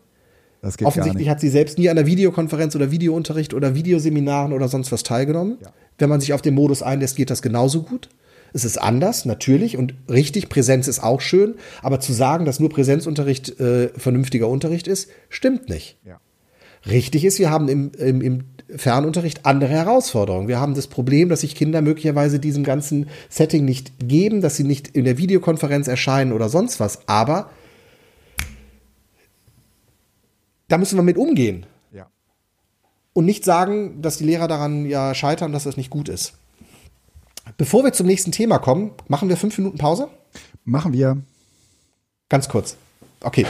Das 0.60 0.78
geht 0.78 0.88
Offensichtlich 0.88 1.28
hat 1.28 1.40
sie 1.40 1.50
selbst 1.50 1.78
nie 1.78 1.90
an 1.90 1.98
einer 1.98 2.06
Videokonferenz 2.06 2.74
oder 2.74 2.90
Videounterricht 2.90 3.52
oder 3.52 3.74
Videoseminaren 3.74 4.52
oder 4.52 4.68
sonst 4.68 4.92
was 4.92 5.02
teilgenommen. 5.02 5.58
Wenn 5.98 6.08
man 6.08 6.20
sich 6.20 6.32
auf 6.32 6.42
den 6.42 6.54
Modus 6.54 6.82
einlässt, 6.82 7.16
geht 7.16 7.30
das 7.30 7.42
genauso 7.42 7.82
gut. 7.82 8.08
Es 8.54 8.64
ist 8.64 8.78
anders, 8.78 9.24
natürlich, 9.24 9.76
und 9.76 9.94
richtig, 10.08 10.48
Präsenz 10.48 10.86
ist 10.86 11.02
auch 11.02 11.20
schön, 11.20 11.56
aber 11.82 11.98
zu 11.98 12.12
sagen, 12.12 12.44
dass 12.44 12.60
nur 12.60 12.70
Präsenzunterricht 12.70 13.58
äh, 13.60 13.88
vernünftiger 13.96 14.48
Unterricht 14.48 14.86
ist, 14.86 15.10
stimmt 15.28 15.68
nicht. 15.68 15.98
Ja. 16.06 16.20
Richtig 16.88 17.24
ist, 17.24 17.40
wir 17.40 17.50
haben 17.50 17.68
im, 17.68 17.90
im, 17.98 18.20
im 18.20 18.44
Fernunterricht 18.74 19.46
andere 19.46 19.70
Herausforderungen. 19.70 20.48
Wir 20.48 20.60
haben 20.60 20.74
das 20.74 20.86
Problem, 20.86 21.28
dass 21.28 21.42
sich 21.42 21.54
Kinder 21.54 21.82
möglicherweise 21.82 22.38
diesem 22.38 22.64
ganzen 22.64 23.08
Setting 23.28 23.64
nicht 23.64 23.92
geben, 23.98 24.40
dass 24.40 24.56
sie 24.56 24.64
nicht 24.64 24.88
in 24.88 25.04
der 25.04 25.18
Videokonferenz 25.18 25.88
erscheinen 25.88 26.32
oder 26.32 26.48
sonst 26.48 26.80
was. 26.80 27.06
Aber 27.08 27.50
da 30.68 30.78
müssen 30.78 30.96
wir 30.96 31.02
mit 31.02 31.18
umgehen. 31.18 31.66
Ja. 31.92 32.06
Und 33.12 33.26
nicht 33.26 33.44
sagen, 33.44 34.00
dass 34.02 34.18
die 34.18 34.24
Lehrer 34.24 34.48
daran 34.48 34.86
ja 34.86 35.14
scheitern, 35.14 35.52
dass 35.52 35.64
das 35.64 35.76
nicht 35.76 35.90
gut 35.90 36.08
ist. 36.08 36.34
Bevor 37.56 37.84
wir 37.84 37.92
zum 37.92 38.06
nächsten 38.06 38.32
Thema 38.32 38.58
kommen, 38.58 38.92
machen 39.08 39.28
wir 39.28 39.36
fünf 39.36 39.56
Minuten 39.58 39.78
Pause? 39.78 40.08
Machen 40.64 40.92
wir. 40.92 41.18
Ganz 42.28 42.48
kurz. 42.48 42.76
Okay. 43.20 43.46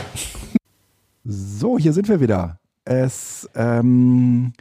So, 1.24 1.78
hier 1.78 1.92
sind 1.92 2.08
wir 2.08 2.20
wieder. 2.20 2.58
Es 2.84 3.48
ähm, 3.54 4.52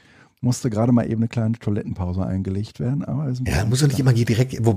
musste 0.44 0.70
gerade 0.70 0.92
mal 0.92 1.10
eben 1.10 1.22
eine 1.22 1.30
kleine 1.30 1.58
Toilettenpause 1.58 2.26
eingelegt 2.26 2.80
werden. 2.80 3.04
Aber 3.06 3.32
ja, 3.46 3.66
muss 3.66 3.80
doch 3.80 3.88
nicht 3.88 4.00
immer 4.00 4.14
direkt. 4.14 4.64
Wo, 4.64 4.76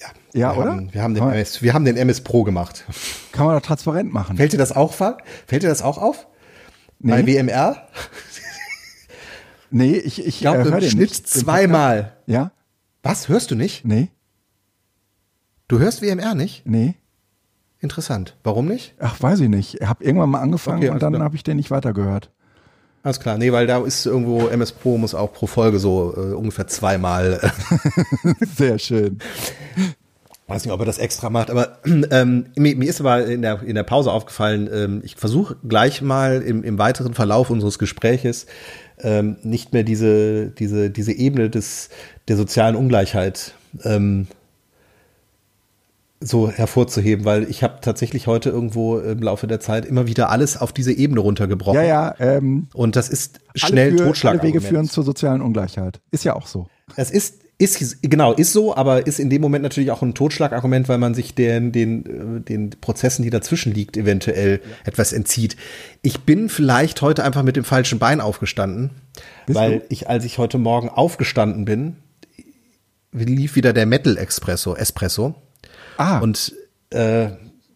ja, 0.00 0.08
ja 0.34 0.54
wir 0.54 0.60
oder? 0.60 0.70
Haben, 0.72 0.92
wir, 0.92 1.02
haben 1.02 1.14
den 1.14 1.22
MS, 1.22 1.62
wir 1.62 1.74
haben 1.74 1.84
den 1.84 1.96
MS 1.96 2.20
Pro 2.22 2.42
gemacht. 2.42 2.84
Kann 3.32 3.46
man 3.46 3.54
doch 3.54 3.64
transparent 3.64 4.12
machen. 4.12 4.36
Fällt 4.36 4.52
dir 4.52 4.58
das 4.58 4.72
auch, 4.72 4.92
fällt 4.92 5.62
dir 5.62 5.68
das 5.68 5.82
auch 5.82 5.98
auf? 5.98 6.26
Nee. 6.98 7.12
Bei 7.12 7.26
WMR? 7.26 7.88
nee, 9.70 9.92
ich, 9.92 10.26
ich, 10.26 10.40
glaube, 10.40 10.68
äh, 10.68 10.84
im 10.84 10.90
Schnitt 10.90 11.14
zweimal. 11.14 12.16
Ja? 12.26 12.50
Was? 13.04 13.28
Hörst 13.28 13.52
du 13.52 13.54
nicht? 13.54 13.84
Nee. 13.84 14.10
Du 15.68 15.78
hörst 15.78 16.02
WMR 16.02 16.34
nicht? 16.34 16.66
Nee. 16.66 16.96
Interessant. 17.78 18.36
Warum 18.42 18.66
nicht? 18.66 18.96
Ach, 18.98 19.22
weiß 19.22 19.38
ich 19.38 19.48
nicht. 19.48 19.80
Ich 19.80 19.86
habe 19.86 20.02
irgendwann 20.02 20.30
mal 20.30 20.40
angefangen 20.40 20.78
okay, 20.78 20.88
und 20.88 21.00
dann 21.00 21.22
habe 21.22 21.36
ich 21.36 21.44
den 21.44 21.58
nicht 21.58 21.70
weitergehört. 21.70 22.32
Alles 23.02 23.20
klar. 23.20 23.38
Nee, 23.38 23.52
weil 23.52 23.66
da 23.66 23.84
ist 23.84 24.06
irgendwo 24.06 24.48
MS 24.48 24.72
Pro 24.72 24.98
muss 24.98 25.14
auch 25.14 25.32
pro 25.32 25.46
Folge 25.46 25.78
so 25.78 26.14
äh, 26.16 26.34
ungefähr 26.34 26.66
zweimal. 26.66 27.52
Sehr 28.56 28.78
schön. 28.78 29.18
Weiß 30.48 30.64
nicht, 30.64 30.72
ob 30.72 30.80
er 30.80 30.86
das 30.86 30.98
extra 30.98 31.28
macht, 31.28 31.50
aber 31.50 31.78
ähm, 32.10 32.46
mir, 32.56 32.74
mir 32.74 32.88
ist 32.88 33.00
aber 33.00 33.26
in 33.26 33.42
der, 33.42 33.62
in 33.62 33.74
der 33.74 33.82
Pause 33.82 34.10
aufgefallen, 34.10 34.68
ähm, 34.72 35.02
ich 35.04 35.16
versuche 35.16 35.56
gleich 35.66 36.00
mal 36.00 36.42
im, 36.42 36.64
im 36.64 36.78
weiteren 36.78 37.14
Verlauf 37.14 37.50
unseres 37.50 37.78
Gespräches 37.78 38.46
ähm, 39.00 39.36
nicht 39.42 39.72
mehr 39.72 39.84
diese, 39.84 40.48
diese, 40.48 40.90
diese 40.90 41.12
Ebene 41.12 41.50
des, 41.50 41.90
der 42.28 42.36
sozialen 42.36 42.76
Ungleichheit 42.76 43.52
ähm, 43.84 44.26
so 46.20 46.50
hervorzuheben, 46.50 47.24
weil 47.24 47.48
ich 47.48 47.62
habe 47.62 47.78
tatsächlich 47.80 48.26
heute 48.26 48.50
irgendwo 48.50 48.98
im 48.98 49.20
Laufe 49.20 49.46
der 49.46 49.60
Zeit 49.60 49.84
immer 49.86 50.06
wieder 50.06 50.30
alles 50.30 50.56
auf 50.56 50.72
diese 50.72 50.92
Ebene 50.92 51.20
runtergebrochen. 51.20 51.80
Ja, 51.80 51.84
ja. 51.84 52.14
Ähm, 52.18 52.68
und 52.74 52.96
das 52.96 53.08
ist 53.08 53.40
schnell 53.54 53.92
alle 53.92 54.04
Totschlag. 54.04 54.40
Alle 54.40 54.42
Wege 54.42 54.60
führen 54.60 54.88
zur 54.88 55.04
sozialen 55.04 55.42
Ungleichheit. 55.42 56.00
Ist 56.10 56.24
ja 56.24 56.34
auch 56.34 56.46
so. 56.46 56.66
Es 56.96 57.10
ist 57.10 57.42
ist 57.60 58.02
genau 58.02 58.32
ist 58.34 58.52
so, 58.52 58.76
aber 58.76 59.08
ist 59.08 59.18
in 59.18 59.30
dem 59.30 59.42
Moment 59.42 59.64
natürlich 59.64 59.90
auch 59.90 60.00
ein 60.02 60.14
Totschlagargument, 60.14 60.88
weil 60.88 60.98
man 60.98 61.14
sich 61.14 61.34
den 61.34 61.72
den 61.72 62.44
den 62.44 62.70
Prozessen, 62.70 63.22
die 63.22 63.30
dazwischen 63.30 63.72
liegt, 63.74 63.96
eventuell 63.96 64.60
ja. 64.62 64.76
etwas 64.84 65.12
entzieht. 65.12 65.56
Ich 66.02 66.20
bin 66.20 66.48
vielleicht 66.48 67.02
heute 67.02 67.24
einfach 67.24 67.42
mit 67.42 67.56
dem 67.56 67.64
falschen 67.64 67.98
Bein 67.98 68.20
aufgestanden, 68.20 68.90
Bist 69.46 69.58
weil 69.58 69.78
du? 69.80 69.86
ich 69.88 70.08
als 70.08 70.24
ich 70.24 70.38
heute 70.38 70.58
Morgen 70.58 70.88
aufgestanden 70.88 71.64
bin, 71.64 71.96
lief 73.12 73.56
wieder 73.56 73.72
der 73.72 73.86
Metal 73.86 74.16
Espresso 74.16 74.76
Espresso 74.76 75.34
Ah. 75.98 76.20
Und 76.20 76.54
äh, 76.90 77.30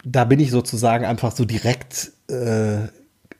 da 0.04 0.24
bin 0.24 0.40
ich 0.40 0.50
sozusagen 0.50 1.04
einfach 1.04 1.32
so 1.32 1.44
direkt 1.44 2.12
äh, 2.28 2.88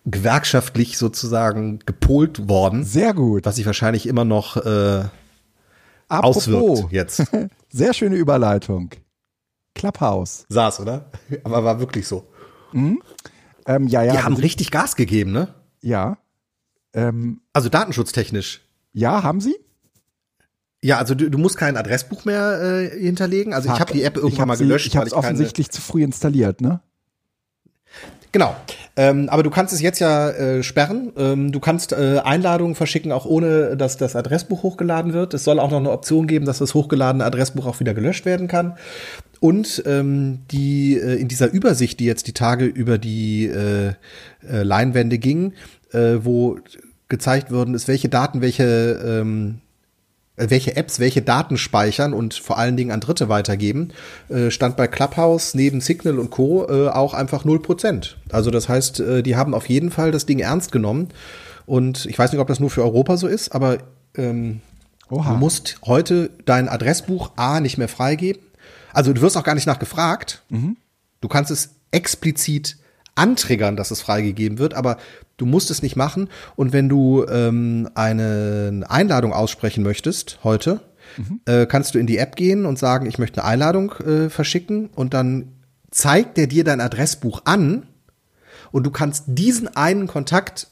gewerkschaftlich 0.04 0.98
sozusagen 0.98 1.78
gepolt 1.86 2.48
worden. 2.48 2.84
Sehr 2.84 3.14
gut. 3.14 3.46
Was 3.46 3.56
sich 3.56 3.66
wahrscheinlich 3.66 4.06
immer 4.06 4.24
noch 4.24 4.56
äh, 4.56 5.04
auswirkt 6.08 6.92
jetzt. 6.92 7.22
Sehr 7.70 7.94
schöne 7.94 8.16
Überleitung. 8.16 8.90
Clubhouse. 9.74 10.44
Saß, 10.48 10.80
oder? 10.80 11.10
Aber 11.44 11.64
war 11.64 11.80
wirklich 11.80 12.06
so. 12.06 12.28
Mhm. 12.72 13.02
Ähm, 13.66 13.86
ja, 13.86 14.02
ja. 14.02 14.12
Die 14.12 14.22
haben 14.22 14.36
richtig 14.36 14.70
Gas 14.70 14.96
gegeben, 14.96 15.32
ne? 15.32 15.54
Ja. 15.80 16.18
Ähm, 16.92 17.40
also 17.52 17.68
datenschutztechnisch. 17.68 18.60
Ja, 18.92 19.22
haben 19.22 19.40
sie? 19.40 19.56
Ja, 20.84 20.98
also 20.98 21.14
du, 21.14 21.30
du 21.30 21.38
musst 21.38 21.56
kein 21.56 21.76
Adressbuch 21.76 22.24
mehr 22.24 22.60
äh, 22.60 22.98
hinterlegen. 22.98 23.54
Also 23.54 23.68
Fuck. 23.68 23.76
ich 23.76 23.80
habe 23.80 23.92
die 23.92 24.02
App 24.02 24.16
irgendwann 24.16 24.48
mal 24.48 24.56
gelöscht. 24.56 24.84
Sie, 24.84 24.90
ich 24.90 24.96
habe 24.96 25.06
es 25.06 25.12
offensichtlich 25.12 25.70
zu 25.70 25.80
früh 25.80 26.02
installiert, 26.02 26.60
ne? 26.60 26.80
Genau. 28.32 28.56
Ähm, 28.96 29.28
aber 29.28 29.42
du 29.42 29.50
kannst 29.50 29.74
es 29.74 29.80
jetzt 29.82 30.00
ja 30.00 30.30
äh, 30.30 30.62
sperren. 30.62 31.12
Ähm, 31.16 31.52
du 31.52 31.60
kannst 31.60 31.92
äh, 31.92 32.20
Einladungen 32.24 32.74
verschicken, 32.74 33.12
auch 33.12 33.26
ohne 33.26 33.76
dass 33.76 33.98
das 33.98 34.16
Adressbuch 34.16 34.62
hochgeladen 34.62 35.12
wird. 35.12 35.34
Es 35.34 35.44
soll 35.44 35.60
auch 35.60 35.70
noch 35.70 35.78
eine 35.78 35.90
Option 35.90 36.26
geben, 36.26 36.46
dass 36.46 36.58
das 36.58 36.74
hochgeladene 36.74 37.24
Adressbuch 37.24 37.66
auch 37.66 37.78
wieder 37.78 37.94
gelöscht 37.94 38.24
werden 38.24 38.48
kann. 38.48 38.76
Und 39.38 39.82
ähm, 39.86 40.40
die 40.50 40.96
äh, 40.96 41.20
in 41.20 41.28
dieser 41.28 41.52
Übersicht, 41.52 42.00
die 42.00 42.06
jetzt 42.06 42.26
die 42.26 42.32
Tage 42.32 42.64
über 42.64 42.96
die 42.96 43.46
äh, 43.46 43.88
äh, 44.48 44.62
Leinwände 44.62 45.18
ging, 45.18 45.52
äh, 45.92 46.16
wo 46.22 46.58
gezeigt 47.08 47.50
worden 47.52 47.74
ist, 47.74 47.88
welche 47.88 48.08
Daten, 48.08 48.40
welche 48.40 48.64
ähm, 49.04 49.58
äh, 49.58 49.71
welche 50.36 50.76
Apps 50.76 50.98
welche 50.98 51.22
Daten 51.22 51.56
speichern 51.56 52.14
und 52.14 52.34
vor 52.34 52.58
allen 52.58 52.76
Dingen 52.76 52.90
an 52.90 53.00
Dritte 53.00 53.28
weitergeben, 53.28 53.90
äh, 54.28 54.50
stand 54.50 54.76
bei 54.76 54.86
Clubhouse 54.86 55.54
neben 55.54 55.80
Signal 55.80 56.18
und 56.18 56.30
Co. 56.30 56.66
Äh, 56.68 56.88
auch 56.88 57.14
einfach 57.14 57.44
0%. 57.44 58.16
Also 58.30 58.50
das 58.50 58.68
heißt, 58.68 59.00
äh, 59.00 59.22
die 59.22 59.36
haben 59.36 59.54
auf 59.54 59.68
jeden 59.68 59.90
Fall 59.90 60.10
das 60.10 60.26
Ding 60.26 60.38
ernst 60.38 60.72
genommen. 60.72 61.08
Und 61.66 62.06
ich 62.06 62.18
weiß 62.18 62.32
nicht, 62.32 62.40
ob 62.40 62.48
das 62.48 62.60
nur 62.60 62.70
für 62.70 62.82
Europa 62.82 63.16
so 63.16 63.26
ist, 63.26 63.54
aber 63.54 63.78
ähm, 64.16 64.60
du 65.08 65.18
musst 65.18 65.78
heute 65.84 66.30
dein 66.44 66.68
Adressbuch 66.68 67.32
A 67.36 67.60
nicht 67.60 67.78
mehr 67.78 67.88
freigeben. 67.88 68.42
Also 68.92 69.12
du 69.12 69.20
wirst 69.20 69.36
auch 69.36 69.44
gar 69.44 69.54
nicht 69.54 69.66
nachgefragt. 69.66 70.42
Mhm. 70.48 70.76
Du 71.20 71.28
kannst 71.28 71.50
es 71.50 71.70
explizit 71.90 72.78
antriggern, 73.14 73.76
dass 73.76 73.90
es 73.90 74.00
freigegeben 74.00 74.58
wird, 74.58 74.74
aber 74.74 74.96
du 75.42 75.46
musst 75.46 75.72
es 75.72 75.82
nicht 75.82 75.96
machen. 75.96 76.28
Und 76.54 76.72
wenn 76.72 76.88
du 76.88 77.26
ähm, 77.26 77.88
eine 77.94 78.84
Einladung 78.88 79.32
aussprechen 79.32 79.82
möchtest 79.82 80.38
heute, 80.44 80.80
mhm. 81.16 81.40
äh, 81.46 81.66
kannst 81.66 81.94
du 81.94 81.98
in 81.98 82.06
die 82.06 82.18
App 82.18 82.36
gehen 82.36 82.64
und 82.64 82.78
sagen, 82.78 83.06
ich 83.06 83.18
möchte 83.18 83.42
eine 83.42 83.50
Einladung 83.54 83.92
äh, 84.06 84.30
verschicken 84.30 84.88
und 84.94 85.14
dann 85.14 85.48
zeigt 85.90 86.36
der 86.36 86.46
dir 86.46 86.62
dein 86.62 86.80
Adressbuch 86.80 87.42
an 87.44 87.88
und 88.70 88.84
du 88.84 88.92
kannst 88.92 89.24
diesen 89.26 89.66
einen 89.76 90.06
Kontakt 90.06 90.68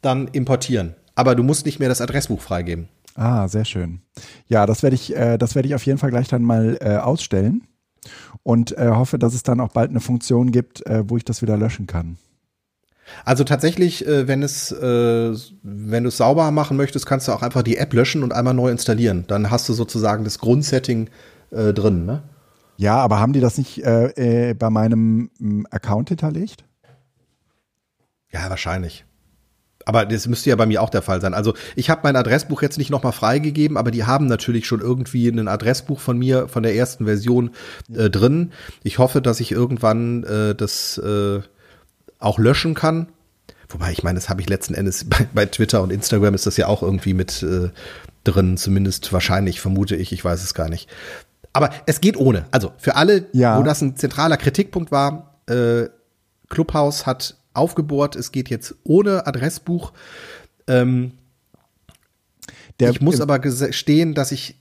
dann 0.00 0.28
importieren. 0.28 0.94
Aber 1.16 1.34
du 1.34 1.42
musst 1.42 1.66
nicht 1.66 1.80
mehr 1.80 1.88
das 1.88 2.00
Adressbuch 2.00 2.40
freigeben. 2.40 2.88
Ah, 3.16 3.48
sehr 3.48 3.64
schön. 3.64 4.00
Ja, 4.46 4.64
das 4.64 4.84
werde 4.84 4.94
ich, 4.94 5.14
äh, 5.14 5.38
das 5.38 5.56
werde 5.56 5.66
ich 5.66 5.74
auf 5.74 5.84
jeden 5.84 5.98
Fall 5.98 6.10
gleich 6.10 6.28
dann 6.28 6.42
mal 6.42 6.78
äh, 6.80 6.96
ausstellen 6.96 7.66
und 8.44 8.78
äh, 8.78 8.90
hoffe, 8.90 9.18
dass 9.18 9.34
es 9.34 9.42
dann 9.42 9.60
auch 9.60 9.72
bald 9.72 9.90
eine 9.90 10.00
Funktion 10.00 10.52
gibt, 10.52 10.86
äh, 10.86 11.02
wo 11.06 11.16
ich 11.16 11.24
das 11.24 11.42
wieder 11.42 11.56
löschen 11.56 11.88
kann. 11.88 12.16
Also 13.24 13.44
tatsächlich, 13.44 14.06
äh, 14.06 14.28
wenn 14.28 14.42
es, 14.42 14.72
äh, 14.72 15.34
wenn 15.62 16.04
du 16.04 16.08
es 16.08 16.16
sauber 16.16 16.50
machen 16.50 16.76
möchtest, 16.76 17.06
kannst 17.06 17.28
du 17.28 17.32
auch 17.32 17.42
einfach 17.42 17.62
die 17.62 17.76
App 17.76 17.92
löschen 17.92 18.22
und 18.22 18.32
einmal 18.32 18.54
neu 18.54 18.70
installieren. 18.70 19.24
Dann 19.28 19.50
hast 19.50 19.68
du 19.68 19.72
sozusagen 19.72 20.24
das 20.24 20.38
Grundsetting 20.38 21.10
äh, 21.50 21.72
drin, 21.72 22.06
ne? 22.06 22.22
Ja, 22.76 22.96
aber 22.96 23.20
haben 23.20 23.32
die 23.32 23.40
das 23.40 23.58
nicht 23.58 23.84
äh, 23.84 24.54
bei 24.58 24.70
meinem 24.70 25.30
ähm, 25.40 25.66
Account 25.70 26.08
hinterlegt? 26.08 26.64
Ja, 28.32 28.48
wahrscheinlich. 28.48 29.04
Aber 29.84 30.06
das 30.06 30.26
müsste 30.26 30.50
ja 30.50 30.56
bei 30.56 30.66
mir 30.66 30.82
auch 30.82 30.90
der 30.90 31.02
Fall 31.02 31.20
sein. 31.20 31.34
Also 31.34 31.54
ich 31.76 31.90
habe 31.90 32.02
mein 32.04 32.16
Adressbuch 32.16 32.62
jetzt 32.62 32.78
nicht 32.78 32.90
nochmal 32.90 33.12
freigegeben, 33.12 33.76
aber 33.76 33.90
die 33.90 34.04
haben 34.04 34.26
natürlich 34.26 34.66
schon 34.66 34.80
irgendwie 34.80 35.28
ein 35.28 35.48
Adressbuch 35.48 36.00
von 36.00 36.18
mir, 36.18 36.48
von 36.48 36.62
der 36.62 36.74
ersten 36.74 37.04
Version 37.04 37.50
äh, 37.92 38.10
drin. 38.10 38.52
Ich 38.82 38.98
hoffe, 38.98 39.20
dass 39.20 39.40
ich 39.40 39.52
irgendwann 39.52 40.24
äh, 40.24 40.54
das 40.54 40.98
äh, 40.98 41.40
auch 42.22 42.38
löschen 42.38 42.74
kann. 42.74 43.08
Wobei, 43.68 43.92
ich 43.92 44.02
meine, 44.02 44.18
das 44.18 44.28
habe 44.28 44.40
ich 44.40 44.48
letzten 44.48 44.74
Endes 44.74 45.04
bei, 45.08 45.26
bei, 45.32 45.46
Twitter 45.46 45.82
und 45.82 45.90
Instagram 45.90 46.34
ist 46.34 46.46
das 46.46 46.56
ja 46.56 46.66
auch 46.66 46.82
irgendwie 46.82 47.14
mit 47.14 47.42
äh, 47.42 47.70
drin, 48.24 48.56
zumindest 48.56 49.12
wahrscheinlich, 49.12 49.60
vermute 49.60 49.96
ich, 49.96 50.12
ich 50.12 50.24
weiß 50.24 50.42
es 50.42 50.54
gar 50.54 50.68
nicht. 50.68 50.88
Aber 51.52 51.70
es 51.86 52.00
geht 52.00 52.16
ohne. 52.16 52.46
Also 52.50 52.72
für 52.78 52.96
alle, 52.96 53.26
ja. 53.32 53.58
wo 53.58 53.62
das 53.62 53.82
ein 53.82 53.96
zentraler 53.96 54.36
Kritikpunkt 54.36 54.90
war, 54.90 55.40
äh, 55.46 55.88
Clubhouse 56.48 57.06
hat 57.06 57.36
aufgebohrt, 57.54 58.16
es 58.16 58.32
geht 58.32 58.48
jetzt 58.48 58.74
ohne 58.84 59.26
Adressbuch. 59.26 59.92
Ähm, 60.66 61.12
Der, 62.80 62.90
ich 62.90 63.00
muss 63.00 63.20
aber 63.20 63.38
gestehen, 63.38 64.14
dass 64.14 64.32
ich 64.32 64.56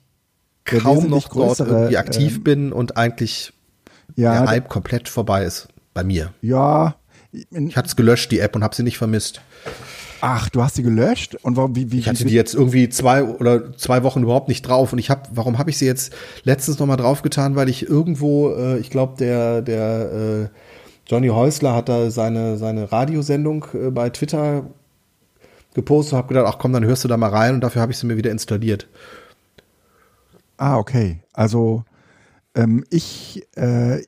kaum 0.65 1.09
noch 1.09 1.29
dort 1.29 1.59
irgendwie 1.59 1.97
aktiv 1.97 2.37
ähm, 2.37 2.43
bin 2.43 2.73
und 2.73 2.97
eigentlich 2.97 3.53
ja, 4.15 4.41
der 4.41 4.49
Hype 4.49 4.69
komplett 4.69 5.09
vorbei 5.09 5.45
ist 5.45 5.69
bei 5.93 6.03
mir. 6.03 6.33
Ja. 6.41 6.95
Ich 7.31 7.77
habe 7.77 7.87
es 7.87 7.95
gelöscht, 7.95 8.31
die 8.31 8.39
App, 8.39 8.55
und 8.55 8.63
habe 8.63 8.75
sie 8.75 8.83
nicht 8.83 8.97
vermisst. 8.97 9.41
Ach, 10.23 10.49
du 10.49 10.61
hast 10.63 10.75
sie 10.75 10.83
gelöscht? 10.83 11.35
Und 11.41 11.57
warum, 11.57 11.75
wie, 11.75 11.91
wie, 11.91 11.99
ich 11.99 12.07
hatte 12.07 12.25
die 12.25 12.35
jetzt 12.35 12.53
irgendwie 12.53 12.89
zwei 12.89 13.23
oder 13.23 13.75
zwei 13.75 14.03
Wochen 14.03 14.21
überhaupt 14.21 14.49
nicht 14.49 14.61
drauf. 14.61 14.93
Und 14.93 14.99
ich 14.99 15.09
habe, 15.09 15.23
warum 15.33 15.57
habe 15.57 15.71
ich 15.71 15.77
sie 15.77 15.87
jetzt 15.87 16.13
letztens 16.43 16.77
noch 16.77 16.85
mal 16.85 16.97
draufgetan? 16.97 17.55
Weil 17.55 17.69
ich 17.69 17.89
irgendwo, 17.89 18.53
äh, 18.53 18.77
ich 18.77 18.91
glaube, 18.91 19.17
der, 19.17 19.63
der 19.63 20.11
äh, 20.11 20.47
Johnny 21.07 21.29
Häusler 21.29 21.73
hat 21.73 21.89
da 21.89 22.11
seine, 22.11 22.57
seine 22.57 22.91
Radiosendung 22.91 23.65
äh, 23.73 23.89
bei 23.89 24.11
Twitter 24.11 24.65
gepostet 25.73 26.13
und 26.13 26.17
habe 26.19 26.27
gedacht, 26.27 26.45
ach 26.47 26.59
komm, 26.59 26.73
dann 26.73 26.85
hörst 26.85 27.03
du 27.03 27.07
da 27.07 27.17
mal 27.17 27.29
rein 27.29 27.55
und 27.55 27.61
dafür 27.61 27.81
habe 27.81 27.91
ich 27.91 27.97
sie 27.97 28.05
mir 28.05 28.17
wieder 28.17 28.31
installiert. 28.31 28.87
Ah, 30.57 30.77
okay. 30.77 31.23
Also 31.33 31.83
ähm, 32.53 32.85
ich, 32.91 33.47
äh, 33.55 34.03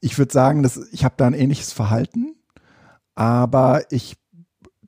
ich 0.00 0.18
würde 0.18 0.32
sagen, 0.32 0.62
dass 0.62 0.78
ich 0.92 1.04
habe 1.04 1.14
da 1.16 1.26
ein 1.26 1.34
ähnliches 1.34 1.72
Verhalten, 1.72 2.34
aber 3.18 3.90
ich 3.90 4.16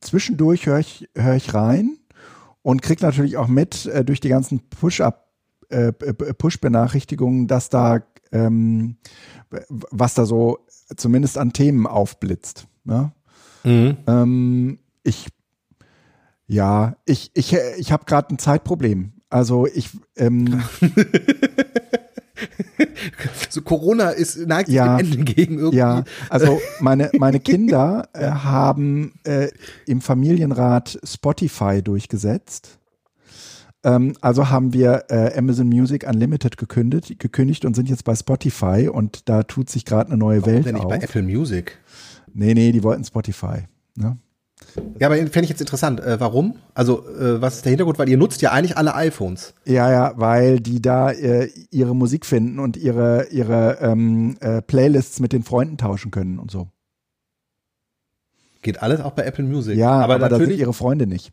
zwischendurch 0.00 0.66
höre 0.66 0.78
ich, 0.78 1.08
hör 1.16 1.34
ich 1.34 1.52
rein 1.52 1.98
und 2.62 2.80
kriege 2.80 3.04
natürlich 3.04 3.36
auch 3.36 3.48
mit 3.48 3.86
äh, 3.86 4.04
durch 4.04 4.20
die 4.20 4.28
ganzen 4.28 4.60
Push-up 4.68 5.28
äh, 5.68 5.92
Push-Benachrichtigungen, 5.92 7.48
dass 7.48 7.70
da 7.70 8.04
ähm, 8.30 8.98
was 9.68 10.14
da 10.14 10.26
so 10.26 10.60
zumindest 10.96 11.38
an 11.38 11.52
Themen 11.52 11.88
aufblitzt. 11.88 12.68
Ne? 12.84 13.10
Mhm. 13.64 13.96
Ähm, 14.06 14.78
ich, 15.02 15.26
ja, 16.46 16.98
ich, 17.06 17.32
ich, 17.34 17.56
ich 17.78 17.90
habe 17.90 18.04
gerade 18.04 18.32
ein 18.32 18.38
Zeitproblem. 18.38 19.14
Also 19.28 19.66
ich, 19.66 19.90
ähm, 20.16 20.62
so 23.50 23.62
Corona 23.62 24.10
ist 24.10 24.46
neigt 24.46 24.66
sich 24.66 24.76
ja, 24.76 24.96
dem 24.96 25.06
Ende 25.06 25.18
entgegen 25.18 25.58
irgendwie. 25.58 25.78
Ja, 25.78 26.04
also 26.28 26.60
meine 26.80 27.10
meine 27.18 27.40
Kinder 27.40 28.08
äh, 28.12 28.26
haben 28.26 29.14
äh, 29.24 29.48
im 29.86 30.00
Familienrat 30.00 30.98
Spotify 31.04 31.82
durchgesetzt. 31.82 32.78
Ähm, 33.82 34.14
also 34.20 34.50
haben 34.50 34.72
wir 34.72 35.04
äh, 35.08 35.36
Amazon 35.36 35.68
Music 35.68 36.06
Unlimited 36.06 36.56
gekündigt, 36.56 37.18
gekündigt 37.18 37.64
und 37.64 37.74
sind 37.74 37.88
jetzt 37.88 38.04
bei 38.04 38.14
Spotify 38.14 38.88
und 38.92 39.28
da 39.28 39.42
tut 39.42 39.70
sich 39.70 39.84
gerade 39.84 40.10
eine 40.10 40.18
neue 40.18 40.42
Warum 40.42 40.54
Welt 40.54 40.66
denn 40.66 40.74
nicht 40.74 40.84
auf. 40.84 40.90
bei 40.90 40.98
Apple 40.98 41.22
Music? 41.22 41.78
Nee, 42.32 42.54
nee, 42.54 42.72
die 42.72 42.82
wollten 42.82 43.04
Spotify. 43.04 43.64
Ne? 43.96 44.18
Ja, 44.98 45.08
aber 45.08 45.16
fände 45.16 45.42
ich 45.42 45.48
jetzt 45.50 45.60
interessant. 45.60 46.00
Äh, 46.00 46.20
warum? 46.20 46.56
Also, 46.74 47.06
äh, 47.08 47.40
was 47.40 47.56
ist 47.56 47.64
der 47.64 47.70
Hintergrund? 47.70 47.98
Weil 47.98 48.08
ihr 48.08 48.16
nutzt 48.16 48.42
ja 48.42 48.52
eigentlich 48.52 48.76
alle 48.76 48.94
iPhones. 48.94 49.54
Ja, 49.64 49.90
ja, 49.90 50.12
weil 50.16 50.60
die 50.60 50.80
da 50.82 51.10
äh, 51.10 51.48
ihre 51.70 51.94
Musik 51.94 52.26
finden 52.26 52.58
und 52.58 52.76
ihre, 52.76 53.28
ihre 53.30 53.78
ähm, 53.80 54.36
äh, 54.40 54.62
Playlists 54.62 55.20
mit 55.20 55.32
den 55.32 55.42
Freunden 55.42 55.78
tauschen 55.78 56.10
können 56.10 56.38
und 56.38 56.50
so. 56.50 56.68
Geht 58.62 58.82
alles 58.82 59.00
auch 59.00 59.12
bei 59.12 59.24
Apple 59.24 59.44
Music. 59.44 59.76
Ja, 59.76 59.92
aber, 59.92 60.16
aber 60.16 60.28
da 60.28 60.36
sind 60.36 60.50
ihre 60.50 60.74
Freunde 60.74 61.06
nicht. 61.06 61.32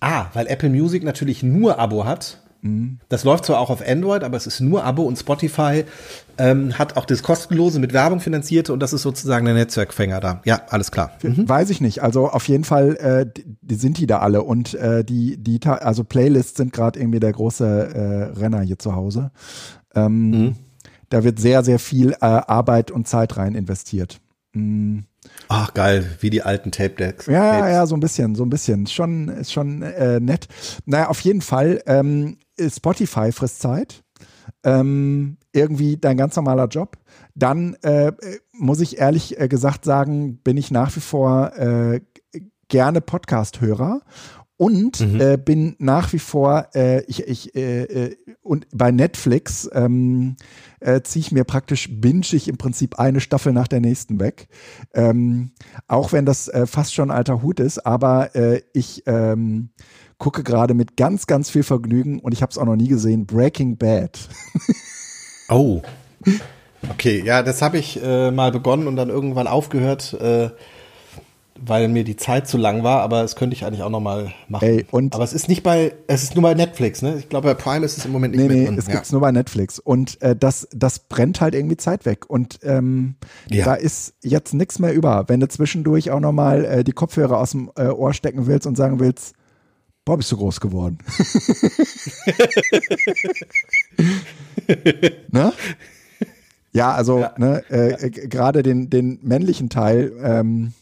Ah, 0.00 0.26
weil 0.34 0.48
Apple 0.48 0.68
Music 0.68 1.04
natürlich 1.04 1.44
nur 1.44 1.78
Abo 1.78 2.04
hat. 2.04 2.42
Mhm. 2.62 3.00
Das 3.08 3.24
läuft 3.24 3.44
zwar 3.44 3.58
auch 3.58 3.70
auf 3.70 3.86
Android, 3.86 4.22
aber 4.22 4.36
es 4.36 4.46
ist 4.46 4.60
nur 4.60 4.84
Abo 4.84 5.02
und 5.02 5.18
Spotify 5.18 5.84
ähm, 6.38 6.78
hat 6.78 6.96
auch 6.96 7.04
das 7.04 7.22
kostenlose 7.22 7.80
mit 7.80 7.92
Werbung 7.92 8.20
finanzierte 8.20 8.72
und 8.72 8.80
das 8.80 8.92
ist 8.92 9.02
sozusagen 9.02 9.44
der 9.44 9.54
Netzwerkfänger 9.54 10.20
da. 10.20 10.40
Ja, 10.44 10.62
alles 10.68 10.92
klar. 10.92 11.10
Mhm. 11.22 11.48
Weiß 11.48 11.70
ich 11.70 11.80
nicht. 11.80 12.02
Also 12.02 12.28
auf 12.28 12.46
jeden 12.46 12.62
Fall 12.62 12.96
äh, 12.96 13.42
die, 13.62 13.74
sind 13.74 13.98
die 13.98 14.06
da 14.06 14.20
alle 14.20 14.42
und 14.42 14.74
äh, 14.74 15.04
die 15.04 15.36
die 15.36 15.60
also 15.66 16.04
Playlists 16.04 16.56
sind 16.56 16.72
gerade 16.72 17.00
irgendwie 17.00 17.20
der 17.20 17.32
große 17.32 17.64
äh, 18.34 18.38
Renner 18.38 18.60
hier 18.60 18.78
zu 18.78 18.94
Hause. 18.94 19.32
Ähm, 19.94 20.30
mhm. 20.30 20.56
Da 21.10 21.24
wird 21.24 21.40
sehr 21.40 21.64
sehr 21.64 21.80
viel 21.80 22.12
äh, 22.12 22.16
Arbeit 22.20 22.92
und 22.92 23.08
Zeit 23.08 23.36
rein 23.36 23.56
investiert. 23.56 24.20
Mhm. 24.52 25.04
Ach 25.54 25.74
geil, 25.74 26.16
wie 26.20 26.30
die 26.30 26.40
alten 26.40 26.72
Tape 26.72 26.94
Decks. 26.94 27.26
Ja, 27.26 27.58
Tapes. 27.58 27.72
ja, 27.72 27.86
so 27.86 27.94
ein 27.94 28.00
bisschen, 28.00 28.34
so 28.34 28.42
ein 28.42 28.48
bisschen. 28.48 28.86
Schon, 28.86 29.28
ist 29.28 29.52
schon 29.52 29.82
äh, 29.82 30.18
nett. 30.18 30.48
Naja, 30.86 31.08
auf 31.08 31.20
jeden 31.20 31.42
Fall, 31.42 31.82
ähm, 31.84 32.38
Spotify 32.58 33.32
frisst 33.32 33.60
Zeit. 33.60 34.02
Ähm, 34.64 35.36
irgendwie 35.52 35.98
dein 35.98 36.16
ganz 36.16 36.36
normaler 36.36 36.68
Job. 36.68 36.96
Dann 37.34 37.74
äh, 37.82 38.12
muss 38.52 38.80
ich 38.80 38.96
ehrlich 38.96 39.38
äh, 39.38 39.46
gesagt 39.46 39.84
sagen, 39.84 40.38
bin 40.38 40.56
ich 40.56 40.70
nach 40.70 40.96
wie 40.96 41.00
vor 41.00 41.52
äh, 41.58 42.00
gerne 42.68 43.02
Podcast-Hörer 43.02 44.00
und 44.62 45.00
mhm. 45.00 45.20
äh, 45.20 45.36
bin 45.36 45.74
nach 45.80 46.12
wie 46.12 46.20
vor 46.20 46.68
äh, 46.76 47.02
ich, 47.06 47.26
ich 47.26 47.56
äh, 47.56 47.82
äh 47.82 48.16
und 48.42 48.68
bei 48.72 48.92
Netflix 48.92 49.68
ähm, 49.72 50.36
äh, 50.78 51.02
ziehe 51.02 51.20
ich 51.20 51.32
mir 51.32 51.42
praktisch 51.42 51.88
binge 51.90 52.26
ich 52.30 52.46
im 52.46 52.58
Prinzip 52.58 52.96
eine 53.00 53.18
Staffel 53.18 53.52
nach 53.52 53.66
der 53.66 53.80
nächsten 53.80 54.20
weg. 54.20 54.46
Ähm, 54.94 55.50
auch 55.88 56.12
wenn 56.12 56.26
das 56.26 56.46
äh, 56.46 56.66
fast 56.66 56.94
schon 56.94 57.10
alter 57.10 57.42
Hut 57.42 57.58
ist 57.58 57.84
aber 57.84 58.36
äh, 58.36 58.62
ich 58.72 59.02
ähm, 59.06 59.70
gucke 60.18 60.44
gerade 60.44 60.74
mit 60.74 60.96
ganz 60.96 61.26
ganz 61.26 61.50
viel 61.50 61.64
Vergnügen 61.64 62.20
und 62.20 62.32
ich 62.32 62.40
habe 62.40 62.50
es 62.50 62.58
auch 62.58 62.64
noch 62.64 62.76
nie 62.76 62.88
gesehen 62.88 63.26
Breaking 63.26 63.76
Bad. 63.78 64.28
Oh. 65.48 65.82
Okay, 66.88 67.22
ja, 67.26 67.42
das 67.42 67.60
habe 67.60 67.76
ich 67.76 68.02
äh, 68.02 68.30
mal 68.30 68.52
begonnen 68.52 68.86
und 68.86 68.96
dann 68.96 69.10
irgendwann 69.10 69.46
aufgehört, 69.46 70.14
äh, 70.14 70.50
weil 71.60 71.88
mir 71.88 72.04
die 72.04 72.16
Zeit 72.16 72.48
zu 72.48 72.56
lang 72.56 72.82
war, 72.82 73.00
aber 73.02 73.22
das 73.22 73.36
könnte 73.36 73.54
ich 73.54 73.64
eigentlich 73.64 73.82
auch 73.82 73.90
noch 73.90 74.00
mal 74.00 74.32
machen. 74.48 74.64
Ey, 74.64 74.86
und 74.90 75.14
aber 75.14 75.24
es 75.24 75.32
ist 75.32 75.48
nicht 75.48 75.62
bei, 75.62 75.94
es 76.06 76.22
ist 76.22 76.34
nur 76.34 76.42
bei 76.42 76.54
Netflix, 76.54 77.02
ne? 77.02 77.16
Ich 77.18 77.28
glaube, 77.28 77.48
bei 77.48 77.54
Prime 77.54 77.84
ist 77.84 77.98
es 77.98 78.04
im 78.04 78.12
Moment 78.12 78.34
nicht 78.34 78.42
nee, 78.42 78.48
mehr 78.48 78.64
drin. 78.64 78.74
Nee, 78.74 78.80
es 78.80 78.86
ja. 78.86 78.94
gibt's 78.94 79.12
nur 79.12 79.20
bei 79.20 79.32
Netflix 79.32 79.78
und 79.78 80.20
äh, 80.22 80.34
das, 80.34 80.68
das 80.72 80.98
brennt 81.00 81.40
halt 81.40 81.54
irgendwie 81.54 81.76
Zeit 81.76 82.04
weg 82.06 82.28
und 82.28 82.60
ähm, 82.62 83.16
ja. 83.48 83.64
da 83.64 83.74
ist 83.74 84.14
jetzt 84.22 84.54
nichts 84.54 84.78
mehr 84.78 84.92
über. 84.92 85.24
Wenn 85.28 85.40
du 85.40 85.48
zwischendurch 85.48 86.10
auch 86.10 86.20
noch 86.20 86.32
mal 86.32 86.64
äh, 86.64 86.84
die 86.84 86.92
Kopfhörer 86.92 87.38
aus 87.38 87.52
dem 87.52 87.70
äh, 87.76 87.88
Ohr 87.88 88.12
stecken 88.14 88.46
willst 88.46 88.66
und 88.66 88.76
sagen 88.76 88.98
willst, 88.98 89.34
boah, 90.04 90.16
bist 90.16 90.32
du 90.32 90.36
groß 90.36 90.60
geworden. 90.60 90.98
ne? 95.30 95.52
Ja, 96.72 96.92
also 96.92 97.20
ja. 97.20 97.34
Ne, 97.36 97.62
äh, 97.70 98.10
gerade 98.10 98.62
den, 98.62 98.88
den 98.88 99.18
männlichen 99.22 99.68
Teil 99.68 100.12
ähm, 100.22 100.72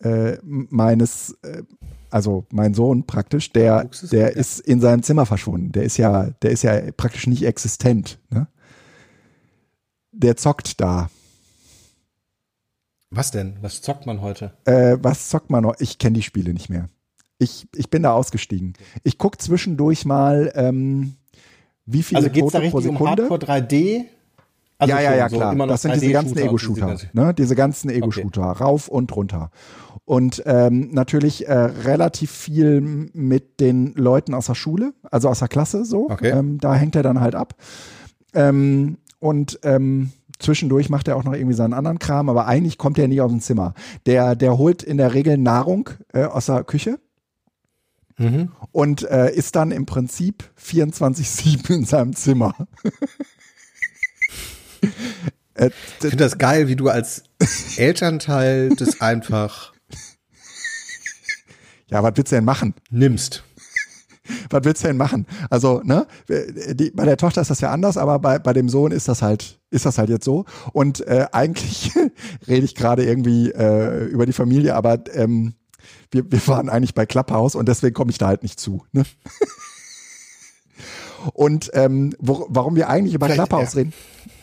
äh, 0.00 0.36
meines, 0.42 1.36
äh, 1.42 1.62
also 2.10 2.46
mein 2.50 2.74
Sohn 2.74 3.06
praktisch, 3.06 3.52
der, 3.52 3.88
der 4.10 4.36
ist 4.36 4.60
in 4.60 4.80
seinem 4.80 5.02
Zimmer 5.02 5.26
verschwunden. 5.26 5.72
Der 5.72 5.84
ist 5.84 5.96
ja, 5.96 6.30
der 6.42 6.50
ist 6.50 6.62
ja 6.62 6.80
praktisch 6.96 7.26
nicht 7.26 7.44
existent. 7.44 8.18
Ne? 8.30 8.46
Der 10.12 10.36
zockt 10.36 10.80
da. 10.80 11.10
Was 13.10 13.30
denn? 13.30 13.56
Was 13.60 13.82
zockt 13.82 14.06
man 14.06 14.20
heute? 14.20 14.52
Äh, 14.64 14.98
was 15.00 15.28
zockt 15.28 15.50
man 15.50 15.62
noch? 15.62 15.76
Ich 15.78 15.98
kenne 15.98 16.14
die 16.14 16.22
Spiele 16.22 16.52
nicht 16.52 16.68
mehr. 16.68 16.88
Ich, 17.38 17.68
ich 17.74 17.90
bin 17.90 18.02
da 18.02 18.12
ausgestiegen. 18.12 18.74
Ich 19.02 19.18
gucke 19.18 19.38
zwischendurch 19.38 20.04
mal, 20.04 20.52
ähm, 20.54 21.16
wie 21.84 22.02
viele 22.02 22.18
also 22.18 22.30
geht's 22.30 22.46
Tote 22.46 22.52
da 22.52 22.58
richtig 22.58 22.72
pro 22.72 22.80
Sekunde. 22.80 23.24
Um 23.24 23.30
Hardcore 23.30 23.58
3D? 23.60 24.04
Also 24.78 24.94
ja, 24.94 25.00
ja, 25.00 25.14
ja, 25.14 25.28
klar. 25.28 25.56
So 25.56 25.66
das 25.66 25.82
sind 25.82 25.94
diese 25.94 26.12
ganzen 26.12 26.38
Ego-Shooter. 26.38 26.96
Diese, 26.96 27.08
ne? 27.12 27.34
diese 27.34 27.54
ganzen 27.54 27.90
Ego-Shooter, 27.90 28.50
okay. 28.50 28.62
rauf 28.62 28.88
und 28.88 29.14
runter. 29.16 29.50
Und 30.04 30.42
ähm, 30.46 30.90
natürlich 30.92 31.48
äh, 31.48 31.52
relativ 31.52 32.30
viel 32.30 32.80
mit 32.80 33.58
den 33.58 33.94
Leuten 33.94 34.34
aus 34.34 34.46
der 34.46 34.54
Schule, 34.54 34.92
also 35.10 35.28
aus 35.28 35.40
der 35.40 35.48
Klasse 35.48 35.84
so. 35.84 36.10
Okay. 36.10 36.30
Ähm, 36.30 36.58
da 36.58 36.74
hängt 36.74 36.94
er 36.94 37.02
dann 37.02 37.20
halt 37.20 37.34
ab. 37.34 37.54
Ähm, 38.34 38.98
und 39.18 39.58
ähm, 39.62 40.12
zwischendurch 40.38 40.90
macht 40.90 41.08
er 41.08 41.16
auch 41.16 41.24
noch 41.24 41.32
irgendwie 41.32 41.56
seinen 41.56 41.72
anderen 41.72 41.98
Kram, 41.98 42.28
aber 42.28 42.46
eigentlich 42.46 42.78
kommt 42.78 42.98
er 42.98 43.08
nie 43.08 43.20
aus 43.20 43.30
dem 43.30 43.40
Zimmer. 43.40 43.74
Der, 44.04 44.36
der 44.36 44.58
holt 44.58 44.82
in 44.82 44.98
der 44.98 45.14
Regel 45.14 45.38
Nahrung 45.38 45.90
äh, 46.12 46.24
aus 46.24 46.46
der 46.46 46.62
Küche. 46.64 46.98
Mhm. 48.18 48.52
Und 48.72 49.02
äh, 49.10 49.34
ist 49.34 49.56
dann 49.56 49.72
im 49.72 49.86
Prinzip 49.86 50.44
24-7 50.62 51.74
in 51.74 51.84
seinem 51.84 52.14
Zimmer. 52.14 52.54
Äh, 55.54 55.70
ich 56.00 56.10
finde 56.10 56.16
das 56.24 56.38
geil, 56.38 56.68
wie 56.68 56.76
du 56.76 56.88
als 56.88 57.24
Elternteil 57.76 58.70
das 58.76 59.00
einfach. 59.00 59.72
Ja, 61.88 62.02
was 62.02 62.12
willst 62.16 62.32
du 62.32 62.36
denn 62.36 62.44
machen? 62.44 62.74
Nimmst. 62.90 63.44
Was 64.50 64.64
willst 64.64 64.82
du 64.82 64.88
denn 64.88 64.96
machen? 64.96 65.26
Also, 65.50 65.80
ne, 65.84 66.06
die, 66.28 66.90
bei 66.90 67.04
der 67.04 67.16
Tochter 67.16 67.40
ist 67.40 67.50
das 67.50 67.60
ja 67.60 67.70
anders, 67.70 67.96
aber 67.96 68.18
bei, 68.18 68.38
bei 68.38 68.52
dem 68.52 68.68
Sohn 68.68 68.90
ist 68.90 69.08
das 69.08 69.22
halt, 69.22 69.60
ist 69.70 69.86
das 69.86 69.98
halt 69.98 70.10
jetzt 70.10 70.24
so. 70.24 70.44
Und 70.72 71.06
äh, 71.06 71.26
eigentlich 71.32 71.92
rede 72.48 72.64
ich 72.64 72.74
gerade 72.74 73.04
irgendwie 73.04 73.50
äh, 73.50 74.04
über 74.06 74.26
die 74.26 74.32
Familie, 74.32 74.74
aber 74.74 74.98
ähm, 75.14 75.54
wir, 76.10 76.30
wir 76.30 76.46
waren 76.48 76.68
eigentlich 76.68 76.94
bei 76.94 77.06
Clubhouse 77.06 77.54
und 77.54 77.68
deswegen 77.68 77.94
komme 77.94 78.10
ich 78.10 78.18
da 78.18 78.26
halt 78.26 78.42
nicht 78.42 78.58
zu. 78.58 78.84
Ne? 78.92 79.04
Und 81.32 81.70
ähm, 81.74 82.14
wo, 82.18 82.46
warum 82.48 82.76
wir 82.76 82.88
eigentlich 82.88 83.14
über 83.14 83.26
Vielleicht, 83.26 83.48
Clubhouse 83.48 83.74
ja. 83.74 83.80
reden, 83.80 83.92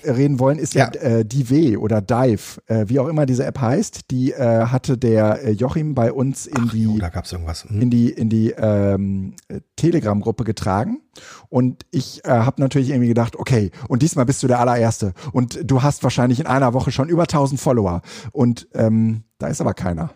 reden 0.05 0.39
wollen, 0.39 0.59
ist 0.59 0.73
ja, 0.73 0.91
ja 0.93 1.01
äh, 1.01 1.25
Dive 1.25 1.79
oder 1.79 2.01
Dive, 2.01 2.61
äh, 2.67 2.85
wie 2.87 2.99
auch 2.99 3.07
immer 3.07 3.25
diese 3.25 3.45
App 3.45 3.59
heißt. 3.59 4.11
Die 4.11 4.31
äh, 4.31 4.65
hatte 4.65 4.97
der 4.97 5.43
äh, 5.43 5.51
Joachim 5.51 5.95
bei 5.95 6.11
uns 6.11 6.47
in 6.47 6.65
Ach, 6.67 6.71
die, 6.71 6.83
jo, 6.83 6.97
da 6.97 7.09
gab's 7.09 7.31
irgendwas. 7.31 7.65
Hm. 7.65 7.81
in 7.81 7.89
die 7.89 8.09
in 8.09 8.29
die 8.29 8.51
ähm, 8.51 9.35
Telegram-Gruppe 9.75 10.43
getragen. 10.43 11.01
Und 11.49 11.85
ich 11.91 12.25
äh, 12.25 12.29
habe 12.29 12.61
natürlich 12.61 12.89
irgendwie 12.89 13.09
gedacht, 13.09 13.35
okay, 13.35 13.71
und 13.87 14.01
diesmal 14.01 14.25
bist 14.25 14.41
du 14.43 14.47
der 14.47 14.59
allererste. 14.59 15.13
Und 15.31 15.59
du 15.63 15.83
hast 15.83 16.03
wahrscheinlich 16.03 16.39
in 16.39 16.47
einer 16.47 16.73
Woche 16.73 16.91
schon 16.91 17.09
über 17.09 17.23
1000 17.23 17.59
Follower. 17.59 18.01
Und 18.31 18.67
ähm, 18.73 19.23
da 19.37 19.47
ist 19.47 19.61
aber 19.61 19.73
keiner. 19.73 20.13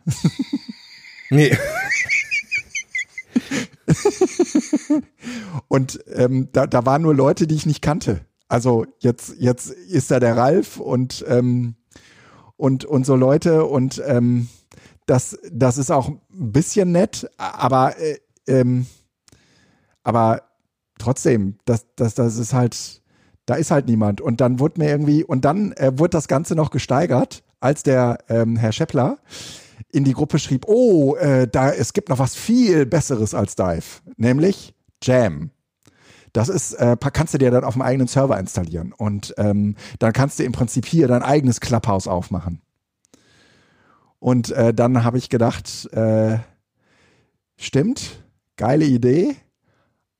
nee. 1.30 1.56
und 5.68 6.00
ähm, 6.14 6.50
da, 6.52 6.68
da 6.68 6.86
waren 6.86 7.02
nur 7.02 7.16
Leute, 7.16 7.48
die 7.48 7.56
ich 7.56 7.66
nicht 7.66 7.82
kannte. 7.82 8.22
Also 8.48 8.86
jetzt, 9.00 9.36
jetzt 9.40 9.70
ist 9.70 10.12
da 10.12 10.20
der 10.20 10.38
Ralf 10.38 10.78
und, 10.78 11.26
ähm, 11.28 11.76
und, 12.56 12.86
und 12.86 13.06
so 13.06 13.16
Leute 13.16 13.66
und 13.66 14.02
ähm, 14.06 14.48
das, 15.06 15.38
das 15.52 15.78
ist 15.78 15.92
auch 15.92 16.10
ein 16.10 16.20
bisschen 16.30 16.92
nett, 16.92 17.30
aber, 17.38 17.98
äh, 18.00 18.20
ähm, 18.48 18.86
aber 20.04 20.44
trotzdem, 21.00 21.58
das, 21.66 21.86
das, 21.96 22.14
das 22.14 22.38
ist 22.38 22.54
halt, 22.54 23.02
da 23.46 23.56
ist 23.56 23.72
halt 23.72 23.88
niemand. 23.88 24.22
Und 24.22 24.42
dann 24.42 24.60
wurde 24.60 24.80
mir 24.80 24.90
irgendwie, 24.90 25.24
und 25.24 25.46
dann 25.46 25.72
äh, 25.74 25.98
wurde 25.98 26.12
das 26.12 26.28
Ganze 26.28 26.56
noch 26.56 26.72
gesteigert, 26.72 27.44
als 27.60 27.84
der 27.84 28.20
ähm, 28.30 28.58
Herr 28.58 28.72
Scheppler 28.72 29.18
in 29.98 30.04
die 30.04 30.14
Gruppe 30.14 30.40
schrieb, 30.40 30.66
oh, 30.68 31.16
äh, 31.16 31.48
da, 31.48 31.72
es 31.72 31.92
gibt 31.92 32.10
noch 32.10 32.20
was 32.20 32.36
viel 32.36 32.86
Besseres 32.86 33.34
als 33.34 33.56
Dive, 33.56 34.02
nämlich 34.16 34.76
Jam. 35.04 35.50
Das 36.34 36.50
ist, 36.50 36.74
äh, 36.74 36.96
kannst 37.14 37.34
du 37.34 37.40
dir 37.40 37.50
dann 37.50 37.64
auf 37.64 37.74
dem 37.74 37.82
eigenen 37.82 38.08
Server 38.08 38.40
installieren 38.40 38.94
und 38.94 39.34
ähm, 39.38 39.76
dann 39.98 40.14
kannst 40.14 40.38
du 40.38 40.44
im 40.44 40.52
Prinzip 40.52 40.86
hier 40.86 41.08
dein 41.08 41.24
eigenes 41.24 41.60
Clubhouse 41.60 42.08
aufmachen. 42.08 42.62
Und 44.20 44.52
äh, 44.52 44.74
dann 44.74 45.04
habe 45.04 45.18
ich 45.18 45.30
gedacht, 45.30 45.92
äh, 45.94 46.38
stimmt, 47.58 48.24
geile 48.56 48.86
Idee, 48.86 49.36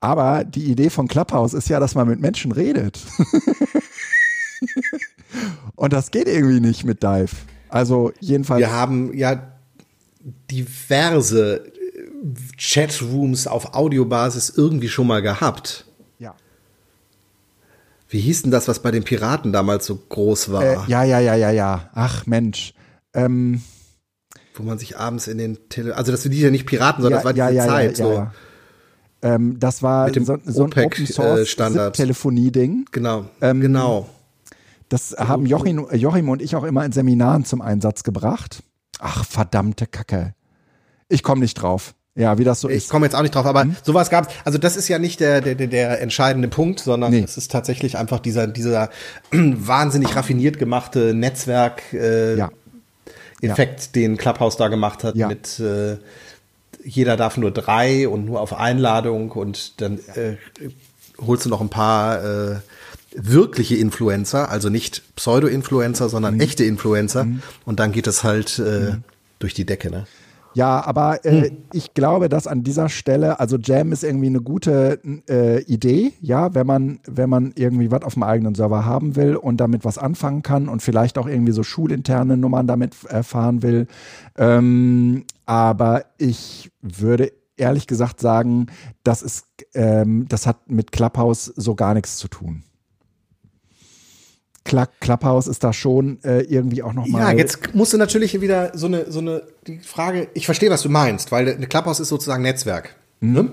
aber 0.00 0.44
die 0.44 0.70
Idee 0.70 0.90
von 0.90 1.06
Clubhouse 1.06 1.54
ist 1.54 1.68
ja, 1.68 1.78
dass 1.78 1.94
man 1.94 2.08
mit 2.08 2.20
Menschen 2.20 2.50
redet. 2.50 3.00
und 5.76 5.92
das 5.92 6.10
geht 6.10 6.26
irgendwie 6.26 6.60
nicht 6.60 6.84
mit 6.84 7.02
Dive. 7.02 7.30
Also 7.68 8.12
jedenfalls. 8.20 8.60
Wir 8.60 8.72
haben 8.72 9.12
ja 9.16 9.57
diverse 10.20 11.72
Chatrooms 12.56 13.46
auf 13.46 13.74
Audiobasis 13.74 14.50
irgendwie 14.50 14.88
schon 14.88 15.06
mal 15.06 15.22
gehabt. 15.22 15.86
Ja. 16.18 16.34
Wie 18.08 18.20
hieß 18.20 18.42
denn 18.42 18.50
das, 18.50 18.68
was 18.68 18.80
bei 18.80 18.90
den 18.90 19.04
Piraten 19.04 19.52
damals 19.52 19.86
so 19.86 19.96
groß 19.96 20.52
war? 20.52 20.62
Äh, 20.62 20.76
ja, 20.88 21.04
ja, 21.04 21.20
ja, 21.20 21.34
ja, 21.34 21.50
ja. 21.50 21.90
Ach 21.94 22.26
Mensch. 22.26 22.74
Ähm, 23.14 23.62
Wo 24.54 24.62
man 24.62 24.78
sich 24.78 24.98
abends 24.98 25.28
in 25.28 25.38
den 25.38 25.68
Tele 25.68 25.96
also 25.96 26.12
das 26.12 26.22
sind 26.22 26.32
die 26.32 26.40
ja 26.40 26.50
nicht 26.50 26.66
Piraten, 26.66 27.02
sondern 27.02 27.22
ja, 27.22 27.22
das 27.22 27.24
war 27.24 27.50
diese 27.50 27.56
ja, 27.56 27.64
ja, 27.64 27.66
Zeit 27.66 27.96
so. 27.96 28.26
Ähm, 29.20 29.58
das 29.58 29.82
war 29.82 30.06
Mit 30.06 30.16
dem 30.16 30.24
so, 30.24 30.38
so 30.44 30.64
ein 30.64 30.72
Open 30.72 31.06
Source 31.06 31.48
Standard 31.48 31.96
Telefonie-Ding. 31.96 32.86
Genau. 32.92 33.26
Ähm, 33.40 33.60
genau. 33.60 34.08
Das 34.88 35.14
haben 35.18 35.44
Joachim, 35.44 35.86
Joachim 35.92 36.28
und 36.28 36.40
ich 36.40 36.56
auch 36.56 36.64
immer 36.64 36.84
in 36.84 36.92
Seminaren 36.92 37.44
zum 37.44 37.60
Einsatz 37.60 38.04
gebracht. 38.04 38.62
Ach, 38.98 39.24
verdammte 39.24 39.86
Kacke. 39.86 40.34
Ich 41.08 41.22
komme 41.22 41.40
nicht 41.40 41.54
drauf. 41.54 41.94
Ja, 42.14 42.36
wie 42.36 42.44
das 42.44 42.60
so 42.60 42.68
ich 42.68 42.76
ist. 42.76 42.84
Ich 42.84 42.90
komme 42.90 43.06
jetzt 43.06 43.14
auch 43.14 43.22
nicht 43.22 43.34
drauf, 43.34 43.46
aber 43.46 43.62
hm? 43.62 43.76
sowas 43.82 44.10
gab's. 44.10 44.34
Also 44.44 44.58
das 44.58 44.76
ist 44.76 44.88
ja 44.88 44.98
nicht 44.98 45.20
der, 45.20 45.40
der, 45.40 45.54
der 45.54 46.00
entscheidende 46.00 46.48
Punkt, 46.48 46.80
sondern 46.80 47.12
nee. 47.12 47.22
es 47.22 47.36
ist 47.36 47.52
tatsächlich 47.52 47.96
einfach 47.96 48.18
dieser, 48.18 48.48
dieser 48.48 48.90
wahnsinnig 49.30 50.16
raffiniert 50.16 50.58
gemachte 50.58 51.14
Netzwerk 51.14 51.92
äh, 51.92 52.36
ja. 52.36 52.50
Effekt, 53.40 53.80
ja. 53.80 53.92
den 53.94 54.16
Clubhouse 54.16 54.56
da 54.56 54.66
gemacht 54.66 55.04
hat 55.04 55.14
ja. 55.14 55.28
mit 55.28 55.60
äh, 55.60 55.98
jeder 56.84 57.16
darf 57.16 57.36
nur 57.36 57.52
drei 57.52 58.08
und 58.08 58.24
nur 58.24 58.40
auf 58.40 58.52
Einladung 58.52 59.30
und 59.30 59.80
dann 59.80 59.98
äh, 60.14 60.36
holst 61.24 61.44
du 61.44 61.48
noch 61.48 61.60
ein 61.60 61.68
paar 61.68 62.24
äh, 62.24 62.56
wirkliche 63.14 63.76
Influencer, 63.76 64.50
also 64.50 64.68
nicht 64.68 65.02
Pseudo-Influencer, 65.16 66.08
sondern 66.08 66.34
mhm. 66.34 66.40
echte 66.40 66.64
Influencer. 66.64 67.24
Mhm. 67.24 67.42
Und 67.64 67.80
dann 67.80 67.92
geht 67.92 68.06
es 68.06 68.24
halt 68.24 68.58
äh, 68.58 68.92
mhm. 68.92 69.04
durch 69.38 69.54
die 69.54 69.64
Decke, 69.64 69.90
ne? 69.90 70.06
Ja, 70.54 70.84
aber 70.84 71.24
äh, 71.24 71.50
hm. 71.50 71.56
ich 71.72 71.94
glaube, 71.94 72.28
dass 72.28 72.48
an 72.48 72.64
dieser 72.64 72.88
Stelle, 72.88 73.38
also 73.38 73.58
Jam 73.58 73.92
ist 73.92 74.02
irgendwie 74.02 74.26
eine 74.26 74.40
gute 74.40 74.98
äh, 75.28 75.62
Idee, 75.62 76.14
ja, 76.20 76.52
wenn 76.52 76.66
man, 76.66 76.98
wenn 77.06 77.30
man 77.30 77.52
irgendwie 77.54 77.92
was 77.92 78.02
auf 78.02 78.14
dem 78.14 78.24
eigenen 78.24 78.56
Server 78.56 78.84
haben 78.84 79.14
will 79.14 79.36
und 79.36 79.58
damit 79.58 79.84
was 79.84 79.98
anfangen 79.98 80.42
kann 80.42 80.68
und 80.68 80.82
vielleicht 80.82 81.16
auch 81.16 81.28
irgendwie 81.28 81.52
so 81.52 81.62
schulinterne 81.62 82.36
Nummern 82.36 82.66
damit 82.66 82.96
erfahren 83.04 83.62
will. 83.62 83.86
Ähm, 84.36 85.26
aber 85.46 86.06
ich 86.16 86.72
würde 86.80 87.30
ehrlich 87.56 87.86
gesagt 87.86 88.20
sagen, 88.20 88.66
das 89.04 89.22
ist, 89.22 89.44
ähm, 89.74 90.26
das 90.28 90.48
hat 90.48 90.68
mit 90.68 90.90
Clubhouse 90.90 91.52
so 91.56 91.76
gar 91.76 91.94
nichts 91.94 92.16
zu 92.16 92.26
tun. 92.26 92.64
Clubhouse 95.00 95.46
ist 95.46 95.64
da 95.64 95.72
schon 95.72 96.22
äh, 96.22 96.40
irgendwie 96.40 96.82
auch 96.82 96.92
nochmal. 96.92 97.22
Ja, 97.22 97.38
jetzt 97.38 97.74
musst 97.74 97.92
du 97.92 97.98
natürlich 97.98 98.40
wieder 98.40 98.72
so 98.74 98.86
eine, 98.86 99.10
so 99.10 99.20
eine, 99.20 99.42
die 99.66 99.78
Frage, 99.78 100.28
ich 100.34 100.46
verstehe, 100.46 100.70
was 100.70 100.82
du 100.82 100.88
meinst, 100.88 101.32
weil 101.32 101.48
eine 101.52 101.66
Clubhouse 101.66 102.00
ist 102.00 102.08
sozusagen 102.08 102.42
Netzwerk. 102.42 102.96
Mhm. 103.20 103.32
Ne? 103.32 103.52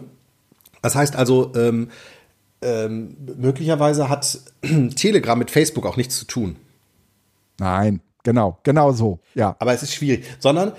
Das 0.81 0.95
heißt 0.95 1.15
also, 1.15 1.51
ähm, 1.55 1.89
ähm, 2.61 3.15
möglicherweise 3.37 4.09
hat 4.09 4.39
Telegram 4.95 5.37
mit 5.37 5.51
Facebook 5.51 5.85
auch 5.85 5.97
nichts 5.97 6.17
zu 6.17 6.25
tun. 6.25 6.57
Nein, 7.59 8.01
genau, 8.23 8.59
genau 8.63 8.91
so, 8.91 9.19
ja. 9.33 9.55
Aber 9.59 9.73
es 9.73 9.83
ist 9.83 9.93
schwierig, 9.93 10.25
sondern 10.39 10.73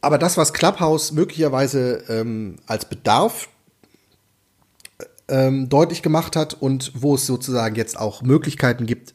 aber 0.00 0.18
das, 0.18 0.36
was 0.36 0.52
Clubhouse 0.52 1.12
möglicherweise 1.12 2.04
ähm, 2.08 2.56
als 2.66 2.84
Bedarf 2.84 3.48
ähm, 5.28 5.68
deutlich 5.68 6.02
gemacht 6.02 6.36
hat 6.36 6.54
und 6.54 6.92
wo 6.94 7.16
es 7.16 7.26
sozusagen 7.26 7.74
jetzt 7.74 7.98
auch 7.98 8.22
Möglichkeiten 8.22 8.86
gibt, 8.86 9.14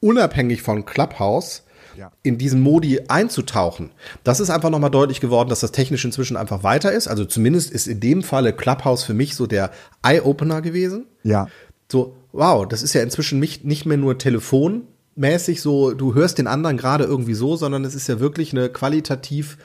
unabhängig 0.00 0.62
von 0.62 0.84
Clubhouse 0.84 1.62
ja. 1.96 2.12
in 2.22 2.38
diesen 2.38 2.60
Modi 2.60 3.00
einzutauchen. 3.08 3.90
Das 4.24 4.40
ist 4.40 4.50
einfach 4.50 4.70
nochmal 4.70 4.90
deutlich 4.90 5.20
geworden, 5.20 5.48
dass 5.48 5.60
das 5.60 5.72
technisch 5.72 6.04
inzwischen 6.04 6.36
einfach 6.36 6.62
weiter 6.62 6.92
ist. 6.92 7.08
Also 7.08 7.24
zumindest 7.24 7.70
ist 7.70 7.86
in 7.86 8.00
dem 8.00 8.22
Falle 8.22 8.52
Clubhouse 8.52 9.04
für 9.04 9.14
mich 9.14 9.34
so 9.34 9.46
der 9.46 9.70
Eye-Opener 10.02 10.62
gewesen. 10.62 11.06
Ja. 11.22 11.48
So, 11.90 12.16
wow, 12.32 12.66
das 12.66 12.82
ist 12.82 12.92
ja 12.94 13.02
inzwischen 13.02 13.38
nicht, 13.38 13.64
nicht 13.64 13.86
mehr 13.86 13.96
nur 13.96 14.18
telefonmäßig 14.18 15.62
so, 15.62 15.92
du 15.92 16.14
hörst 16.14 16.38
den 16.38 16.46
anderen 16.46 16.76
gerade 16.76 17.04
irgendwie 17.04 17.34
so, 17.34 17.56
sondern 17.56 17.84
es 17.84 17.94
ist 17.94 18.08
ja 18.08 18.20
wirklich 18.20 18.52
eine 18.52 18.68
qualitativ 18.68 19.56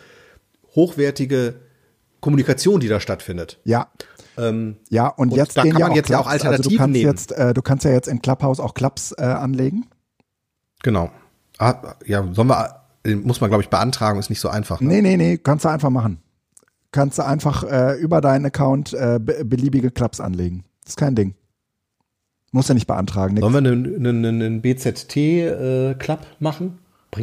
hochwertige 0.75 1.55
Kommunikation, 2.21 2.79
die 2.79 2.87
da 2.87 2.99
stattfindet. 2.99 3.59
Ja. 3.65 3.89
Ähm, 4.37 4.77
ja, 4.89 5.07
und, 5.07 5.31
und 5.31 5.37
jetzt 5.37 5.57
da 5.57 5.63
kann 5.63 5.73
man 5.73 5.81
ja 5.81 5.95
jetzt 5.95 6.05
Clubs, 6.05 6.21
auch 6.21 6.27
Alternativen 6.27 6.63
also 6.63 6.69
du 6.69 6.77
kannst 6.77 6.93
nehmen. 6.93 7.11
Jetzt, 7.11 7.31
äh, 7.33 7.53
du 7.53 7.61
kannst 7.61 7.85
ja 7.85 7.91
jetzt 7.91 8.07
in 8.07 8.21
Clubhouse 8.21 8.59
auch 8.59 8.73
Clubs 8.73 9.13
äh, 9.17 9.23
anlegen. 9.23 9.87
Genau. 10.83 11.11
Ah, 11.57 11.95
ja, 12.05 12.27
sollen 12.33 12.47
wir, 12.47 12.81
muss 13.17 13.41
man 13.41 13.49
glaube 13.49 13.63
ich 13.63 13.69
beantragen, 13.69 14.19
ist 14.19 14.29
nicht 14.29 14.39
so 14.39 14.49
einfach. 14.49 14.81
Ne? 14.81 14.87
Nee, 14.87 15.01
nee, 15.01 15.17
nee, 15.17 15.37
kannst 15.37 15.65
du 15.65 15.69
einfach 15.69 15.89
machen. 15.89 16.19
Kannst 16.91 17.19
du 17.19 17.25
einfach 17.25 17.63
äh, 17.63 17.93
über 17.99 18.19
deinen 18.19 18.45
Account 18.45 18.93
äh, 18.93 19.19
beliebige 19.19 19.91
Clubs 19.91 20.19
anlegen. 20.19 20.65
ist 20.85 20.97
kein 20.97 21.15
Ding. 21.15 21.35
Muss 22.51 22.67
ja 22.67 22.73
nicht 22.73 22.87
beantragen. 22.87 23.35
Nix. 23.35 23.41
Sollen 23.41 23.63
wir 23.63 23.71
einen, 23.71 24.05
einen, 24.05 24.25
einen 24.25 24.61
BZT-Club 24.61 26.19
äh, 26.21 26.43
machen? 26.43 26.79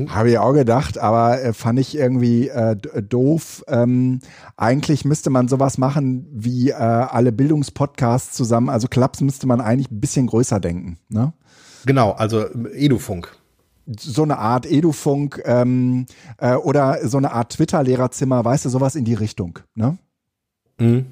Habe 0.09 0.31
ich 0.31 0.39
auch 0.39 0.53
gedacht, 0.53 0.99
aber 0.99 1.43
äh, 1.43 1.53
fand 1.53 1.79
ich 1.79 1.97
irgendwie 1.97 2.49
äh, 2.49 2.77
doof. 2.77 3.65
Ähm, 3.69 4.21
eigentlich 4.57 5.05
müsste 5.07 5.31
man 5.31 5.49
sowas 5.49 5.79
machen 5.79 6.27
wie 6.31 6.71
äh, 6.71 6.75
alle 6.75 7.33
Bildungspodcasts 7.33 8.37
zusammen. 8.37 8.69
Also 8.69 8.89
Clubs 8.89 9.21
müsste 9.23 9.47
man 9.47 9.61
eigentlich 9.63 9.91
ein 9.91 10.01
bisschen 10.01 10.27
größer 10.27 10.61
denken. 10.61 10.99
Ne? 11.09 11.33
Genau, 11.87 12.13
also 12.13 12.47
Edufunk. 12.75 13.35
So 13.99 14.23
eine 14.23 14.39
Art 14.39 14.67
Edufunk 14.67 15.43
ähm, 15.45 16.07
äh, 16.39 16.55
oder 16.55 17.07
so 17.09 17.17
eine 17.17 17.33
Art 17.33 17.53
Twitter-Lehrerzimmer, 17.53 18.45
weißt 18.45 18.67
du, 18.67 18.69
sowas 18.69 18.97
in 18.97 19.05
die 19.05 19.15
Richtung. 19.15 19.61
Ne? 19.75 19.99
Mhm 20.79 21.07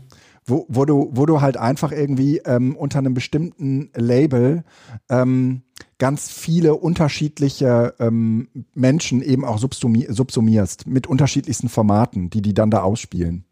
wo, 0.47 0.65
wo, 0.69 0.85
du, 0.85 1.11
wo 1.12 1.27
du 1.27 1.40
halt 1.40 1.57
einfach 1.57 1.93
irgendwie 1.93 2.39
ähm, 2.39 2.77
unter 2.77 3.01
einem 3.01 3.15
bestimmten 3.15 3.90
Label 3.94 4.65
ähm, 5.09 5.62
ganz 5.98 6.31
viele 6.31 6.74
unterschiedliche 6.74 7.94
ähm, 7.98 8.48
Menschen 8.74 9.23
eben 9.23 9.44
auch 9.44 9.59
subsumi 9.59 10.07
subsumierst 10.09 10.86
mit 10.86 11.07
unterschiedlichsten 11.07 11.69
Formaten, 11.69 12.31
die 12.31 12.43
die 12.43 12.55
dann 12.55 12.70
da 12.70 12.82
ausspielen. 12.82 13.44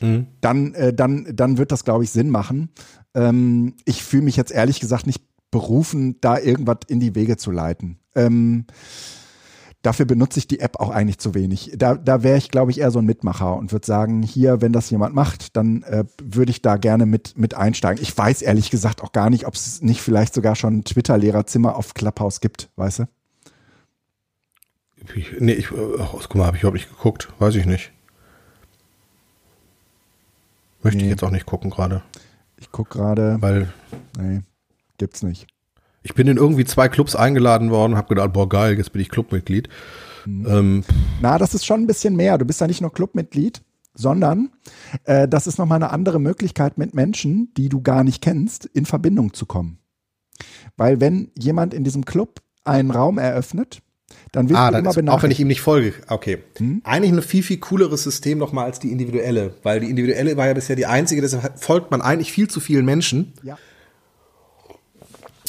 Mhm. 0.00 0.26
Dann, 0.40 0.74
äh, 0.74 0.94
dann, 0.94 1.32
dann 1.34 1.58
wird 1.58 1.72
das, 1.72 1.84
glaube 1.84 2.04
ich, 2.04 2.10
Sinn 2.10 2.30
machen. 2.30 2.70
Ähm, 3.14 3.74
ich 3.84 4.02
fühle 4.02 4.24
mich 4.24 4.36
jetzt 4.36 4.52
ehrlich 4.52 4.80
gesagt 4.80 5.06
nicht 5.06 5.22
berufen, 5.56 6.20
da 6.20 6.38
irgendwas 6.38 6.80
in 6.86 7.00
die 7.00 7.14
Wege 7.14 7.38
zu 7.38 7.50
leiten. 7.50 7.98
Ähm, 8.14 8.66
dafür 9.80 10.04
benutze 10.04 10.38
ich 10.38 10.46
die 10.46 10.60
App 10.60 10.78
auch 10.80 10.90
eigentlich 10.90 11.18
zu 11.18 11.34
wenig. 11.34 11.72
Da, 11.78 11.94
da 11.94 12.22
wäre 12.22 12.36
ich, 12.36 12.50
glaube 12.50 12.70
ich, 12.70 12.80
eher 12.80 12.90
so 12.90 12.98
ein 12.98 13.06
Mitmacher 13.06 13.56
und 13.56 13.72
würde 13.72 13.86
sagen, 13.86 14.22
hier, 14.22 14.60
wenn 14.60 14.74
das 14.74 14.90
jemand 14.90 15.14
macht, 15.14 15.56
dann 15.56 15.82
äh, 15.84 16.04
würde 16.22 16.50
ich 16.50 16.60
da 16.60 16.76
gerne 16.76 17.06
mit, 17.06 17.38
mit 17.38 17.54
einsteigen. 17.54 18.02
Ich 18.02 18.16
weiß 18.16 18.42
ehrlich 18.42 18.68
gesagt 18.68 19.02
auch 19.02 19.12
gar 19.12 19.30
nicht, 19.30 19.46
ob 19.46 19.54
es 19.54 19.80
nicht 19.80 20.02
vielleicht 20.02 20.34
sogar 20.34 20.56
schon 20.56 20.78
ein 20.78 20.84
Twitter-Lehrerzimmer 20.84 21.74
auf 21.74 21.94
Clubhouse 21.94 22.40
gibt, 22.42 22.68
weißt 22.76 22.98
du? 22.98 23.04
Ich, 25.14 25.40
nee, 25.40 25.52
ich, 25.52 25.68
ach, 25.72 26.12
guck 26.12 26.34
mal, 26.34 26.46
habe 26.46 26.58
ich 26.58 26.64
überhaupt 26.64 26.76
nicht 26.76 26.90
geguckt, 26.90 27.32
weiß 27.38 27.54
ich 27.54 27.64
nicht. 27.64 27.92
Möchte 30.82 30.98
nee. 30.98 31.04
ich 31.04 31.10
jetzt 31.10 31.24
auch 31.24 31.30
nicht 31.30 31.46
gucken 31.46 31.70
gerade. 31.70 32.02
Ich 32.58 32.70
gucke 32.70 32.98
gerade. 32.98 33.38
Weil. 33.40 33.72
Nee, 34.18 34.42
gibt's 34.98 35.22
nicht. 35.22 35.46
Ich 36.02 36.14
bin 36.14 36.28
in 36.28 36.36
irgendwie 36.36 36.64
zwei 36.64 36.88
Clubs 36.88 37.16
eingeladen 37.16 37.70
worden 37.70 37.92
und 37.92 37.98
habe 37.98 38.08
gedacht, 38.08 38.32
boah 38.32 38.48
geil, 38.48 38.78
jetzt 38.78 38.92
bin 38.92 39.02
ich 39.02 39.08
Clubmitglied. 39.08 39.68
Mhm. 40.24 40.46
Ähm. 40.48 40.84
Na, 41.20 41.36
das 41.36 41.52
ist 41.52 41.66
schon 41.66 41.80
ein 41.80 41.86
bisschen 41.88 42.14
mehr. 42.14 42.38
Du 42.38 42.44
bist 42.44 42.60
ja 42.60 42.68
nicht 42.68 42.80
nur 42.80 42.92
Clubmitglied, 42.92 43.62
sondern 43.94 44.50
äh, 45.04 45.26
das 45.26 45.48
ist 45.48 45.58
nochmal 45.58 45.76
eine 45.76 45.90
andere 45.90 46.20
Möglichkeit, 46.20 46.78
mit 46.78 46.94
Menschen, 46.94 47.52
die 47.56 47.68
du 47.68 47.82
gar 47.82 48.04
nicht 48.04 48.22
kennst, 48.22 48.66
in 48.66 48.86
Verbindung 48.86 49.34
zu 49.34 49.46
kommen. 49.46 49.78
Weil 50.76 51.00
wenn 51.00 51.32
jemand 51.36 51.74
in 51.74 51.82
diesem 51.82 52.04
Club 52.04 52.40
einen 52.62 52.92
Raum 52.92 53.18
eröffnet, 53.18 53.80
dann 54.30 54.48
wird 54.48 54.58
ah, 54.58 54.70
dann 54.70 54.84
immer 54.84 54.90
ist, 54.96 55.08
Auch 55.08 55.24
wenn 55.24 55.30
ich 55.32 55.40
ihm 55.40 55.48
nicht 55.48 55.60
folge. 55.60 55.94
Okay. 56.06 56.38
Hm? 56.58 56.82
Eigentlich 56.84 57.12
ein 57.12 57.22
viel, 57.22 57.42
viel 57.42 57.58
cooleres 57.58 58.04
System 58.04 58.38
nochmal 58.38 58.66
als 58.66 58.78
die 58.78 58.92
individuelle. 58.92 59.54
Weil 59.64 59.80
die 59.80 59.90
individuelle 59.90 60.36
war 60.36 60.46
ja 60.46 60.54
bisher 60.54 60.76
die 60.76 60.86
einzige, 60.86 61.20
deshalb 61.20 61.58
folgt 61.58 61.90
man 61.90 62.00
eigentlich 62.00 62.30
viel 62.30 62.48
zu 62.48 62.60
vielen 62.60 62.84
Menschen. 62.84 63.32
Ja 63.42 63.58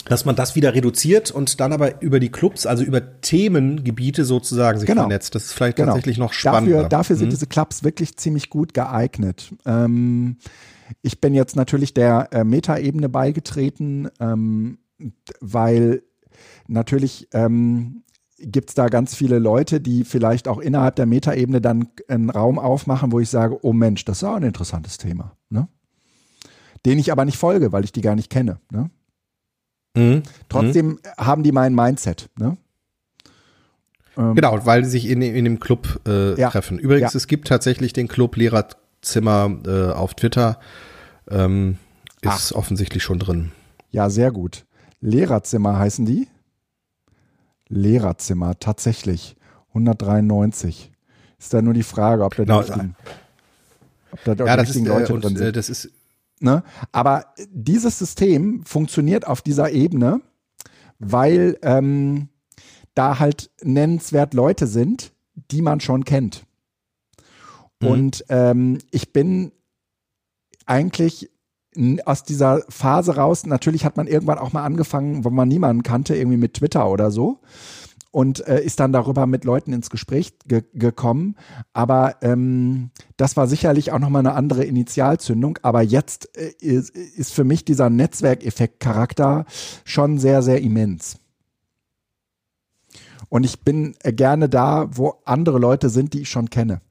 dass 0.10 0.26
man 0.26 0.36
das 0.36 0.56
wieder 0.56 0.74
reduziert 0.74 1.32
und 1.32 1.60
dann 1.60 1.74
aber 1.74 2.02
über 2.02 2.20
die 2.20 2.30
Clubs, 2.30 2.66
also 2.66 2.84
über 2.84 3.22
Themengebiete 3.22 4.26
sozusagen 4.26 4.80
sich 4.80 4.88
genau. 4.88 5.04
vernetzt. 5.04 5.36
Das 5.36 5.46
ist 5.46 5.54
vielleicht 5.54 5.78
genau. 5.78 5.90
tatsächlich 5.90 6.18
noch 6.18 6.34
spannender. 6.34 6.76
Dafür, 6.76 6.90
dafür 6.90 7.16
sind 7.16 7.28
mhm. 7.28 7.32
diese 7.32 7.48
Clubs 7.48 7.84
wirklich 7.84 8.18
ziemlich 8.18 8.50
gut 8.50 8.74
geeignet. 8.74 9.54
Ähm, 9.66 10.38
ich 11.02 11.20
bin 11.20 11.34
jetzt 11.34 11.56
natürlich 11.56 11.94
der 11.94 12.30
äh, 12.32 12.44
Metaebene 12.44 13.10
beigetreten, 13.10 14.10
ähm, 14.20 14.80
weil 15.42 16.04
natürlich 16.68 17.28
ähm, 17.34 18.04
gibt 18.40 18.70
es 18.70 18.76
da 18.76 18.88
ganz 18.88 19.16
viele 19.16 19.40
Leute, 19.40 19.82
die 19.82 20.04
vielleicht 20.04 20.48
auch 20.48 20.60
innerhalb 20.60 20.96
der 20.96 21.06
Metaebene 21.06 21.60
dann 21.60 21.90
einen 22.08 22.30
Raum 22.30 22.60
aufmachen, 22.60 23.12
wo 23.12 23.20
ich 23.20 23.30
sage, 23.30 23.58
oh 23.64 23.74
Mensch, 23.74 24.06
das 24.06 24.18
ist 24.18 24.24
auch 24.24 24.36
ein 24.36 24.44
interessantes 24.44 24.98
Thema. 24.98 25.36
Ne? 25.50 25.68
Den 26.86 27.00
ich 27.00 27.12
aber 27.12 27.26
nicht 27.26 27.38
folge, 27.38 27.72
weil 27.72 27.84
ich 27.84 27.92
die 27.92 28.02
gar 28.02 28.16
nicht 28.16 28.30
kenne. 28.30 28.60
Ne? 28.72 28.90
Mhm. 29.98 30.24
Trotzdem 30.50 30.88
mhm. 30.88 31.00
haben 31.18 31.44
die 31.44 31.52
mein 31.52 31.74
Mindset. 31.74 32.30
Ne? 32.38 32.58
Ähm, 34.18 34.36
genau, 34.36 34.66
weil 34.66 34.84
sie 34.84 34.92
sich 34.92 35.10
in, 35.10 35.22
in 35.22 35.46
dem 35.46 35.60
Club 35.60 36.02
äh, 36.08 36.40
ja. 36.40 36.50
treffen. 36.50 36.80
Übrigens, 36.80 37.14
ja. 37.14 37.18
es 37.18 37.28
gibt 37.28 37.48
tatsächlich 37.48 37.94
den 37.94 38.08
Club 38.08 38.36
Lehrerzimmer 38.36 39.58
äh, 39.66 39.92
auf 39.92 40.16
Twitter. 40.16 40.60
Ähm, 41.30 41.78
ist 42.22 42.54
Ach. 42.54 42.58
offensichtlich 42.58 43.04
schon 43.04 43.20
drin. 43.20 43.52
Ja, 43.92 44.10
sehr 44.10 44.32
gut. 44.32 44.66
Lehrerzimmer 45.02 45.78
heißen 45.78 46.06
die? 46.06 46.28
Lehrerzimmer, 47.70 48.60
tatsächlich. 48.60 49.36
193. 49.70 50.92
Ist 51.38 51.54
da 51.54 51.62
nur 51.62 51.74
die 51.74 51.84
Frage, 51.84 52.24
ob 52.24 52.36
da 52.36 52.44
die 52.44 52.48
genau. 52.48 52.60
richtigen, 52.60 52.96
ob 54.12 54.24
da 54.24 54.46
ja, 54.46 54.58
das 54.58 54.72
ist, 54.72 54.78
äh, 54.78 54.88
Leute 54.88 55.14
und, 55.14 55.24
drin 55.24 55.36
sind. 55.36 55.56
Das 55.56 55.70
ist 55.70 55.92
Ne? 56.40 56.64
Aber 56.92 57.34
dieses 57.50 57.98
System 57.98 58.64
funktioniert 58.66 59.26
auf 59.26 59.42
dieser 59.42 59.72
Ebene, 59.72 60.22
weil 61.00 61.58
ähm, 61.62 62.30
da 62.94 63.20
halt 63.20 63.52
nennenswert 63.62 64.34
Leute 64.34 64.68
sind, 64.68 65.14
die 65.52 65.62
man 65.62 65.80
schon 65.80 66.04
kennt. 66.04 66.46
Mhm. 67.80 67.88
Und 67.88 68.26
ähm, 68.30 68.80
ich 68.92 69.14
bin 69.14 69.52
eigentlich 70.66 71.30
aus 72.06 72.24
dieser 72.24 72.64
Phase 72.70 73.16
raus, 73.18 73.46
natürlich 73.46 73.86
hat 73.86 73.98
man 73.98 74.08
irgendwann 74.08 74.40
auch 74.40 74.52
mal 74.52 74.64
angefangen, 74.64 75.24
wo 75.24 75.30
man 75.30 75.48
niemanden 75.48 75.84
kannte, 75.84 76.16
irgendwie 76.16 76.38
mit 76.38 76.56
Twitter 76.56 76.90
oder 76.90 77.12
so 77.12 77.40
und 78.12 78.48
äh, 78.48 78.64
ist 78.64 78.80
dann 78.80 78.94
darüber 78.94 79.28
mit 79.28 79.44
Leuten 79.44 79.74
ins 79.74 79.90
Gespräch 79.90 80.34
ge 80.46 80.64
gekommen. 80.74 81.36
Aber 81.74 82.16
ähm, 82.22 82.92
das 83.18 83.38
war 83.38 83.48
sicherlich 83.48 83.92
auch 83.92 84.00
nochmal 84.00 84.22
eine 84.22 84.34
andere 84.34 84.64
Initialzündung. 84.64 85.60
Aber 85.62 85.82
jetzt 85.82 86.38
äh, 86.38 86.54
ist, 86.60 86.90
ist 86.92 87.34
für 87.34 87.44
mich 87.44 87.66
dieser 87.66 87.90
Netzwerkeffekt-Charakter 87.90 89.46
schon 89.84 90.18
sehr, 90.20 90.42
sehr 90.42 90.62
immens. 90.62 91.20
Und 93.30 93.44
ich 93.44 93.62
bin 93.62 93.96
gerne 94.04 94.50
da, 94.50 94.88
wo 94.92 95.16
andere 95.26 95.60
Leute 95.60 95.90
sind, 95.90 96.14
die 96.14 96.22
ich 96.22 96.30
schon 96.30 96.50
kenne. 96.50 96.82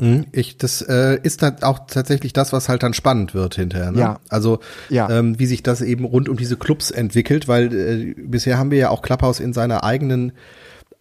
Mhm. 0.00 0.26
Ich, 0.30 0.58
das 0.58 0.80
äh, 0.82 1.18
ist 1.22 1.42
dann 1.42 1.62
auch 1.62 1.80
tatsächlich 1.88 2.32
das, 2.32 2.52
was 2.52 2.68
halt 2.68 2.82
dann 2.82 2.94
spannend 2.94 3.34
wird 3.34 3.56
hinterher. 3.56 3.90
Ne? 3.90 3.98
Ja. 3.98 4.20
Also 4.28 4.60
ja. 4.88 5.10
Ähm, 5.10 5.38
wie 5.38 5.46
sich 5.46 5.62
das 5.62 5.80
eben 5.80 6.04
rund 6.04 6.28
um 6.28 6.36
diese 6.36 6.56
Clubs 6.56 6.90
entwickelt, 6.90 7.48
weil 7.48 7.74
äh, 7.74 8.14
bisher 8.16 8.58
haben 8.58 8.70
wir 8.70 8.78
ja 8.78 8.90
auch 8.90 9.02
Clubhouse 9.02 9.40
in 9.40 9.52
seiner 9.52 9.82
eigenen 9.82 10.32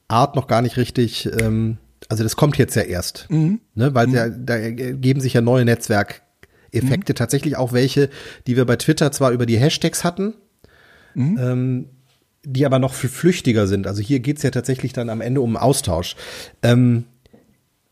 Art 0.07 0.35
noch 0.35 0.47
gar 0.47 0.61
nicht 0.61 0.77
richtig. 0.77 1.29
Ähm, 1.41 1.77
also 2.09 2.23
das 2.23 2.35
kommt 2.35 2.57
jetzt 2.57 2.75
ja 2.75 2.83
erst, 2.83 3.27
mhm. 3.29 3.59
ne? 3.75 3.93
weil 3.93 4.07
mhm. 4.07 4.13
ja, 4.15 4.29
da 4.29 4.69
geben 4.69 5.21
sich 5.21 5.33
ja 5.33 5.41
neue 5.41 5.65
Netzwerkeffekte, 5.65 7.13
mhm. 7.13 7.15
tatsächlich 7.15 7.55
auch 7.55 7.73
welche, 7.73 8.09
die 8.47 8.55
wir 8.55 8.65
bei 8.65 8.77
Twitter 8.77 9.11
zwar 9.11 9.31
über 9.31 9.45
die 9.45 9.57
Hashtags 9.57 10.03
hatten. 10.03 10.33
Mhm. 11.13 11.37
Ähm, 11.39 11.85
die 12.49 12.65
aber 12.65 12.79
noch 12.79 12.93
viel 12.93 13.09
flüchtiger 13.09 13.67
sind. 13.67 13.87
Also 13.87 14.01
hier 14.01 14.21
geht's 14.21 14.41
ja 14.41 14.51
tatsächlich 14.51 14.93
dann 14.93 15.09
am 15.09 15.19
Ende 15.19 15.41
um 15.41 15.57
Austausch. 15.57 16.15
Ähm, 16.63 17.03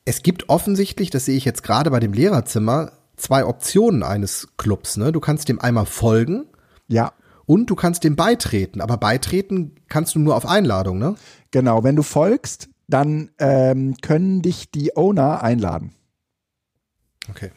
es 0.06 0.24
gibt 0.24 0.50
offensichtlich, 0.50 1.10
das 1.10 1.26
sehe 1.26 1.36
ich 1.36 1.46
jetzt 1.46 1.64
gerade 1.64 1.92
bei 1.92 2.00
dem 2.00 2.14
Lehrerzimmer, 2.14 2.92
zwei 3.18 3.46
Optionen 3.46 4.04
eines 4.04 4.48
Clubs. 4.58 4.98
Ne? 4.98 5.12
Du 5.12 5.20
kannst 5.20 5.50
dem 5.50 5.60
einmal 5.60 5.86
folgen. 5.86 6.46
Ja. 6.88 7.14
und 7.48 7.70
du 7.70 7.76
kannst 7.76 8.04
dem 8.04 8.16
beitreten. 8.16 8.82
Aber 8.82 8.98
beitreten 8.98 9.76
kannst 9.88 10.16
du 10.16 10.20
nur 10.20 10.36
auf 10.36 10.46
Einladung, 10.46 10.98
ne? 11.00 11.16
Genau, 11.52 11.84
wenn 11.84 11.96
du 11.96 12.04
folgst, 12.04 12.70
dann 12.88 13.32
ähm, 13.40 13.96
können 14.02 14.42
dich 14.42 14.72
die 14.72 14.96
Owner 14.96 15.42
einladen. 15.44 15.94
Okay. 17.30 17.52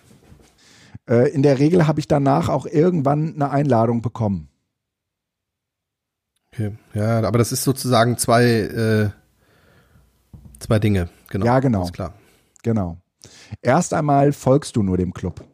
Äh, 1.09 1.31
in 1.31 1.43
der 1.43 1.59
Regel 1.59 1.87
habe 1.87 2.01
ich 2.01 2.09
danach 2.09 2.49
auch 2.49 2.67
irgendwann 2.67 3.35
eine 3.35 3.51
Einladung 3.51 4.03
bekommen. 4.03 4.49
Okay. 6.53 6.73
Ja, 6.95 7.23
aber 7.23 7.39
das 7.39 7.53
ist 7.53 7.65
sozusagen 7.65 8.17
zwei, 8.19 8.45
äh, 8.45 9.11
zwei 10.59 10.79
Dinge. 10.79 11.09
Genau. 11.29 11.47
Ja, 11.47 11.61
genau. 11.61 11.85
Ist 11.85 11.93
klar. 11.93 12.15
Genau. 12.63 12.99
Erst 13.63 13.95
einmal 13.95 14.33
folgst 14.33 14.77
du 14.77 14.83
nur 14.83 14.97
dem 14.97 15.13
Club. 15.13 15.45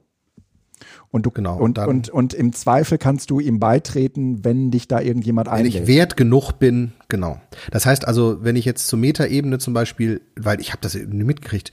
Und, 1.11 1.27
du, 1.27 1.31
genau, 1.31 1.57
und, 1.57 1.79
und, 1.79 1.87
und, 1.87 2.09
und, 2.11 2.35
im 2.35 2.53
Zweifel 2.53 2.99
kannst 2.99 3.31
du 3.31 3.39
ihm 3.39 3.61
beitreten, 3.61 4.45
wenn 4.45 4.73
dich 4.73 4.89
da 4.89 5.01
irgendjemand 5.01 5.49
einlädt. 5.49 5.75
Wenn 5.75 5.83
ich 5.83 5.89
wert 5.89 6.17
genug 6.17 6.59
bin, 6.59 6.93
genau. 7.09 7.41
Das 7.71 7.87
heißt 7.87 8.07
also, 8.09 8.43
wenn 8.43 8.57
ich 8.57 8.65
jetzt 8.65 8.89
zur 8.89 8.99
Metaebene 8.99 9.59
zum 9.59 9.75
Beispiel, 9.75 10.23
weil 10.37 10.61
ich 10.61 10.71
habe 10.71 10.81
das 10.81 10.95
mitgekriegt, 10.97 11.71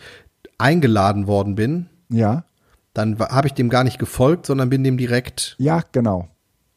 eingeladen 0.60 1.26
worden 1.26 1.56
bin, 1.56 1.88
ja. 2.10 2.44
dann 2.94 3.18
habe 3.18 3.48
ich 3.48 3.53
dem 3.53 3.70
gar 3.70 3.84
nicht 3.84 3.98
gefolgt, 3.98 4.45
sondern 4.45 4.70
bin 4.70 4.84
dem 4.84 4.98
direkt. 4.98 5.56
Ja, 5.58 5.82
genau. 5.91 6.28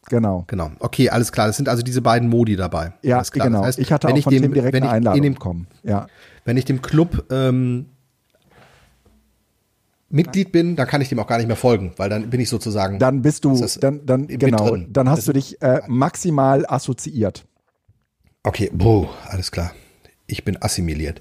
Genau. 0.08 0.44
Genau. 0.46 0.70
Okay, 0.80 1.10
alles 1.10 1.32
klar. 1.32 1.46
Das 1.46 1.56
sind 1.56 1.68
also 1.68 1.82
diese 1.82 2.02
beiden 2.02 2.28
Modi 2.28 2.56
dabei. 2.56 2.92
Ja, 3.02 3.22
genau. 3.30 3.58
Das 3.58 3.66
heißt, 3.66 3.78
ich 3.78 3.92
hatte 3.92 4.08
auch 4.08 4.18
von 4.18 4.32
dem, 4.32 4.42
dem 4.42 4.54
direkt 4.54 4.74
eine 4.74 4.90
Einladung 4.90 5.22
dem, 5.22 5.34
bekommen. 5.34 5.66
Ja. 5.82 6.06
Wenn 6.44 6.56
ich 6.56 6.64
dem 6.64 6.82
Club 6.82 7.26
ähm, 7.30 7.86
Mitglied 10.14 10.52
bin, 10.52 10.76
dann 10.76 10.86
kann 10.86 11.00
ich 11.00 11.08
dem 11.08 11.18
auch 11.18 11.26
gar 11.26 11.38
nicht 11.38 11.48
mehr 11.48 11.56
folgen, 11.56 11.92
weil 11.96 12.08
dann 12.08 12.30
bin 12.30 12.40
ich 12.40 12.48
sozusagen. 12.48 12.98
Dann 12.98 13.22
bist 13.22 13.44
du, 13.44 13.66
dann, 13.80 14.06
dann 14.06 14.28
genau, 14.28 14.76
dann 14.76 15.08
hast 15.08 15.26
du 15.26 15.32
dich 15.32 15.60
äh, 15.60 15.80
maximal 15.88 16.64
assoziiert. 16.66 17.44
Okay, 18.44 18.70
boah, 18.72 19.08
alles 19.26 19.50
klar. 19.50 19.72
Ich 20.26 20.44
bin 20.44 20.60
assimiliert. 20.62 21.20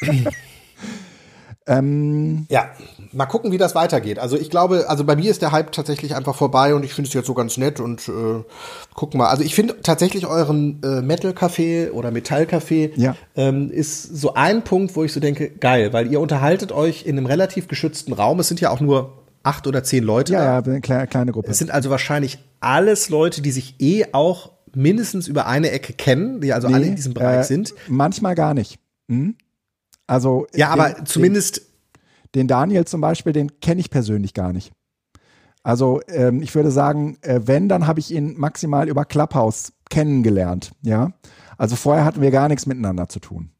Ähm, 1.68 2.46
ja, 2.48 2.70
mal 3.12 3.26
gucken, 3.26 3.52
wie 3.52 3.58
das 3.58 3.74
weitergeht. 3.74 4.18
Also 4.18 4.38
ich 4.38 4.48
glaube, 4.48 4.86
also 4.88 5.04
bei 5.04 5.16
mir 5.16 5.30
ist 5.30 5.42
der 5.42 5.52
Hype 5.52 5.70
tatsächlich 5.70 6.16
einfach 6.16 6.34
vorbei 6.34 6.74
und 6.74 6.82
ich 6.82 6.94
finde 6.94 7.08
es 7.08 7.14
jetzt 7.14 7.26
so 7.26 7.34
ganz 7.34 7.58
nett 7.58 7.78
und 7.78 8.08
äh, 8.08 8.42
gucken 8.94 9.18
mal. 9.18 9.28
Also 9.28 9.42
ich 9.42 9.54
finde 9.54 9.76
tatsächlich 9.82 10.26
euren 10.26 10.80
äh, 10.82 11.02
Metal 11.02 11.32
Café 11.32 11.90
oder 11.90 12.10
Metall 12.10 12.44
Café 12.44 12.90
ja. 12.96 13.14
ähm, 13.36 13.70
ist 13.70 14.02
so 14.02 14.34
ein 14.34 14.64
Punkt, 14.64 14.96
wo 14.96 15.04
ich 15.04 15.12
so 15.12 15.20
denke, 15.20 15.50
geil, 15.50 15.92
weil 15.92 16.10
ihr 16.10 16.20
unterhaltet 16.20 16.72
euch 16.72 17.04
in 17.04 17.18
einem 17.18 17.26
relativ 17.26 17.68
geschützten 17.68 18.14
Raum. 18.14 18.40
Es 18.40 18.48
sind 18.48 18.60
ja 18.60 18.70
auch 18.70 18.80
nur 18.80 19.12
acht 19.42 19.66
oder 19.66 19.84
zehn 19.84 20.04
Leute. 20.04 20.32
Ja, 20.32 20.44
ja, 20.44 20.58
eine 20.58 20.80
kleine, 20.80 21.06
kleine 21.06 21.32
Gruppe. 21.32 21.50
Es 21.50 21.58
sind 21.58 21.70
also 21.70 21.90
wahrscheinlich 21.90 22.38
alles 22.60 23.10
Leute, 23.10 23.42
die 23.42 23.50
sich 23.50 23.76
eh 23.78 24.06
auch 24.12 24.52
mindestens 24.74 25.28
über 25.28 25.46
eine 25.46 25.70
Ecke 25.70 25.92
kennen, 25.92 26.40
die 26.40 26.52
also 26.52 26.68
nee, 26.68 26.74
alle 26.74 26.86
in 26.86 26.96
diesem 26.96 27.14
Bereich 27.14 27.40
äh, 27.40 27.44
sind. 27.44 27.74
Manchmal 27.88 28.34
gar 28.34 28.54
nicht. 28.54 28.78
Hm? 29.08 29.36
Also 30.08 30.48
ja, 30.54 30.74
den, 30.74 30.80
aber 30.80 31.04
zumindest 31.04 31.62
den 32.34 32.48
Daniel 32.48 32.84
zum 32.84 33.00
Beispiel, 33.00 33.32
den 33.32 33.60
kenne 33.60 33.80
ich 33.80 33.90
persönlich 33.90 34.34
gar 34.34 34.52
nicht. 34.52 34.72
Also 35.62 36.00
ähm, 36.08 36.42
ich 36.42 36.54
würde 36.54 36.70
sagen, 36.70 37.18
äh, 37.20 37.40
wenn, 37.44 37.68
dann 37.68 37.86
habe 37.86 38.00
ich 38.00 38.10
ihn 38.10 38.36
maximal 38.36 38.88
über 38.88 39.04
Clubhouse 39.04 39.72
kennengelernt. 39.90 40.72
Ja, 40.82 41.12
also 41.56 41.76
vorher 41.76 42.04
hatten 42.04 42.20
wir 42.20 42.30
gar 42.30 42.48
nichts 42.48 42.66
miteinander 42.66 43.08
zu 43.08 43.20
tun. 43.20 43.50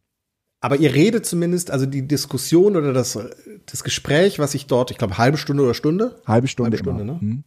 Aber 0.60 0.76
ihr 0.76 0.92
redet 0.92 1.24
zumindest, 1.24 1.70
also 1.70 1.86
die 1.86 2.08
Diskussion 2.08 2.76
oder 2.76 2.92
das, 2.92 3.18
das 3.66 3.84
Gespräch, 3.84 4.38
was 4.38 4.54
ich 4.54 4.66
dort, 4.66 4.90
ich 4.90 4.98
glaube, 4.98 5.18
halbe 5.18 5.36
Stunde 5.36 5.62
oder 5.62 5.74
Stunde? 5.74 6.20
Halbe 6.26 6.48
Stunde, 6.48 6.76
halbe 6.76 6.78
Stunde 6.78 7.04
ne? 7.04 7.20
Hm. 7.20 7.44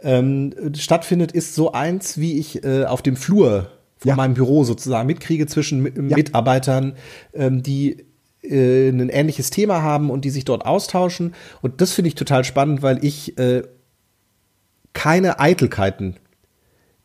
Ähm, 0.00 0.74
stattfindet, 0.74 1.30
ist 1.30 1.54
so 1.54 1.72
eins, 1.72 2.18
wie 2.18 2.38
ich 2.38 2.64
äh, 2.64 2.84
auf 2.84 3.02
dem 3.02 3.14
Flur 3.14 3.68
von 3.98 4.08
ja. 4.08 4.16
meinem 4.16 4.34
Büro 4.34 4.64
sozusagen 4.64 5.06
mitkriege 5.06 5.46
zwischen 5.46 5.84
ja. 5.84 6.16
Mitarbeitern, 6.16 6.94
ähm, 7.34 7.62
die 7.62 8.06
äh, 8.42 8.88
ein 8.88 9.08
ähnliches 9.08 9.50
Thema 9.50 9.82
haben 9.82 10.10
und 10.10 10.24
die 10.24 10.30
sich 10.30 10.44
dort 10.44 10.66
austauschen. 10.66 11.34
Und 11.60 11.80
das 11.80 11.92
finde 11.92 12.08
ich 12.08 12.14
total 12.14 12.44
spannend, 12.44 12.82
weil 12.82 13.04
ich 13.04 13.38
äh, 13.38 13.62
keine 14.92 15.40
Eitelkeiten 15.40 16.16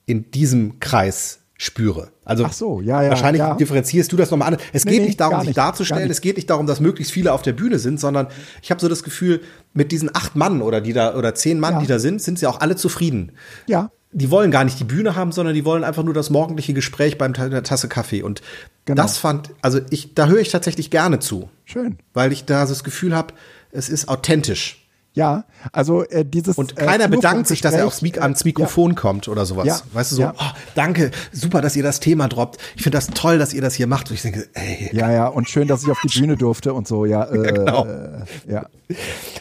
in 0.06 0.32
diesem 0.32 0.80
Kreis 0.80 1.40
spüre. 1.58 2.12
Also 2.24 2.46
Ach 2.46 2.54
so, 2.54 2.82
ja, 2.82 3.02
ja, 3.02 3.10
wahrscheinlich 3.10 3.40
ja. 3.40 3.56
differenzierst 3.56 4.12
du 4.12 4.16
das 4.16 4.30
nochmal 4.30 4.54
an. 4.54 4.60
Es 4.74 4.86
nee, 4.86 4.92
geht 4.92 5.08
nicht 5.08 5.20
darum, 5.20 5.40
sich 5.40 5.50
nicht, 5.50 5.58
darzustellen, 5.58 6.10
es 6.10 6.22
geht 6.22 6.36
nicht 6.36 6.50
darum, 6.50 6.68
dass 6.68 6.80
möglichst 6.80 7.12
viele 7.12 7.34
auf 7.34 7.42
der 7.42 7.54
Bühne 7.54 7.80
sind, 7.80 8.00
sondern 8.00 8.28
ich 8.62 8.70
habe 8.70 8.80
so 8.80 8.88
das 8.88 9.02
Gefühl, 9.02 9.42
mit 9.74 9.92
diesen 9.92 10.16
acht 10.16 10.36
Mann 10.36 10.62
oder 10.62 10.82
die 10.82 10.94
da 10.94 11.16
oder 11.16 11.34
zehn 11.34 11.60
Mann, 11.60 11.76
ja. 11.76 11.80
die 11.80 11.88
da 11.88 12.00
sind, 12.00 12.22
sind 12.22 12.38
sie 12.38 12.46
auch 12.46 12.60
alle 12.60 12.76
zufrieden. 12.76 13.32
Ja. 13.66 13.92
Die 14.12 14.32
wollen 14.32 14.52
gar 14.52 14.64
nicht 14.64 14.80
die 14.80 14.86
Bühne 14.86 15.16
haben, 15.16 15.32
sondern 15.32 15.54
die 15.54 15.66
wollen 15.66 15.84
einfach 15.84 16.04
nur 16.04 16.14
das 16.14 16.30
morgendliche 16.30 16.74
Gespräch 16.74 17.18
beim 17.18 17.34
einer 17.34 17.64
Tasse 17.64 17.90
Kaffee. 17.90 18.24
Und 18.24 18.42
genau. 18.86 19.02
das 19.02 19.18
fand, 19.18 19.52
also 19.62 19.80
ich, 19.90 20.14
da 20.16 20.28
höre 20.28 20.40
ich 20.40 20.50
tatsächlich 20.50 20.90
gerne 20.90 21.20
zu. 21.20 21.50
Schön. 21.66 21.98
Weil 22.14 22.32
ich 22.32 22.46
da 22.46 22.66
das 22.66 22.84
Gefühl 22.84 23.16
habe, 23.16 23.34
es 23.72 23.90
ist 23.90 24.08
authentisch. 24.08 24.88
Ja, 25.18 25.46
also 25.72 26.04
äh, 26.04 26.24
dieses. 26.24 26.60
Und 26.60 26.76
keiner 26.76 27.06
äh, 27.06 27.08
bedankt 27.08 27.48
sich, 27.48 27.60
dass 27.60 27.74
er 27.74 27.88
aufs 27.88 28.04
Mik 28.04 28.22
ans 28.22 28.46
Mikrofon 28.46 28.92
ja. 28.92 29.00
kommt 29.00 29.28
oder 29.28 29.48
sowas. 29.48 29.66
Ja. 29.66 29.82
Weißt 29.92 30.12
du 30.12 30.16
so, 30.18 30.22
ja. 30.22 30.36
oh, 30.38 30.44
danke, 30.76 31.10
super, 31.32 31.60
dass 31.60 31.76
ihr 31.76 31.82
das 31.82 32.00
Thema 32.00 32.28
droppt. 32.28 32.62
Ich 32.76 32.84
finde 32.84 33.00
das 33.00 33.08
toll, 33.08 33.40
dass 33.40 33.52
ihr 33.52 33.64
das 33.64 33.74
hier 33.74 33.88
macht. 33.88 34.12
Und 34.12 34.16
ich 34.16 34.22
denke, 34.22 34.48
ey. 34.54 34.92
Ja, 34.94 35.12
ja, 35.12 35.28
und 35.28 35.50
schön, 35.50 35.68
dass 35.68 35.82
ich 35.82 35.90
auf 35.90 35.98
die 36.04 36.20
Bühne 36.20 36.38
durfte 36.38 36.72
und 36.72 36.88
so, 36.88 37.06
ja. 37.06 37.24
Äh, 37.24 37.36
ja, 37.46 37.52
genau. 37.52 37.86
Äh, 37.88 38.26
ja. 38.48 38.70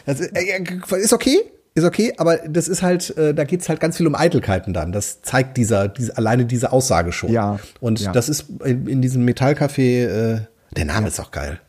Also, 0.07 0.23
äh, 0.23 0.99
ist 0.99 1.13
okay, 1.13 1.37
ist 1.77 1.83
okay, 1.83 2.13
aber 2.17 2.37
das 2.37 2.67
ist 2.67 2.81
halt, 2.81 3.15
äh, 3.17 3.33
da 3.33 3.43
geht's 3.43 3.69
halt 3.69 3.79
ganz 3.79 3.97
viel 3.97 4.07
um 4.07 4.15
Eitelkeiten 4.15 4.73
dann. 4.73 4.91
Das 4.91 5.21
zeigt 5.21 5.57
dieser, 5.57 5.87
diese, 5.87 6.17
alleine 6.17 6.45
diese 6.45 6.71
Aussage 6.71 7.11
schon. 7.11 7.31
Ja. 7.31 7.59
Und 7.79 7.99
ja. 7.99 8.11
das 8.11 8.29
ist 8.29 8.45
in, 8.63 8.87
in 8.87 9.01
diesem 9.01 9.27
Metallcafé, 9.27 10.05
äh, 10.05 10.41
der 10.75 10.85
Name 10.85 11.01
ja. 11.01 11.07
ist 11.07 11.19
auch 11.19 11.31
geil. 11.31 11.59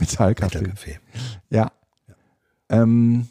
Metallcafé. 0.00 0.62
Metallcafé. 0.62 0.96
Ja. 1.50 1.70
ja. 2.08 2.14
Ähm, 2.70 3.28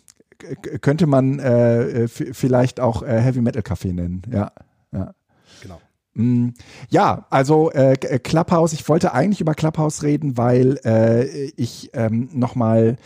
könnte 0.81 1.07
man 1.07 1.39
äh, 1.39 2.07
vielleicht 2.07 2.79
auch 2.79 3.03
äh, 3.03 3.19
Heavy 3.19 3.41
Metal 3.41 3.61
Café 3.61 3.93
nennen. 3.93 4.21
Ja, 4.31 4.51
ja. 4.91 5.13
Genau. 5.61 5.81
Mm, 6.13 6.49
ja, 6.89 7.25
also 7.29 7.71
äh, 7.71 7.95
Clubhouse, 7.95 8.73
ich 8.73 8.87
wollte 8.87 9.13
eigentlich 9.13 9.41
über 9.41 9.55
Clubhouse 9.55 10.03
reden, 10.03 10.37
weil 10.37 10.79
äh, 10.85 11.51
ich 11.55 11.91
ähm, 11.93 12.29
nochmal 12.33 12.97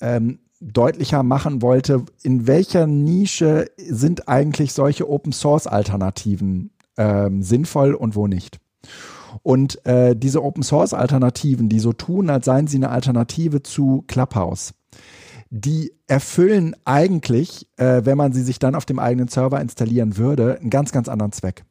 ähm, 0.00 0.38
deutlicher 0.64 1.22
machen 1.22 1.62
wollte, 1.62 2.04
in 2.22 2.46
welcher 2.46 2.86
Nische 2.86 3.66
sind 3.76 4.28
eigentlich 4.28 4.72
solche 4.72 5.08
Open 5.08 5.32
Source 5.32 5.66
Alternativen 5.66 6.70
ähm, 6.96 7.42
sinnvoll 7.42 7.94
und 7.94 8.16
wo 8.16 8.26
nicht. 8.26 8.60
Und 9.42 9.84
äh, 9.84 10.14
diese 10.16 10.42
Open 10.42 10.62
Source 10.62 10.94
Alternativen, 10.94 11.68
die 11.68 11.80
so 11.80 11.92
tun, 11.92 12.30
als 12.30 12.46
seien 12.46 12.66
sie 12.66 12.76
eine 12.76 12.90
Alternative 12.90 13.62
zu 13.62 14.04
Clubhouse, 14.06 14.74
die 15.50 15.92
erfüllen 16.06 16.74
eigentlich, 16.84 17.68
äh, 17.76 18.02
wenn 18.04 18.16
man 18.16 18.32
sie 18.32 18.42
sich 18.42 18.58
dann 18.58 18.74
auf 18.74 18.86
dem 18.86 18.98
eigenen 18.98 19.28
Server 19.28 19.60
installieren 19.60 20.16
würde, 20.16 20.58
einen 20.60 20.70
ganz, 20.70 20.92
ganz 20.92 21.08
anderen 21.08 21.32
Zweck. 21.32 21.64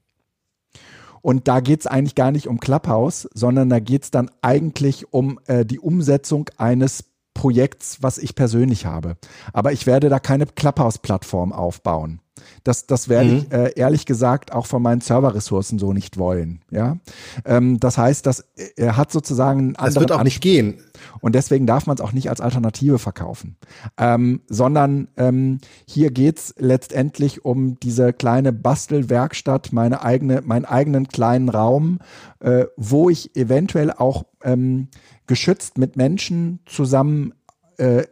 Und 1.22 1.48
da 1.48 1.61
geht 1.61 1.80
es 1.80 1.88
eigentlich 1.88 2.15
gar 2.15 2.32
nicht 2.32 2.48
um 2.48 2.60
Clubhouse, 2.60 3.30
sondern 3.34 3.70
da 3.70 3.80
geht 3.80 4.03
es 4.03 4.11
dann 4.11 4.30
eigentlich 4.41 5.14
um 5.14 5.40
äh, 5.48 5.65
die 5.65 5.80
Umsetzung 5.80 6.49
eines 6.57 7.06
Projekts, 7.34 8.01
was 8.01 8.18
ich 8.18 8.35
persönlich 8.35 8.85
habe. 8.85 9.18
Aber 9.53 9.72
ich 9.72 9.85
werde 9.85 10.10
da 10.10 10.19
keine 10.19 10.45
Clubhouse-Plattform 10.45 11.51
aufbauen. 11.53 12.19
Das, 12.64 12.88
das 12.88 13.10
werde 13.10 13.30
mhm. 13.30 13.38
ich 13.38 13.51
äh, 13.51 13.73
ehrlich 13.76 14.05
gesagt 14.05 14.53
auch 14.53 14.65
von 14.65 14.81
meinen 14.81 15.01
Serverressourcen 15.01 15.77
so 15.77 15.93
nicht 15.93 16.18
wollen. 16.18 16.61
Ja, 16.72 16.97
ähm, 17.45 17.80
das 17.80 17.97
heißt, 17.97 18.26
dass 18.26 18.41
äh, 18.55 18.69
er 18.76 18.97
hat 18.97 19.11
sozusagen. 19.11 19.73
Das 19.73 19.95
wird 19.95 20.11
auch 20.11 20.19
Anspruch. 20.19 20.23
nicht 20.23 20.41
gehen. 20.41 20.80
Und 21.19 21.35
deswegen 21.35 21.68
darf 21.68 21.85
man 21.85 21.95
es 21.95 22.01
auch 22.01 22.11
nicht 22.11 22.30
als 22.30 22.41
Alternative 22.41 22.97
verkaufen, 22.97 23.57
ähm, 23.97 24.41
sondern 24.47 25.10
ähm, 25.18 25.60
hier 25.85 26.11
geht's 26.11 26.55
letztendlich 26.57 27.45
um 27.45 27.80
diese 27.80 28.14
kleine 28.14 28.53
Bastelwerkstatt, 28.53 29.73
meine 29.73 30.01
eigene, 30.03 30.41
meinen 30.41 30.65
eigenen 30.65 31.07
kleinen 31.10 31.49
Raum, 31.49 31.99
äh, 32.39 32.65
wo 32.77 33.10
ich 33.10 33.35
eventuell 33.35 33.91
auch 33.91 34.23
ähm, 34.43 34.88
geschützt 35.27 35.77
mit 35.77 35.97
Menschen 35.97 36.60
zusammen 36.65 37.34
äh, 37.77 38.03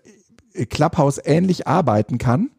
Clubhouse 0.70 1.20
ähnlich 1.24 1.68
arbeiten 1.68 2.18
kann 2.18 2.50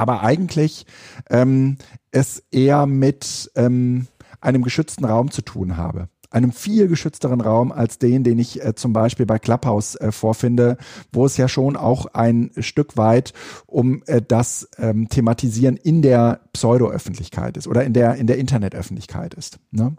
aber 0.00 0.22
eigentlich 0.22 0.86
ähm, 1.28 1.76
es 2.10 2.42
eher 2.50 2.86
mit 2.86 3.50
ähm, 3.54 4.06
einem 4.40 4.62
geschützten 4.62 5.04
Raum 5.04 5.30
zu 5.30 5.42
tun 5.42 5.76
habe 5.76 6.08
einem 6.32 6.52
viel 6.52 6.86
geschützteren 6.86 7.40
Raum 7.40 7.72
als 7.72 7.98
den, 7.98 8.22
den 8.22 8.38
ich 8.38 8.64
äh, 8.64 8.76
zum 8.76 8.92
Beispiel 8.92 9.26
bei 9.26 9.40
Clubhouse 9.40 9.96
äh, 9.96 10.12
vorfinde, 10.12 10.76
wo 11.12 11.26
es 11.26 11.36
ja 11.36 11.48
schon 11.48 11.76
auch 11.76 12.06
ein 12.06 12.52
Stück 12.58 12.96
weit 12.96 13.32
um 13.66 14.04
äh, 14.06 14.22
das 14.22 14.68
ähm, 14.78 15.08
Thematisieren 15.08 15.76
in 15.76 16.02
der 16.02 16.38
Pseudo-Öffentlichkeit 16.52 17.56
ist 17.56 17.66
oder 17.66 17.82
in 17.82 17.94
der 17.94 18.14
in 18.14 18.28
der 18.28 18.38
Internetöffentlichkeit 18.38 19.34
ist. 19.34 19.58
Ne? 19.72 19.96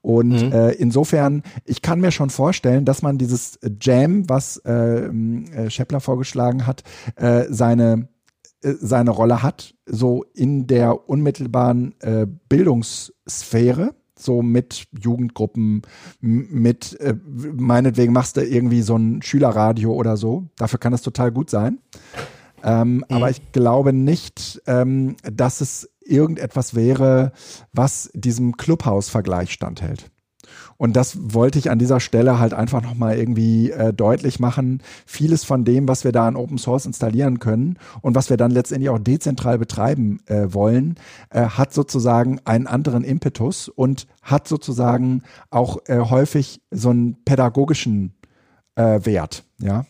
Und 0.00 0.30
mhm. 0.30 0.52
äh, 0.52 0.70
insofern, 0.70 1.42
ich 1.66 1.82
kann 1.82 2.00
mir 2.00 2.12
schon 2.12 2.30
vorstellen, 2.30 2.86
dass 2.86 3.02
man 3.02 3.18
dieses 3.18 3.58
Jam, 3.78 4.26
was 4.26 4.56
äh, 4.64 4.72
äh, 4.72 5.68
Scheppler 5.68 6.00
vorgeschlagen 6.00 6.66
hat, 6.66 6.82
äh, 7.16 7.44
seine 7.50 8.08
seine 8.62 9.10
Rolle 9.10 9.42
hat, 9.42 9.74
so 9.86 10.24
in 10.34 10.66
der 10.66 11.08
unmittelbaren 11.08 11.94
äh, 12.00 12.26
Bildungssphäre, 12.48 13.94
so 14.18 14.42
mit 14.42 14.88
Jugendgruppen, 15.00 15.82
mit 16.20 16.98
äh, 17.00 17.14
meinetwegen 17.24 18.12
machst 18.12 18.36
du 18.36 18.44
irgendwie 18.44 18.82
so 18.82 18.96
ein 18.96 19.22
Schülerradio 19.22 19.92
oder 19.92 20.16
so. 20.16 20.48
Dafür 20.56 20.78
kann 20.78 20.92
das 20.92 21.02
total 21.02 21.30
gut 21.30 21.50
sein. 21.50 21.78
Ähm, 22.64 22.96
mhm. 22.96 23.04
Aber 23.08 23.30
ich 23.30 23.52
glaube 23.52 23.92
nicht, 23.92 24.60
ähm, 24.66 25.16
dass 25.22 25.60
es 25.60 25.88
irgendetwas 26.00 26.74
wäre, 26.74 27.32
was 27.72 28.10
diesem 28.14 28.56
Clubhouse-Vergleich 28.56 29.52
standhält. 29.52 30.10
Und 30.78 30.94
das 30.94 31.18
wollte 31.34 31.58
ich 31.58 31.70
an 31.70 31.80
dieser 31.80 31.98
Stelle 31.98 32.38
halt 32.38 32.54
einfach 32.54 32.82
nochmal 32.82 33.18
irgendwie 33.18 33.72
äh, 33.72 33.92
deutlich 33.92 34.38
machen. 34.38 34.80
Vieles 35.06 35.44
von 35.44 35.64
dem, 35.64 35.88
was 35.88 36.04
wir 36.04 36.12
da 36.12 36.28
an 36.28 36.36
Open 36.36 36.56
Source 36.56 36.86
installieren 36.86 37.40
können 37.40 37.78
und 38.00 38.14
was 38.14 38.30
wir 38.30 38.36
dann 38.36 38.52
letztendlich 38.52 38.88
auch 38.88 39.00
dezentral 39.00 39.58
betreiben 39.58 40.20
äh, 40.26 40.54
wollen, 40.54 40.94
äh, 41.30 41.42
hat 41.42 41.74
sozusagen 41.74 42.40
einen 42.44 42.68
anderen 42.68 43.02
Impetus 43.02 43.68
und 43.68 44.06
hat 44.22 44.46
sozusagen 44.46 45.22
auch 45.50 45.78
äh, 45.86 45.98
häufig 45.98 46.62
so 46.70 46.90
einen 46.90 47.24
pädagogischen 47.24 48.14
äh, 48.76 49.00
Wert, 49.04 49.44
ja. 49.58 49.84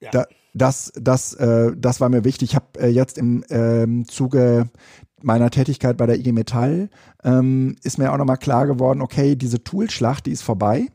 ja. 0.00 0.10
Da, 0.10 0.26
das, 0.52 0.92
das, 0.94 1.32
äh, 1.34 1.72
das 1.74 2.00
war 2.02 2.10
mir 2.10 2.24
wichtig. 2.24 2.50
Ich 2.50 2.54
habe 2.54 2.78
äh, 2.78 2.88
jetzt 2.88 3.16
im 3.16 3.44
ähm, 3.48 4.06
Zuge 4.06 4.68
meiner 5.24 5.50
Tätigkeit 5.50 5.96
bei 5.96 6.06
der 6.06 6.18
IG 6.18 6.32
Metall 6.32 6.90
ähm, 7.22 7.76
ist 7.82 7.98
mir 7.98 8.12
auch 8.12 8.18
nochmal 8.18 8.38
klar 8.38 8.66
geworden, 8.66 9.00
okay, 9.00 9.36
diese 9.36 9.62
Toolschlacht, 9.62 10.26
die 10.26 10.32
ist 10.32 10.42
vorbei. 10.42 10.88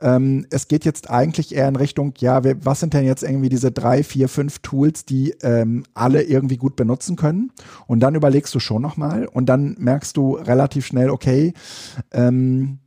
Ähm, 0.00 0.46
es 0.50 0.68
geht 0.68 0.84
jetzt 0.84 1.10
eigentlich 1.10 1.54
eher 1.54 1.68
in 1.68 1.76
Richtung, 1.76 2.14
ja, 2.18 2.42
wir, 2.42 2.64
was 2.64 2.80
sind 2.80 2.94
denn 2.94 3.04
jetzt 3.04 3.22
irgendwie 3.22 3.50
diese 3.50 3.70
drei, 3.70 4.02
vier, 4.02 4.28
fünf 4.28 4.60
Tools, 4.60 5.04
die 5.04 5.34
ähm, 5.42 5.84
alle 5.94 6.22
irgendwie 6.22 6.56
gut 6.56 6.74
benutzen 6.76 7.16
können? 7.16 7.52
Und 7.86 8.00
dann 8.00 8.14
überlegst 8.14 8.54
du 8.54 8.60
schon 8.60 8.82
nochmal 8.82 9.26
und 9.26 9.46
dann 9.46 9.76
merkst 9.78 10.16
du 10.16 10.34
relativ 10.34 10.86
schnell, 10.86 11.10
okay, 11.10 11.52
ähm, 12.12 12.78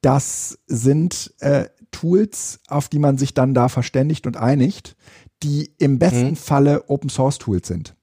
das 0.00 0.58
sind 0.66 1.34
äh, 1.40 1.66
Tools, 1.90 2.60
auf 2.68 2.88
die 2.88 2.98
man 2.98 3.18
sich 3.18 3.34
dann 3.34 3.54
da 3.54 3.68
verständigt 3.68 4.26
und 4.26 4.36
einigt, 4.36 4.96
die 5.42 5.72
im 5.78 5.98
besten 5.98 6.30
mhm. 6.30 6.36
Falle 6.36 6.88
Open 6.88 7.10
Source 7.10 7.38
Tools 7.38 7.68
sind. 7.68 7.94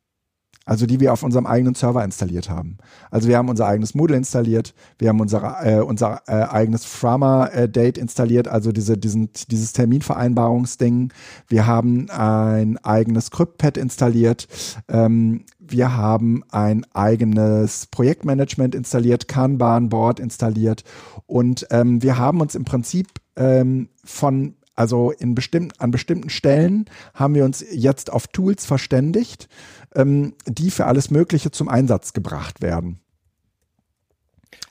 Also 0.66 0.88
die 0.88 1.00
wir 1.00 1.14
auf 1.14 1.22
unserem 1.22 1.46
eigenen 1.46 1.76
Server 1.76 2.04
installiert 2.04 2.50
haben. 2.50 2.78
Also 3.12 3.28
wir 3.28 3.38
haben 3.38 3.50
unser 3.50 3.68
eigenes 3.68 3.94
Moodle 3.94 4.18
installiert, 4.18 4.74
wir 4.98 5.10
haben 5.10 5.20
unser, 5.20 5.64
äh, 5.64 5.80
unser 5.80 6.24
äh, 6.28 6.44
eigenes 6.44 6.86
Frama-Date 6.86 7.98
äh, 7.98 8.02
installiert, 8.02 8.48
also 8.48 8.72
diese, 8.72 8.98
diesen, 8.98 9.30
dieses 9.52 9.74
Terminvereinbarungsding. 9.74 11.14
Wir 11.48 11.68
haben 11.68 12.10
ein 12.10 12.78
eigenes 12.80 13.30
CryptPad 13.30 13.78
installiert. 13.78 14.48
Ähm, 14.88 15.46
wir 15.60 15.96
haben 15.96 16.44
ein 16.50 16.86
eigenes 16.94 17.86
Projektmanagement 17.88 18.74
installiert, 18.74 19.28
Kanban-Board 19.28 20.20
installiert 20.20 20.84
und 21.28 21.68
ähm, 21.70 22.02
wir 22.02 22.18
haben 22.18 22.42
uns 22.42 22.56
im 22.56 22.66
Prinzip 22.66 23.08
ähm, 23.36 23.90
von 24.04 24.56
also 24.76 25.12
in 25.12 25.36
bestimmten, 25.36 25.72
an 25.80 25.92
bestimmten 25.92 26.30
Stellen 26.30 26.86
haben 27.14 27.34
wir 27.34 27.46
uns 27.46 27.64
jetzt 27.72 28.12
auf 28.12 28.28
Tools 28.28 28.66
verständigt, 28.66 29.48
ähm, 29.96 30.34
die 30.48 30.72
für 30.72 30.86
alles 30.86 31.12
Mögliche 31.12 31.52
zum 31.52 31.70
Einsatz 31.70 32.14
gebracht 32.14 32.62
werden. 32.62 33.00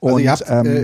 Also 0.01 0.16
Und, 0.16 0.22
ihr, 0.22 0.30
habt, 0.30 0.44
ähm, 0.48 0.66
äh, 0.66 0.82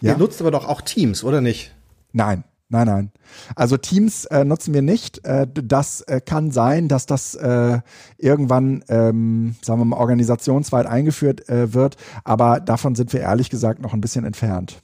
ja? 0.00 0.12
ihr 0.12 0.16
nutzt 0.16 0.40
aber 0.40 0.50
doch 0.50 0.68
auch 0.68 0.80
Teams, 0.80 1.24
oder 1.24 1.40
nicht? 1.40 1.74
Nein, 2.12 2.44
Nein, 2.72 2.86
nein. 2.86 3.12
Also 3.54 3.76
Teams 3.76 4.24
äh, 4.24 4.46
nutzen 4.46 4.72
wir 4.72 4.80
nicht. 4.80 5.22
Äh, 5.26 5.46
das 5.46 6.00
äh, 6.00 6.22
kann 6.22 6.50
sein, 6.50 6.88
dass 6.88 7.04
das 7.04 7.34
äh, 7.34 7.80
irgendwann, 8.16 8.82
ähm, 8.88 9.56
sagen 9.60 9.78
wir 9.78 9.84
mal, 9.84 9.98
organisationsweit 9.98 10.86
eingeführt 10.86 11.50
äh, 11.50 11.74
wird, 11.74 11.98
aber 12.24 12.60
davon 12.60 12.94
sind 12.94 13.12
wir 13.12 13.20
ehrlich 13.20 13.50
gesagt 13.50 13.82
noch 13.82 13.92
ein 13.92 14.00
bisschen 14.00 14.24
entfernt. 14.24 14.82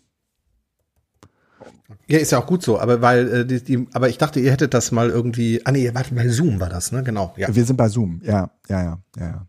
Ja, 2.09 2.19
ist 2.19 2.33
ja 2.33 2.39
auch 2.39 2.47
gut 2.47 2.63
so, 2.63 2.81
aber 2.81 3.03
weil 3.03 3.29
äh, 3.29 3.47
die, 3.47 3.63
die, 3.63 3.87
aber 3.93 4.09
ich 4.09 4.17
dachte, 4.17 4.41
ihr 4.41 4.51
hättet 4.51 4.73
das 4.73 4.93
mal 4.93 5.11
irgendwie. 5.11 5.61
Ah 5.65 5.73
nee, 5.73 5.91
warte, 5.93 6.15
bei 6.15 6.29
Zoom 6.29 6.59
war 6.59 6.71
das, 6.71 6.91
ne? 6.91 7.03
Genau. 7.03 7.35
Ja. 7.37 7.55
Wir 7.55 7.65
sind 7.65 7.77
bei 7.77 7.89
Zoom, 7.89 8.21
ja, 8.25 8.51
ja, 8.69 8.83
ja, 8.83 8.99
ja. 9.19 9.47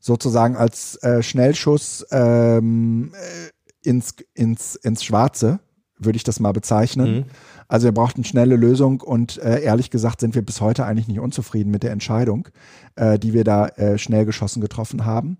Sozusagen 0.00 0.56
als 0.56 0.96
äh, 1.02 1.22
Schnellschuss 1.22 2.06
ähm, 2.10 3.12
äh, 3.12 3.88
ins, 3.88 4.14
ins, 4.32 4.76
ins 4.76 5.04
Schwarze, 5.04 5.60
würde 5.98 6.16
ich 6.16 6.24
das 6.24 6.40
mal 6.40 6.52
bezeichnen. 6.52 7.16
Mhm. 7.16 7.24
Also 7.66 7.84
wir 7.84 7.92
brauchten 7.92 8.24
schnelle 8.24 8.56
Lösung 8.56 9.02
und 9.02 9.36
äh, 9.38 9.60
ehrlich 9.60 9.90
gesagt 9.90 10.20
sind 10.20 10.34
wir 10.34 10.42
bis 10.42 10.62
heute 10.62 10.86
eigentlich 10.86 11.08
nicht 11.08 11.20
unzufrieden 11.20 11.70
mit 11.70 11.82
der 11.82 11.90
Entscheidung, 11.90 12.48
äh, 12.96 13.18
die 13.18 13.34
wir 13.34 13.44
da 13.44 13.66
äh, 13.68 13.98
schnell 13.98 14.24
geschossen 14.24 14.62
getroffen 14.62 15.04
haben. 15.04 15.36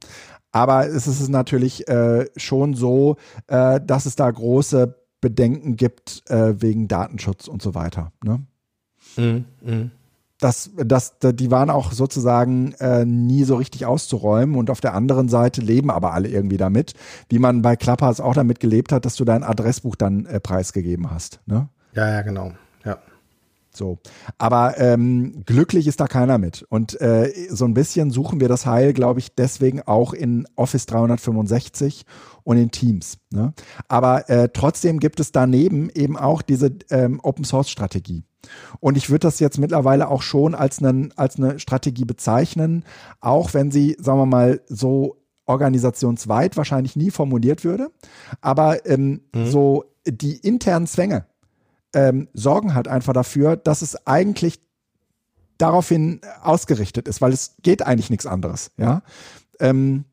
Aber 0.52 0.86
es 0.86 1.06
ist 1.06 1.28
natürlich 1.28 1.88
äh, 1.88 2.26
schon 2.36 2.74
so, 2.74 3.16
äh, 3.46 3.80
dass 3.80 4.06
es 4.06 4.16
da 4.16 4.30
große 4.30 4.97
Bedenken 5.20 5.76
gibt 5.76 6.22
äh, 6.30 6.60
wegen 6.60 6.88
Datenschutz 6.88 7.48
und 7.48 7.62
so 7.62 7.74
weiter. 7.74 8.12
Ne? 8.24 8.44
Mm, 9.16 9.44
mm. 9.68 9.90
Das, 10.40 10.70
das, 10.76 11.18
die 11.20 11.50
waren 11.50 11.68
auch 11.68 11.90
sozusagen 11.90 12.72
äh, 12.74 13.04
nie 13.04 13.42
so 13.42 13.56
richtig 13.56 13.86
auszuräumen 13.86 14.54
und 14.54 14.70
auf 14.70 14.80
der 14.80 14.94
anderen 14.94 15.28
Seite 15.28 15.60
leben 15.60 15.90
aber 15.90 16.12
alle 16.12 16.28
irgendwie 16.28 16.56
damit, 16.56 16.94
wie 17.28 17.40
man 17.40 17.60
bei 17.62 17.74
Clubhouse 17.74 18.20
auch 18.20 18.34
damit 18.34 18.60
gelebt 18.60 18.92
hat, 18.92 19.04
dass 19.04 19.16
du 19.16 19.24
dein 19.24 19.42
Adressbuch 19.42 19.96
dann 19.96 20.26
äh, 20.26 20.38
preisgegeben 20.38 21.10
hast. 21.10 21.40
Ne? 21.46 21.68
Ja, 21.92 22.08
ja, 22.08 22.22
genau. 22.22 22.52
So. 23.78 23.98
Aber 24.36 24.78
ähm, 24.78 25.44
glücklich 25.46 25.86
ist 25.86 26.00
da 26.00 26.08
keiner 26.08 26.36
mit. 26.36 26.64
Und 26.68 27.00
äh, 27.00 27.32
so 27.48 27.64
ein 27.64 27.74
bisschen 27.74 28.10
suchen 28.10 28.40
wir 28.40 28.48
das 28.48 28.66
Heil, 28.66 28.92
glaube 28.92 29.20
ich, 29.20 29.34
deswegen 29.34 29.82
auch 29.82 30.12
in 30.12 30.46
Office 30.56 30.86
365 30.86 32.04
und 32.42 32.56
in 32.58 32.70
Teams. 32.70 33.18
Ne? 33.30 33.54
Aber 33.86 34.28
äh, 34.28 34.48
trotzdem 34.52 35.00
gibt 35.00 35.20
es 35.20 35.32
daneben 35.32 35.90
eben 35.94 36.16
auch 36.16 36.42
diese 36.42 36.76
ähm, 36.90 37.20
Open 37.22 37.44
Source 37.44 37.70
Strategie. 37.70 38.24
Und 38.80 38.96
ich 38.96 39.10
würde 39.10 39.20
das 39.20 39.40
jetzt 39.40 39.58
mittlerweile 39.58 40.08
auch 40.08 40.22
schon 40.22 40.54
als, 40.54 40.82
einen, 40.82 41.12
als 41.16 41.36
eine 41.36 41.58
Strategie 41.58 42.04
bezeichnen, 42.04 42.84
auch 43.20 43.54
wenn 43.54 43.70
sie, 43.70 43.96
sagen 44.00 44.18
wir 44.18 44.26
mal, 44.26 44.60
so 44.68 45.16
organisationsweit 45.46 46.56
wahrscheinlich 46.56 46.96
nie 46.96 47.10
formuliert 47.10 47.64
würde. 47.64 47.90
Aber 48.40 48.86
ähm, 48.86 49.22
mhm. 49.34 49.46
so 49.46 49.84
die 50.06 50.36
internen 50.36 50.86
Zwänge 50.86 51.26
ähm, 51.94 52.28
sorgen 52.32 52.74
halt 52.74 52.88
einfach 52.88 53.12
dafür, 53.12 53.56
dass 53.56 53.82
es 53.82 54.06
eigentlich 54.06 54.60
daraufhin 55.58 56.20
ausgerichtet 56.42 57.08
ist, 57.08 57.20
weil 57.20 57.32
es 57.32 57.56
geht 57.62 57.82
eigentlich 57.82 58.10
nichts 58.10 58.26
anderes. 58.26 58.70
Ja. 58.76 59.02
Ähm, 59.60 60.04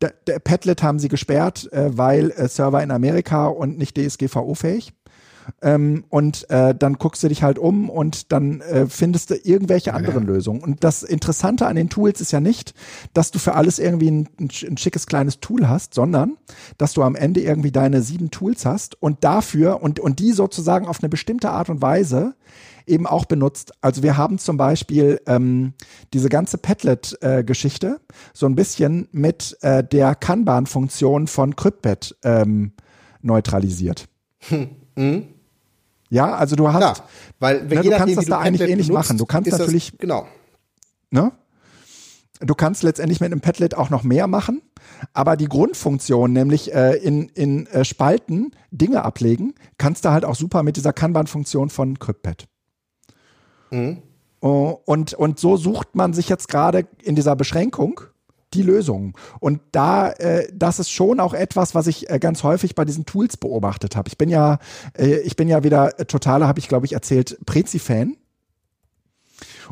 der, 0.00 0.14
der 0.26 0.38
Padlet 0.38 0.82
haben 0.82 0.98
sie 0.98 1.08
gesperrt, 1.08 1.70
äh, 1.72 1.96
weil 1.96 2.30
äh, 2.30 2.48
Server 2.48 2.82
in 2.82 2.90
Amerika 2.90 3.46
und 3.46 3.78
nicht 3.78 3.96
DSGVO-fähig. 3.96 4.92
Ähm, 5.62 6.04
und 6.08 6.48
äh, 6.50 6.74
dann 6.74 6.94
guckst 6.94 7.22
du 7.22 7.28
dich 7.28 7.42
halt 7.42 7.58
um 7.58 7.90
und 7.90 8.32
dann 8.32 8.60
äh, 8.60 8.86
findest 8.86 9.30
du 9.30 9.34
irgendwelche 9.34 9.94
anderen 9.94 10.24
ja. 10.26 10.34
Lösungen. 10.34 10.62
Und 10.62 10.84
das 10.84 11.02
Interessante 11.02 11.66
an 11.66 11.76
den 11.76 11.90
Tools 11.90 12.20
ist 12.20 12.32
ja 12.32 12.40
nicht, 12.40 12.74
dass 13.14 13.30
du 13.30 13.38
für 13.38 13.54
alles 13.54 13.78
irgendwie 13.78 14.10
ein, 14.10 14.28
ein, 14.38 14.50
ein, 14.68 14.76
schickes 14.76 15.06
kleines 15.06 15.40
Tool 15.40 15.68
hast, 15.68 15.94
sondern 15.94 16.36
dass 16.78 16.92
du 16.92 17.02
am 17.02 17.14
Ende 17.14 17.40
irgendwie 17.40 17.72
deine 17.72 18.02
sieben 18.02 18.30
Tools 18.30 18.66
hast 18.66 19.00
und 19.02 19.24
dafür 19.24 19.82
und, 19.82 20.00
und 20.00 20.18
die 20.18 20.32
sozusagen 20.32 20.86
auf 20.86 21.00
eine 21.02 21.08
bestimmte 21.08 21.50
Art 21.50 21.68
und 21.68 21.82
Weise 21.82 22.34
eben 22.86 23.06
auch 23.06 23.24
benutzt. 23.24 23.72
Also 23.80 24.02
wir 24.02 24.16
haben 24.16 24.38
zum 24.38 24.56
Beispiel 24.56 25.20
ähm, 25.26 25.74
diese 26.12 26.28
ganze 26.28 26.58
Padlet-Geschichte 26.58 27.86
äh, 27.86 28.12
so 28.32 28.46
ein 28.46 28.56
bisschen 28.56 29.08
mit 29.12 29.56
äh, 29.62 29.84
der 29.84 30.14
Kanban-Funktion 30.14 31.26
von 31.26 31.56
CryptPad 31.56 32.16
ähm, 32.24 32.72
neutralisiert. 33.22 34.08
Hm. 34.96 35.28
Ja, 36.10 36.34
also 36.34 36.56
du 36.56 36.72
hast, 36.72 36.98
ja, 36.98 37.04
weil 37.38 37.64
ne, 37.64 37.82
du 37.82 37.90
kannst 37.90 38.16
das 38.16 38.26
da 38.26 38.38
eigentlich 38.38 38.68
ähnlich 38.68 38.88
benutzt, 38.88 39.08
machen. 39.08 39.18
Du 39.18 39.26
kannst 39.26 39.50
natürlich, 39.50 39.92
das, 39.92 39.98
genau. 39.98 40.26
Ne? 41.10 41.32
Du 42.40 42.54
kannst 42.54 42.82
letztendlich 42.82 43.20
mit 43.20 43.30
einem 43.30 43.40
Padlet 43.40 43.76
auch 43.76 43.90
noch 43.90 44.02
mehr 44.02 44.26
machen, 44.26 44.60
aber 45.12 45.36
die 45.36 45.46
Grundfunktion, 45.46 46.32
nämlich 46.32 46.74
äh, 46.74 46.96
in, 46.96 47.28
in 47.28 47.66
äh, 47.68 47.84
Spalten 47.84 48.52
Dinge 48.72 49.04
ablegen, 49.04 49.54
kannst 49.78 50.04
du 50.04 50.10
halt 50.10 50.24
auch 50.24 50.34
super 50.34 50.62
mit 50.62 50.76
dieser 50.76 50.92
Kanban-Funktion 50.92 51.70
von 51.70 51.98
CryptPad. 51.98 52.46
Mhm. 53.70 54.02
Und, 54.40 55.14
und 55.14 55.38
so 55.38 55.56
sucht 55.58 55.94
man 55.94 56.14
sich 56.14 56.28
jetzt 56.28 56.48
gerade 56.48 56.86
in 57.02 57.14
dieser 57.14 57.36
Beschränkung 57.36 58.00
die 58.54 58.62
Lösung. 58.62 59.16
Und 59.38 59.60
da, 59.72 60.10
äh, 60.12 60.48
das 60.52 60.78
ist 60.78 60.90
schon 60.90 61.20
auch 61.20 61.34
etwas, 61.34 61.74
was 61.74 61.86
ich 61.86 62.10
äh, 62.10 62.18
ganz 62.18 62.42
häufig 62.42 62.74
bei 62.74 62.84
diesen 62.84 63.06
Tools 63.06 63.36
beobachtet 63.36 63.96
habe. 63.96 64.08
Ich 64.08 64.18
bin 64.18 64.28
ja, 64.28 64.58
äh, 64.96 65.18
ich 65.20 65.36
bin 65.36 65.48
ja 65.48 65.62
wieder 65.62 65.96
totaler, 66.06 66.48
habe 66.48 66.58
ich 66.58 66.68
glaube 66.68 66.86
ich 66.86 66.92
erzählt, 66.92 67.38
Prezi-Fan. 67.46 68.16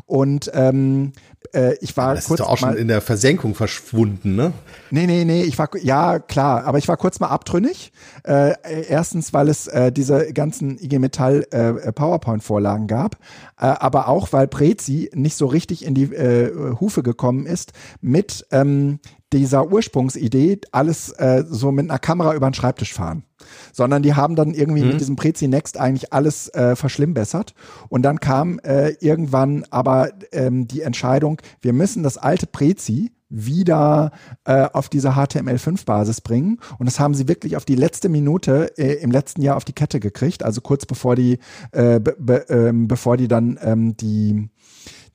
Und 0.06 0.50
ähm, 0.54 1.12
äh, 1.54 1.74
ich 1.80 1.96
war 1.96 2.14
das 2.14 2.26
kurz 2.26 2.40
ist 2.40 2.46
doch 2.46 2.52
auch 2.52 2.58
schon 2.58 2.76
in 2.76 2.88
der 2.88 3.00
Versenkung 3.00 3.54
verschwunden, 3.54 4.36
ne? 4.36 4.52
Nee, 4.90 5.06
nee, 5.06 5.24
nee, 5.24 5.42
ich 5.42 5.58
war 5.58 5.68
ja 5.80 6.18
klar, 6.18 6.64
aber 6.64 6.78
ich 6.78 6.88
war 6.88 6.96
kurz 6.96 7.20
mal 7.20 7.28
abtrünnig. 7.28 7.92
Äh, 8.24 8.54
erstens, 8.88 9.32
weil 9.32 9.48
es 9.48 9.66
äh, 9.66 9.92
diese 9.92 10.32
ganzen 10.32 10.78
IG 10.78 10.98
Metall 10.98 11.46
äh, 11.50 11.92
PowerPoint 11.92 12.42
Vorlagen 12.42 12.86
gab, 12.86 13.16
äh, 13.58 13.66
aber 13.66 14.08
auch 14.08 14.32
weil 14.32 14.48
Prezi 14.48 15.10
nicht 15.14 15.36
so 15.36 15.46
richtig 15.46 15.84
in 15.84 15.94
die 15.94 16.04
äh, 16.14 16.76
Hufe 16.80 17.02
gekommen 17.02 17.46
ist 17.46 17.72
mit 18.00 18.46
ähm, 18.50 19.00
dieser 19.32 19.70
Ursprungsidee, 19.70 20.60
alles 20.72 21.10
äh, 21.10 21.44
so 21.48 21.72
mit 21.72 21.90
einer 21.90 21.98
Kamera 21.98 22.34
über 22.34 22.48
den 22.48 22.54
Schreibtisch 22.54 22.94
fahren. 22.94 23.24
Sondern 23.72 24.02
die 24.02 24.14
haben 24.14 24.36
dann 24.36 24.54
irgendwie 24.54 24.82
mhm. 24.82 24.88
mit 24.88 25.00
diesem 25.00 25.16
Prezi 25.16 25.48
Next 25.48 25.78
eigentlich 25.78 26.12
alles 26.12 26.48
äh, 26.48 26.76
verschlimmbessert. 26.76 27.54
Und 27.88 28.02
dann 28.02 28.20
kam 28.20 28.58
äh, 28.60 28.90
irgendwann 29.00 29.64
aber 29.70 30.10
ähm, 30.32 30.66
die 30.66 30.82
Entscheidung, 30.82 31.40
wir 31.60 31.72
müssen 31.72 32.02
das 32.02 32.18
alte 32.18 32.46
Prezi 32.46 33.12
wieder 33.30 34.12
äh, 34.44 34.66
auf 34.72 34.88
diese 34.88 35.10
HTML5-Basis 35.10 36.22
bringen. 36.22 36.60
Und 36.78 36.86
das 36.86 36.98
haben 36.98 37.14
sie 37.14 37.28
wirklich 37.28 37.56
auf 37.56 37.64
die 37.64 37.74
letzte 37.74 38.08
Minute 38.08 38.72
äh, 38.78 38.94
im 38.94 39.10
letzten 39.10 39.42
Jahr 39.42 39.56
auf 39.56 39.64
die 39.64 39.74
Kette 39.74 40.00
gekriegt, 40.00 40.42
also 40.42 40.60
kurz 40.60 40.86
bevor 40.86 41.14
die, 41.14 41.38
äh, 41.72 42.00
be, 42.00 42.16
be, 42.18 42.46
ähm, 42.48 42.88
bevor 42.88 43.16
die 43.16 43.28
dann 43.28 43.58
ähm, 43.62 43.96
die, 43.96 44.48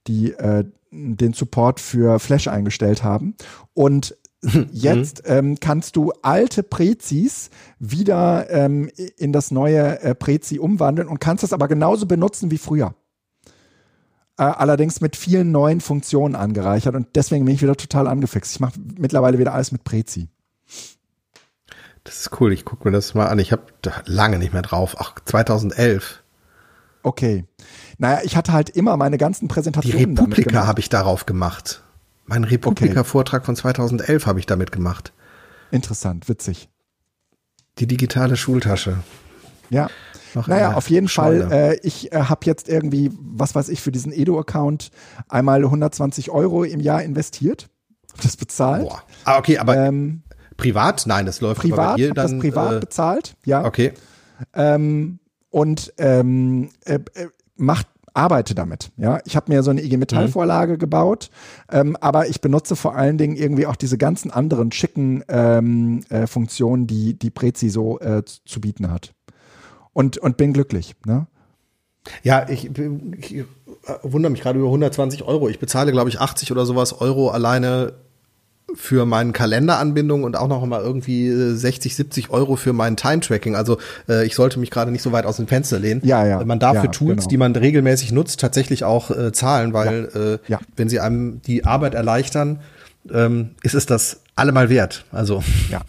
die 0.07 0.31
äh, 0.33 0.65
den 0.91 1.33
Support 1.33 1.79
für 1.79 2.19
Flash 2.19 2.47
eingestellt 2.47 3.03
haben. 3.03 3.35
Und 3.73 4.15
jetzt 4.71 5.23
ähm, 5.25 5.57
kannst 5.59 5.95
du 5.95 6.11
alte 6.21 6.63
Prezis 6.63 7.49
wieder 7.79 8.49
ähm, 8.49 8.89
in 9.17 9.31
das 9.31 9.51
neue 9.51 10.01
äh, 10.01 10.15
Prezi 10.15 10.59
umwandeln 10.59 11.07
und 11.07 11.19
kannst 11.19 11.43
das 11.43 11.53
aber 11.53 11.67
genauso 11.67 12.05
benutzen 12.05 12.51
wie 12.51 12.57
früher. 12.57 12.95
Äh, 14.37 14.43
allerdings 14.43 14.99
mit 14.99 15.15
vielen 15.15 15.51
neuen 15.51 15.79
Funktionen 15.79 16.35
angereichert 16.35 16.95
und 16.95 17.07
deswegen 17.15 17.45
bin 17.45 17.55
ich 17.55 17.61
wieder 17.61 17.75
total 17.75 18.07
angefixt. 18.07 18.53
Ich 18.53 18.59
mache 18.59 18.79
mittlerweile 18.97 19.39
wieder 19.39 19.53
alles 19.53 19.71
mit 19.71 19.83
Prezi. 19.83 20.27
Das 22.03 22.19
ist 22.19 22.41
cool, 22.41 22.51
ich 22.51 22.65
gucke 22.65 22.87
mir 22.87 22.91
das 22.91 23.13
mal 23.13 23.27
an. 23.27 23.39
Ich 23.39 23.51
habe 23.51 23.63
lange 24.05 24.39
nicht 24.39 24.51
mehr 24.51 24.61
drauf. 24.61 24.95
Ach, 24.99 25.15
2011. 25.23 26.23
Okay. 27.03 27.45
Naja, 27.97 28.21
ich 28.23 28.35
hatte 28.35 28.53
halt 28.53 28.69
immer 28.69 28.97
meine 28.97 29.17
ganzen 29.17 29.47
Präsentationen. 29.47 30.15
Die 30.15 30.21
Republika 30.21 30.65
habe 30.65 30.79
ich 30.79 30.89
darauf 30.89 31.25
gemacht. 31.25 31.82
Mein 32.25 32.43
Republika-Vortrag 32.43 33.45
von 33.45 33.55
2011 33.55 34.25
habe 34.25 34.39
ich 34.39 34.45
damit 34.45 34.71
gemacht. 34.71 35.13
Interessant, 35.71 36.29
witzig. 36.29 36.69
Die 37.79 37.87
digitale 37.87 38.37
Schultasche. 38.37 38.99
Ja. 39.69 39.89
Noch 40.35 40.47
naja, 40.47 40.73
auf 40.73 40.89
jeden 40.89 41.07
Fall. 41.07 41.51
Äh, 41.51 41.79
ich 41.83 42.11
äh, 42.11 42.23
habe 42.23 42.45
jetzt 42.45 42.67
irgendwie, 42.67 43.11
was 43.19 43.55
weiß 43.55 43.69
ich, 43.69 43.81
für 43.81 43.91
diesen 43.91 44.11
Edo-Account 44.11 44.89
einmal 45.29 45.63
120 45.63 46.31
Euro 46.31 46.63
im 46.63 46.79
Jahr 46.79 47.03
investiert. 47.03 47.69
Das 48.21 48.37
bezahlt. 48.37 48.83
Boah. 48.83 49.03
Ah, 49.25 49.37
okay, 49.37 49.57
aber 49.57 49.75
ähm, 49.75 50.23
privat? 50.57 51.05
Nein, 51.07 51.25
das 51.25 51.41
läuft 51.41 51.61
privat. 51.61 51.97
Bei 51.97 52.07
dann, 52.07 52.15
das 52.15 52.39
privat 52.39 52.73
äh, 52.73 52.79
bezahlt, 52.79 53.35
ja. 53.45 53.65
Okay. 53.65 53.93
Ähm, 54.53 55.19
und 55.49 55.93
ähm, 55.97 56.69
äh, 56.85 56.99
äh 57.13 57.27
macht 57.55 57.87
arbeite 58.13 58.55
damit. 58.55 58.91
Ja, 58.97 59.19
ich 59.25 59.35
habe 59.35 59.51
mir 59.51 59.63
so 59.63 59.71
eine 59.71 59.83
IG 59.83 59.97
Metall 59.97 60.27
Vorlage 60.27 60.73
mhm. 60.73 60.77
gebaut, 60.79 61.29
ähm, 61.71 61.97
aber 61.99 62.27
ich 62.27 62.41
benutze 62.41 62.75
vor 62.75 62.95
allen 62.95 63.17
Dingen 63.17 63.35
irgendwie 63.35 63.65
auch 63.65 63.75
diese 63.75 63.97
ganzen 63.97 64.31
anderen 64.31 64.71
schicken 64.71 65.23
ähm, 65.27 66.01
äh, 66.09 66.27
Funktionen, 66.27 66.87
die 66.87 67.17
die 67.17 67.31
Prezi 67.31 67.69
so 67.69 67.99
äh, 67.99 68.23
zu 68.23 68.61
bieten 68.61 68.91
hat. 68.91 69.13
Und 69.93 70.17
und 70.17 70.37
bin 70.37 70.53
glücklich. 70.53 70.95
Ne? 71.05 71.27
Ja, 72.23 72.47
ich, 72.49 72.69
ich 72.77 73.35
äh, 73.35 73.45
wundere 74.03 74.31
mich 74.31 74.41
gerade 74.41 74.59
über 74.59 74.67
120 74.67 75.23
Euro. 75.23 75.49
Ich 75.49 75.59
bezahle, 75.59 75.91
glaube 75.91 76.09
ich, 76.09 76.19
80 76.19 76.51
oder 76.51 76.65
sowas 76.65 76.93
Euro 76.93 77.29
alleine 77.29 77.93
für 78.75 79.05
meinen 79.05 79.33
Kalenderanbindung 79.33 80.23
und 80.23 80.35
auch 80.35 80.47
noch 80.47 80.65
mal 80.65 80.81
irgendwie 80.81 81.29
60, 81.29 81.91
äh, 81.91 81.95
70 81.95 82.29
Euro 82.29 82.55
für 82.55 82.73
mein 82.73 82.97
Time-Tracking. 82.97 83.55
Also 83.55 83.77
äh, 84.09 84.25
ich 84.25 84.35
sollte 84.35 84.59
mich 84.59 84.71
gerade 84.71 84.91
nicht 84.91 85.01
so 85.01 85.11
weit 85.11 85.25
aus 85.25 85.37
dem 85.37 85.47
Fenster 85.47 85.79
lehnen. 85.79 86.01
Ja, 86.03 86.25
ja. 86.25 86.43
Man 86.43 86.59
darf 86.59 86.75
ja, 86.75 86.81
für 86.81 86.91
Tools, 86.91 87.17
genau. 87.17 87.29
die 87.29 87.37
man 87.37 87.55
regelmäßig 87.55 88.11
nutzt, 88.11 88.39
tatsächlich 88.39 88.83
auch 88.83 89.11
äh, 89.11 89.31
zahlen, 89.31 89.73
weil 89.73 90.09
ja. 90.13 90.33
Äh, 90.33 90.39
ja. 90.47 90.59
wenn 90.75 90.89
sie 90.89 90.99
einem 90.99 91.41
die 91.41 91.65
Arbeit 91.65 91.93
erleichtern, 91.93 92.59
ähm, 93.11 93.51
ist 93.61 93.75
es 93.75 93.85
das 93.85 94.21
allemal 94.35 94.69
wert. 94.69 95.05
Also 95.11 95.43
ja, 95.69 95.81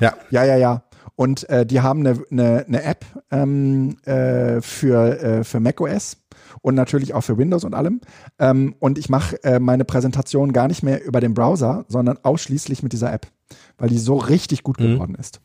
ja, 0.00 0.14
ja, 0.30 0.44
ja, 0.44 0.56
ja. 0.56 0.82
Und 1.16 1.48
äh, 1.50 1.66
die 1.66 1.80
haben 1.80 2.00
eine, 2.00 2.22
eine, 2.30 2.64
eine 2.66 2.82
App 2.82 3.04
ähm, 3.30 3.98
äh, 4.06 4.62
für, 4.62 5.22
äh, 5.22 5.44
für 5.44 5.60
macOS 5.60 6.16
und 6.62 6.74
natürlich 6.74 7.14
auch 7.14 7.22
für 7.22 7.38
Windows 7.38 7.64
und 7.64 7.74
allem. 7.74 8.00
Ähm, 8.38 8.74
und 8.78 8.98
ich 8.98 9.08
mache 9.08 9.42
äh, 9.44 9.58
meine 9.58 9.84
Präsentation 9.84 10.52
gar 10.52 10.68
nicht 10.68 10.82
mehr 10.82 11.04
über 11.04 11.20
den 11.20 11.34
Browser, 11.34 11.84
sondern 11.88 12.18
ausschließlich 12.22 12.82
mit 12.82 12.92
dieser 12.92 13.12
App, 13.12 13.26
weil 13.78 13.88
die 13.88 13.98
so 13.98 14.16
richtig 14.16 14.62
gut 14.62 14.80
mhm. 14.80 14.94
geworden 14.94 15.14
ist. 15.14 15.40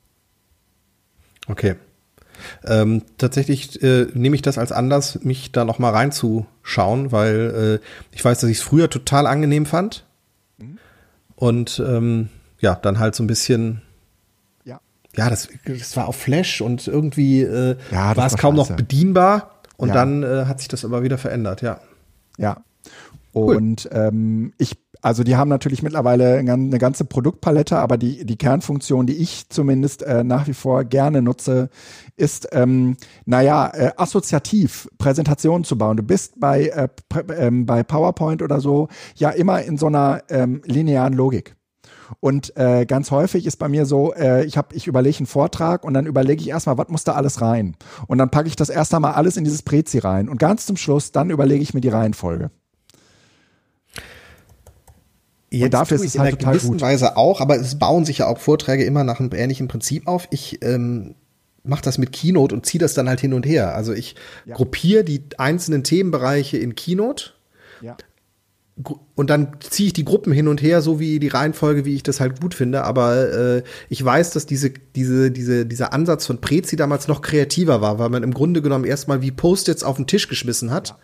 Okay. 1.47 1.75
Ähm, 2.65 3.03
tatsächlich 3.17 3.81
äh, 3.81 4.07
nehme 4.13 4.35
ich 4.35 4.41
das 4.41 4.57
als 4.57 4.71
Anlass, 4.71 5.23
mich 5.23 5.51
da 5.51 5.65
noch 5.65 5.79
mal 5.79 5.91
reinzuschauen, 5.91 7.11
weil 7.11 7.81
äh, 7.81 8.15
ich 8.15 8.23
weiß, 8.23 8.39
dass 8.39 8.49
ich 8.49 8.57
es 8.57 8.63
früher 8.63 8.89
total 8.89 9.27
angenehm 9.27 9.65
fand 9.65 10.05
mhm. 10.57 10.77
und 11.35 11.81
ähm, 11.85 12.29
ja, 12.59 12.75
dann 12.75 12.99
halt 12.99 13.15
so 13.15 13.23
ein 13.23 13.27
bisschen 13.27 13.81
ja, 14.65 14.79
ja 15.15 15.29
das, 15.29 15.47
das 15.65 15.95
war 15.95 16.07
auf 16.07 16.17
Flash 16.17 16.61
und 16.61 16.87
irgendwie 16.87 17.41
äh, 17.41 17.77
ja, 17.91 18.15
war 18.15 18.27
es 18.27 18.37
kaum 18.37 18.55
noch 18.55 18.71
bedienbar 18.71 19.54
und 19.77 19.89
ja. 19.89 19.93
dann 19.93 20.23
äh, 20.23 20.45
hat 20.45 20.59
sich 20.59 20.67
das 20.67 20.85
aber 20.85 21.03
wieder 21.03 21.17
verändert, 21.17 21.61
ja. 21.61 21.79
Ja. 22.37 22.63
Und 23.31 23.89
cool. 23.91 23.97
ähm, 23.97 24.53
ich, 24.57 24.77
also 25.01 25.23
die 25.23 25.35
haben 25.35 25.49
natürlich 25.49 25.83
mittlerweile 25.83 26.37
eine 26.37 26.77
ganze 26.79 27.03
Produktpalette, 27.03 27.77
aber 27.77 27.97
die, 27.97 28.25
die 28.25 28.37
Kernfunktion, 28.37 29.05
die 29.05 29.17
ich 29.17 29.49
zumindest 29.49 30.03
äh, 30.03 30.23
nach 30.23 30.47
wie 30.47 30.53
vor 30.53 30.85
gerne 30.85 31.21
nutze, 31.21 31.69
ist, 32.15 32.47
ähm, 32.53 32.95
naja, 33.25 33.71
äh, 33.73 33.91
assoziativ 33.97 34.87
Präsentationen 34.97 35.65
zu 35.65 35.77
bauen. 35.77 35.97
Du 35.97 36.03
bist 36.03 36.39
bei, 36.39 36.67
äh, 36.67 36.87
ähm, 37.37 37.65
bei 37.65 37.83
PowerPoint 37.83 38.41
oder 38.41 38.61
so 38.61 38.87
ja 39.15 39.31
immer 39.31 39.61
in 39.63 39.77
so 39.77 39.87
einer 39.87 40.23
ähm, 40.29 40.61
linearen 40.65 41.13
Logik. 41.13 41.54
Und 42.19 42.55
äh, 42.57 42.85
ganz 42.85 43.11
häufig 43.11 43.45
ist 43.45 43.57
bei 43.57 43.67
mir 43.67 43.85
so, 43.85 44.13
äh, 44.13 44.45
ich 44.45 44.57
habe, 44.57 44.75
ich 44.75 44.87
überlege 44.87 45.17
einen 45.17 45.27
Vortrag 45.27 45.83
und 45.83 45.93
dann 45.93 46.05
überlege 46.05 46.41
ich 46.41 46.49
erstmal, 46.49 46.77
was 46.77 46.89
muss 46.89 47.03
da 47.03 47.13
alles 47.13 47.41
rein? 47.41 47.75
Und 48.07 48.17
dann 48.17 48.29
packe 48.29 48.47
ich 48.47 48.55
das 48.55 48.69
erst 48.69 48.93
einmal 48.93 49.13
alles 49.13 49.37
in 49.37 49.43
dieses 49.43 49.61
Prezi 49.61 49.99
rein. 49.99 50.29
Und 50.29 50.37
ganz 50.37 50.65
zum 50.65 50.77
Schluss, 50.77 51.11
dann 51.11 51.29
überlege 51.29 51.61
ich 51.61 51.73
mir 51.73 51.81
die 51.81 51.89
Reihenfolge. 51.89 52.51
Jetzt 55.49 55.65
und 55.65 55.73
dafür 55.73 55.95
ist 55.95 56.05
es 56.05 56.19
halt 56.19 56.33
in 56.33 56.45
einer 56.45 56.53
gewissen 56.53 56.71
gut. 56.71 56.81
Weise 56.81 57.17
auch, 57.17 57.39
aber 57.39 57.55
es 57.55 57.79
bauen 57.79 58.03
sich 58.03 58.19
ja 58.19 58.27
auch 58.27 58.39
Vorträge 58.39 58.83
immer 58.83 59.03
nach 59.03 59.19
einem 59.19 59.31
ähnlichen 59.33 59.67
Prinzip 59.67 60.07
auf. 60.07 60.27
Ich 60.31 60.61
ähm, 60.63 61.15
mache 61.63 61.81
das 61.81 61.97
mit 61.97 62.11
Keynote 62.11 62.53
und 62.53 62.65
ziehe 62.65 62.79
das 62.79 62.93
dann 62.93 63.07
halt 63.07 63.21
hin 63.21 63.33
und 63.33 63.45
her. 63.45 63.73
Also 63.73 63.93
ich 63.93 64.15
ja. 64.45 64.55
gruppiere 64.55 65.03
die 65.03 65.23
einzelnen 65.37 65.83
Themenbereiche 65.83 66.57
in 66.57 66.75
Keynote. 66.75 67.31
Ja 67.81 67.95
und 69.15 69.29
dann 69.29 69.55
ziehe 69.61 69.87
ich 69.87 69.93
die 69.93 70.03
Gruppen 70.03 70.33
hin 70.33 70.49
und 70.49 70.61
her, 70.61 70.81
so 70.81 70.99
wie 70.99 71.19
die 71.19 71.29
Reihenfolge, 71.29 71.85
wie 71.85 71.95
ich 71.95 72.03
das 72.03 72.19
halt 72.19 72.41
gut 72.41 72.53
finde. 72.53 72.83
Aber 72.83 73.15
äh, 73.15 73.63
ich 73.87 74.03
weiß, 74.03 74.31
dass 74.31 74.45
diese, 74.45 74.69
diese, 74.69 75.31
diese, 75.31 75.65
dieser 75.65 75.93
Ansatz 75.93 76.25
von 76.25 76.41
Prezi 76.41 76.75
damals 76.75 77.07
noch 77.07 77.21
kreativer 77.21 77.79
war, 77.79 77.99
weil 77.99 78.09
man 78.09 78.23
im 78.23 78.33
Grunde 78.33 78.61
genommen 78.61 78.83
erstmal 78.83 79.21
wie 79.21 79.31
Post-its 79.31 79.83
auf 79.83 79.95
den 79.95 80.07
Tisch 80.07 80.27
geschmissen 80.27 80.71
hat 80.71 80.89
ja. 80.89 80.95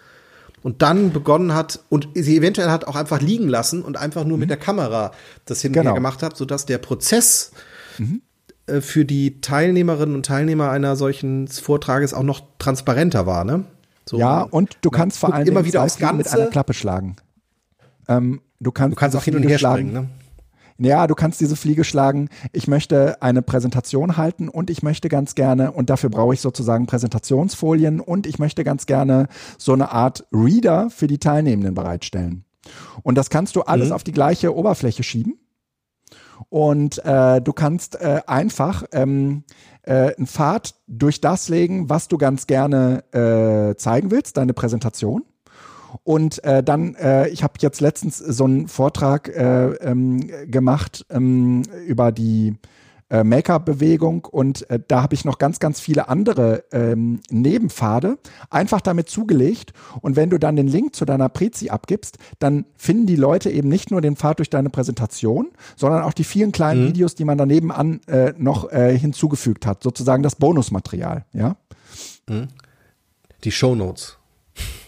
und 0.63 0.81
dann 0.81 1.13
begonnen 1.13 1.53
hat 1.53 1.79
und 1.87 2.09
sie 2.13 2.35
eventuell 2.35 2.69
hat 2.69 2.85
auch 2.85 2.97
einfach 2.97 3.21
liegen 3.21 3.47
lassen 3.47 3.83
und 3.83 3.95
einfach 3.95 4.25
nur 4.25 4.35
mhm. 4.35 4.41
mit 4.41 4.49
der 4.49 4.57
Kamera 4.57 5.11
das 5.45 5.61
hin 5.61 5.69
und 5.69 5.75
genau. 5.75 5.91
her 5.91 5.95
gemacht 5.95 6.23
hat, 6.23 6.35
sodass 6.35 6.65
der 6.65 6.77
Prozess 6.77 7.53
mhm. 7.97 8.21
äh, 8.67 8.81
für 8.81 9.05
die 9.05 9.39
Teilnehmerinnen 9.39 10.15
und 10.15 10.25
Teilnehmer 10.25 10.71
einer 10.71 10.97
solchen 10.97 11.47
Vortrages 11.47 12.13
auch 12.13 12.23
noch 12.23 12.41
transparenter 12.59 13.25
war, 13.25 13.45
ne? 13.45 13.63
So, 14.03 14.17
ja, 14.17 14.41
und 14.41 14.77
du 14.81 14.89
kannst 14.89 15.19
vor 15.19 15.33
allem 15.33 15.47
immer 15.47 15.63
wieder 15.63 15.83
aufs 15.83 15.97
Ganze 15.97 16.17
mit 16.17 16.27
einer 16.27 16.47
Klappe 16.47 16.73
schlagen. 16.73 17.15
Ähm, 18.17 18.41
du 18.59 18.71
kannst, 18.71 18.95
du 18.95 18.99
kannst 18.99 19.15
auch 19.15 19.23
hin 19.23 19.35
und 19.35 19.43
her 19.43 19.57
schlagen, 19.57 19.91
ne? 19.91 20.09
Ja, 20.83 21.05
du 21.05 21.13
kannst 21.13 21.39
diese 21.39 21.55
Fliege 21.55 21.83
schlagen. 21.83 22.29
Ich 22.53 22.67
möchte 22.67 23.21
eine 23.21 23.43
Präsentation 23.43 24.17
halten 24.17 24.49
und 24.49 24.71
ich 24.71 24.81
möchte 24.81 25.09
ganz 25.09 25.35
gerne, 25.35 25.71
und 25.71 25.91
dafür 25.91 26.09
brauche 26.09 26.33
ich 26.33 26.41
sozusagen 26.41 26.87
Präsentationsfolien 26.87 27.99
und 27.99 28.25
ich 28.25 28.39
möchte 28.39 28.63
ganz 28.63 28.87
gerne 28.87 29.27
so 29.59 29.73
eine 29.73 29.91
Art 29.91 30.25
Reader 30.33 30.89
für 30.89 31.05
die 31.05 31.19
Teilnehmenden 31.19 31.75
bereitstellen. 31.75 32.45
Und 33.03 33.15
das 33.15 33.29
kannst 33.29 33.55
du 33.55 33.61
alles 33.61 33.89
mhm. 33.89 33.93
auf 33.93 34.03
die 34.03 34.11
gleiche 34.11 34.55
Oberfläche 34.55 35.03
schieben. 35.03 35.37
Und 36.49 37.03
äh, 37.05 37.41
du 37.41 37.53
kannst 37.53 38.01
äh, 38.01 38.21
einfach 38.25 38.83
ähm, 38.91 39.43
äh, 39.83 40.15
einen 40.15 40.25
Pfad 40.25 40.73
durch 40.87 41.21
das 41.21 41.47
legen, 41.47 41.89
was 41.89 42.07
du 42.07 42.17
ganz 42.17 42.47
gerne 42.47 43.03
äh, 43.13 43.75
zeigen 43.75 44.09
willst, 44.09 44.37
deine 44.37 44.53
Präsentation. 44.53 45.23
Und 46.03 46.43
äh, 46.43 46.63
dann, 46.63 46.95
äh, 46.95 47.27
ich 47.29 47.43
habe 47.43 47.53
jetzt 47.59 47.81
letztens 47.81 48.17
so 48.17 48.45
einen 48.45 48.67
Vortrag 48.67 49.27
äh, 49.29 49.73
ähm, 49.75 50.29
gemacht 50.49 51.05
ähm, 51.09 51.63
über 51.85 52.11
die 52.11 52.55
äh, 53.11 53.25
Make-up-Bewegung 53.25 54.23
und 54.23 54.69
äh, 54.69 54.79
da 54.87 55.01
habe 55.01 55.15
ich 55.15 55.25
noch 55.25 55.37
ganz, 55.37 55.59
ganz 55.59 55.81
viele 55.81 56.07
andere 56.07 56.63
ähm, 56.71 57.19
Nebenpfade 57.29 58.17
einfach 58.49 58.79
damit 58.79 59.09
zugelegt. 59.09 59.73
Und 59.99 60.15
wenn 60.15 60.29
du 60.29 60.37
dann 60.37 60.55
den 60.55 60.67
Link 60.67 60.95
zu 60.95 61.03
deiner 61.03 61.27
Prezi 61.27 61.69
abgibst, 61.69 62.19
dann 62.39 62.65
finden 62.77 63.07
die 63.07 63.17
Leute 63.17 63.49
eben 63.49 63.67
nicht 63.67 63.91
nur 63.91 63.99
den 63.99 64.15
Pfad 64.15 64.39
durch 64.39 64.49
deine 64.49 64.69
Präsentation, 64.69 65.49
sondern 65.75 66.03
auch 66.03 66.13
die 66.13 66.23
vielen 66.23 66.53
kleinen 66.53 66.83
mhm. 66.83 66.87
Videos, 66.87 67.13
die 67.13 67.25
man 67.25 67.37
daneben 67.37 67.73
an 67.73 67.99
äh, 68.07 68.33
noch 68.37 68.71
äh, 68.71 68.97
hinzugefügt 68.97 69.65
hat, 69.65 69.83
sozusagen 69.83 70.23
das 70.23 70.35
Bonusmaterial, 70.35 71.25
ja. 71.33 71.57
Mhm. 72.29 72.47
Die 73.43 73.51
Show 73.51 73.75
Notes. 73.75 74.20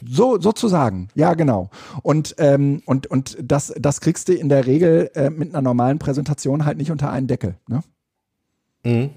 So, 0.05 0.39
sozusagen, 0.39 1.07
ja, 1.15 1.33
genau. 1.33 1.69
Und, 2.01 2.35
ähm, 2.37 2.81
und, 2.85 3.07
und 3.07 3.37
das, 3.41 3.73
das 3.79 4.01
kriegst 4.01 4.27
du 4.27 4.33
in 4.33 4.49
der 4.49 4.65
Regel 4.65 5.09
äh, 5.15 5.29
mit 5.29 5.49
einer 5.49 5.61
normalen 5.61 5.99
Präsentation 5.99 6.65
halt 6.65 6.77
nicht 6.77 6.91
unter 6.91 7.09
einen 7.09 7.27
Deckel. 7.27 7.55
Ne? 7.67 7.83
Mhm. 8.83 9.09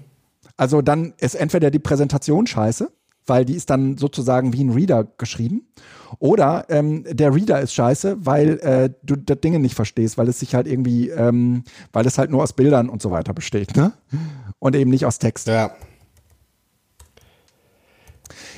Also 0.55 0.81
dann 0.81 1.13
ist 1.19 1.35
entweder 1.35 1.71
die 1.71 1.79
Präsentation 1.79 2.47
scheiße, 2.47 2.89
weil 3.25 3.45
die 3.45 3.55
ist 3.55 3.69
dann 3.69 3.97
sozusagen 3.97 4.53
wie 4.53 4.63
ein 4.63 4.71
Reader 4.71 5.05
geschrieben. 5.17 5.67
Oder 6.19 6.65
ähm, 6.69 7.03
der 7.09 7.35
Reader 7.35 7.59
ist 7.59 7.73
scheiße, 7.73 8.25
weil 8.25 8.59
äh, 8.59 8.89
du 9.03 9.17
das 9.17 9.39
Ding 9.41 9.59
nicht 9.61 9.75
verstehst, 9.75 10.17
weil 10.17 10.29
es 10.29 10.39
sich 10.39 10.55
halt 10.55 10.67
irgendwie, 10.67 11.09
ähm, 11.09 11.63
weil 11.91 12.07
es 12.07 12.17
halt 12.17 12.31
nur 12.31 12.41
aus 12.41 12.53
Bildern 12.53 12.89
und 12.89 13.01
so 13.01 13.11
weiter 13.11 13.33
besteht, 13.33 13.75
ne? 13.75 13.91
Und 14.59 14.75
eben 14.75 14.89
nicht 14.89 15.05
aus 15.05 15.19
Text. 15.19 15.47
Ja. 15.47 15.71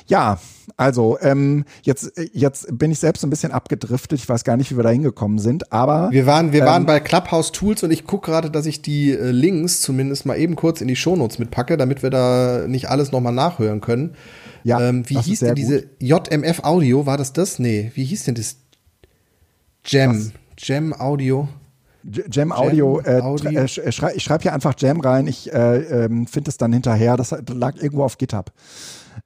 Ja, 0.10 0.40
also 0.76 1.18
ähm, 1.22 1.66
jetzt, 1.84 2.12
jetzt 2.34 2.68
bin 2.78 2.92
ich 2.92 3.00
selbst 3.00 3.24
ein 3.24 3.30
bisschen 3.30 3.52
abgedriftet. 3.52 4.20
Ich 4.20 4.28
weiß 4.28 4.44
gar 4.44 4.58
nicht, 4.58 4.72
wie 4.72 4.76
wir 4.76 4.84
da 4.84 4.90
hingekommen 4.90 5.38
sind, 5.38 5.72
aber. 5.72 6.10
Wir 6.12 6.26
waren, 6.26 6.52
wir 6.52 6.62
ähm, 6.62 6.66
waren 6.66 6.86
bei 6.86 7.00
Clubhouse 7.00 7.52
Tools 7.52 7.84
und 7.84 7.92
ich 7.92 8.08
gucke 8.08 8.32
gerade, 8.32 8.50
dass 8.50 8.66
ich 8.66 8.82
die 8.82 9.12
äh, 9.12 9.30
Links 9.30 9.82
zumindest 9.82 10.26
mal 10.26 10.36
eben 10.36 10.56
kurz 10.56 10.82
in 10.82 10.88
die 10.88 10.96
Shownotes 10.96 11.38
mitpacke, 11.38 11.78
damit 11.78 12.02
wir 12.02 12.10
da 12.10 12.66
nicht 12.68 12.90
alles 12.90 13.12
nochmal 13.12 13.34
nachhören 13.34 13.82
können. 13.82 14.16
Ja, 14.64 14.82
ähm, 14.82 15.08
wie 15.08 15.20
hieß 15.20 15.40
denn 15.42 15.56
diese 15.56 15.84
gut. 15.84 16.32
JMF 16.32 16.64
Audio? 16.64 17.06
War 17.06 17.18
das 17.18 17.32
das? 17.32 17.60
Nee, 17.60 17.92
wie 17.94 18.04
hieß 18.04 18.26
denn 18.26 18.36
das? 18.36 18.58
Jam. 19.86 20.32
Jam 20.58 20.94
Audio. 20.94 21.48
Jam 22.32 22.52
Audio, 22.52 23.02
Jam 23.02 23.16
äh, 23.16 23.22
Audio. 23.22 23.52
Äh, 23.52 23.68
schrei, 23.68 24.14
ich 24.16 24.24
schreibe 24.24 24.44
hier 24.44 24.54
einfach 24.54 24.74
Jam 24.78 25.02
rein, 25.02 25.28
ich 25.28 25.54
äh, 25.54 26.06
ähm, 26.06 26.26
finde 26.26 26.50
es 26.50 26.58
dann 26.58 26.74
hinterher, 26.74 27.18
das, 27.18 27.30
das 27.30 27.42
lag 27.56 27.76
irgendwo 27.76 28.04
auf 28.04 28.18
GitHub. 28.18 28.52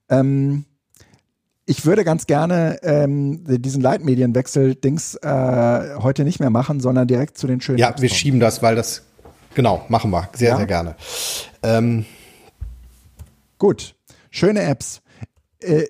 Ähm, 0.09 0.65
ich 1.65 1.85
würde 1.85 2.03
ganz 2.03 2.27
gerne 2.27 2.79
ähm, 2.83 3.43
diesen 3.61 3.81
Leitmedienwechsel-Dings 3.81 5.15
äh, 5.15 5.95
heute 5.99 6.23
nicht 6.23 6.39
mehr 6.39 6.49
machen, 6.49 6.79
sondern 6.79 7.07
direkt 7.07 7.37
zu 7.37 7.47
den 7.47 7.61
schönen. 7.61 7.77
Ja, 7.77 7.89
wir 7.89 8.09
kommen. 8.09 8.09
schieben 8.09 8.39
das, 8.39 8.61
weil 8.61 8.75
das 8.75 9.03
genau 9.53 9.85
machen 9.87 10.11
wir 10.11 10.29
sehr 10.33 10.49
ja? 10.49 10.57
sehr 10.57 10.67
gerne. 10.67 10.95
Ähm. 11.61 12.05
Gut, 13.57 13.95
schöne 14.29 14.61
Apps. 14.61 15.01
Äh, 15.59 15.85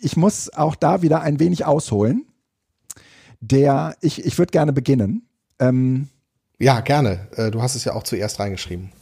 ich 0.00 0.16
muss 0.16 0.52
auch 0.52 0.76
da 0.76 1.02
wieder 1.02 1.22
ein 1.22 1.40
wenig 1.40 1.64
ausholen. 1.64 2.26
Der, 3.40 3.96
ich, 4.00 4.24
ich 4.24 4.36
würde 4.38 4.50
gerne 4.50 4.72
beginnen. 4.72 5.26
Ähm, 5.58 6.08
ja, 6.58 6.80
gerne. 6.80 7.28
Äh, 7.36 7.50
du 7.50 7.62
hast 7.62 7.74
es 7.74 7.84
ja 7.84 7.94
auch 7.94 8.02
zuerst 8.02 8.38
reingeschrieben. 8.38 8.92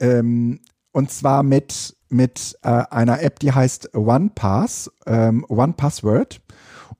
Ähm, 0.00 0.60
und 0.92 1.10
zwar 1.10 1.42
mit 1.42 1.95
mit 2.08 2.58
äh, 2.62 2.68
einer 2.68 3.22
App, 3.22 3.38
die 3.40 3.52
heißt 3.52 3.94
OnePass, 3.94 4.90
ähm, 5.06 5.44
One 5.48 5.74
Password. 5.74 6.40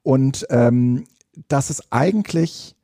Und 0.02 0.46
ähm, 0.50 1.04
das 1.48 1.70
ist 1.70 1.84
eigentlich 1.90 2.76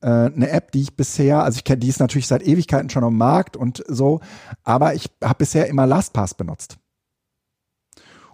äh, 0.00 0.06
eine 0.06 0.50
App, 0.50 0.72
die 0.72 0.82
ich 0.82 0.96
bisher, 0.96 1.42
also 1.44 1.58
ich 1.58 1.64
kenne, 1.64 1.80
die 1.80 1.88
ist 1.88 2.00
natürlich 2.00 2.26
seit 2.26 2.42
Ewigkeiten 2.42 2.90
schon 2.90 3.04
am 3.04 3.16
Markt 3.16 3.56
und 3.56 3.84
so, 3.86 4.20
aber 4.64 4.94
ich 4.94 5.10
habe 5.22 5.38
bisher 5.38 5.68
immer 5.68 5.86
LastPass 5.86 6.34
benutzt. 6.34 6.78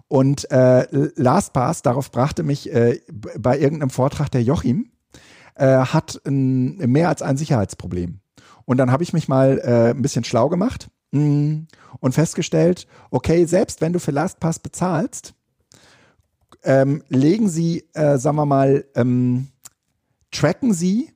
Und 0.07 0.49
äh, 0.51 0.87
LastPass, 1.15 1.81
darauf 1.81 2.11
brachte 2.11 2.43
mich 2.43 2.73
äh, 2.73 3.01
bei 3.37 3.59
irgendeinem 3.59 3.89
Vortrag 3.89 4.29
der 4.29 4.41
Joachim, 4.41 4.91
äh, 5.55 5.79
hat 5.79 6.21
ein, 6.25 6.77
mehr 6.77 7.09
als 7.09 7.21
ein 7.21 7.35
Sicherheitsproblem. 7.35 8.19
Und 8.63 8.77
dann 8.77 8.91
habe 8.91 9.03
ich 9.03 9.13
mich 9.13 9.27
mal 9.27 9.59
äh, 9.59 9.89
ein 9.91 10.01
bisschen 10.01 10.23
schlau 10.23 10.49
gemacht. 10.49 10.89
Und 11.11 11.67
festgestellt, 12.11 12.87
okay, 13.11 13.45
selbst 13.45 13.81
wenn 13.81 13.93
du 13.93 13.99
für 13.99 14.11
LastPass 14.11 14.59
bezahlst, 14.59 15.33
ähm, 16.63 17.03
legen 17.09 17.49
sie, 17.49 17.87
äh, 17.93 18.17
sagen 18.17 18.37
wir 18.37 18.45
mal, 18.45 18.85
ähm, 18.95 19.47
tracken 20.31 20.73
sie, 20.73 21.13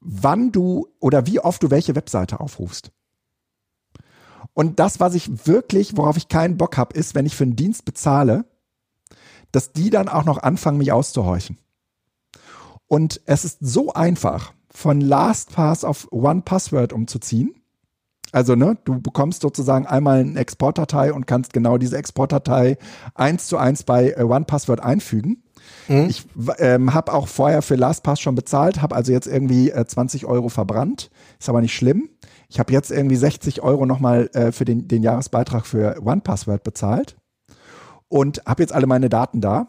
wann 0.00 0.52
du 0.52 0.88
oder 1.00 1.26
wie 1.26 1.40
oft 1.40 1.62
du 1.62 1.70
welche 1.70 1.94
Webseite 1.94 2.40
aufrufst. 2.40 2.92
Und 4.54 4.80
das, 4.80 4.98
was 4.98 5.14
ich 5.14 5.46
wirklich, 5.46 5.96
worauf 5.96 6.16
ich 6.16 6.28
keinen 6.28 6.56
Bock 6.56 6.76
habe, 6.76 6.96
ist, 6.98 7.14
wenn 7.14 7.26
ich 7.26 7.36
für 7.36 7.44
einen 7.44 7.56
Dienst 7.56 7.84
bezahle, 7.84 8.44
dass 9.52 9.72
die 9.72 9.90
dann 9.90 10.08
auch 10.08 10.24
noch 10.24 10.42
anfangen, 10.42 10.78
mich 10.78 10.92
auszuhorchen. 10.92 11.58
Und 12.86 13.20
es 13.26 13.44
ist 13.44 13.58
so 13.60 13.92
einfach, 13.92 14.52
von 14.70 15.00
LastPass 15.00 15.84
auf 15.84 16.08
OnePassword 16.10 16.92
umzuziehen. 16.92 17.57
Also, 18.32 18.54
ne, 18.54 18.76
du 18.84 19.00
bekommst 19.00 19.42
sozusagen 19.42 19.86
einmal 19.86 20.20
eine 20.20 20.38
Exportdatei 20.38 21.12
und 21.12 21.26
kannst 21.26 21.52
genau 21.52 21.78
diese 21.78 21.96
Exportdatei 21.96 22.76
eins 23.14 23.46
zu 23.46 23.56
eins 23.56 23.82
bei 23.84 24.12
äh, 24.12 24.22
OnePassword 24.22 24.80
einfügen. 24.80 25.42
Mhm. 25.88 26.06
Ich 26.08 26.24
ähm, 26.58 26.94
habe 26.94 27.12
auch 27.12 27.28
vorher 27.28 27.62
für 27.62 27.74
LastPass 27.74 28.20
schon 28.20 28.34
bezahlt, 28.34 28.82
habe 28.82 28.94
also 28.94 29.12
jetzt 29.12 29.26
irgendwie 29.26 29.70
äh, 29.70 29.84
20 29.86 30.26
Euro 30.26 30.48
verbrannt. 30.48 31.10
Ist 31.38 31.48
aber 31.48 31.60
nicht 31.60 31.74
schlimm. 31.74 32.10
Ich 32.48 32.58
habe 32.58 32.72
jetzt 32.72 32.90
irgendwie 32.90 33.16
60 33.16 33.62
Euro 33.62 33.86
nochmal 33.86 34.30
äh, 34.32 34.52
für 34.52 34.64
den, 34.64 34.88
den 34.88 35.02
Jahresbeitrag 35.02 35.66
für 35.66 36.00
OnePassword 36.04 36.62
bezahlt 36.62 37.16
und 38.08 38.42
habe 38.46 38.62
jetzt 38.62 38.72
alle 38.72 38.86
meine 38.86 39.08
Daten 39.08 39.40
da 39.40 39.68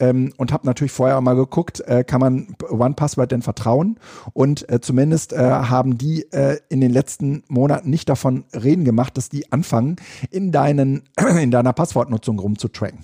ähm, 0.00 0.32
und 0.36 0.52
habe 0.52 0.66
natürlich 0.66 0.92
vorher 0.92 1.20
mal 1.20 1.36
geguckt, 1.36 1.80
äh, 1.80 2.02
kann 2.04 2.20
man 2.20 2.56
OnePassword 2.68 3.30
denn 3.30 3.42
vertrauen? 3.42 3.98
Und 4.32 4.68
äh, 4.68 4.80
zumindest 4.80 5.32
äh, 5.32 5.38
haben 5.38 5.98
die 5.98 6.22
äh, 6.32 6.58
in 6.68 6.80
den 6.80 6.90
letzten 6.90 7.44
Monaten 7.48 7.90
nicht 7.90 8.08
davon 8.08 8.44
reden 8.52 8.84
gemacht, 8.84 9.16
dass 9.16 9.28
die 9.28 9.52
anfangen, 9.52 9.96
in 10.30 10.50
deinen 10.50 11.02
in 11.40 11.50
deiner 11.50 11.72
Passwortnutzung 11.72 12.38
rumzutracken. 12.38 13.00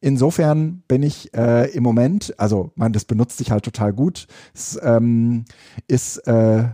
Insofern 0.00 0.82
bin 0.88 1.02
ich 1.02 1.34
äh, 1.34 1.70
im 1.70 1.82
Moment, 1.82 2.34
also 2.38 2.70
man, 2.74 2.92
das 2.92 3.06
benutzt 3.06 3.38
sich 3.38 3.50
halt 3.50 3.64
total 3.64 3.92
gut. 3.92 4.26
Es 4.54 4.78
ähm, 4.82 5.46
ist 5.88 6.18
äh, 6.28 6.64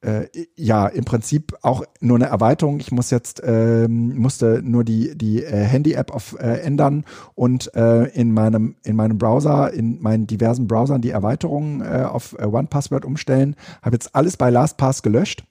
äh, 0.00 0.26
ja 0.56 0.86
im 0.86 1.04
Prinzip 1.04 1.56
auch 1.62 1.82
nur 2.00 2.16
eine 2.16 2.26
Erweiterung. 2.26 2.80
Ich 2.80 2.92
muss 2.92 3.10
jetzt 3.10 3.42
ähm, 3.44 4.16
musste 4.18 4.62
nur 4.62 4.84
die 4.84 5.16
die 5.16 5.42
äh, 5.42 5.64
Handy-App 5.64 6.12
auf 6.12 6.38
äh, 6.38 6.60
ändern 6.60 7.04
und 7.34 7.74
äh, 7.74 8.04
in 8.04 8.32
meinem 8.32 8.76
in 8.84 8.96
meinem 8.96 9.18
Browser 9.18 9.72
in 9.72 10.00
meinen 10.00 10.26
diversen 10.26 10.66
Browsern 10.68 11.00
die 11.00 11.10
Erweiterungen 11.10 11.80
äh, 11.80 12.04
auf 12.04 12.36
äh, 12.38 12.44
OnePassword 12.44 13.04
umstellen. 13.04 13.56
Habe 13.82 13.96
jetzt 13.96 14.14
alles 14.14 14.36
bei 14.36 14.50
LastPass 14.50 15.02
gelöscht 15.02 15.44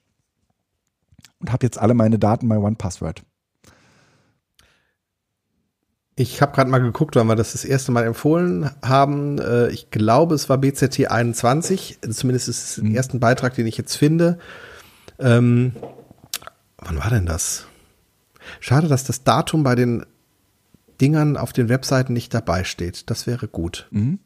und 1.40 1.52
habe 1.52 1.66
jetzt 1.66 1.78
alle 1.78 1.94
meine 1.94 2.18
Daten 2.18 2.48
bei 2.48 2.58
OnePassword. 2.58 3.22
Ich 6.20 6.42
habe 6.42 6.50
gerade 6.52 6.68
mal 6.68 6.80
geguckt, 6.80 7.14
wann 7.14 7.28
wir 7.28 7.36
das 7.36 7.52
das 7.52 7.64
erste 7.64 7.92
Mal 7.92 8.04
empfohlen 8.04 8.70
haben. 8.84 9.38
Äh, 9.38 9.68
ich 9.68 9.92
glaube, 9.92 10.34
es 10.34 10.48
war 10.48 10.58
BZT 10.58 11.08
21. 11.08 12.00
Zumindest 12.10 12.48
ist 12.48 12.64
es 12.64 12.78
mhm. 12.78 12.86
den 12.86 12.96
ersten 12.96 13.20
Beitrag, 13.20 13.54
den 13.54 13.68
ich 13.68 13.76
jetzt 13.76 13.94
finde. 13.94 14.40
Ähm, 15.20 15.76
wann 16.78 16.98
war 16.98 17.08
denn 17.10 17.24
das? 17.24 17.66
Schade, 18.58 18.88
dass 18.88 19.04
das 19.04 19.22
Datum 19.22 19.62
bei 19.62 19.76
den 19.76 20.04
Dingern 21.00 21.36
auf 21.36 21.52
den 21.52 21.68
Webseiten 21.68 22.14
nicht 22.14 22.34
dabei 22.34 22.64
steht. 22.64 23.08
Das 23.10 23.28
wäre 23.28 23.46
gut. 23.46 23.86
Mhm. 23.92 24.18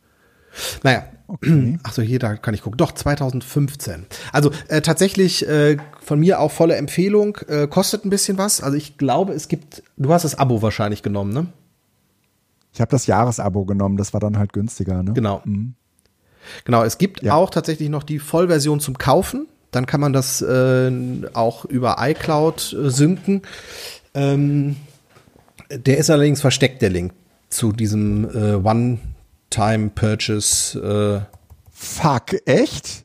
Naja, 0.83 1.05
okay. 1.29 1.79
ach 1.83 1.93
so, 1.93 2.01
hier, 2.01 2.19
da 2.19 2.37
kann 2.37 2.55
ich 2.55 2.63
gucken. 2.63 2.79
Doch, 2.79 2.93
2015. 2.93 4.07
Also 4.33 4.51
äh, 4.69 4.81
tatsächlich 4.81 5.47
äh, 5.47 5.77
von 6.01 6.21
mir 6.21 6.41
auch 6.41 6.53
volle 6.53 6.77
Empfehlung. 6.77 7.37
Äh, 7.49 7.67
kostet 7.67 8.07
ein 8.07 8.11
bisschen 8.11 8.39
was. 8.39 8.63
Also 8.63 8.79
ich 8.79 8.97
glaube, 8.97 9.35
es 9.35 9.49
gibt, 9.49 9.83
du 9.99 10.11
hast 10.11 10.23
das 10.23 10.39
Abo 10.39 10.63
wahrscheinlich 10.63 11.03
genommen, 11.03 11.35
ne? 11.35 11.49
Ich 12.73 12.81
habe 12.81 12.91
das 12.91 13.07
Jahresabo 13.07 13.65
genommen, 13.65 13.97
das 13.97 14.13
war 14.13 14.21
dann 14.21 14.39
halt 14.39 14.53
günstiger, 14.53 15.03
ne? 15.03 15.13
Genau. 15.13 15.43
Mhm. 15.45 15.75
Genau, 16.65 16.83
es 16.83 16.99
gibt 16.99 17.23
ja. 17.23 17.35
auch 17.35 17.51
tatsächlich 17.51 17.89
noch 17.89 18.03
die 18.03 18.19
Vollversion 18.19 18.81
zum 18.81 18.99
Kaufen. 18.99 19.47
Dann 19.71 19.87
kann 19.87 20.01
man 20.01 20.13
das 20.13 20.43
äh, 20.43 20.91
auch 21.35 21.65
über 21.65 21.99
iCloud 22.01 22.73
äh, 22.73 22.91
synken. 22.91 23.43
Ähm, 24.15 24.75
der 25.71 25.99
ist 25.99 26.11
allerdings 26.11 26.41
versteckt, 26.41 26.83
der 26.83 26.91
Link 26.91 27.13
zu 27.49 27.71
diesem 27.73 28.29
äh, 28.31 28.57
One-Time-Purchase. 28.57 30.79
Äh. 30.79 31.21
Fuck, 31.71 32.47
echt? 32.47 33.05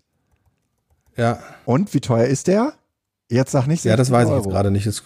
Ja. 1.15 1.37
Und 1.65 1.93
wie 1.93 2.01
teuer 2.01 2.25
ist 2.25 2.47
der? 2.47 2.73
Jetzt 3.29 3.51
sag 3.51 3.67
nicht. 3.67 3.85
Ja, 3.85 3.95
das 3.95 4.09
weiß 4.11 4.27
Euro. 4.27 4.39
ich 4.39 4.45
jetzt 4.45 4.51
gerade 4.51 4.71
nicht. 4.71 4.87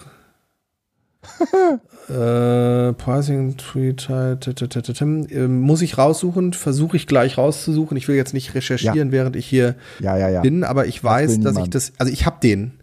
äh, 2.09 2.93
Pricing 2.93 3.57
Tweet 3.57 4.09
äh, 4.09 5.47
muss 5.47 5.81
ich 5.81 5.97
raussuchen, 5.97 6.53
versuche 6.53 6.97
ich 6.97 7.07
gleich 7.07 7.37
rauszusuchen. 7.37 7.97
Ich 7.97 8.07
will 8.07 8.15
jetzt 8.15 8.33
nicht 8.33 8.53
recherchieren, 8.55 9.09
ja. 9.09 9.11
während 9.11 9.35
ich 9.35 9.45
hier 9.45 9.75
ja, 9.99 10.17
ja, 10.17 10.41
bin, 10.41 10.63
aber 10.63 10.87
ich 10.87 11.03
weiß, 11.03 11.39
dass 11.41 11.57
ich 11.57 11.69
das, 11.69 11.93
also 11.97 12.11
ich 12.11 12.25
habe 12.25 12.37
den. 12.41 12.73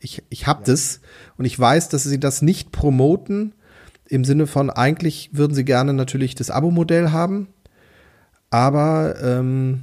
Ich, 0.00 0.22
ich 0.28 0.46
habe 0.46 0.62
das. 0.64 1.00
Und 1.36 1.44
ich 1.44 1.58
weiß, 1.58 1.88
dass 1.88 2.04
sie 2.04 2.20
das 2.20 2.42
nicht 2.42 2.72
promoten 2.72 3.54
im 4.08 4.24
Sinne 4.24 4.46
von, 4.46 4.70
eigentlich 4.70 5.30
würden 5.32 5.54
sie 5.54 5.64
gerne 5.64 5.94
natürlich 5.94 6.34
das 6.34 6.50
Abo-Modell 6.50 7.10
haben, 7.10 7.48
aber 8.50 9.16
ähm, 9.22 9.82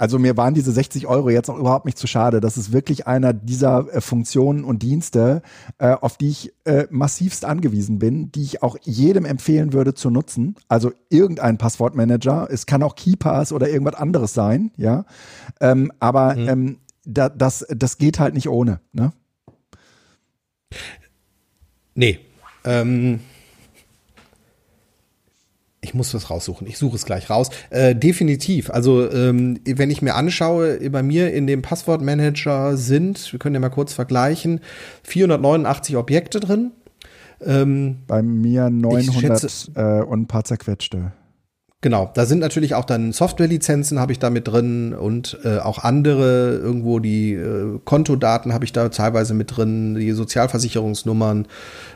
also 0.00 0.18
mir 0.18 0.38
waren 0.38 0.54
diese 0.54 0.72
60 0.72 1.06
Euro 1.06 1.28
jetzt 1.28 1.50
auch 1.50 1.58
überhaupt 1.58 1.84
nicht 1.84 1.98
zu 1.98 2.06
schade. 2.06 2.40
Das 2.40 2.56
ist 2.56 2.72
wirklich 2.72 3.06
einer 3.06 3.34
dieser 3.34 3.86
äh, 3.92 4.00
Funktionen 4.00 4.64
und 4.64 4.82
Dienste, 4.82 5.42
äh, 5.76 5.90
auf 5.90 6.16
die 6.16 6.30
ich 6.30 6.54
äh, 6.64 6.86
massivst 6.88 7.44
angewiesen 7.44 7.98
bin, 7.98 8.32
die 8.32 8.42
ich 8.44 8.62
auch 8.62 8.78
jedem 8.80 9.26
empfehlen 9.26 9.74
würde 9.74 9.92
zu 9.92 10.08
nutzen. 10.08 10.56
Also 10.68 10.90
irgendein 11.10 11.58
Passwortmanager. 11.58 12.48
Es 12.50 12.64
kann 12.64 12.82
auch 12.82 12.94
KeyPass 12.94 13.52
oder 13.52 13.68
irgendwas 13.68 13.96
anderes 13.96 14.32
sein, 14.32 14.70
ja. 14.78 15.04
Ähm, 15.60 15.92
aber 16.00 16.34
mhm. 16.34 16.48
ähm, 16.48 16.78
da, 17.04 17.28
das, 17.28 17.66
das 17.68 17.98
geht 17.98 18.18
halt 18.18 18.32
nicht 18.32 18.48
ohne, 18.48 18.80
ne? 18.94 19.12
Nee. 21.94 22.20
Ähm, 22.64 23.20
ich 25.82 25.94
muss 25.94 26.12
was 26.12 26.30
raussuchen. 26.30 26.66
Ich 26.66 26.76
suche 26.76 26.96
es 26.96 27.06
gleich 27.06 27.30
raus. 27.30 27.50
Äh, 27.70 27.94
definitiv. 27.94 28.70
Also 28.70 29.10
ähm, 29.10 29.60
wenn 29.64 29.90
ich 29.90 30.02
mir 30.02 30.14
anschaue, 30.14 30.90
bei 30.90 31.02
mir 31.02 31.32
in 31.32 31.46
dem 31.46 31.62
Passwortmanager 31.62 32.76
sind, 32.76 33.32
wir 33.32 33.38
können 33.38 33.54
ja 33.54 33.60
mal 33.60 33.70
kurz 33.70 33.94
vergleichen, 33.94 34.60
489 35.04 35.96
Objekte 35.96 36.40
drin. 36.40 36.72
Ähm, 37.42 38.00
bei 38.06 38.20
mir 38.20 38.68
900 38.68 39.40
schätze, 39.40 39.72
äh, 39.74 40.02
und 40.02 40.22
ein 40.22 40.26
paar 40.26 40.44
zerquetschte. 40.44 41.12
Genau, 41.82 42.10
da 42.12 42.26
sind 42.26 42.40
natürlich 42.40 42.74
auch 42.74 42.84
dann 42.84 43.12
Softwarelizenzen 43.12 43.98
habe 43.98 44.12
ich 44.12 44.18
da 44.18 44.28
mit 44.28 44.46
drin 44.46 44.92
und 44.92 45.38
äh, 45.44 45.58
auch 45.58 45.78
andere 45.78 46.56
irgendwo 46.56 46.98
die 46.98 47.32
äh, 47.32 47.78
Kontodaten 47.86 48.52
habe 48.52 48.66
ich 48.66 48.72
da 48.74 48.90
teilweise 48.90 49.32
mit 49.32 49.56
drin, 49.56 49.94
die 49.94 50.12
Sozialversicherungsnummern, 50.12 51.48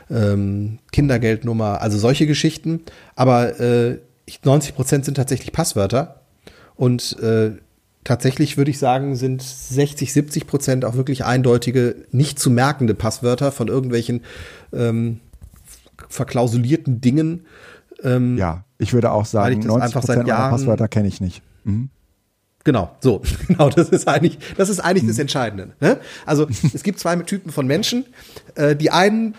ähm, 0.09 0.79
Kindergeldnummer, 0.91 1.81
also 1.81 1.99
solche 1.99 2.25
Geschichten. 2.25 2.81
Aber 3.15 3.59
äh, 3.59 3.99
90 4.43 4.73
Prozent 4.73 5.05
sind 5.05 5.15
tatsächlich 5.15 5.51
Passwörter 5.51 6.21
und 6.75 7.19
äh, 7.19 7.51
tatsächlich 8.03 8.57
würde 8.57 8.71
ich 8.71 8.79
sagen, 8.79 9.15
sind 9.15 9.43
60, 9.43 10.11
70 10.11 10.47
Prozent 10.47 10.83
auch 10.83 10.95
wirklich 10.95 11.25
eindeutige, 11.25 11.95
nicht 12.11 12.39
zu 12.39 12.49
merkende 12.49 12.95
Passwörter 12.95 13.51
von 13.51 13.67
irgendwelchen 13.67 14.21
ähm, 14.73 15.19
verklausulierten 16.09 17.01
Dingen. 17.01 17.45
Ähm, 18.01 18.35
ja 18.39 18.64
ich 18.77 18.93
würde 18.93 19.11
auch 19.11 19.25
sagen, 19.25 19.59
90 19.59 19.81
einfach 19.81 20.03
seit 20.03 20.27
Jahren 20.27 20.51
Passwörter 20.51 20.87
kenne 20.87 21.07
ich 21.07 21.21
nicht. 21.21 21.41
Mhm. 21.63 21.89
Genau, 22.63 22.95
so, 22.99 23.21
genau, 23.47 23.69
das 23.69 23.89
ist 23.89 24.07
eigentlich, 24.07 24.39
das 24.57 24.69
ist 24.69 24.79
eigentlich 24.79 25.03
mhm. 25.03 25.09
das 25.09 25.19
Entscheidende. 25.19 25.73
Ne? 25.79 25.99
Also 26.25 26.47
es 26.73 26.83
gibt 26.83 26.99
zwei 26.99 27.15
Typen 27.17 27.51
von 27.51 27.67
Menschen. 27.67 28.05
Äh, 28.55 28.75
die 28.75 28.91
einen, 28.91 29.35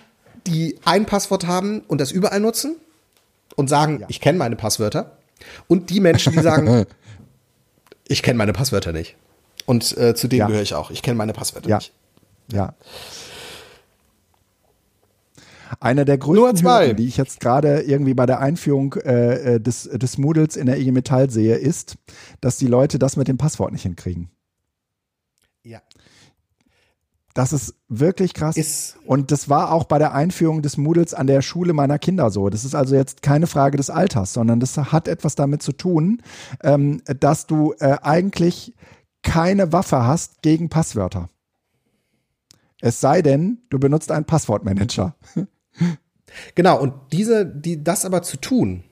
die 0.47 0.79
ein 0.85 1.07
Passwort 1.07 1.47
haben 1.47 1.81
und 1.89 2.01
das 2.01 2.13
überall 2.13 2.41
nutzen 2.41 2.77
und 3.57 3.69
sagen, 3.69 4.01
ja. 4.01 4.07
ich 4.09 4.21
kenne 4.21 4.39
meine 4.39 4.57
Passwörter. 4.57 5.17
Und 5.67 5.91
die 5.91 6.01
Menschen, 6.01 6.33
die 6.33 6.41
sagen, 6.41 6.87
ich 8.09 8.23
kenne 8.23 8.39
meine 8.39 8.53
Passwörter 8.53 8.93
nicht. 8.93 9.17
Und 9.67 9.97
äh, 9.99 10.15
zu 10.15 10.29
denen 10.29 10.41
ja. 10.41 10.47
gehöre 10.47 10.63
ich 10.63 10.75
auch. 10.75 10.91
Ich 10.93 11.03
kenne 11.03 11.17
meine 11.17 11.33
Passwörter 11.33 11.69
ja. 11.69 11.77
nicht. 11.79 11.93
Ja. 12.53 12.75
Einer 15.81 16.05
der 16.05 16.19
größten 16.19 16.69
Hürden, 16.69 16.97
die 16.97 17.07
ich 17.07 17.17
jetzt 17.17 17.41
gerade 17.41 17.81
irgendwie 17.83 18.15
bei 18.15 18.27
der 18.27 18.41
Einführung 18.41 18.95
äh, 18.95 19.55
äh, 19.55 19.61
des, 19.61 19.85
des 19.85 20.19
Moodles 20.19 20.57
in 20.57 20.67
der 20.67 20.79
IG 20.79 20.93
Metall 20.93 21.31
sehe, 21.31 21.57
ist, 21.57 21.97
dass 22.41 22.57
die 22.57 22.67
Leute 22.67 22.99
das 22.99 23.17
mit 23.17 23.29
dem 23.29 23.39
Passwort 23.39 23.73
nicht 23.73 23.83
hinkriegen. 23.83 24.31
Ja. 25.63 25.81
Das 27.35 27.53
ist 27.53 27.75
wirklich 27.89 28.33
krass. 28.33 28.57
Ist 28.57 28.97
und 29.05 29.31
das 29.31 29.51
war 29.51 29.73
auch 29.73 29.85
bei 29.85 29.99
der 29.99 30.15
Einführung 30.15 30.63
des 30.63 30.79
Moodles 30.79 31.13
an 31.13 31.27
der 31.27 31.43
Schule 31.43 31.75
meiner 31.75 31.99
Kinder 31.99 32.31
so. 32.31 32.49
Das 32.49 32.65
ist 32.65 32.75
also 32.75 32.95
jetzt 32.95 33.21
keine 33.21 33.47
Frage 33.47 33.77
des 33.77 33.91
Alters, 33.91 34.33
sondern 34.33 34.59
das 34.59 34.77
hat 34.79 35.07
etwas 35.07 35.35
damit 35.35 35.63
zu 35.63 35.73
tun, 35.73 36.23
ähm, 36.63 37.03
dass 37.05 37.47
du 37.47 37.75
äh, 37.79 37.99
eigentlich 38.01 38.75
keine 39.23 39.73
Waffe 39.73 40.07
hast 40.07 40.41
gegen 40.41 40.71
Passwörter. 40.71 41.29
Es 42.81 43.01
sei 43.01 43.21
denn, 43.21 43.59
du 43.69 43.79
benutzt 43.79 44.11
einen 44.13 44.25
Passwortmanager. 44.25 45.15
Genau, 46.55 46.81
und 46.81 46.93
diese, 47.13 47.47
die, 47.47 47.83
das 47.83 48.05
aber 48.05 48.23
zu 48.23 48.37
tun, 48.37 48.85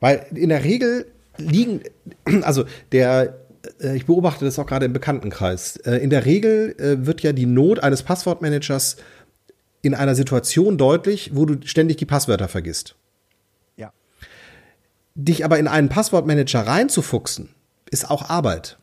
weil 0.00 0.26
in 0.34 0.48
der 0.48 0.64
Regel 0.64 1.06
liegen, 1.38 1.80
also 2.42 2.64
der, 2.92 3.38
äh, 3.80 3.96
ich 3.96 4.06
beobachte 4.06 4.44
das 4.44 4.58
auch 4.58 4.66
gerade 4.66 4.86
im 4.86 4.92
Bekanntenkreis, 4.92 5.76
äh, 5.78 5.96
in 5.96 6.10
der 6.10 6.24
Regel 6.24 6.74
äh, 6.78 7.06
wird 7.06 7.22
ja 7.22 7.32
die 7.32 7.46
Not 7.46 7.82
eines 7.82 8.02
Passwortmanagers 8.02 8.96
in 9.82 9.94
einer 9.94 10.14
Situation 10.14 10.78
deutlich, 10.78 11.32
wo 11.34 11.44
du 11.44 11.66
ständig 11.66 11.96
die 11.96 12.06
Passwörter 12.06 12.48
vergisst. 12.48 12.94
Ja. 13.76 13.92
Dich 15.14 15.44
aber 15.44 15.58
in 15.58 15.68
einen 15.68 15.88
Passwortmanager 15.88 16.66
reinzufuchsen, 16.66 17.48
ist 17.90 18.08
auch 18.08 18.30
Arbeit. 18.30 18.78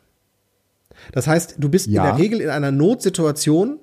Das 1.12 1.26
heißt, 1.26 1.56
du 1.58 1.68
bist 1.70 1.86
ja. 1.86 2.02
in 2.02 2.08
der 2.08 2.22
Regel 2.22 2.40
in 2.40 2.50
einer 2.50 2.70
Notsituation, 2.70 3.78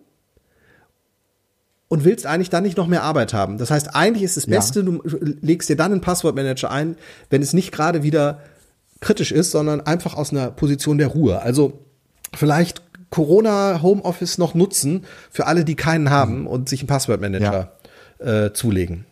und 1.90 2.04
willst 2.04 2.26
eigentlich 2.26 2.50
dann 2.50 2.64
nicht 2.64 2.78
noch 2.78 2.88
mehr 2.88 3.04
Arbeit 3.04 3.34
haben. 3.34 3.58
Das 3.58 3.72
heißt, 3.72 3.96
eigentlich 3.96 4.24
ist 4.24 4.38
das 4.38 4.46
Beste, 4.48 4.80
ja. 4.82 4.86
du 4.86 5.02
legst 5.42 5.70
dir 5.70 5.78
dann 5.78 5.92
einen 5.92 6.02
Passwortmanager 6.02 6.70
ein, 6.70 6.98
wenn 7.30 7.42
es 7.42 7.54
nicht 7.54 7.72
gerade 7.72 8.04
wieder 8.04 8.42
kritisch 9.00 9.32
ist, 9.32 9.52
sondern 9.52 9.82
einfach 9.82 10.16
aus 10.16 10.32
einer 10.32 10.52
Position 10.52 10.98
der 10.98 11.08
Ruhe. 11.08 11.42
Also 11.42 11.86
vielleicht 12.36 12.82
Corona 13.10 13.82
Homeoffice 13.82 14.38
noch 14.38 14.54
nutzen 14.54 15.06
für 15.32 15.46
alle, 15.46 15.64
die 15.64 15.76
keinen 15.76 16.10
haben 16.10 16.42
mhm. 16.42 16.48
und 16.48 16.68
sich 16.68 16.82
einen 16.82 16.88
Passwortmanager 16.88 17.72
ja. 18.20 18.46
äh, 18.46 18.54
zulegen. 18.54 19.06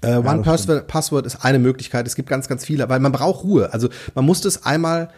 Äh, 0.00 0.16
One 0.16 0.42
Password, 0.42 0.88
Password 0.88 1.26
ist 1.26 1.44
eine 1.44 1.58
Möglichkeit. 1.58 2.06
Es 2.06 2.16
gibt 2.16 2.28
ganz, 2.28 2.48
ganz 2.48 2.64
viele, 2.64 2.88
weil 2.88 3.00
man 3.00 3.12
braucht 3.12 3.44
Ruhe. 3.44 3.72
Also 3.72 3.88
man 4.14 4.24
muss 4.24 4.40
das 4.40 4.64
einmal 4.64 5.10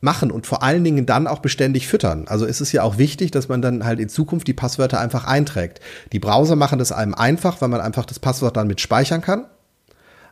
machen 0.00 0.30
und 0.30 0.46
vor 0.46 0.62
allen 0.62 0.84
Dingen 0.84 1.06
dann 1.06 1.26
auch 1.26 1.40
beständig 1.40 1.88
füttern. 1.88 2.26
Also 2.28 2.44
ist 2.44 2.60
es 2.60 2.72
ja 2.72 2.82
auch 2.82 2.98
wichtig, 2.98 3.30
dass 3.30 3.48
man 3.48 3.62
dann 3.62 3.84
halt 3.84 3.98
in 3.98 4.08
Zukunft 4.08 4.46
die 4.46 4.52
Passwörter 4.52 5.00
einfach 5.00 5.24
einträgt. 5.24 5.80
Die 6.12 6.18
Browser 6.18 6.56
machen 6.56 6.78
das 6.78 6.92
einem 6.92 7.14
einfach, 7.14 7.60
weil 7.60 7.68
man 7.68 7.80
einfach 7.80 8.04
das 8.04 8.18
Passwort 8.18 8.56
dann 8.56 8.66
mit 8.66 8.80
speichern 8.80 9.22
kann. 9.22 9.46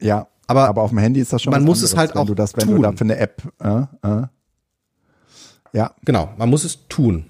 Ja, 0.00 0.28
aber, 0.46 0.68
aber 0.68 0.82
auf 0.82 0.90
dem 0.90 0.98
Handy 0.98 1.20
ist 1.20 1.32
das 1.32 1.42
schon 1.42 1.52
man 1.52 1.64
muss 1.64 1.82
es 1.82 1.96
halt 1.96 2.14
wenn 2.14 2.20
auch 2.20 2.26
du 2.26 2.34
das, 2.34 2.56
wenn 2.56 2.66
tun. 2.66 2.76
du 2.76 2.82
da 2.82 2.92
für 2.92 3.04
eine 3.04 3.16
App, 3.16 3.42
äh, 3.62 3.80
äh. 4.02 4.26
ja, 5.72 5.94
genau, 6.04 6.32
man 6.36 6.50
muss 6.50 6.64
es 6.64 6.86
tun. 6.88 7.26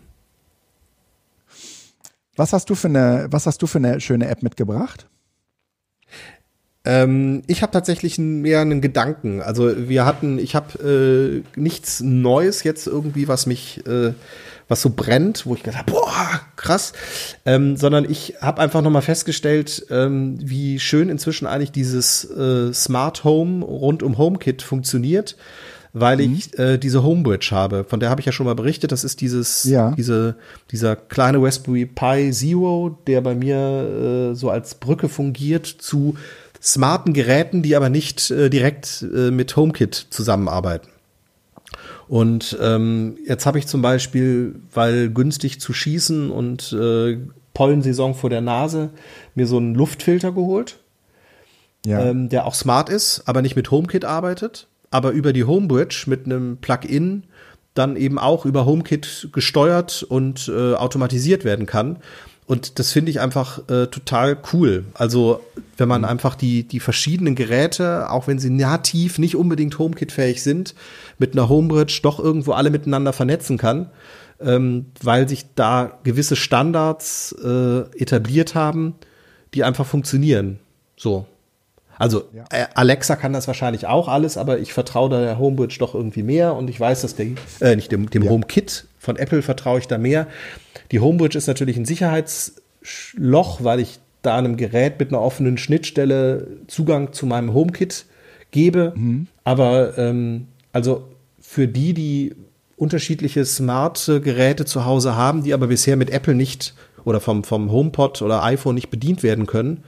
Was 2.36 2.52
hast 2.52 2.69
du 2.69 2.74
für 2.74 2.89
eine, 2.89 3.28
was 3.31 3.47
hast 3.47 3.62
du 3.62 3.69
für 3.69 3.78
eine 3.78 4.01
schöne 4.01 4.27
App 4.27 4.43
mitgebracht? 4.43 5.06
Ähm, 6.85 7.43
ich 7.47 7.62
habe 7.62 7.73
tatsächlich 7.73 8.19
mehr 8.19 8.61
einen 8.61 8.81
Gedanken. 8.81 9.40
Also 9.40 9.89
wir 9.89 10.05
hatten, 10.05 10.39
ich 10.39 10.55
habe 10.55 11.43
äh, 11.56 11.59
nichts 11.59 12.01
Neues 12.01 12.62
jetzt 12.62 12.86
irgendwie, 12.86 13.27
was 13.27 13.47
mich, 13.47 13.86
äh, 13.86 14.12
was 14.69 14.82
so 14.82 14.90
brennt, 14.90 15.47
wo 15.47 15.55
ich 15.55 15.62
gesagt 15.62 15.86
habe, 15.86 15.93
boah, 15.93 16.40
krass, 16.56 16.93
ähm, 17.47 17.77
sondern 17.77 18.11
ich 18.11 18.35
habe 18.40 18.61
einfach 18.61 18.82
noch 18.82 18.90
mal 18.90 19.02
festgestellt, 19.02 19.86
ähm, 19.90 20.39
wie 20.43 20.78
schön 20.78 21.09
inzwischen 21.09 21.47
eigentlich 21.47 21.73
dieses 21.73 22.24
äh, 22.31 22.73
Smart 22.74 23.24
Home 23.24 23.65
rund 23.65 24.02
um 24.02 24.19
HomeKit 24.19 24.62
funktioniert 24.62 25.36
weil 25.97 26.16
mhm. 26.16 26.35
ich 26.35 26.59
äh, 26.59 26.77
diese 26.77 27.05
Homebridge 27.05 27.51
habe. 27.52 27.85
Von 27.85 28.01
der 28.01 28.11
habe 28.11 28.20
ich 28.20 28.27
ja 28.27 28.32
schon 28.32 28.47
mal 28.47 28.56
berichtet. 28.56 28.90
Das 28.90 29.05
ist 29.05 29.20
dieses, 29.20 29.62
ja. 29.62 29.93
diese, 29.93 30.35
dieser 30.73 30.97
kleine 30.97 31.40
Raspberry 31.40 31.86
Pi 31.86 32.32
Zero, 32.32 32.98
der 33.06 33.20
bei 33.20 33.36
mir 33.36 34.32
äh, 34.32 34.35
so 34.35 34.51
als 34.51 34.74
Brücke 34.74 35.09
fungiert 35.09 35.66
zu 35.66 36.16
smarten 36.65 37.12
Geräten, 37.12 37.62
die 37.62 37.77
aber 37.77 37.91
nicht 37.91 38.31
äh, 38.31 38.49
direkt 38.49 39.05
äh, 39.15 39.31
mit 39.31 39.55
HomeKit 39.55 39.95
zusammenarbeiten. 40.11 40.89
Und 42.09 42.57
ähm, 42.61 43.16
jetzt 43.27 43.47
habe 43.47 43.59
ich 43.59 43.66
zum 43.66 43.82
Beispiel, 43.82 44.57
weil 44.73 45.11
günstig 45.11 45.61
zu 45.61 45.73
schießen 45.73 46.31
und 46.31 46.73
äh, 46.73 47.19
Pollensaison 47.55 48.15
vor 48.15 48.31
der 48.31 48.41
Nase, 48.41 48.91
mir 49.35 49.47
so 49.47 49.57
einen 49.57 49.74
Luftfilter 49.74 50.32
geholt, 50.32 50.78
ja. 51.86 52.01
ähm, 52.01 52.28
der 52.28 52.47
auch 52.47 52.55
smart 52.55 52.89
ist, 52.89 53.23
aber 53.27 53.43
nicht 53.43 53.57
mit 53.57 53.70
HomeKit 53.70 54.05
arbeitet, 54.05 54.66
aber 54.91 55.12
über 55.12 55.32
die 55.32 55.45
Homebridge 55.45 56.05
mit 56.07 56.27
einem 56.27 56.59
Plugin 56.59 57.24
dann 57.74 57.97
eben 57.97 58.19
auch 58.19 58.47
über 58.47 58.66
HomeKit 58.66 59.31
gesteuert 59.32 60.05
und 60.05 60.49
äh, 60.49 60.74
automatisiert 60.74 61.45
werden 61.45 61.66
kann. 61.66 61.99
Und 62.47 62.79
das 62.79 62.93
finde 62.93 63.11
ich 63.11 63.21
einfach 63.21 63.69
äh, 63.71 63.87
total 63.87 64.37
cool. 64.53 64.85
Also, 64.93 65.41
wenn 65.79 65.89
man 65.89 66.03
mhm. 66.03 66.09
einfach 66.09 66.35
die, 66.35 66.65
die 66.65 66.81
verschiedenen 66.81 67.35
Geräte, 67.35 68.11
auch 68.11 68.27
wenn 68.27 68.39
sie 68.39 68.51
nativ 68.51 69.19
nicht 69.19 69.37
unbedingt 69.37 69.79
HomeKit-fähig 69.79 70.43
sind, 70.43 70.75
mit 71.19 71.33
einer 71.33 71.49
Homebridge 71.49 72.01
doch 72.03 72.19
irgendwo 72.19 72.53
alle 72.53 72.71
miteinander 72.71 73.12
vernetzen 73.12 73.57
kann, 73.57 73.89
ähm, 74.41 74.87
weil 75.03 75.29
sich 75.29 75.47
da 75.55 75.99
gewisse 76.05 76.37
Standards 76.37 77.35
äh, 77.43 77.81
etabliert 77.99 78.55
haben, 78.55 78.95
die 79.55 79.65
einfach 79.65 79.87
funktionieren. 79.87 80.59
So. 80.97 81.27
Also 81.99 82.25
ja. 82.33 82.45
äh, 82.51 82.66
Alexa 82.75 83.16
kann 83.16 83.33
das 83.33 83.47
wahrscheinlich 83.47 83.87
auch 83.87 84.09
alles, 84.09 84.37
aber 84.37 84.59
ich 84.59 84.73
vertraue 84.73 85.11
da 85.11 85.21
der 85.21 85.39
Homebridge 85.39 85.77
doch 85.79 85.95
irgendwie 85.95 86.23
mehr 86.23 86.55
und 86.55 86.69
ich 86.69 86.79
weiß, 86.79 87.03
dass 87.03 87.15
der, 87.15 87.27
äh, 87.61 87.77
nicht 87.77 87.93
dem, 87.93 88.11
dem 88.11 88.25
ja. 88.25 88.31
HomeKit 88.31 88.87
von 88.99 89.16
Apple 89.16 89.43
vertraue 89.43 89.79
ich 89.79 89.87
da 89.87 89.99
mehr. 89.99 90.27
Die 90.91 91.01
Homebridge 91.01 91.39
ist 91.39 91.47
natürlich 91.47 91.77
ein 91.77 91.85
Sicherheitsloch, 91.85 93.62
weil 93.62 93.81
ich 93.81 94.01
da 94.23 94.37
einem 94.37 94.57
Gerät 94.57 94.99
mit 94.99 95.11
einer 95.11 95.21
offenen 95.21 95.59
Schnittstelle 95.59 96.47
Zugang 96.66 97.12
zu 97.12 97.27
meinem 97.27 97.53
HomeKit 97.53 98.07
gebe. 98.51 98.93
Mhm. 98.97 99.27
Aber 99.45 99.99
ähm, 99.99 100.49
also 100.73 101.09
für 101.41 101.69
die, 101.69 101.95
die 101.95 102.35
unterschiedliche 102.77 103.45
smarte 103.45 104.21
Geräte 104.21 104.65
zu 104.65 104.85
Hause 104.85 105.15
haben, 105.15 105.43
die 105.43 105.55
aber 105.55 105.69
bisher 105.69 105.97
mit 105.97 106.11
Apple 106.11 106.35
nicht 106.35 106.75
oder 107.05 107.21
vom, 107.21 107.45
vom 107.45 107.71
HomePod 107.71 108.23
oder 108.23 108.43
iPhone 108.43 108.75
nicht 108.75 108.91
bedient 108.91 109.23
werden 109.23 109.47
können, 109.47 109.85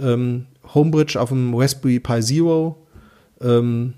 ähm, 0.00 0.46
Homebridge 0.74 1.20
auf 1.20 1.30
dem 1.30 1.54
Raspberry 1.54 2.00
Pi 2.00 2.20
Zero 2.20 2.76
ähm, 3.40 3.94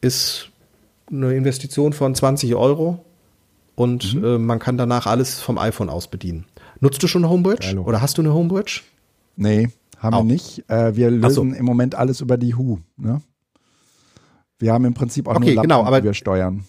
ist 0.00 0.50
eine 1.10 1.34
Investition 1.34 1.92
von 1.92 2.14
20 2.14 2.54
Euro 2.54 3.04
und 3.74 4.14
mhm. 4.14 4.24
äh, 4.24 4.38
man 4.38 4.58
kann 4.58 4.76
danach 4.76 5.06
alles 5.06 5.40
vom 5.40 5.58
iPhone 5.58 5.88
aus 5.88 6.08
bedienen. 6.08 6.44
Nutzt 6.80 7.02
du 7.02 7.06
schon 7.06 7.24
eine 7.24 7.32
Homebridge 7.32 7.68
Hallo. 7.68 7.82
oder 7.82 8.00
hast 8.00 8.18
du 8.18 8.22
eine 8.22 8.32
Homebridge? 8.32 8.82
Nee, 9.36 9.70
haben 9.98 10.14
auch. 10.14 10.20
wir 10.20 10.32
nicht. 10.32 10.68
Äh, 10.68 10.96
wir 10.96 11.10
lösen 11.10 11.52
so. 11.52 11.56
im 11.56 11.64
Moment 11.64 11.94
alles 11.94 12.20
über 12.20 12.36
die 12.36 12.54
Hu. 12.54 12.78
Ne? 12.96 13.22
Wir 14.58 14.72
haben 14.72 14.84
im 14.84 14.94
Prinzip 14.94 15.28
auch 15.28 15.36
okay, 15.36 15.46
nur 15.46 15.54
Lampen, 15.54 15.68
genau, 15.68 15.84
aber, 15.84 16.00
die 16.00 16.06
wir 16.06 16.14
steuern. 16.14 16.64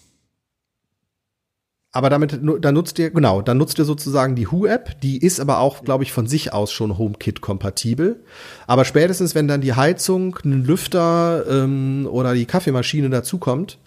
Aber 1.92 2.08
damit, 2.08 2.38
dann 2.40 2.74
nutzt 2.74 2.98
ihr, 3.00 3.10
genau, 3.10 3.42
dann 3.42 3.58
nutzt 3.58 3.78
ihr 3.78 3.84
sozusagen 3.84 4.36
die 4.36 4.52
Who-App, 4.52 5.00
die 5.00 5.18
ist 5.18 5.40
aber 5.40 5.58
auch, 5.58 5.82
glaube 5.82 6.04
ich, 6.04 6.12
von 6.12 6.28
sich 6.28 6.52
aus 6.52 6.70
schon 6.70 6.96
HomeKit-kompatibel. 6.96 8.20
Aber 8.68 8.84
spätestens, 8.84 9.34
wenn 9.34 9.48
dann 9.48 9.60
die 9.60 9.74
Heizung, 9.74 10.38
ein 10.44 10.64
Lüfter 10.64 11.44
ähm, 11.48 12.06
oder 12.08 12.34
die 12.34 12.46
Kaffeemaschine 12.46 13.10
dazukommt, 13.10 13.78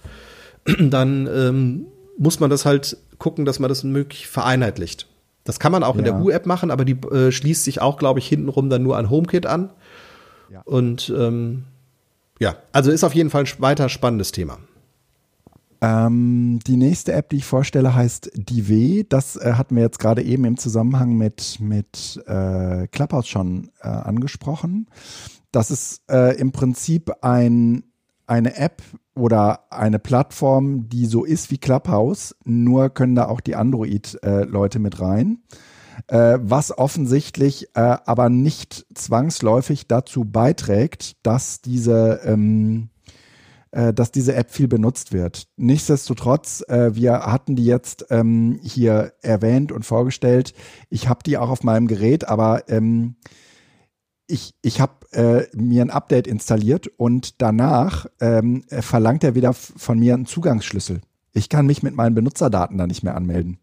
dann 0.79 1.27
ähm, 1.33 1.85
muss 2.17 2.41
man 2.41 2.49
das 2.49 2.65
halt 2.65 2.97
gucken, 3.19 3.45
dass 3.45 3.59
man 3.59 3.69
das 3.69 3.85
möglich 3.85 4.27
vereinheitlicht. 4.27 5.07
Das 5.45 5.59
kann 5.59 5.71
man 5.71 5.83
auch 5.83 5.95
ja. 5.95 5.99
in 5.99 6.05
der 6.05 6.19
Who-App 6.19 6.45
machen, 6.45 6.71
aber 6.71 6.83
die 6.83 6.97
äh, 7.07 7.31
schließt 7.31 7.63
sich 7.63 7.81
auch, 7.81 7.97
glaube 7.97 8.19
ich, 8.19 8.27
hintenrum 8.27 8.69
dann 8.69 8.83
nur 8.83 8.97
an 8.97 9.09
HomeKit 9.09 9.45
an. 9.45 9.69
Ja. 10.51 10.61
Und 10.65 11.13
ähm, 11.17 11.63
ja, 12.39 12.57
also 12.73 12.91
ist 12.91 13.05
auf 13.05 13.15
jeden 13.15 13.29
Fall 13.29 13.43
ein 13.43 13.61
weiter 13.61 13.87
spannendes 13.87 14.33
Thema. 14.33 14.57
Ähm, 15.83 16.59
die 16.65 16.77
nächste 16.77 17.11
App, 17.11 17.27
die 17.27 17.37
ich 17.37 17.45
vorstelle, 17.45 17.93
heißt 17.93 18.31
DiV. 18.35 19.05
Das 19.09 19.35
äh, 19.35 19.53
hatten 19.57 19.75
wir 19.75 19.83
jetzt 19.83 19.99
gerade 19.99 20.23
eben 20.23 20.45
im 20.45 20.57
Zusammenhang 20.57 21.17
mit, 21.17 21.57
mit 21.59 22.23
äh, 22.25 22.87
Clubhouse 22.87 23.27
schon 23.27 23.69
äh, 23.81 23.89
angesprochen. 23.89 24.87
Das 25.51 25.71
ist 25.71 26.09
äh, 26.09 26.37
im 26.37 26.53
Prinzip 26.53 27.11
ein, 27.21 27.83
eine 28.27 28.55
App 28.55 28.81
oder 29.13 29.71
eine 29.73 29.99
Plattform, 29.99 30.87
die 30.87 31.05
so 31.05 31.25
ist 31.25 31.51
wie 31.51 31.57
Clubhouse, 31.57 32.33
nur 32.45 32.89
können 32.89 33.15
da 33.15 33.27
auch 33.27 33.41
die 33.41 33.57
Android-Leute 33.57 34.79
mit 34.79 35.01
rein. 35.01 35.39
Äh, 36.07 36.39
was 36.41 36.75
offensichtlich 36.77 37.67
äh, 37.75 37.97
aber 38.05 38.29
nicht 38.29 38.85
zwangsläufig 38.95 39.87
dazu 39.87 40.23
beiträgt, 40.23 41.17
dass 41.23 41.61
diese 41.61 42.21
ähm, 42.23 42.87
äh, 42.87 42.92
dass 43.93 44.11
diese 44.11 44.35
App 44.35 44.51
viel 44.51 44.67
benutzt 44.67 45.13
wird. 45.13 45.47
Nichtsdestotrotz, 45.57 46.63
äh, 46.67 46.95
wir 46.95 47.21
hatten 47.25 47.55
die 47.55 47.65
jetzt 47.65 48.05
ähm, 48.09 48.59
hier 48.61 49.13
erwähnt 49.21 49.71
und 49.71 49.83
vorgestellt. 49.83 50.53
Ich 50.89 51.09
habe 51.09 51.23
die 51.25 51.37
auch 51.37 51.49
auf 51.49 51.63
meinem 51.63 51.87
Gerät, 51.87 52.27
aber 52.27 52.69
ähm, 52.69 53.15
ich, 54.27 54.53
ich 54.61 54.79
habe 54.79 54.93
äh, 55.11 55.47
mir 55.55 55.81
ein 55.81 55.89
Update 55.89 56.27
installiert 56.27 56.87
und 56.97 57.41
danach 57.41 58.05
ähm, 58.19 58.63
verlangt 58.69 59.23
er 59.23 59.35
wieder 59.35 59.53
von 59.53 59.99
mir 59.99 60.13
einen 60.13 60.25
Zugangsschlüssel. 60.25 61.01
Ich 61.33 61.49
kann 61.49 61.65
mich 61.65 61.83
mit 61.83 61.95
meinen 61.95 62.15
Benutzerdaten 62.15 62.77
da 62.77 62.87
nicht 62.87 63.03
mehr 63.03 63.15
anmelden 63.15 63.57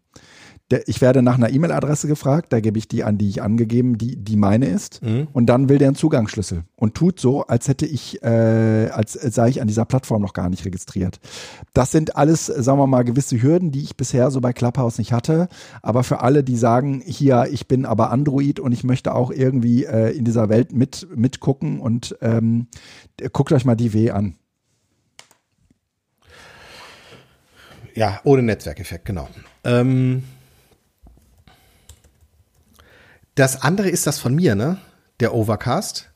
der, 0.71 0.87
ich 0.87 1.01
werde 1.01 1.21
nach 1.21 1.35
einer 1.35 1.49
E-Mail-Adresse 1.49 2.07
gefragt, 2.07 2.53
da 2.53 2.59
gebe 2.59 2.77
ich 2.77 2.87
die 2.87 3.03
an, 3.03 3.17
die 3.17 3.29
ich 3.29 3.41
angegeben, 3.41 3.97
die, 3.97 4.15
die 4.15 4.37
meine 4.37 4.67
ist. 4.67 5.03
Mhm. 5.03 5.27
Und 5.33 5.47
dann 5.47 5.69
will 5.69 5.77
der 5.77 5.89
einen 5.89 5.95
Zugangsschlüssel 5.95 6.63
und 6.75 6.95
tut 6.95 7.19
so, 7.19 7.45
als 7.45 7.67
hätte 7.67 7.85
ich, 7.85 8.23
äh, 8.23 8.89
als 8.91 9.13
sei 9.13 9.49
ich 9.49 9.61
an 9.61 9.67
dieser 9.67 9.85
Plattform 9.85 10.21
noch 10.21 10.33
gar 10.33 10.49
nicht 10.49 10.65
registriert. 10.65 11.19
Das 11.73 11.91
sind 11.91 12.15
alles, 12.15 12.45
sagen 12.45 12.79
wir 12.79 12.87
mal, 12.87 13.03
gewisse 13.03 13.41
Hürden, 13.41 13.71
die 13.71 13.81
ich 13.81 13.97
bisher 13.97 14.31
so 14.31 14.39
bei 14.39 14.53
Clubhouse 14.53 14.97
nicht 14.97 15.11
hatte. 15.11 15.49
Aber 15.81 16.03
für 16.03 16.21
alle, 16.21 16.43
die 16.43 16.57
sagen, 16.57 17.01
hier, 17.05 17.47
ich 17.51 17.67
bin 17.67 17.85
aber 17.85 18.11
Android 18.11 18.59
und 18.59 18.71
ich 18.71 18.83
möchte 18.83 19.13
auch 19.13 19.31
irgendwie 19.31 19.83
äh, 19.85 20.15
in 20.15 20.25
dieser 20.25 20.49
Welt 20.49 20.71
mit, 20.71 21.07
mitgucken 21.15 21.79
und 21.79 22.15
ähm, 22.21 22.67
guckt 23.33 23.51
euch 23.51 23.65
mal 23.65 23.75
die 23.75 23.93
W 23.93 24.11
an. 24.11 24.35
Ja, 27.93 28.21
ohne 28.23 28.41
Netzwerkeffekt, 28.41 29.03
genau. 29.03 29.27
Ähm 29.65 30.23
das 33.35 33.61
andere 33.61 33.89
ist 33.89 34.07
das 34.07 34.19
von 34.19 34.35
mir, 34.35 34.55
ne? 34.55 34.77
Der 35.19 35.33
Overcast. 35.33 36.09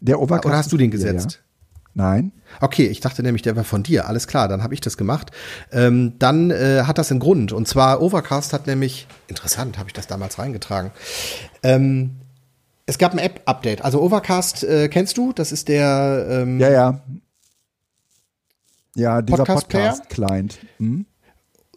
Der 0.00 0.20
Overcast. 0.20 0.46
Oder 0.46 0.56
hast 0.56 0.72
du 0.72 0.76
den 0.76 0.90
gesetzt? 0.90 1.40
ja. 1.40 1.48
Nein. 1.94 2.30
Okay, 2.60 2.86
ich 2.86 3.00
dachte 3.00 3.24
nämlich, 3.24 3.42
der 3.42 3.56
war 3.56 3.64
von 3.64 3.82
dir. 3.82 4.06
Alles 4.06 4.28
klar, 4.28 4.46
dann 4.46 4.62
habe 4.62 4.72
ich 4.72 4.80
das 4.80 4.96
gemacht. 4.96 5.32
Ähm, 5.72 6.14
dann 6.20 6.52
äh, 6.52 6.82
hat 6.86 6.96
das 6.96 7.10
einen 7.10 7.18
Grund. 7.18 7.50
Und 7.50 7.66
zwar 7.66 8.00
Overcast 8.00 8.52
hat 8.52 8.68
nämlich, 8.68 9.08
interessant, 9.26 9.78
habe 9.78 9.88
ich 9.88 9.94
das 9.94 10.06
damals 10.06 10.38
reingetragen. 10.38 10.92
Ähm, 11.64 12.20
es 12.86 12.98
gab 12.98 13.12
ein 13.12 13.18
App-Update. 13.18 13.82
Also 13.82 14.00
Overcast 14.00 14.62
äh, 14.62 14.88
kennst 14.88 15.18
du? 15.18 15.32
Das 15.32 15.50
ist 15.50 15.66
der 15.66 16.26
ähm, 16.30 16.60
Ja, 16.60 16.70
ja. 16.70 17.00
Ja, 18.94 19.20
dieser 19.20 19.44
Podcast-Client. 19.44 20.54
Podcast 20.54 20.58
hm? 20.78 21.06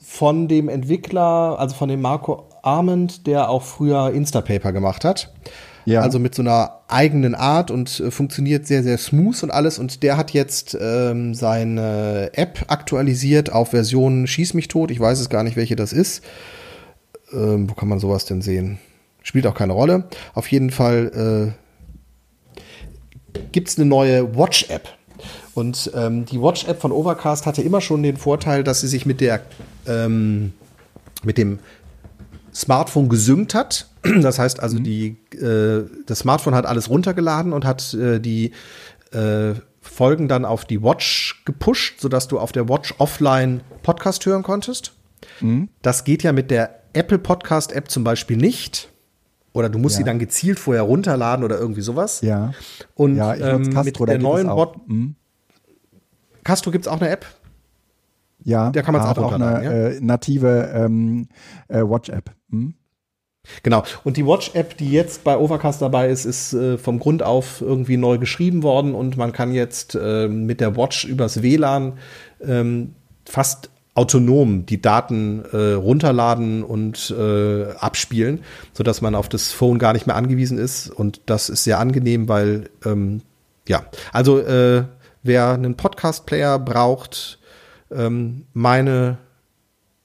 Von 0.01 0.47
dem 0.47 0.69
Entwickler, 0.69 1.57
also 1.57 1.75
von 1.75 1.89
dem 1.89 2.01
Marco 2.01 2.50
Armand, 2.63 3.27
der 3.27 3.49
auch 3.49 3.63
früher 3.63 4.11
Instapaper 4.11 4.71
gemacht 4.71 5.05
hat. 5.05 5.31
Ja. 5.85 6.01
Also 6.01 6.19
mit 6.19 6.35
so 6.35 6.43
einer 6.43 6.81
eigenen 6.87 7.33
Art 7.33 7.71
und 7.71 7.99
äh, 7.99 8.11
funktioniert 8.11 8.67
sehr, 8.67 8.83
sehr 8.83 8.97
smooth 8.97 9.43
und 9.43 9.51
alles. 9.51 9.79
Und 9.79 10.03
der 10.03 10.17
hat 10.17 10.31
jetzt 10.31 10.77
ähm, 10.79 11.33
seine 11.33 12.29
App 12.33 12.65
aktualisiert 12.67 13.51
auf 13.51 13.69
Version 13.69 14.27
Schieß 14.27 14.53
mich 14.53 14.67
tot. 14.67 14.91
Ich 14.91 14.99
weiß 14.99 15.19
es 15.19 15.29
gar 15.29 15.43
nicht, 15.43 15.55
welche 15.55 15.75
das 15.75 15.91
ist. 15.93 16.23
Ähm, 17.33 17.69
wo 17.69 17.73
kann 17.73 17.89
man 17.89 17.99
sowas 17.99 18.25
denn 18.25 18.41
sehen? 18.41 18.77
Spielt 19.23 19.47
auch 19.47 19.55
keine 19.55 19.73
Rolle. 19.73 20.05
Auf 20.33 20.47
jeden 20.51 20.69
Fall 20.69 21.53
äh, 23.35 23.39
gibt 23.51 23.69
es 23.69 23.77
eine 23.77 23.87
neue 23.87 24.35
Watch-App. 24.35 24.87
Und 25.53 25.91
ähm, 25.95 26.25
die 26.25 26.41
Watch-App 26.41 26.79
von 26.79 26.91
Overcast 26.91 27.45
hatte 27.45 27.61
immer 27.61 27.81
schon 27.81 28.03
den 28.03 28.17
Vorteil, 28.17 28.63
dass 28.63 28.81
sie 28.81 28.87
sich 28.87 29.05
mit 29.05 29.21
der 29.21 29.41
ähm, 29.87 30.53
mit 31.23 31.37
dem 31.37 31.59
Smartphone 32.53 33.09
gesynkt 33.09 33.53
hat. 33.53 33.87
Das 34.21 34.39
heißt 34.39 34.59
also, 34.61 34.79
mhm. 34.79 34.83
die, 34.83 35.07
äh, 35.35 35.85
das 36.07 36.19
Smartphone 36.19 36.55
hat 36.55 36.65
alles 36.65 36.89
runtergeladen 36.89 37.53
und 37.53 37.65
hat 37.65 37.93
äh, 37.93 38.19
die 38.19 38.51
äh, 39.11 39.53
Folgen 39.79 40.27
dann 40.27 40.43
auf 40.43 40.65
die 40.65 40.81
Watch 40.81 41.43
gepusht, 41.45 41.99
sodass 41.99 42.27
du 42.27 42.39
auf 42.39 42.51
der 42.51 42.67
Watch 42.67 42.95
offline 42.97 43.61
Podcast 43.83 44.25
hören 44.25 44.41
konntest. 44.41 44.93
Mhm. 45.39 45.69
Das 45.81 46.03
geht 46.03 46.23
ja 46.23 46.31
mit 46.31 46.49
der 46.49 46.81
Apple 46.93 47.19
Podcast 47.19 47.71
App 47.73 47.91
zum 47.91 48.03
Beispiel 48.03 48.37
nicht. 48.37 48.89
Oder 49.53 49.69
du 49.69 49.79
musst 49.79 49.95
ja. 49.95 49.97
sie 49.99 50.03
dann 50.05 50.17
gezielt 50.17 50.59
vorher 50.59 50.83
runterladen 50.83 51.43
oder 51.43 51.59
irgendwie 51.59 51.81
sowas. 51.81 52.21
Ja. 52.21 52.53
Und 52.95 53.17
ja, 53.17 53.35
ähm, 53.35 53.69
mit 53.83 53.99
der 53.99 54.17
neuen 54.17 54.47
Watch. 54.47 54.79
Mhm. 54.87 55.15
Castro 56.43 56.71
gibt 56.71 56.85
es 56.85 56.91
auch 56.91 56.99
eine 56.99 57.09
App? 57.09 57.25
Ja, 58.43 58.71
der 58.71 58.83
kann 58.83 58.93
man 58.93 59.03
auch, 59.03 59.17
auch 59.17 59.33
eine 59.33 59.95
äh, 59.95 59.99
native 60.01 60.71
ähm, 60.73 61.27
äh, 61.67 61.81
Watch-App. 61.81 62.31
Hm? 62.51 62.73
Genau. 63.63 63.83
Und 64.03 64.17
die 64.17 64.25
Watch-App, 64.25 64.77
die 64.77 64.91
jetzt 64.91 65.23
bei 65.23 65.35
Overcast 65.35 65.81
dabei 65.81 66.09
ist, 66.09 66.25
ist 66.25 66.53
äh, 66.53 66.77
vom 66.77 66.99
Grund 66.99 67.23
auf 67.23 67.61
irgendwie 67.61 67.97
neu 67.97 68.17
geschrieben 68.19 68.61
worden 68.61 68.93
und 68.93 69.17
man 69.17 69.31
kann 69.31 69.51
jetzt 69.51 69.95
äh, 69.95 70.27
mit 70.27 70.61
der 70.61 70.75
Watch 70.75 71.05
übers 71.05 71.41
WLAN 71.41 71.93
ähm, 72.39 72.93
fast 73.25 73.69
autonom 73.93 74.65
die 74.65 74.81
Daten 74.81 75.43
äh, 75.51 75.73
runterladen 75.73 76.63
und 76.63 77.13
äh, 77.17 77.71
abspielen, 77.73 78.39
sodass 78.73 79.01
man 79.01 79.15
auf 79.15 79.27
das 79.27 79.51
Phone 79.51 79.79
gar 79.79 79.93
nicht 79.93 80.07
mehr 80.07 80.15
angewiesen 80.15 80.57
ist. 80.57 80.89
Und 80.89 81.21
das 81.25 81.49
ist 81.49 81.63
sehr 81.63 81.79
angenehm, 81.79 82.29
weil 82.29 82.69
ähm, 82.85 83.21
ja, 83.67 83.83
also 84.13 84.39
äh, 84.39 84.85
wer 85.23 85.49
einen 85.49 85.75
Podcast-Player 85.75 86.59
braucht, 86.59 87.39
ähm, 87.91 88.45
meine 88.53 89.17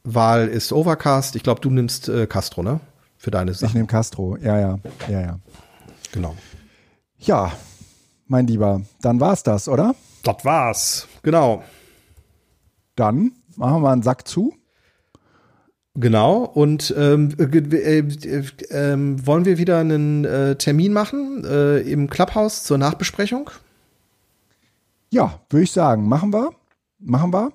Wahl 0.06 0.48
ist 0.48 0.72
Overcast. 0.72 1.36
Ich 1.36 1.42
glaube, 1.42 1.60
du 1.60 1.70
nimmst 1.70 2.08
äh, 2.08 2.26
Castro, 2.26 2.62
ne? 2.62 2.80
Für 3.18 3.30
deine 3.30 3.54
Sache. 3.54 3.66
Ich 3.66 3.74
nehme 3.74 3.86
Castro, 3.86 4.36
ja, 4.36 4.58
ja, 4.58 4.78
ja, 5.08 5.20
ja. 5.20 5.38
Genau. 6.12 6.34
Ja, 7.18 7.52
mein 8.26 8.46
Lieber, 8.46 8.82
dann 9.00 9.20
war's 9.20 9.42
das, 9.42 9.68
oder? 9.68 9.94
Das 10.22 10.44
war's, 10.44 11.08
genau. 11.22 11.62
Dann 12.94 13.32
machen 13.56 13.74
wir 13.74 13.80
mal 13.80 13.92
einen 13.92 14.02
Sack 14.02 14.28
zu. 14.28 14.54
Genau, 15.94 16.44
und 16.44 16.94
ähm, 16.96 17.34
äh, 17.38 17.44
äh, 17.44 17.98
äh, 17.98 19.26
wollen 19.26 19.44
wir 19.46 19.58
wieder 19.58 19.78
einen 19.78 20.24
äh, 20.24 20.56
Termin 20.56 20.92
machen 20.92 21.44
äh, 21.44 21.78
im 21.78 22.10
Clubhouse 22.10 22.64
zur 22.64 22.76
Nachbesprechung? 22.78 23.50
ja, 25.10 25.40
würde 25.48 25.64
ich 25.64 25.72
sagen, 25.72 26.08
machen 26.08 26.32
wir. 26.32 26.50
Machen 26.98 27.32
wir. 27.32 27.52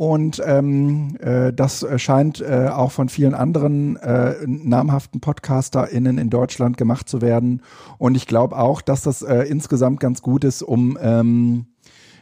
Und 0.00 0.40
ähm, 0.46 1.18
äh, 1.20 1.52
das 1.52 1.86
scheint 1.96 2.40
äh, 2.40 2.70
auch 2.72 2.90
von 2.90 3.10
vielen 3.10 3.34
anderen 3.34 3.96
äh, 3.96 4.34
namhaften 4.46 5.20
PodcasterInnen 5.20 6.16
in 6.16 6.30
Deutschland 6.30 6.78
gemacht 6.78 7.06
zu 7.06 7.20
werden. 7.20 7.60
Und 7.98 8.16
ich 8.16 8.26
glaube 8.26 8.56
auch, 8.56 8.80
dass 8.80 9.02
das 9.02 9.20
äh, 9.20 9.42
insgesamt 9.42 10.00
ganz 10.00 10.22
gut 10.22 10.44
ist, 10.44 10.62
um 10.62 10.96
ähm, 11.02 11.66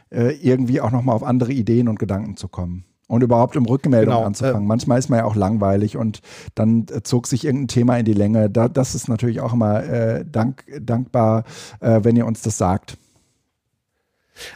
äh, 0.09 0.35
irgendwie 0.41 0.81
auch 0.81 0.91
nochmal 0.91 1.15
auf 1.15 1.23
andere 1.23 1.53
Ideen 1.53 1.87
und 1.87 1.99
Gedanken 1.99 2.35
zu 2.35 2.49
kommen. 2.49 2.83
Und 3.07 3.23
überhaupt 3.23 3.55
um 3.55 3.65
Rückmeldungen 3.65 4.17
genau, 4.17 4.27
anzufangen. 4.27 4.63
Äh, 4.63 4.67
Manchmal 4.67 4.99
ist 4.99 5.07
man 5.07 5.19
ja 5.19 5.25
auch 5.25 5.37
langweilig 5.37 5.95
und 5.95 6.19
dann 6.55 6.85
äh, 6.91 7.01
zog 7.03 7.27
sich 7.27 7.45
irgendein 7.45 7.69
Thema 7.69 7.97
in 7.97 8.03
die 8.03 8.11
Länge. 8.11 8.49
Da, 8.49 8.67
das 8.67 8.93
ist 8.93 9.07
natürlich 9.07 9.39
auch 9.39 9.53
immer 9.53 9.85
äh, 9.85 10.25
dank, 10.29 10.65
dankbar, 10.81 11.45
äh, 11.79 12.01
wenn 12.03 12.17
ihr 12.17 12.25
uns 12.25 12.41
das 12.41 12.57
sagt. 12.57 12.97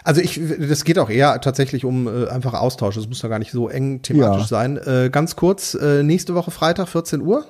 Also 0.04 0.22
ich, 0.22 0.40
das 0.60 0.84
geht 0.84 1.00
auch 1.00 1.10
eher 1.10 1.40
tatsächlich 1.42 1.86
um 1.86 2.08
äh, 2.08 2.28
einfach 2.28 2.54
Austausch. 2.54 2.98
Es 2.98 3.08
muss 3.08 3.20
da 3.20 3.28
gar 3.28 3.40
nicht 3.40 3.52
so 3.52 3.70
eng 3.70 4.02
thematisch 4.02 4.44
ja. 4.44 4.48
sein. 4.48 4.78
Äh, 4.78 5.10
ganz 5.12 5.36
kurz, 5.36 5.74
äh, 5.76 6.04
nächste 6.04 6.36
Woche 6.36 6.52
Freitag, 6.52 6.90
14 6.90 7.22
Uhr. 7.22 7.46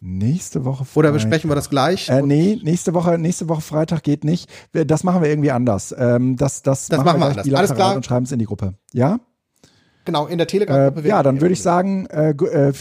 Nächste 0.00 0.64
Woche 0.64 0.84
Freitag. 0.84 0.96
Oder 0.96 1.12
besprechen 1.12 1.50
wir 1.50 1.54
das 1.54 1.70
gleich? 1.70 2.08
Äh, 2.08 2.22
nee, 2.22 2.60
nächste 2.62 2.94
Woche, 2.94 3.18
nächste 3.18 3.48
Woche 3.48 3.62
Freitag 3.62 4.02
geht 4.02 4.24
nicht. 4.24 4.50
Das 4.72 5.04
machen 5.04 5.22
wir 5.22 5.28
irgendwie 5.28 5.50
anders. 5.50 5.94
Ähm, 5.98 6.36
das, 6.36 6.62
das, 6.62 6.88
das 6.88 7.04
machen 7.04 7.18
wir, 7.18 7.26
wir 7.26 7.38
anders. 7.38 7.54
Alles 7.54 7.74
klar. 7.74 7.96
Und 7.96 8.04
schreiben 8.04 8.24
es 8.24 8.32
in 8.32 8.38
die 8.38 8.44
Gruppe. 8.44 8.74
Ja? 8.92 9.18
Genau, 10.04 10.26
in 10.26 10.38
der 10.38 10.46
Telegram-Gruppe. 10.46 11.06
Äh, 11.06 11.08
ja, 11.08 11.22
dann 11.22 11.40
würde 11.40 11.52
ich 11.52 11.62
sagen, 11.62 12.06
äh, 12.06 12.30
äh 12.30 12.72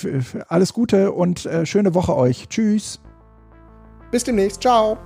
alles 0.48 0.74
Gute 0.74 1.12
und 1.12 1.46
äh, 1.46 1.66
schöne 1.66 1.96
Woche 1.96 2.16
euch. 2.16 2.48
Tschüss. 2.50 3.00
Bis 4.12 4.24
demnächst. 4.24 4.62
Ciao. 4.62 4.98